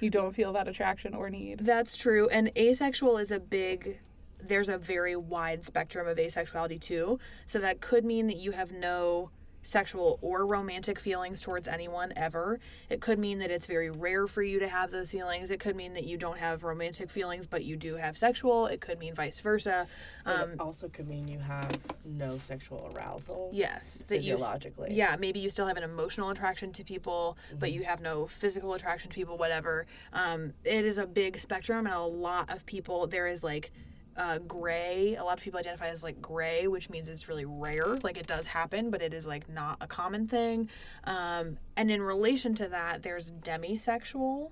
You 0.00 0.10
don't 0.10 0.34
feel 0.34 0.52
that 0.54 0.66
attraction 0.66 1.14
or 1.14 1.30
need. 1.30 1.60
That's 1.60 1.96
true. 1.96 2.28
And 2.30 2.50
asexual 2.56 3.18
is 3.18 3.30
a 3.30 3.38
big 3.38 4.00
there's 4.44 4.68
a 4.68 4.78
very 4.78 5.16
wide 5.16 5.64
spectrum 5.64 6.06
of 6.06 6.16
asexuality 6.18 6.80
too. 6.80 7.18
So 7.46 7.58
that 7.60 7.80
could 7.80 8.04
mean 8.04 8.26
that 8.26 8.36
you 8.36 8.52
have 8.52 8.72
no 8.72 9.30
sexual 9.62 10.18
or 10.20 10.46
romantic 10.46 10.98
feelings 10.98 11.40
towards 11.40 11.68
anyone 11.68 12.12
ever. 12.16 12.58
It 12.90 13.00
could 13.00 13.18
mean 13.18 13.38
that 13.38 13.50
it's 13.50 13.66
very 13.66 13.90
rare 13.90 14.26
for 14.26 14.42
you 14.42 14.58
to 14.58 14.68
have 14.68 14.90
those 14.90 15.10
feelings. 15.10 15.50
It 15.50 15.60
could 15.60 15.76
mean 15.76 15.94
that 15.94 16.04
you 16.04 16.16
don't 16.16 16.38
have 16.38 16.64
romantic 16.64 17.10
feelings 17.10 17.46
but 17.46 17.64
you 17.64 17.76
do 17.76 17.96
have 17.96 18.18
sexual. 18.18 18.66
It 18.66 18.80
could 18.80 18.98
mean 18.98 19.14
vice 19.14 19.40
versa. 19.40 19.86
Um 20.26 20.52
it 20.52 20.60
also 20.60 20.88
could 20.88 21.08
mean 21.08 21.28
you 21.28 21.38
have 21.38 21.70
no 22.04 22.38
sexual 22.38 22.90
arousal. 22.94 23.50
yes, 23.52 24.02
that 24.08 24.22
you 24.22 24.34
Physiologically. 24.34 24.88
yeah, 24.92 25.16
maybe 25.18 25.38
you 25.40 25.50
still 25.50 25.66
have 25.66 25.76
an 25.76 25.82
emotional 25.84 26.30
attraction 26.30 26.72
to 26.72 26.84
people, 26.84 27.36
but 27.58 27.72
you 27.72 27.84
have 27.84 28.00
no 28.00 28.26
physical 28.26 28.74
attraction 28.74 29.10
to 29.10 29.14
people, 29.14 29.36
whatever. 29.38 29.86
Um, 30.12 30.52
it 30.64 30.84
is 30.84 30.98
a 30.98 31.06
big 31.06 31.38
spectrum, 31.38 31.86
and 31.86 31.94
a 31.94 32.00
lot 32.00 32.50
of 32.52 32.66
people, 32.66 33.06
there 33.06 33.28
is 33.28 33.42
like 33.44 33.70
uh, 34.16 34.38
gray. 34.38 35.16
A 35.16 35.24
lot 35.24 35.38
of 35.38 35.44
people 35.44 35.58
identify 35.58 35.88
as 35.88 36.02
like 36.02 36.20
gray, 36.20 36.66
which 36.66 36.90
means 36.90 37.08
it's 37.08 37.28
really 37.28 37.44
rare. 37.44 37.96
Like 38.02 38.18
it 38.18 38.26
does 38.26 38.46
happen, 38.46 38.90
but 38.90 39.02
it 39.02 39.14
is 39.14 39.26
like 39.26 39.48
not 39.48 39.78
a 39.80 39.86
common 39.86 40.26
thing. 40.26 40.68
Um, 41.04 41.58
and 41.76 41.90
in 41.90 42.02
relation 42.02 42.54
to 42.56 42.68
that, 42.68 43.02
there's 43.02 43.30
demisexual. 43.30 44.50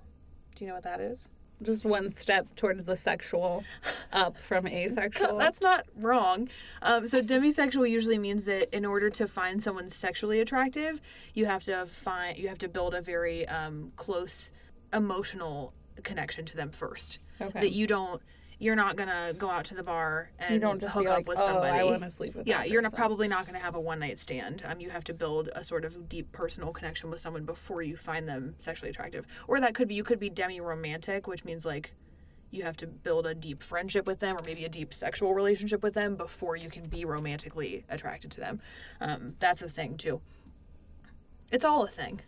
Do 0.55 0.65
you 0.65 0.67
know 0.67 0.75
what 0.75 0.83
that 0.83 0.99
is? 0.99 1.29
Just 1.61 1.85
one 1.85 2.11
step 2.11 2.55
towards 2.55 2.85
the 2.85 2.95
sexual, 2.95 3.63
up 4.11 4.35
from 4.37 4.67
asexual. 4.67 5.37
That's 5.39 5.61
not 5.61 5.85
wrong. 5.95 6.49
Um, 6.81 7.05
so 7.05 7.21
demisexual 7.21 7.87
usually 7.87 8.17
means 8.17 8.45
that 8.45 8.75
in 8.75 8.83
order 8.83 9.11
to 9.11 9.27
find 9.27 9.61
someone 9.61 9.89
sexually 9.89 10.39
attractive, 10.39 10.99
you 11.35 11.45
have 11.45 11.61
to 11.63 11.85
find 11.85 12.37
you 12.37 12.47
have 12.47 12.57
to 12.59 12.67
build 12.67 12.95
a 12.95 13.01
very 13.01 13.47
um, 13.47 13.91
close 13.95 14.51
emotional 14.91 15.73
connection 16.01 16.45
to 16.45 16.57
them 16.57 16.71
first. 16.71 17.19
okay. 17.39 17.59
That 17.59 17.71
you 17.71 17.85
don't. 17.85 18.21
You're 18.61 18.75
not 18.75 18.95
gonna 18.95 19.33
go 19.35 19.49
out 19.49 19.65
to 19.65 19.73
the 19.73 19.81
bar 19.81 20.29
and 20.37 20.53
you 20.53 20.59
don't 20.59 20.79
just 20.79 20.93
hook 20.93 21.07
up 21.07 21.17
like, 21.17 21.27
with 21.27 21.39
"Oh, 21.39 21.45
somebody. 21.47 21.79
I 21.79 21.83
want 21.83 22.03
to 22.03 22.11
sleep 22.11 22.35
with." 22.35 22.45
yeah, 22.45 22.63
you're 22.63 22.83
not, 22.83 22.93
probably 22.93 23.27
not 23.27 23.47
to 23.47 23.57
have 23.57 23.73
a 23.73 23.79
one 23.79 23.97
night 23.97 24.19
stand. 24.19 24.63
Um, 24.67 24.79
you 24.79 24.91
have 24.91 25.03
to 25.05 25.15
build 25.15 25.49
a 25.55 25.63
sort 25.63 25.83
of 25.83 26.07
deep 26.07 26.31
personal 26.31 26.71
connection 26.71 27.09
with 27.09 27.21
someone 27.21 27.43
before 27.43 27.81
you 27.81 27.97
find 27.97 28.27
them 28.27 28.53
sexually 28.59 28.91
attractive. 28.91 29.25
Or 29.47 29.59
that 29.59 29.73
could 29.73 29.87
be 29.87 29.95
you 29.95 30.03
could 30.03 30.19
be 30.19 30.29
demi 30.29 30.61
romantic, 30.61 31.25
which 31.25 31.43
means 31.43 31.65
like 31.65 31.95
you 32.51 32.61
have 32.61 32.77
to 32.77 32.85
build 32.85 33.25
a 33.25 33.33
deep 33.33 33.63
friendship 33.63 34.05
with 34.05 34.19
them 34.19 34.35
or 34.35 34.43
maybe 34.45 34.63
a 34.63 34.69
deep 34.69 34.93
sexual 34.93 35.33
relationship 35.33 35.81
with 35.81 35.95
them 35.95 36.15
before 36.15 36.55
you 36.55 36.69
can 36.69 36.87
be 36.87 37.03
romantically 37.03 37.83
attracted 37.89 38.29
to 38.29 38.41
them. 38.41 38.61
Um, 38.99 39.37
that's 39.39 39.63
a 39.63 39.69
thing 39.69 39.97
too. 39.97 40.21
It's 41.51 41.65
all 41.65 41.83
a 41.83 41.89
thing. 41.89 42.21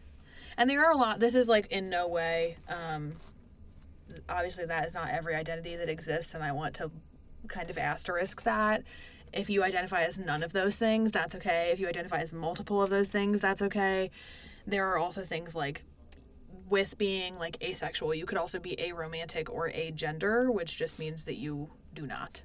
And 0.58 0.68
there 0.68 0.84
are 0.84 0.92
a 0.92 0.98
lot. 0.98 1.20
This 1.20 1.36
is 1.36 1.48
like 1.48 1.68
in 1.68 1.90
no 1.92 2.08
way. 2.08 2.58
Um, 2.68 3.18
obviously, 4.30 4.66
that 4.66 4.86
is 4.86 4.94
not 4.94 5.10
every 5.10 5.36
identity 5.36 5.76
that 5.76 5.90
exists, 5.90 6.34
and 6.34 6.44
I 6.44 6.52
want 6.52 6.76
to 6.76 6.92
kind 7.48 7.70
of 7.70 7.78
asterisk 7.78 8.44
that. 8.44 8.84
If 9.34 9.50
you 9.50 9.64
identify 9.64 10.04
as 10.04 10.20
none 10.20 10.44
of 10.44 10.54
those 10.54 10.76
things, 10.76 11.12
that's 11.12 11.34
okay. 11.36 11.72
If 11.72 11.80
you 11.80 11.88
identify 11.88 12.20
as 12.20 12.32
multiple 12.32 12.82
of 12.82 12.90
those 12.90 13.10
things, 13.10 13.42
that's 13.42 13.62
okay. 13.64 14.12
There 14.68 14.88
are 14.88 14.98
also 14.98 15.26
things 15.26 15.56
like 15.56 15.84
with 16.70 16.98
being 16.98 17.38
like 17.38 17.62
asexual, 17.64 18.16
you 18.16 18.26
could 18.26 18.38
also 18.38 18.60
be 18.60 18.76
aromantic 18.78 19.50
or 19.50 19.70
agender, 19.70 20.52
which 20.52 20.78
just 20.78 20.98
means 20.98 21.24
that 21.24 21.36
you 21.36 21.70
do 21.94 22.08
not. 22.08 22.42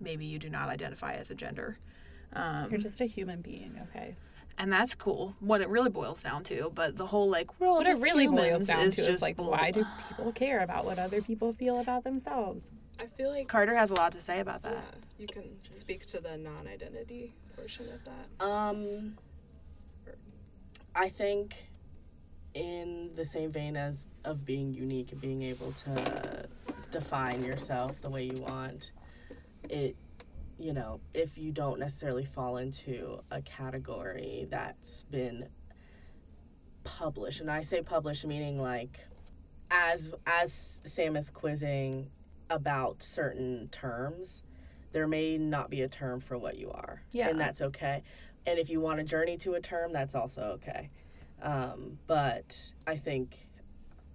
Maybe 0.00 0.26
you 0.26 0.38
do 0.38 0.50
not 0.50 0.68
identify 0.68 1.14
as 1.14 1.30
a 1.30 1.34
gender. 1.34 1.78
Um, 2.32 2.70
You're 2.70 2.80
just 2.80 3.00
a 3.00 3.06
human 3.06 3.40
being, 3.40 3.80
okay? 3.88 4.16
And 4.60 4.70
that's 4.70 4.94
cool. 4.94 5.34
What 5.40 5.62
it 5.62 5.70
really 5.70 5.88
boils 5.88 6.22
down 6.22 6.44
to, 6.44 6.70
but 6.74 6.96
the 6.96 7.06
whole 7.06 7.30
like 7.30 7.58
we're 7.58 7.66
all 7.66 7.78
What 7.78 7.88
it 7.88 7.96
really 7.96 8.26
boils 8.26 8.66
down 8.66 8.82
is 8.82 8.96
to 8.96 9.02
just 9.02 9.16
is 9.16 9.22
like, 9.22 9.38
bull. 9.38 9.50
why 9.50 9.70
do 9.70 9.86
people 10.06 10.32
care 10.32 10.60
about 10.60 10.84
what 10.84 10.98
other 10.98 11.22
people 11.22 11.54
feel 11.54 11.80
about 11.80 12.04
themselves? 12.04 12.66
I 13.00 13.06
feel 13.06 13.30
like 13.30 13.48
Carter 13.48 13.74
has 13.74 13.90
a 13.90 13.94
lot 13.94 14.12
to 14.12 14.20
say 14.20 14.38
about 14.38 14.60
yeah, 14.62 14.72
that. 14.72 14.94
you 15.18 15.26
can 15.26 15.44
speak 15.72 16.04
to 16.06 16.20
the 16.20 16.36
non-identity 16.36 17.32
portion 17.56 17.86
of 17.88 18.04
that. 18.04 18.44
Um, 18.44 19.16
I 20.94 21.08
think 21.08 21.54
in 22.52 23.12
the 23.14 23.24
same 23.24 23.50
vein 23.50 23.78
as 23.78 24.06
of 24.26 24.44
being 24.44 24.74
unique 24.74 25.12
and 25.12 25.20
being 25.22 25.42
able 25.42 25.72
to 25.72 26.46
define 26.90 27.42
yourself 27.42 27.98
the 28.02 28.10
way 28.10 28.24
you 28.24 28.42
want, 28.42 28.90
it, 29.70 29.96
you 30.60 30.74
know, 30.74 31.00
if 31.14 31.38
you 31.38 31.52
don't 31.52 31.78
necessarily 31.78 32.24
fall 32.24 32.58
into 32.58 33.20
a 33.30 33.40
category 33.42 34.46
that's 34.50 35.04
been 35.04 35.48
published, 36.84 37.40
and 37.40 37.50
I 37.50 37.62
say 37.62 37.82
published 37.82 38.26
meaning 38.26 38.60
like 38.60 39.00
as 39.70 40.12
as 40.26 40.82
Sam 40.84 41.16
is 41.16 41.30
quizzing 41.30 42.10
about 42.50 43.02
certain 43.02 43.68
terms, 43.68 44.42
there 44.92 45.06
may 45.06 45.38
not 45.38 45.70
be 45.70 45.80
a 45.82 45.88
term 45.88 46.20
for 46.20 46.36
what 46.36 46.58
you 46.58 46.70
are. 46.70 47.02
Yeah. 47.12 47.28
And 47.28 47.40
that's 47.40 47.62
okay. 47.62 48.02
And 48.46 48.58
if 48.58 48.68
you 48.68 48.80
want 48.80 48.98
to 48.98 49.04
journey 49.04 49.36
to 49.38 49.54
a 49.54 49.60
term, 49.60 49.92
that's 49.92 50.14
also 50.14 50.42
okay. 50.58 50.90
Um, 51.42 51.98
but 52.06 52.72
I 52.86 52.96
think, 52.96 53.36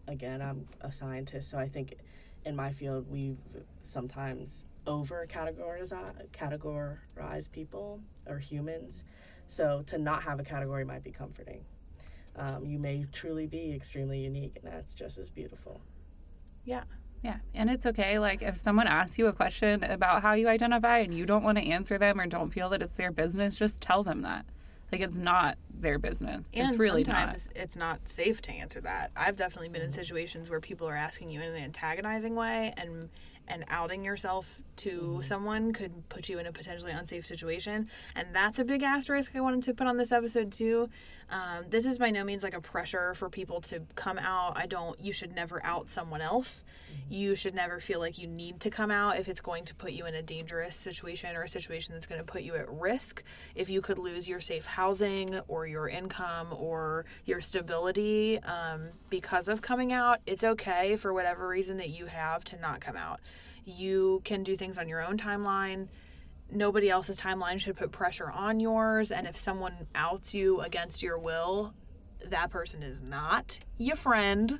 again, 0.07 0.41
I'm 0.41 0.67
a 0.81 0.91
scientist, 0.91 1.49
so 1.49 1.57
I 1.57 1.67
think 1.67 1.95
in 2.43 2.55
my 2.55 2.71
field, 2.71 3.09
we've 3.09 3.39
sometimes 3.81 4.65
over 4.87 5.27
categorize 5.29 5.93
categorize 6.31 7.51
people 7.51 8.01
or 8.27 8.39
humans. 8.39 9.03
So 9.47 9.83
to 9.87 9.97
not 9.97 10.23
have 10.23 10.39
a 10.39 10.43
category 10.43 10.85
might 10.85 11.03
be 11.03 11.11
comforting. 11.11 11.65
Um, 12.35 12.65
you 12.65 12.79
may 12.79 13.05
truly 13.13 13.47
be 13.47 13.73
extremely 13.73 14.19
unique, 14.19 14.57
and 14.61 14.71
that's 14.71 14.93
just 14.93 15.17
as 15.17 15.29
beautiful. 15.29 15.81
Yeah. 16.65 16.83
Yeah, 17.23 17.37
and 17.55 17.71
it's 17.71 17.87
okay. 17.87 18.19
Like 18.19 18.43
if 18.43 18.55
someone 18.57 18.87
asks 18.87 19.17
you 19.17 19.25
a 19.27 19.33
question 19.33 19.83
about 19.83 20.21
how 20.21 20.33
you 20.33 20.47
identify 20.47 20.99
and 20.99 21.11
you 21.11 21.25
don't 21.25 21.43
want 21.43 21.57
to 21.57 21.63
answer 21.63 21.97
them 21.97 22.19
or 22.19 22.27
don't 22.27 22.51
feel 22.51 22.69
that 22.69 22.83
it's 22.83 22.93
their 22.93 23.11
business, 23.11 23.55
just 23.55 23.81
tell 23.81 24.03
them 24.03 24.21
that. 24.21 24.45
Like 24.91 25.01
it's 25.01 25.17
not 25.17 25.57
their 25.73 25.97
business. 25.97 26.51
And 26.53 26.67
it's 26.67 26.77
really 26.77 27.03
sometimes 27.03 27.49
it's 27.55 27.75
not 27.75 28.07
safe 28.07 28.41
to 28.43 28.51
answer 28.51 28.79
that. 28.81 29.11
I've 29.15 29.35
definitely 29.35 29.69
been 29.69 29.81
in 29.81 29.91
situations 29.91 30.49
where 30.49 30.59
people 30.59 30.87
are 30.87 30.95
asking 30.95 31.31
you 31.31 31.41
in 31.41 31.47
an 31.47 31.55
antagonizing 31.55 32.35
way 32.35 32.73
and 32.77 33.09
and 33.47 33.65
outing 33.69 34.03
yourself 34.03 34.61
to 34.77 34.89
mm-hmm. 34.89 35.21
someone 35.21 35.73
could 35.73 36.07
put 36.09 36.29
you 36.29 36.39
in 36.39 36.45
a 36.45 36.51
potentially 36.51 36.91
unsafe 36.91 37.25
situation. 37.25 37.89
And 38.15 38.27
that's 38.33 38.59
a 38.59 38.65
big 38.65 38.83
asterisk 38.83 39.35
I 39.35 39.41
wanted 39.41 39.63
to 39.63 39.73
put 39.73 39.87
on 39.87 39.97
this 39.97 40.11
episode 40.11 40.51
too. 40.51 40.89
Um, 41.29 41.65
this 41.69 41.85
is 41.85 41.97
by 41.97 42.11
no 42.11 42.23
means 42.23 42.43
like 42.43 42.53
a 42.53 42.61
pressure 42.61 43.13
for 43.15 43.29
people 43.29 43.59
to 43.61 43.81
come 43.95 44.19
out. 44.19 44.57
I 44.57 44.67
don't, 44.67 44.99
you 44.99 45.11
should 45.11 45.33
never 45.33 45.63
out 45.65 45.89
someone 45.89 46.21
else. 46.21 46.63
You 47.09 47.35
should 47.35 47.55
never 47.55 47.79
feel 47.79 47.99
like 47.99 48.17
you 48.17 48.27
need 48.27 48.59
to 48.61 48.69
come 48.69 48.91
out 48.91 49.17
if 49.17 49.27
it's 49.27 49.41
going 49.41 49.65
to 49.65 49.75
put 49.75 49.91
you 49.91 50.05
in 50.05 50.15
a 50.15 50.21
dangerous 50.21 50.75
situation 50.75 51.35
or 51.35 51.43
a 51.43 51.49
situation 51.49 51.93
that's 51.93 52.05
going 52.05 52.19
to 52.19 52.25
put 52.25 52.43
you 52.43 52.55
at 52.55 52.69
risk. 52.69 53.23
If 53.55 53.69
you 53.69 53.81
could 53.81 53.97
lose 53.97 54.29
your 54.29 54.39
safe 54.39 54.65
housing 54.65 55.39
or 55.47 55.67
your 55.67 55.87
income 55.87 56.49
or 56.51 57.05
your 57.25 57.41
stability 57.41 58.39
um, 58.39 58.89
because 59.09 59.47
of 59.47 59.61
coming 59.61 59.93
out, 59.93 60.19
it's 60.25 60.43
okay 60.43 60.95
for 60.95 61.13
whatever 61.13 61.47
reason 61.47 61.77
that 61.77 61.89
you 61.89 62.05
have 62.05 62.43
to 62.45 62.57
not 62.57 62.81
come 62.81 62.97
out. 62.97 63.19
You 63.65 64.21
can 64.25 64.43
do 64.43 64.55
things 64.55 64.77
on 64.77 64.87
your 64.87 65.03
own 65.03 65.17
timeline. 65.17 65.87
Nobody 66.51 66.89
else's 66.89 67.17
timeline 67.17 67.59
should 67.59 67.75
put 67.75 67.91
pressure 67.91 68.29
on 68.29 68.59
yours. 68.59 69.11
And 69.11 69.27
if 69.27 69.35
someone 69.37 69.87
outs 69.95 70.33
you 70.33 70.61
against 70.61 71.01
your 71.01 71.17
will, 71.17 71.73
that 72.23 72.49
person 72.49 72.83
is 72.83 73.01
not 73.01 73.59
your 73.77 73.95
friend 73.95 74.59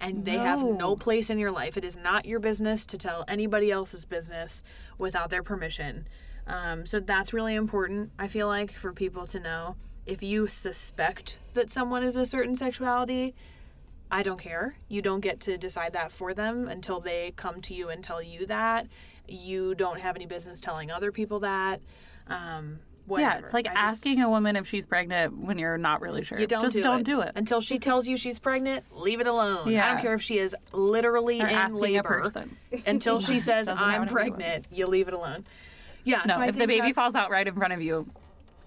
and 0.00 0.24
they 0.24 0.38
have 0.38 0.60
No. 0.60 0.72
no 0.72 0.96
place 0.96 1.28
in 1.30 1.38
your 1.38 1.50
life. 1.50 1.76
It 1.76 1.84
is 1.84 1.96
not 1.96 2.24
your 2.24 2.40
business 2.40 2.86
to 2.86 2.98
tell 2.98 3.24
anybody 3.28 3.70
else's 3.70 4.04
business 4.04 4.62
without 4.96 5.30
their 5.30 5.42
permission. 5.42 6.08
Um, 6.46 6.86
so 6.86 7.00
that's 7.00 7.32
really 7.32 7.54
important, 7.54 8.10
I 8.18 8.26
feel 8.26 8.48
like, 8.48 8.72
for 8.72 8.92
people 8.92 9.26
to 9.26 9.38
know. 9.38 9.76
If 10.06 10.22
you 10.22 10.46
suspect 10.46 11.38
that 11.52 11.70
someone 11.70 12.02
is 12.02 12.16
a 12.16 12.24
certain 12.24 12.56
sexuality, 12.56 13.34
I 14.10 14.22
don't 14.22 14.40
care. 14.40 14.76
You 14.88 15.02
don't 15.02 15.20
get 15.20 15.38
to 15.40 15.56
decide 15.58 15.92
that 15.92 16.10
for 16.10 16.34
them 16.34 16.66
until 16.66 16.98
they 16.98 17.32
come 17.36 17.60
to 17.60 17.74
you 17.74 17.90
and 17.90 18.02
tell 18.02 18.22
you 18.22 18.46
that. 18.46 18.86
You 19.30 19.74
don't 19.74 20.00
have 20.00 20.16
any 20.16 20.26
business 20.26 20.60
telling 20.60 20.90
other 20.90 21.12
people 21.12 21.40
that. 21.40 21.80
Um, 22.28 22.78
whatever. 23.06 23.38
Yeah, 23.40 23.44
it's 23.44 23.52
like 23.54 23.66
I 23.66 23.70
just- 23.74 23.78
asking 24.04 24.20
a 24.22 24.28
woman 24.30 24.56
if 24.56 24.66
she's 24.68 24.86
pregnant 24.86 25.36
when 25.38 25.58
you're 25.58 25.78
not 25.78 26.00
really 26.00 26.22
sure. 26.22 26.38
You 26.38 26.46
don't 26.46 26.62
just 26.62 26.74
do 26.74 26.82
don't 26.82 27.00
it. 27.00 27.04
do 27.06 27.20
it. 27.20 27.32
until 27.34 27.60
she 27.60 27.78
tells 27.78 28.06
you 28.06 28.16
she's 28.16 28.38
pregnant. 28.38 28.84
Leave 28.96 29.20
it 29.20 29.26
alone. 29.26 29.70
Yeah. 29.70 29.86
I 29.86 29.92
don't 29.92 30.02
care 30.02 30.14
if 30.14 30.22
she 30.22 30.38
is 30.38 30.54
literally 30.72 31.40
Or 31.42 31.46
in 31.48 31.74
labor. 31.74 32.02
person. 32.08 32.56
Until 32.86 33.20
she 33.20 33.40
says 33.40 33.66
I'm 33.68 33.78
anything 33.78 33.90
to 33.90 33.96
do 33.96 34.00
with 34.00 34.08
it. 34.08 34.12
pregnant, 34.12 34.66
you 34.70 34.86
leave 34.86 35.08
it 35.08 35.14
alone. 35.14 35.44
Yeah. 36.04 36.22
No, 36.26 36.34
so 36.36 36.42
if 36.42 36.56
the 36.56 36.66
baby 36.66 36.92
falls 36.92 37.14
out 37.14 37.30
right 37.30 37.46
in 37.46 37.54
front 37.54 37.72
of 37.72 37.82
you, 37.82 38.06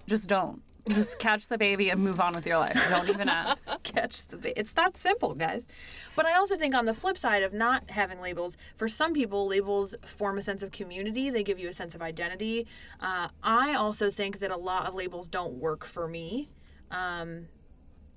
just 0.07 0.27
don't. 0.27 0.61
Just 0.89 1.17
catch 1.17 1.47
the 1.47 1.57
baby 1.57 1.89
and 1.89 2.01
move 2.01 2.19
on 2.19 2.33
with 2.33 2.45
your 2.45 2.57
life. 2.57 2.79
Don't 2.89 3.09
even 3.09 3.29
ask. 3.29 3.63
catch 3.83 4.27
the 4.27 4.37
ba- 4.37 4.59
it's 4.59 4.73
that 4.73 4.97
simple 4.97 5.33
guys 5.35 5.67
but 6.15 6.25
i 6.25 6.33
also 6.33 6.55
think 6.55 6.73
on 6.73 6.85
the 6.85 6.93
flip 6.93 7.17
side 7.17 7.43
of 7.43 7.53
not 7.53 7.89
having 7.91 8.19
labels 8.19 8.57
for 8.75 8.87
some 8.87 9.13
people 9.13 9.47
labels 9.47 9.95
form 10.05 10.37
a 10.37 10.41
sense 10.41 10.63
of 10.63 10.71
community 10.71 11.29
they 11.29 11.43
give 11.43 11.59
you 11.59 11.67
a 11.67 11.73
sense 11.73 11.93
of 11.93 12.01
identity 12.01 12.65
uh, 13.01 13.27
i 13.43 13.73
also 13.73 14.09
think 14.09 14.39
that 14.39 14.51
a 14.51 14.57
lot 14.57 14.85
of 14.87 14.95
labels 14.95 15.27
don't 15.27 15.53
work 15.53 15.85
for 15.85 16.07
me 16.07 16.49
um, 16.91 17.47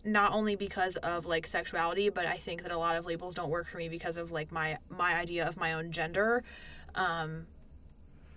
not 0.05 0.33
only 0.33 0.55
because 0.55 0.97
of 0.97 1.27
like 1.27 1.47
sexuality 1.47 2.09
but 2.09 2.27
i 2.27 2.37
think 2.37 2.63
that 2.63 2.73
a 2.73 2.79
lot 2.79 2.97
of 2.97 3.05
labels 3.07 3.35
don't 3.35 3.51
work 3.51 3.67
for 3.67 3.79
me 3.79 3.89
because 3.89 4.17
of 4.17 4.31
like 4.33 4.51
my 4.53 4.79
my 4.89 5.15
idea 5.15 5.47
of 5.47 5.57
my 5.57 5.73
own 5.73 5.91
gender 5.91 6.43
um, 6.95 7.47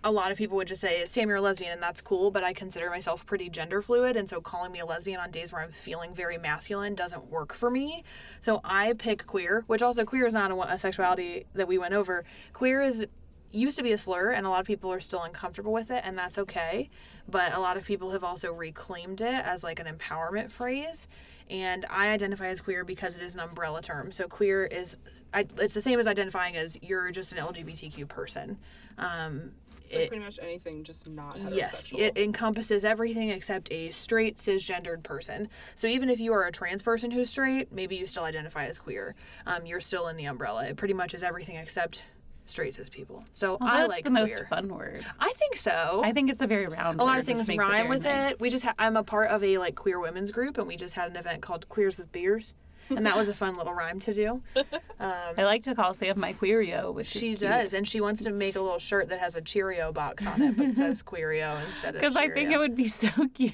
a 0.04 0.12
lot 0.12 0.32
of 0.32 0.38
people 0.38 0.56
would 0.58 0.68
just 0.68 0.82
say, 0.82 1.06
Sam, 1.06 1.28
you're 1.28 1.38
a 1.38 1.42
lesbian, 1.42 1.74
and 1.74 1.82
that's 1.82 2.02
cool, 2.02 2.32
but 2.32 2.44
I 2.44 2.54
consider 2.54 2.90
myself 2.90 3.26
pretty 3.26 3.50
gender 3.50 3.82
fluid. 3.82 4.16
And 4.16 4.30
so 4.30 4.40
calling 4.40 4.72
me 4.72 4.80
a 4.80 4.86
lesbian 4.86 5.20
on 5.20 5.30
days 5.30 5.52
where 5.52 5.62
I'm 5.62 5.72
feeling 5.72 6.14
very 6.14 6.38
masculine 6.38 6.96
doesn't 6.96 7.30
work 7.30 7.54
for 7.54 7.70
me. 7.70 8.04
So 8.40 8.62
I 8.64 8.94
pick 8.94 9.28
queer, 9.28 9.66
which 9.68 9.82
also 9.82 10.06
queer 10.06 10.26
is 10.26 10.34
not 10.34 10.52
a, 10.52 10.74
a 10.74 10.78
sexuality 10.78 11.46
that 11.54 11.68
we 11.68 11.78
went 11.78 11.94
over. 11.94 12.24
Queer 12.54 12.82
is 12.82 13.06
used 13.52 13.78
to 13.78 13.84
be 13.84 13.92
a 13.92 13.98
slur, 13.98 14.32
and 14.32 14.46
a 14.46 14.50
lot 14.50 14.62
of 14.62 14.68
people 14.68 14.92
are 14.92 15.02
still 15.02 15.24
uncomfortable 15.24 15.74
with 15.74 15.92
it, 15.92 16.02
and 16.06 16.18
that's 16.18 16.38
okay. 16.38 16.90
But 17.28 17.54
a 17.54 17.60
lot 17.60 17.76
of 17.76 17.86
people 17.86 18.12
have 18.12 18.24
also 18.24 18.54
reclaimed 18.54 19.20
it 19.22 19.34
as 19.34 19.64
like 19.64 19.80
an 19.80 19.88
empowerment 19.88 20.52
phrase. 20.52 21.08
And 21.50 21.86
I 21.90 22.10
identify 22.10 22.48
as 22.48 22.62
queer 22.62 22.84
because 22.86 23.16
it 23.16 23.24
is 23.24 23.34
an 23.34 23.40
umbrella 23.40 23.82
term. 23.82 24.12
So 24.12 24.28
queer 24.28 24.66
is, 24.66 24.98
I, 25.34 25.48
it's 25.58 25.74
the 25.74 25.82
same 25.82 26.00
as 26.00 26.06
identifying 26.06 26.56
as 26.56 26.78
you're 26.82 27.10
just 27.10 27.32
an 27.32 27.40
LGBTQ 27.40 28.08
person. 28.08 28.60
Um, 29.00 29.54
So 29.92 30.00
it- 30.00 30.08
pretty 30.10 30.24
much 30.24 30.40
anything, 30.42 30.84
just 30.84 31.08
not 31.08 31.38
Yes, 31.52 31.88
it 31.98 32.18
encompasses 32.18 32.86
everything 32.86 33.30
except 33.30 33.72
a 33.72 33.92
straight 33.92 34.38
cisgendered 34.38 35.04
person. 35.04 35.50
So 35.76 35.88
even 35.88 36.10
if 36.10 36.20
you 36.20 36.34
are 36.34 36.46
a 36.46 36.52
trans 36.52 36.82
person 36.82 37.12
who's 37.12 37.30
straight, 37.30 37.72
maybe 37.72 37.96
you 37.96 38.08
still 38.08 38.24
identify 38.24 38.66
as 38.66 38.78
queer. 38.78 39.16
Um, 39.46 39.66
you're 39.66 39.82
still 39.82 40.08
in 40.08 40.18
the 40.18 40.26
umbrella. 40.26 40.66
It 40.66 40.78
pretty 40.78 40.94
much 40.94 41.14
is 41.14 41.24
everything 41.24 41.56
except 41.56 42.04
straight 42.46 42.74
cis 42.74 42.90
people. 42.90 43.24
So 43.34 43.54
Also, 43.62 43.66
I 43.66 43.78
that's 43.78 43.90
like 43.90 44.04
the 44.04 44.10
most 44.10 44.34
fun 44.50 44.70
word. 44.70 45.06
I 45.20 45.32
think 45.34 45.56
so. 45.56 46.02
I 46.04 46.12
think 46.14 46.32
it's 46.32 46.42
a 46.42 46.48
very 46.48 46.66
round. 46.68 47.00
a 47.00 47.04
lot 47.04 47.14
word, 47.14 47.20
of 47.20 47.26
things 47.26 47.48
rhyme 47.50 47.58
very 47.70 47.88
with 47.90 48.04
nice. 48.04 48.32
it. 48.32 48.40
We 48.42 48.50
just 48.50 48.66
ha- 48.66 48.74
I'm 48.80 48.98
a 48.98 49.04
part 49.04 49.30
of 49.30 49.44
a 49.44 49.58
like 49.60 49.76
queer 49.76 50.00
women's 50.00 50.32
group, 50.32 50.58
and 50.58 50.68
we 50.68 50.76
just 50.76 50.96
had 50.96 51.12
an 51.12 51.16
event 51.16 51.42
called 51.44 51.70
Queers 51.70 51.98
with 52.00 52.12
Beers, 52.12 52.56
and 52.90 53.06
that 53.06 53.16
was 53.16 53.30
a 53.30 53.34
fun 53.34 53.56
little 53.56 53.74
rhyme 53.74 54.00
to 54.02 54.14
do. 54.14 54.42
I 55.00 55.44
like 55.44 55.64
to 55.64 55.76
call 55.76 55.94
Sam 55.94 56.20
my 56.20 56.34
queerio, 56.34 56.94
which 56.94 57.08
She 57.08 57.34
is 57.34 57.40
does, 57.40 57.74
and 57.74 57.88
she 57.88 58.02
wants 58.02 58.24
to 58.24 58.32
make 58.32 58.56
a 58.56 58.62
little 58.62 58.80
shirt 58.80 59.10
that 59.10 59.20
has 59.20 59.36
a 59.36 59.42
Cheerio 59.42 59.92
box 59.92 60.26
on 60.26 60.42
it, 60.42 60.58
but 60.58 60.76
says 60.76 61.04
Queerio 61.10 61.60
instead 61.70 61.96
of 61.96 62.02
because 62.02 62.16
I 62.16 62.30
think 62.30 62.52
it 62.52 62.58
would 62.58 62.76
be 62.76 62.88
so 62.88 63.10
cute. 63.34 63.54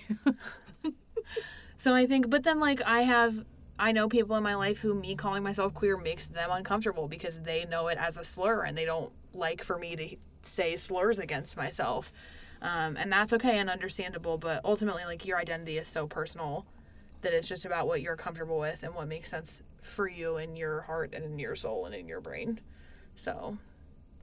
So 1.78 1.94
I 1.94 2.08
think, 2.08 2.30
but 2.30 2.44
then 2.44 2.60
like 2.60 2.82
I 2.82 3.02
have, 3.02 3.46
I 3.78 3.92
know 3.92 4.10
people 4.10 4.36
in 4.38 4.44
my 4.44 4.56
life 4.56 4.80
who 4.80 4.96
me 4.96 5.16
calling 5.16 5.44
myself 5.44 5.74
queer 5.74 5.98
makes 5.98 6.26
them 6.26 6.50
uncomfortable 6.52 7.08
because 7.08 7.40
they 7.42 7.66
know 7.66 7.90
it 7.90 7.98
as 8.00 8.18
a 8.18 8.24
slur 8.24 8.64
and 8.64 8.76
they 8.76 8.86
don't 8.86 9.12
like 9.34 9.64
for 9.64 9.78
me 9.78 9.96
to 9.96 10.16
say 10.42 10.76
slurs 10.78 11.20
against 11.20 11.56
myself. 11.56 12.12
Um, 12.62 12.98
and 12.98 13.12
that's 13.12 13.34
okay 13.34 13.60
and 13.60 13.70
understandable, 13.70 14.40
but 14.40 14.62
ultimately, 14.66 15.06
like 15.06 15.26
your 15.28 15.38
identity 15.38 15.78
is 15.78 15.88
so 15.88 16.08
personal 16.08 16.66
that 17.26 17.34
it's 17.34 17.48
just 17.48 17.66
about 17.66 17.88
what 17.88 18.02
you're 18.02 18.16
comfortable 18.16 18.58
with 18.58 18.84
and 18.84 18.96
what 18.96 19.08
makes 19.08 19.30
sense 19.30 19.62
for 19.82 20.08
you 20.08 20.38
in 20.38 20.56
your 20.56 20.82
heart 20.82 21.14
and 21.14 21.26
in 21.26 21.38
your 21.38 21.56
soul 21.56 21.86
and 21.86 21.94
in 21.94 22.08
your 22.08 22.22
brain. 22.22 22.60
So 23.16 23.58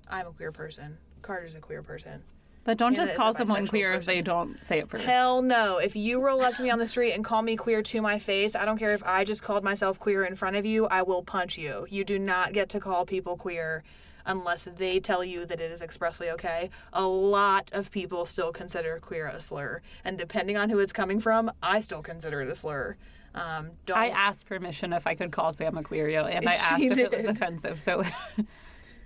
I'm 0.09 0.26
a 0.26 0.30
queer 0.30 0.53
person. 0.53 0.98
Carter's 1.20 1.55
a 1.55 1.61
queer 1.61 1.82
person. 1.82 2.22
But 2.64 2.78
don't 2.78 2.94
Hannah 2.94 3.07
just 3.07 3.16
call 3.16 3.32
someone 3.32 3.66
queer 3.66 3.92
if 3.94 4.05
they 4.05 4.22
don't 4.22 4.64
say 4.64 4.78
it 4.78 4.88
first. 4.88 5.05
Hell 5.05 5.42
no. 5.42 5.78
If 5.78 5.96
you 5.96 6.20
roll 6.20 6.42
up 6.42 6.55
to 6.57 6.62
me 6.62 6.70
on 6.70 6.78
the 6.78 6.86
street 6.86 7.12
and 7.12 7.24
call 7.24 7.42
me 7.42 7.57
queer 7.57 7.82
to 7.82 8.00
my 8.00 8.20
face, 8.20 8.55
I 8.55 8.64
don't 8.64 8.78
care 8.78 8.94
if 8.94 9.03
I 9.05 9.24
just 9.24 9.42
called 9.42 9.64
myself 9.64 9.98
queer 9.98 10.24
in 10.24 10.36
front 10.36 10.55
of 10.55 10.64
you, 10.64 10.86
I 10.86 11.03
will 11.03 11.22
punch 11.22 11.59
you. 11.59 11.86
You 11.90 12.05
do 12.05 12.20
not 12.20 12.53
get 12.53 12.68
to 12.70 12.80
call 12.80 13.05
people 13.05 13.36
queer 13.36 13.82
unless 14.25 14.64
they 14.64 15.01
tell 15.01 15.25
you 15.25 15.45
that 15.47 15.61
it 15.61 15.70
is 15.70 15.83
expressly 15.83 16.31
okay. 16.31 16.70
A 16.93 17.05
lot 17.05 17.71
of 17.72 17.91
people 17.91 18.25
still 18.26 18.53
consider 18.53 18.99
queer 19.01 19.26
a 19.26 19.41
slur. 19.41 19.83
And 20.05 20.18
depending 20.18 20.57
on 20.57 20.71
who 20.71 20.79
it's 20.79 20.92
coming 20.92 21.21
from, 21.21 21.51
I 21.63 21.80
still 21.80 22.03
consider 22.03 22.41
it 22.41 22.49
a 22.49 22.55
slur. 22.55 22.96
Um, 23.34 23.71
don't 23.87 23.96
I 23.96 24.09
asked 24.09 24.46
permission 24.46 24.92
if 24.92 25.07
I 25.07 25.14
could 25.14 25.33
call 25.33 25.53
Sam 25.53 25.79
a 25.79 25.83
queerio, 25.83 26.26
and 26.26 26.46
I 26.46 26.55
asked 26.57 26.80
She 26.80 26.88
if 26.88 26.99
it 26.99 27.17
was 27.17 27.25
offensive. 27.25 27.80
So 27.80 28.05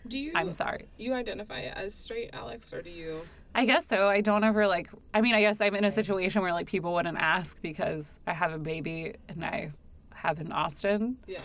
Do 0.08 0.18
you? 0.18 0.32
I'm 0.34 0.52
sorry. 0.52 0.88
You 0.96 1.14
identify 1.14 1.62
as 1.62 1.94
straight, 1.94 2.30
Alex, 2.32 2.72
or 2.72 2.82
do 2.82 2.90
you? 2.90 3.22
I 3.54 3.64
guess 3.64 3.86
so. 3.86 4.08
I 4.08 4.20
don't 4.20 4.44
ever 4.44 4.66
like. 4.66 4.88
I 5.14 5.20
mean, 5.20 5.34
I 5.34 5.40
guess 5.40 5.60
I'm 5.60 5.74
in 5.74 5.84
a 5.84 5.90
situation 5.90 6.42
where 6.42 6.52
like 6.52 6.66
people 6.66 6.94
wouldn't 6.94 7.18
ask 7.18 7.60
because 7.62 8.18
I 8.26 8.32
have 8.32 8.52
a 8.52 8.58
baby 8.58 9.14
and 9.28 9.44
I 9.44 9.72
have 10.26 10.40
an 10.40 10.52
Austin. 10.52 11.16
Yeah. 11.26 11.38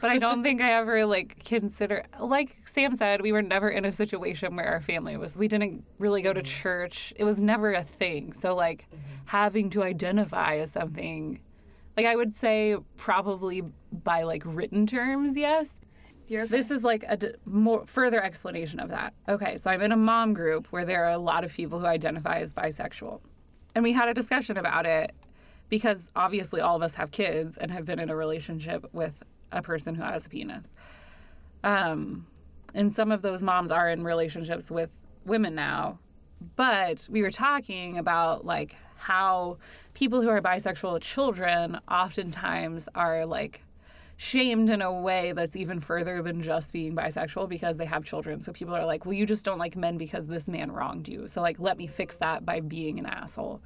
But 0.00 0.10
I 0.10 0.18
don't 0.18 0.42
think 0.42 0.60
I 0.60 0.72
ever 0.74 1.04
like 1.04 1.44
consider. 1.44 2.04
Like 2.18 2.56
Sam 2.64 2.94
said, 2.94 3.22
we 3.22 3.32
were 3.32 3.42
never 3.42 3.68
in 3.68 3.84
a 3.84 3.92
situation 3.92 4.56
where 4.56 4.66
our 4.66 4.80
family 4.80 5.16
was. 5.16 5.36
We 5.36 5.48
didn't 5.48 5.84
really 5.98 6.22
go 6.22 6.32
to 6.32 6.40
mm-hmm. 6.40 6.62
church. 6.62 7.12
It 7.16 7.24
was 7.24 7.40
never 7.40 7.72
a 7.72 7.82
thing. 7.82 8.32
So 8.32 8.54
like 8.54 8.86
mm-hmm. 8.86 9.04
having 9.26 9.70
to 9.70 9.82
identify 9.82 10.56
as 10.56 10.70
something. 10.72 11.40
Like 11.96 12.06
I 12.06 12.14
would 12.14 12.34
say 12.34 12.76
probably 12.96 13.62
by 13.92 14.22
like 14.22 14.42
written 14.44 14.86
terms, 14.86 15.36
yes. 15.36 15.80
You're 16.28 16.46
This 16.46 16.70
is 16.70 16.84
like 16.84 17.04
a 17.08 17.16
d- 17.16 17.32
more 17.44 17.84
further 17.86 18.22
explanation 18.22 18.78
of 18.78 18.90
that. 18.90 19.14
Okay, 19.28 19.56
so 19.56 19.68
I'm 19.68 19.82
in 19.82 19.90
a 19.90 19.96
mom 19.96 20.32
group 20.32 20.68
where 20.70 20.84
there 20.84 21.04
are 21.04 21.10
a 21.10 21.18
lot 21.18 21.42
of 21.42 21.52
people 21.52 21.80
who 21.80 21.86
identify 21.86 22.38
as 22.38 22.54
bisexual. 22.54 23.20
And 23.74 23.82
we 23.82 23.92
had 23.92 24.08
a 24.08 24.14
discussion 24.14 24.56
about 24.56 24.86
it 24.86 25.12
because 25.70 26.08
obviously 26.14 26.60
all 26.60 26.76
of 26.76 26.82
us 26.82 26.96
have 26.96 27.10
kids 27.10 27.56
and 27.56 27.70
have 27.70 27.86
been 27.86 27.98
in 27.98 28.10
a 28.10 28.16
relationship 28.16 28.86
with 28.92 29.22
a 29.50 29.62
person 29.62 29.94
who 29.94 30.02
has 30.02 30.26
a 30.26 30.28
penis. 30.28 30.70
Um 31.64 32.26
and 32.74 32.92
some 32.94 33.10
of 33.10 33.22
those 33.22 33.42
moms 33.42 33.70
are 33.70 33.88
in 33.88 34.04
relationships 34.04 34.70
with 34.70 35.06
women 35.24 35.54
now. 35.54 35.98
But 36.56 37.08
we 37.10 37.22
were 37.22 37.30
talking 37.30 37.98
about 37.98 38.44
like 38.44 38.76
how 38.96 39.56
people 39.94 40.20
who 40.20 40.28
are 40.28 40.42
bisexual 40.42 41.00
children 41.00 41.80
oftentimes 41.88 42.88
are 42.94 43.24
like 43.26 43.62
shamed 44.16 44.68
in 44.68 44.82
a 44.82 44.92
way 44.92 45.32
that's 45.32 45.56
even 45.56 45.80
further 45.80 46.20
than 46.20 46.42
just 46.42 46.74
being 46.74 46.94
bisexual 46.94 47.48
because 47.48 47.78
they 47.78 47.86
have 47.86 48.04
children. 48.04 48.38
So 48.42 48.52
people 48.52 48.74
are 48.74 48.84
like, 48.84 49.06
well, 49.06 49.14
you 49.14 49.24
just 49.24 49.46
don't 49.46 49.58
like 49.58 49.76
men 49.76 49.96
because 49.96 50.26
this 50.26 50.46
man 50.46 50.70
wronged 50.70 51.08
you. 51.08 51.26
So, 51.26 51.40
like, 51.40 51.58
let 51.58 51.78
me 51.78 51.86
fix 51.86 52.16
that 52.16 52.44
by 52.44 52.60
being 52.60 52.98
an 52.98 53.06
asshole, 53.06 53.62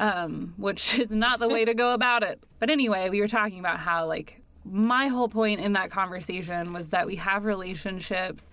um, 0.00 0.54
which 0.56 0.98
is 0.98 1.12
not 1.12 1.38
the 1.38 1.48
way 1.48 1.64
to 1.64 1.74
go 1.84 1.94
about 1.94 2.24
it. 2.24 2.42
But 2.58 2.70
anyway, 2.70 3.08
we 3.10 3.20
were 3.20 3.28
talking 3.28 3.60
about 3.60 3.78
how, 3.78 4.06
like, 4.06 4.40
my 4.64 5.06
whole 5.06 5.28
point 5.28 5.60
in 5.60 5.74
that 5.74 5.90
conversation 5.90 6.72
was 6.72 6.88
that 6.88 7.06
we 7.06 7.16
have 7.16 7.44
relationships 7.44 8.50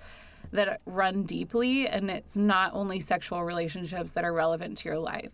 that 0.52 0.80
run 0.86 1.24
deeply, 1.24 1.88
and 1.88 2.10
it's 2.10 2.38
not 2.38 2.74
only 2.74 3.00
sexual 3.00 3.44
relationships 3.44 4.14
that 4.14 4.24
are 4.24 4.32
relevant 4.32 4.78
to 4.78 4.90
your 4.90 5.00
life. 5.00 5.32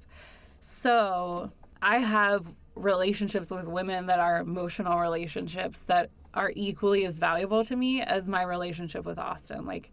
So, 0.61 1.51
I 1.81 1.97
have 1.97 2.45
relationships 2.75 3.51
with 3.51 3.65
women 3.65 4.07
that 4.07 4.19
are 4.19 4.39
emotional 4.39 4.99
relationships 4.99 5.81
that 5.81 6.09
are 6.33 6.51
equally 6.55 7.05
as 7.05 7.19
valuable 7.19 7.63
to 7.65 7.75
me 7.75 8.01
as 8.01 8.27
my 8.27 8.41
relationship 8.41 9.05
with 9.05 9.19
Austin. 9.19 9.65
Like, 9.65 9.91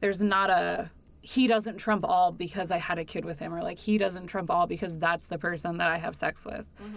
there's 0.00 0.22
not 0.22 0.48
a 0.48 0.90
he 1.24 1.46
doesn't 1.46 1.78
trump 1.78 2.04
all 2.04 2.32
because 2.32 2.70
I 2.70 2.76
had 2.76 2.98
a 2.98 3.04
kid 3.04 3.24
with 3.24 3.38
him, 3.38 3.54
or 3.54 3.62
like 3.62 3.78
he 3.78 3.96
doesn't 3.96 4.26
trump 4.26 4.50
all 4.50 4.66
because 4.66 4.98
that's 4.98 5.24
the 5.24 5.38
person 5.38 5.78
that 5.78 5.88
I 5.88 5.96
have 5.96 6.14
sex 6.14 6.44
with. 6.44 6.66
Mm-hmm. 6.82 6.96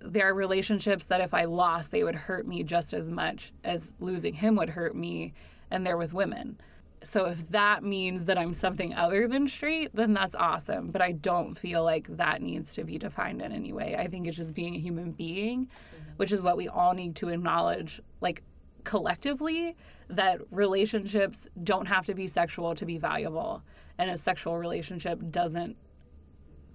There 0.00 0.28
are 0.28 0.34
relationships 0.34 1.04
that 1.04 1.20
if 1.20 1.32
I 1.32 1.44
lost, 1.44 1.92
they 1.92 2.02
would 2.02 2.16
hurt 2.16 2.44
me 2.44 2.64
just 2.64 2.92
as 2.92 3.08
much 3.08 3.52
as 3.62 3.92
losing 4.00 4.34
him 4.34 4.56
would 4.56 4.70
hurt 4.70 4.96
me, 4.96 5.32
and 5.70 5.86
they're 5.86 5.96
with 5.96 6.12
women. 6.12 6.58
So 7.04 7.26
if 7.26 7.50
that 7.50 7.84
means 7.84 8.24
that 8.24 8.36
I'm 8.36 8.52
something 8.52 8.96
other 8.96 9.28
than 9.28 9.46
straight, 9.46 9.94
then 9.94 10.12
that's 10.12 10.34
awesome. 10.34 10.90
But 10.90 11.00
I 11.00 11.12
don't 11.12 11.56
feel 11.56 11.84
like 11.84 12.08
that 12.16 12.42
needs 12.42 12.74
to 12.74 12.82
be 12.82 12.98
defined 12.98 13.40
in 13.40 13.52
any 13.52 13.72
way. 13.72 13.94
I 13.96 14.08
think 14.08 14.26
it's 14.26 14.36
just 14.36 14.54
being 14.54 14.74
a 14.74 14.80
human 14.80 15.12
being, 15.12 15.66
mm-hmm. 15.66 16.12
which 16.16 16.32
is 16.32 16.42
what 16.42 16.56
we 16.56 16.66
all 16.66 16.94
need 16.94 17.14
to 17.16 17.28
acknowledge, 17.28 18.02
like 18.20 18.42
collectively, 18.84 19.76
that 20.08 20.40
relationships 20.50 21.48
don't 21.62 21.86
have 21.86 22.06
to 22.06 22.14
be 22.14 22.26
sexual 22.26 22.74
to 22.74 22.86
be 22.86 22.98
valuable. 22.98 23.62
And 23.98 24.10
a 24.10 24.16
sexual 24.16 24.56
relationship 24.56 25.20
doesn't 25.30 25.76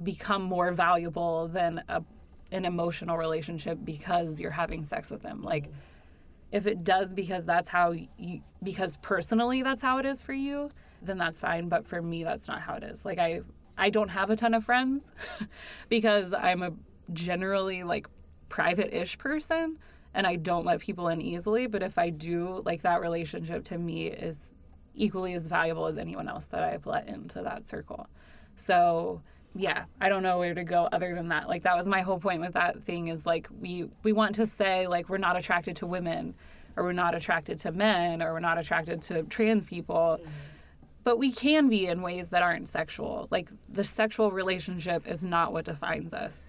become 0.01 0.43
more 0.43 0.71
valuable 0.71 1.47
than 1.47 1.81
a, 1.87 2.03
an 2.51 2.65
emotional 2.65 3.17
relationship 3.17 3.79
because 3.83 4.39
you're 4.39 4.51
having 4.51 4.83
sex 4.83 5.09
with 5.09 5.21
them. 5.21 5.41
Like, 5.41 5.69
if 6.53 6.67
it 6.67 6.83
does 6.83 7.13
because 7.13 7.45
that's 7.45 7.67
how 7.67 7.93
you 8.17 8.41
because 8.61 8.97
personally 8.97 9.63
that's 9.63 9.81
how 9.81 9.97
it 9.97 10.05
is 10.05 10.21
for 10.21 10.33
you, 10.33 10.69
then 11.01 11.17
that's 11.17 11.39
fine, 11.39 11.67
but 11.67 11.85
for 11.85 12.01
me 12.01 12.23
that's 12.23 12.47
not 12.47 12.61
how 12.61 12.75
it 12.75 12.83
is. 12.83 13.03
Like 13.03 13.17
I 13.17 13.41
I 13.75 13.89
don't 13.89 14.09
have 14.09 14.29
a 14.29 14.35
ton 14.35 14.53
of 14.53 14.63
friends 14.63 15.11
because 15.89 16.31
I'm 16.31 16.61
a 16.61 16.73
generally 17.11 17.83
like 17.83 18.07
private-ish 18.49 19.17
person 19.17 19.79
and 20.13 20.27
I 20.27 20.35
don't 20.35 20.65
let 20.65 20.79
people 20.79 21.07
in 21.07 21.21
easily, 21.21 21.67
but 21.67 21.81
if 21.81 21.97
I 21.97 22.09
do, 22.09 22.61
like 22.65 22.83
that 22.83 23.01
relationship 23.01 23.63
to 23.65 23.77
me 23.77 24.07
is 24.07 24.53
equally 24.95 25.33
as 25.33 25.47
valuable 25.47 25.87
as 25.87 25.97
anyone 25.97 26.27
else 26.27 26.45
that 26.45 26.63
I've 26.63 26.85
let 26.85 27.07
into 27.07 27.41
that 27.41 27.67
circle. 27.67 28.07
So 28.55 29.21
yeah, 29.55 29.85
I 30.01 30.09
don't 30.09 30.23
know 30.23 30.39
where 30.39 30.53
to 30.53 30.63
go 30.63 30.87
other 30.91 31.13
than 31.15 31.29
that. 31.29 31.47
Like 31.47 31.63
that 31.63 31.75
was 31.75 31.87
my 31.87 32.01
whole 32.01 32.19
point 32.19 32.41
with 32.41 32.53
that 32.53 32.83
thing 32.83 33.07
is 33.07 33.25
like 33.25 33.47
we 33.59 33.89
we 34.03 34.11
want 34.11 34.35
to 34.35 34.45
say 34.45 34.87
like 34.87 35.09
we're 35.09 35.17
not 35.17 35.37
attracted 35.37 35.75
to 35.77 35.87
women 35.87 36.33
or 36.75 36.83
we're 36.83 36.91
not 36.91 37.13
attracted 37.13 37.59
to 37.59 37.71
men 37.71 38.21
or 38.21 38.33
we're 38.33 38.39
not 38.39 38.57
attracted 38.57 39.01
to 39.03 39.23
trans 39.23 39.65
people. 39.65 40.17
Mm-hmm. 40.19 40.29
But 41.03 41.19
we 41.19 41.31
can 41.31 41.69
be 41.69 41.87
in 41.87 42.01
ways 42.01 42.29
that 42.29 42.41
aren't 42.41 42.69
sexual. 42.69 43.27
Like 43.29 43.51
the 43.67 43.83
sexual 43.83 44.31
relationship 44.31 45.05
is 45.07 45.23
not 45.23 45.51
what 45.51 45.65
defines 45.65 46.13
us. 46.13 46.45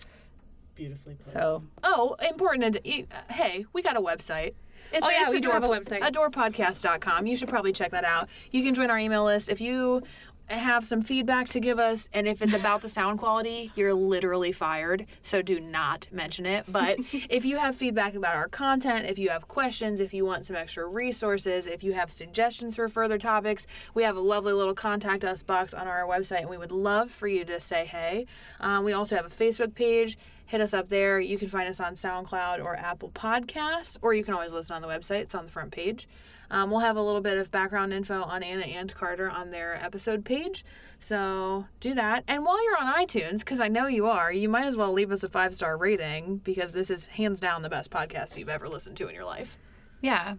Beautifully 0.75 1.15
put. 1.15 1.25
So, 1.25 1.63
oh, 1.83 2.17
important. 2.27 2.75
To, 2.75 3.07
hey, 3.31 3.67
we 3.73 3.83
got 3.83 3.97
a 3.97 4.01
website. 4.01 4.55
It's, 4.93 5.05
oh 5.05 5.11
yeah, 5.11 5.31
we 5.31 5.41
do 5.41 5.51
have 5.51 5.65
a 5.65 5.69
website. 5.69 6.01
Adorepodcast.com. 6.01 7.27
You 7.27 7.37
should 7.37 7.49
probably 7.49 7.73
check 7.73 7.91
that 7.93 8.05
out. 8.05 8.29
You 8.51 8.63
can 8.63 8.75
join 8.75 8.91
our 8.91 8.99
email 8.99 9.25
list 9.25 9.49
if 9.49 9.61
you 9.61 10.03
have 10.49 10.85
some 10.85 11.01
feedback 11.01 11.49
to 11.49 11.59
give 11.59 11.79
us 11.79 12.09
and 12.13 12.29
if 12.29 12.43
it's 12.43 12.53
about 12.53 12.83
the 12.83 12.89
sound 12.89 13.19
quality 13.19 13.73
you're 13.75 13.95
literally 13.95 14.53
fired 14.53 15.07
so 15.23 15.41
do 15.41 15.59
not 15.59 16.07
mention 16.13 16.45
it 16.45 16.65
but 16.69 16.99
if 17.31 17.47
you 17.47 17.57
have 17.57 17.75
feedback 17.75 18.15
about 18.15 18.35
our 18.35 18.49
content 18.49 19.07
if 19.07 19.19
you 19.19 19.31
have 19.31 19.49
questions 19.49 20.01
if 20.01 20.13
you 20.13 20.25
want 20.25 20.45
some 20.45 20.55
extra 20.55 20.87
resources 20.87 21.67
if 21.67 21.83
you 21.83 21.95
have 21.95 22.11
suggestions 22.11 22.77
for 22.77 22.89
further 22.89 23.17
topics 23.17 23.67
we 23.95 24.03
have 24.03 24.17
a 24.17 24.21
lovely 24.21 24.53
little 24.53 24.75
contact 24.75 25.25
us 25.25 25.43
box 25.43 25.73
on 25.73 25.89
our 25.89 26.03
website 26.03 26.41
and 26.41 26.51
we 26.51 26.59
would 26.59 26.73
love 26.73 27.11
for 27.11 27.27
you 27.27 27.45
to 27.45 27.59
say 27.59 27.87
hey 27.87 28.27
um, 28.61 28.85
we 28.85 28.93
also 28.93 29.17
have 29.17 29.25
a 29.25 29.31
facebook 29.31 29.75
page 29.75 30.19
hit 30.47 30.61
us 30.61 30.75
up 30.75 30.89
there 30.89 31.19
you 31.19 31.39
can 31.39 31.49
find 31.49 31.69
us 31.69 31.81
on 31.81 31.95
soundcloud 31.95 32.65
or 32.65 32.77
apple 32.77 33.11
podcasts 33.11 33.97
or 34.03 34.15
you 34.15 34.25
can 34.25 34.35
always 34.35 34.53
listen 34.53 34.75
on 34.75 34.83
the 34.83 34.89
website 34.89 35.21
it's 35.21 35.35
on 35.35 35.45
the 35.45 35.51
front 35.51 35.71
page 35.71 36.07
um, 36.51 36.71
we'll 36.71 36.81
have 36.81 36.97
a 36.97 37.03
little 37.03 37.21
bit 37.21 37.39
of 37.39 37.51
background 37.51 37.93
info 37.93 38.23
on 38.23 38.43
Anna 38.43 38.65
and 38.65 38.95
Carter 38.95 39.31
on 39.31 39.51
their 39.51 39.75
episode 39.83 40.25
page. 40.25 40.65
So 41.01 41.67
do 41.81 41.95
that. 41.95 42.25
And 42.29 42.45
while 42.45 42.63
you're 42.65 42.79
on 42.79 42.95
iTunes, 42.95 43.41
because 43.41 43.61
I 43.61 43.69
know 43.69 43.87
you 43.87 44.07
are, 44.07 44.33
you 44.33 44.49
might 44.49 44.67
as 44.67 44.77
well 44.77 44.93
leave 44.93 45.11
us 45.11 45.23
a 45.23 45.29
five 45.29 45.55
star 45.55 45.77
rating 45.77 46.39
because 46.39 46.73
this 46.73 46.91
is 46.91 47.07
hands 47.07 47.41
down 47.41 47.63
the 47.63 47.69
best 47.69 47.91
podcast 47.91 48.37
you've 48.37 48.49
ever 48.49 48.69
listened 48.69 48.97
to 48.99 49.09
in 49.09 49.15
your 49.15 49.25
life. 49.25 49.59
Yeah. 50.01 50.35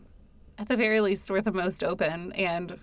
At 0.58 0.70
the 0.70 0.78
very 0.78 1.02
least, 1.02 1.30
we're 1.30 1.42
the 1.42 1.52
most 1.52 1.84
open 1.84 2.32
and 2.34 2.80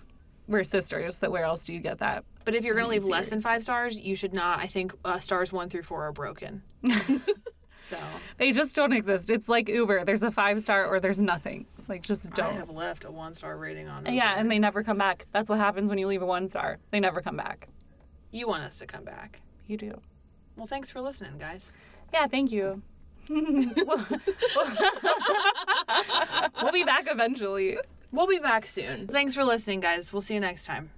we're 0.46 0.64
sisters. 0.64 1.16
So 1.16 1.30
where 1.30 1.44
else 1.44 1.64
do 1.64 1.72
you 1.72 1.80
get 1.80 1.98
that? 1.98 2.24
But 2.44 2.54
if 2.54 2.64
you're 2.64 2.74
going 2.74 2.86
to 2.86 2.90
leave 2.90 3.04
less 3.04 3.28
than 3.28 3.40
five 3.40 3.62
stars, 3.62 3.96
you 3.96 4.16
should 4.16 4.32
not. 4.32 4.60
I 4.60 4.66
think 4.66 4.94
uh, 5.04 5.20
stars 5.20 5.52
one 5.52 5.68
through 5.68 5.82
four 5.82 6.06
are 6.06 6.12
broken. 6.12 6.62
so 7.88 7.98
they 8.38 8.52
just 8.52 8.74
don't 8.74 8.92
exist. 8.92 9.30
It's 9.30 9.48
like 9.48 9.68
Uber. 9.68 10.04
There's 10.04 10.22
a 10.22 10.30
five 10.30 10.62
star 10.62 10.86
or 10.86 11.00
there's 11.00 11.18
nothing. 11.18 11.66
Like 11.88 12.02
just 12.02 12.32
don't. 12.32 12.54
I 12.54 12.54
have 12.54 12.70
left 12.70 13.04
a 13.04 13.10
one 13.10 13.34
star 13.34 13.56
rating 13.56 13.88
on. 13.88 14.04
Uber. 14.06 14.14
Yeah, 14.14 14.34
and 14.36 14.50
they 14.50 14.58
never 14.58 14.82
come 14.82 14.98
back. 14.98 15.26
That's 15.32 15.48
what 15.48 15.58
happens 15.58 15.88
when 15.88 15.98
you 15.98 16.06
leave 16.06 16.22
a 16.22 16.26
one 16.26 16.48
star. 16.48 16.78
They 16.90 17.00
never 17.00 17.20
come 17.20 17.36
back. 17.36 17.68
You 18.30 18.48
want 18.48 18.64
us 18.64 18.78
to 18.78 18.86
come 18.86 19.04
back. 19.04 19.40
You 19.66 19.76
do. 19.76 20.00
Well, 20.56 20.66
thanks 20.66 20.90
for 20.90 21.00
listening, 21.00 21.38
guys. 21.38 21.70
Yeah, 22.12 22.26
thank 22.26 22.52
you. 22.52 22.82
we'll 23.28 23.52
be 26.72 26.84
back 26.84 27.06
eventually. 27.06 27.78
We'll 28.10 28.26
be 28.26 28.38
back 28.38 28.66
soon. 28.66 29.06
Thanks 29.06 29.34
for 29.34 29.44
listening, 29.44 29.80
guys. 29.80 30.12
We'll 30.12 30.22
see 30.22 30.34
you 30.34 30.40
next 30.40 30.66
time. 30.66 30.90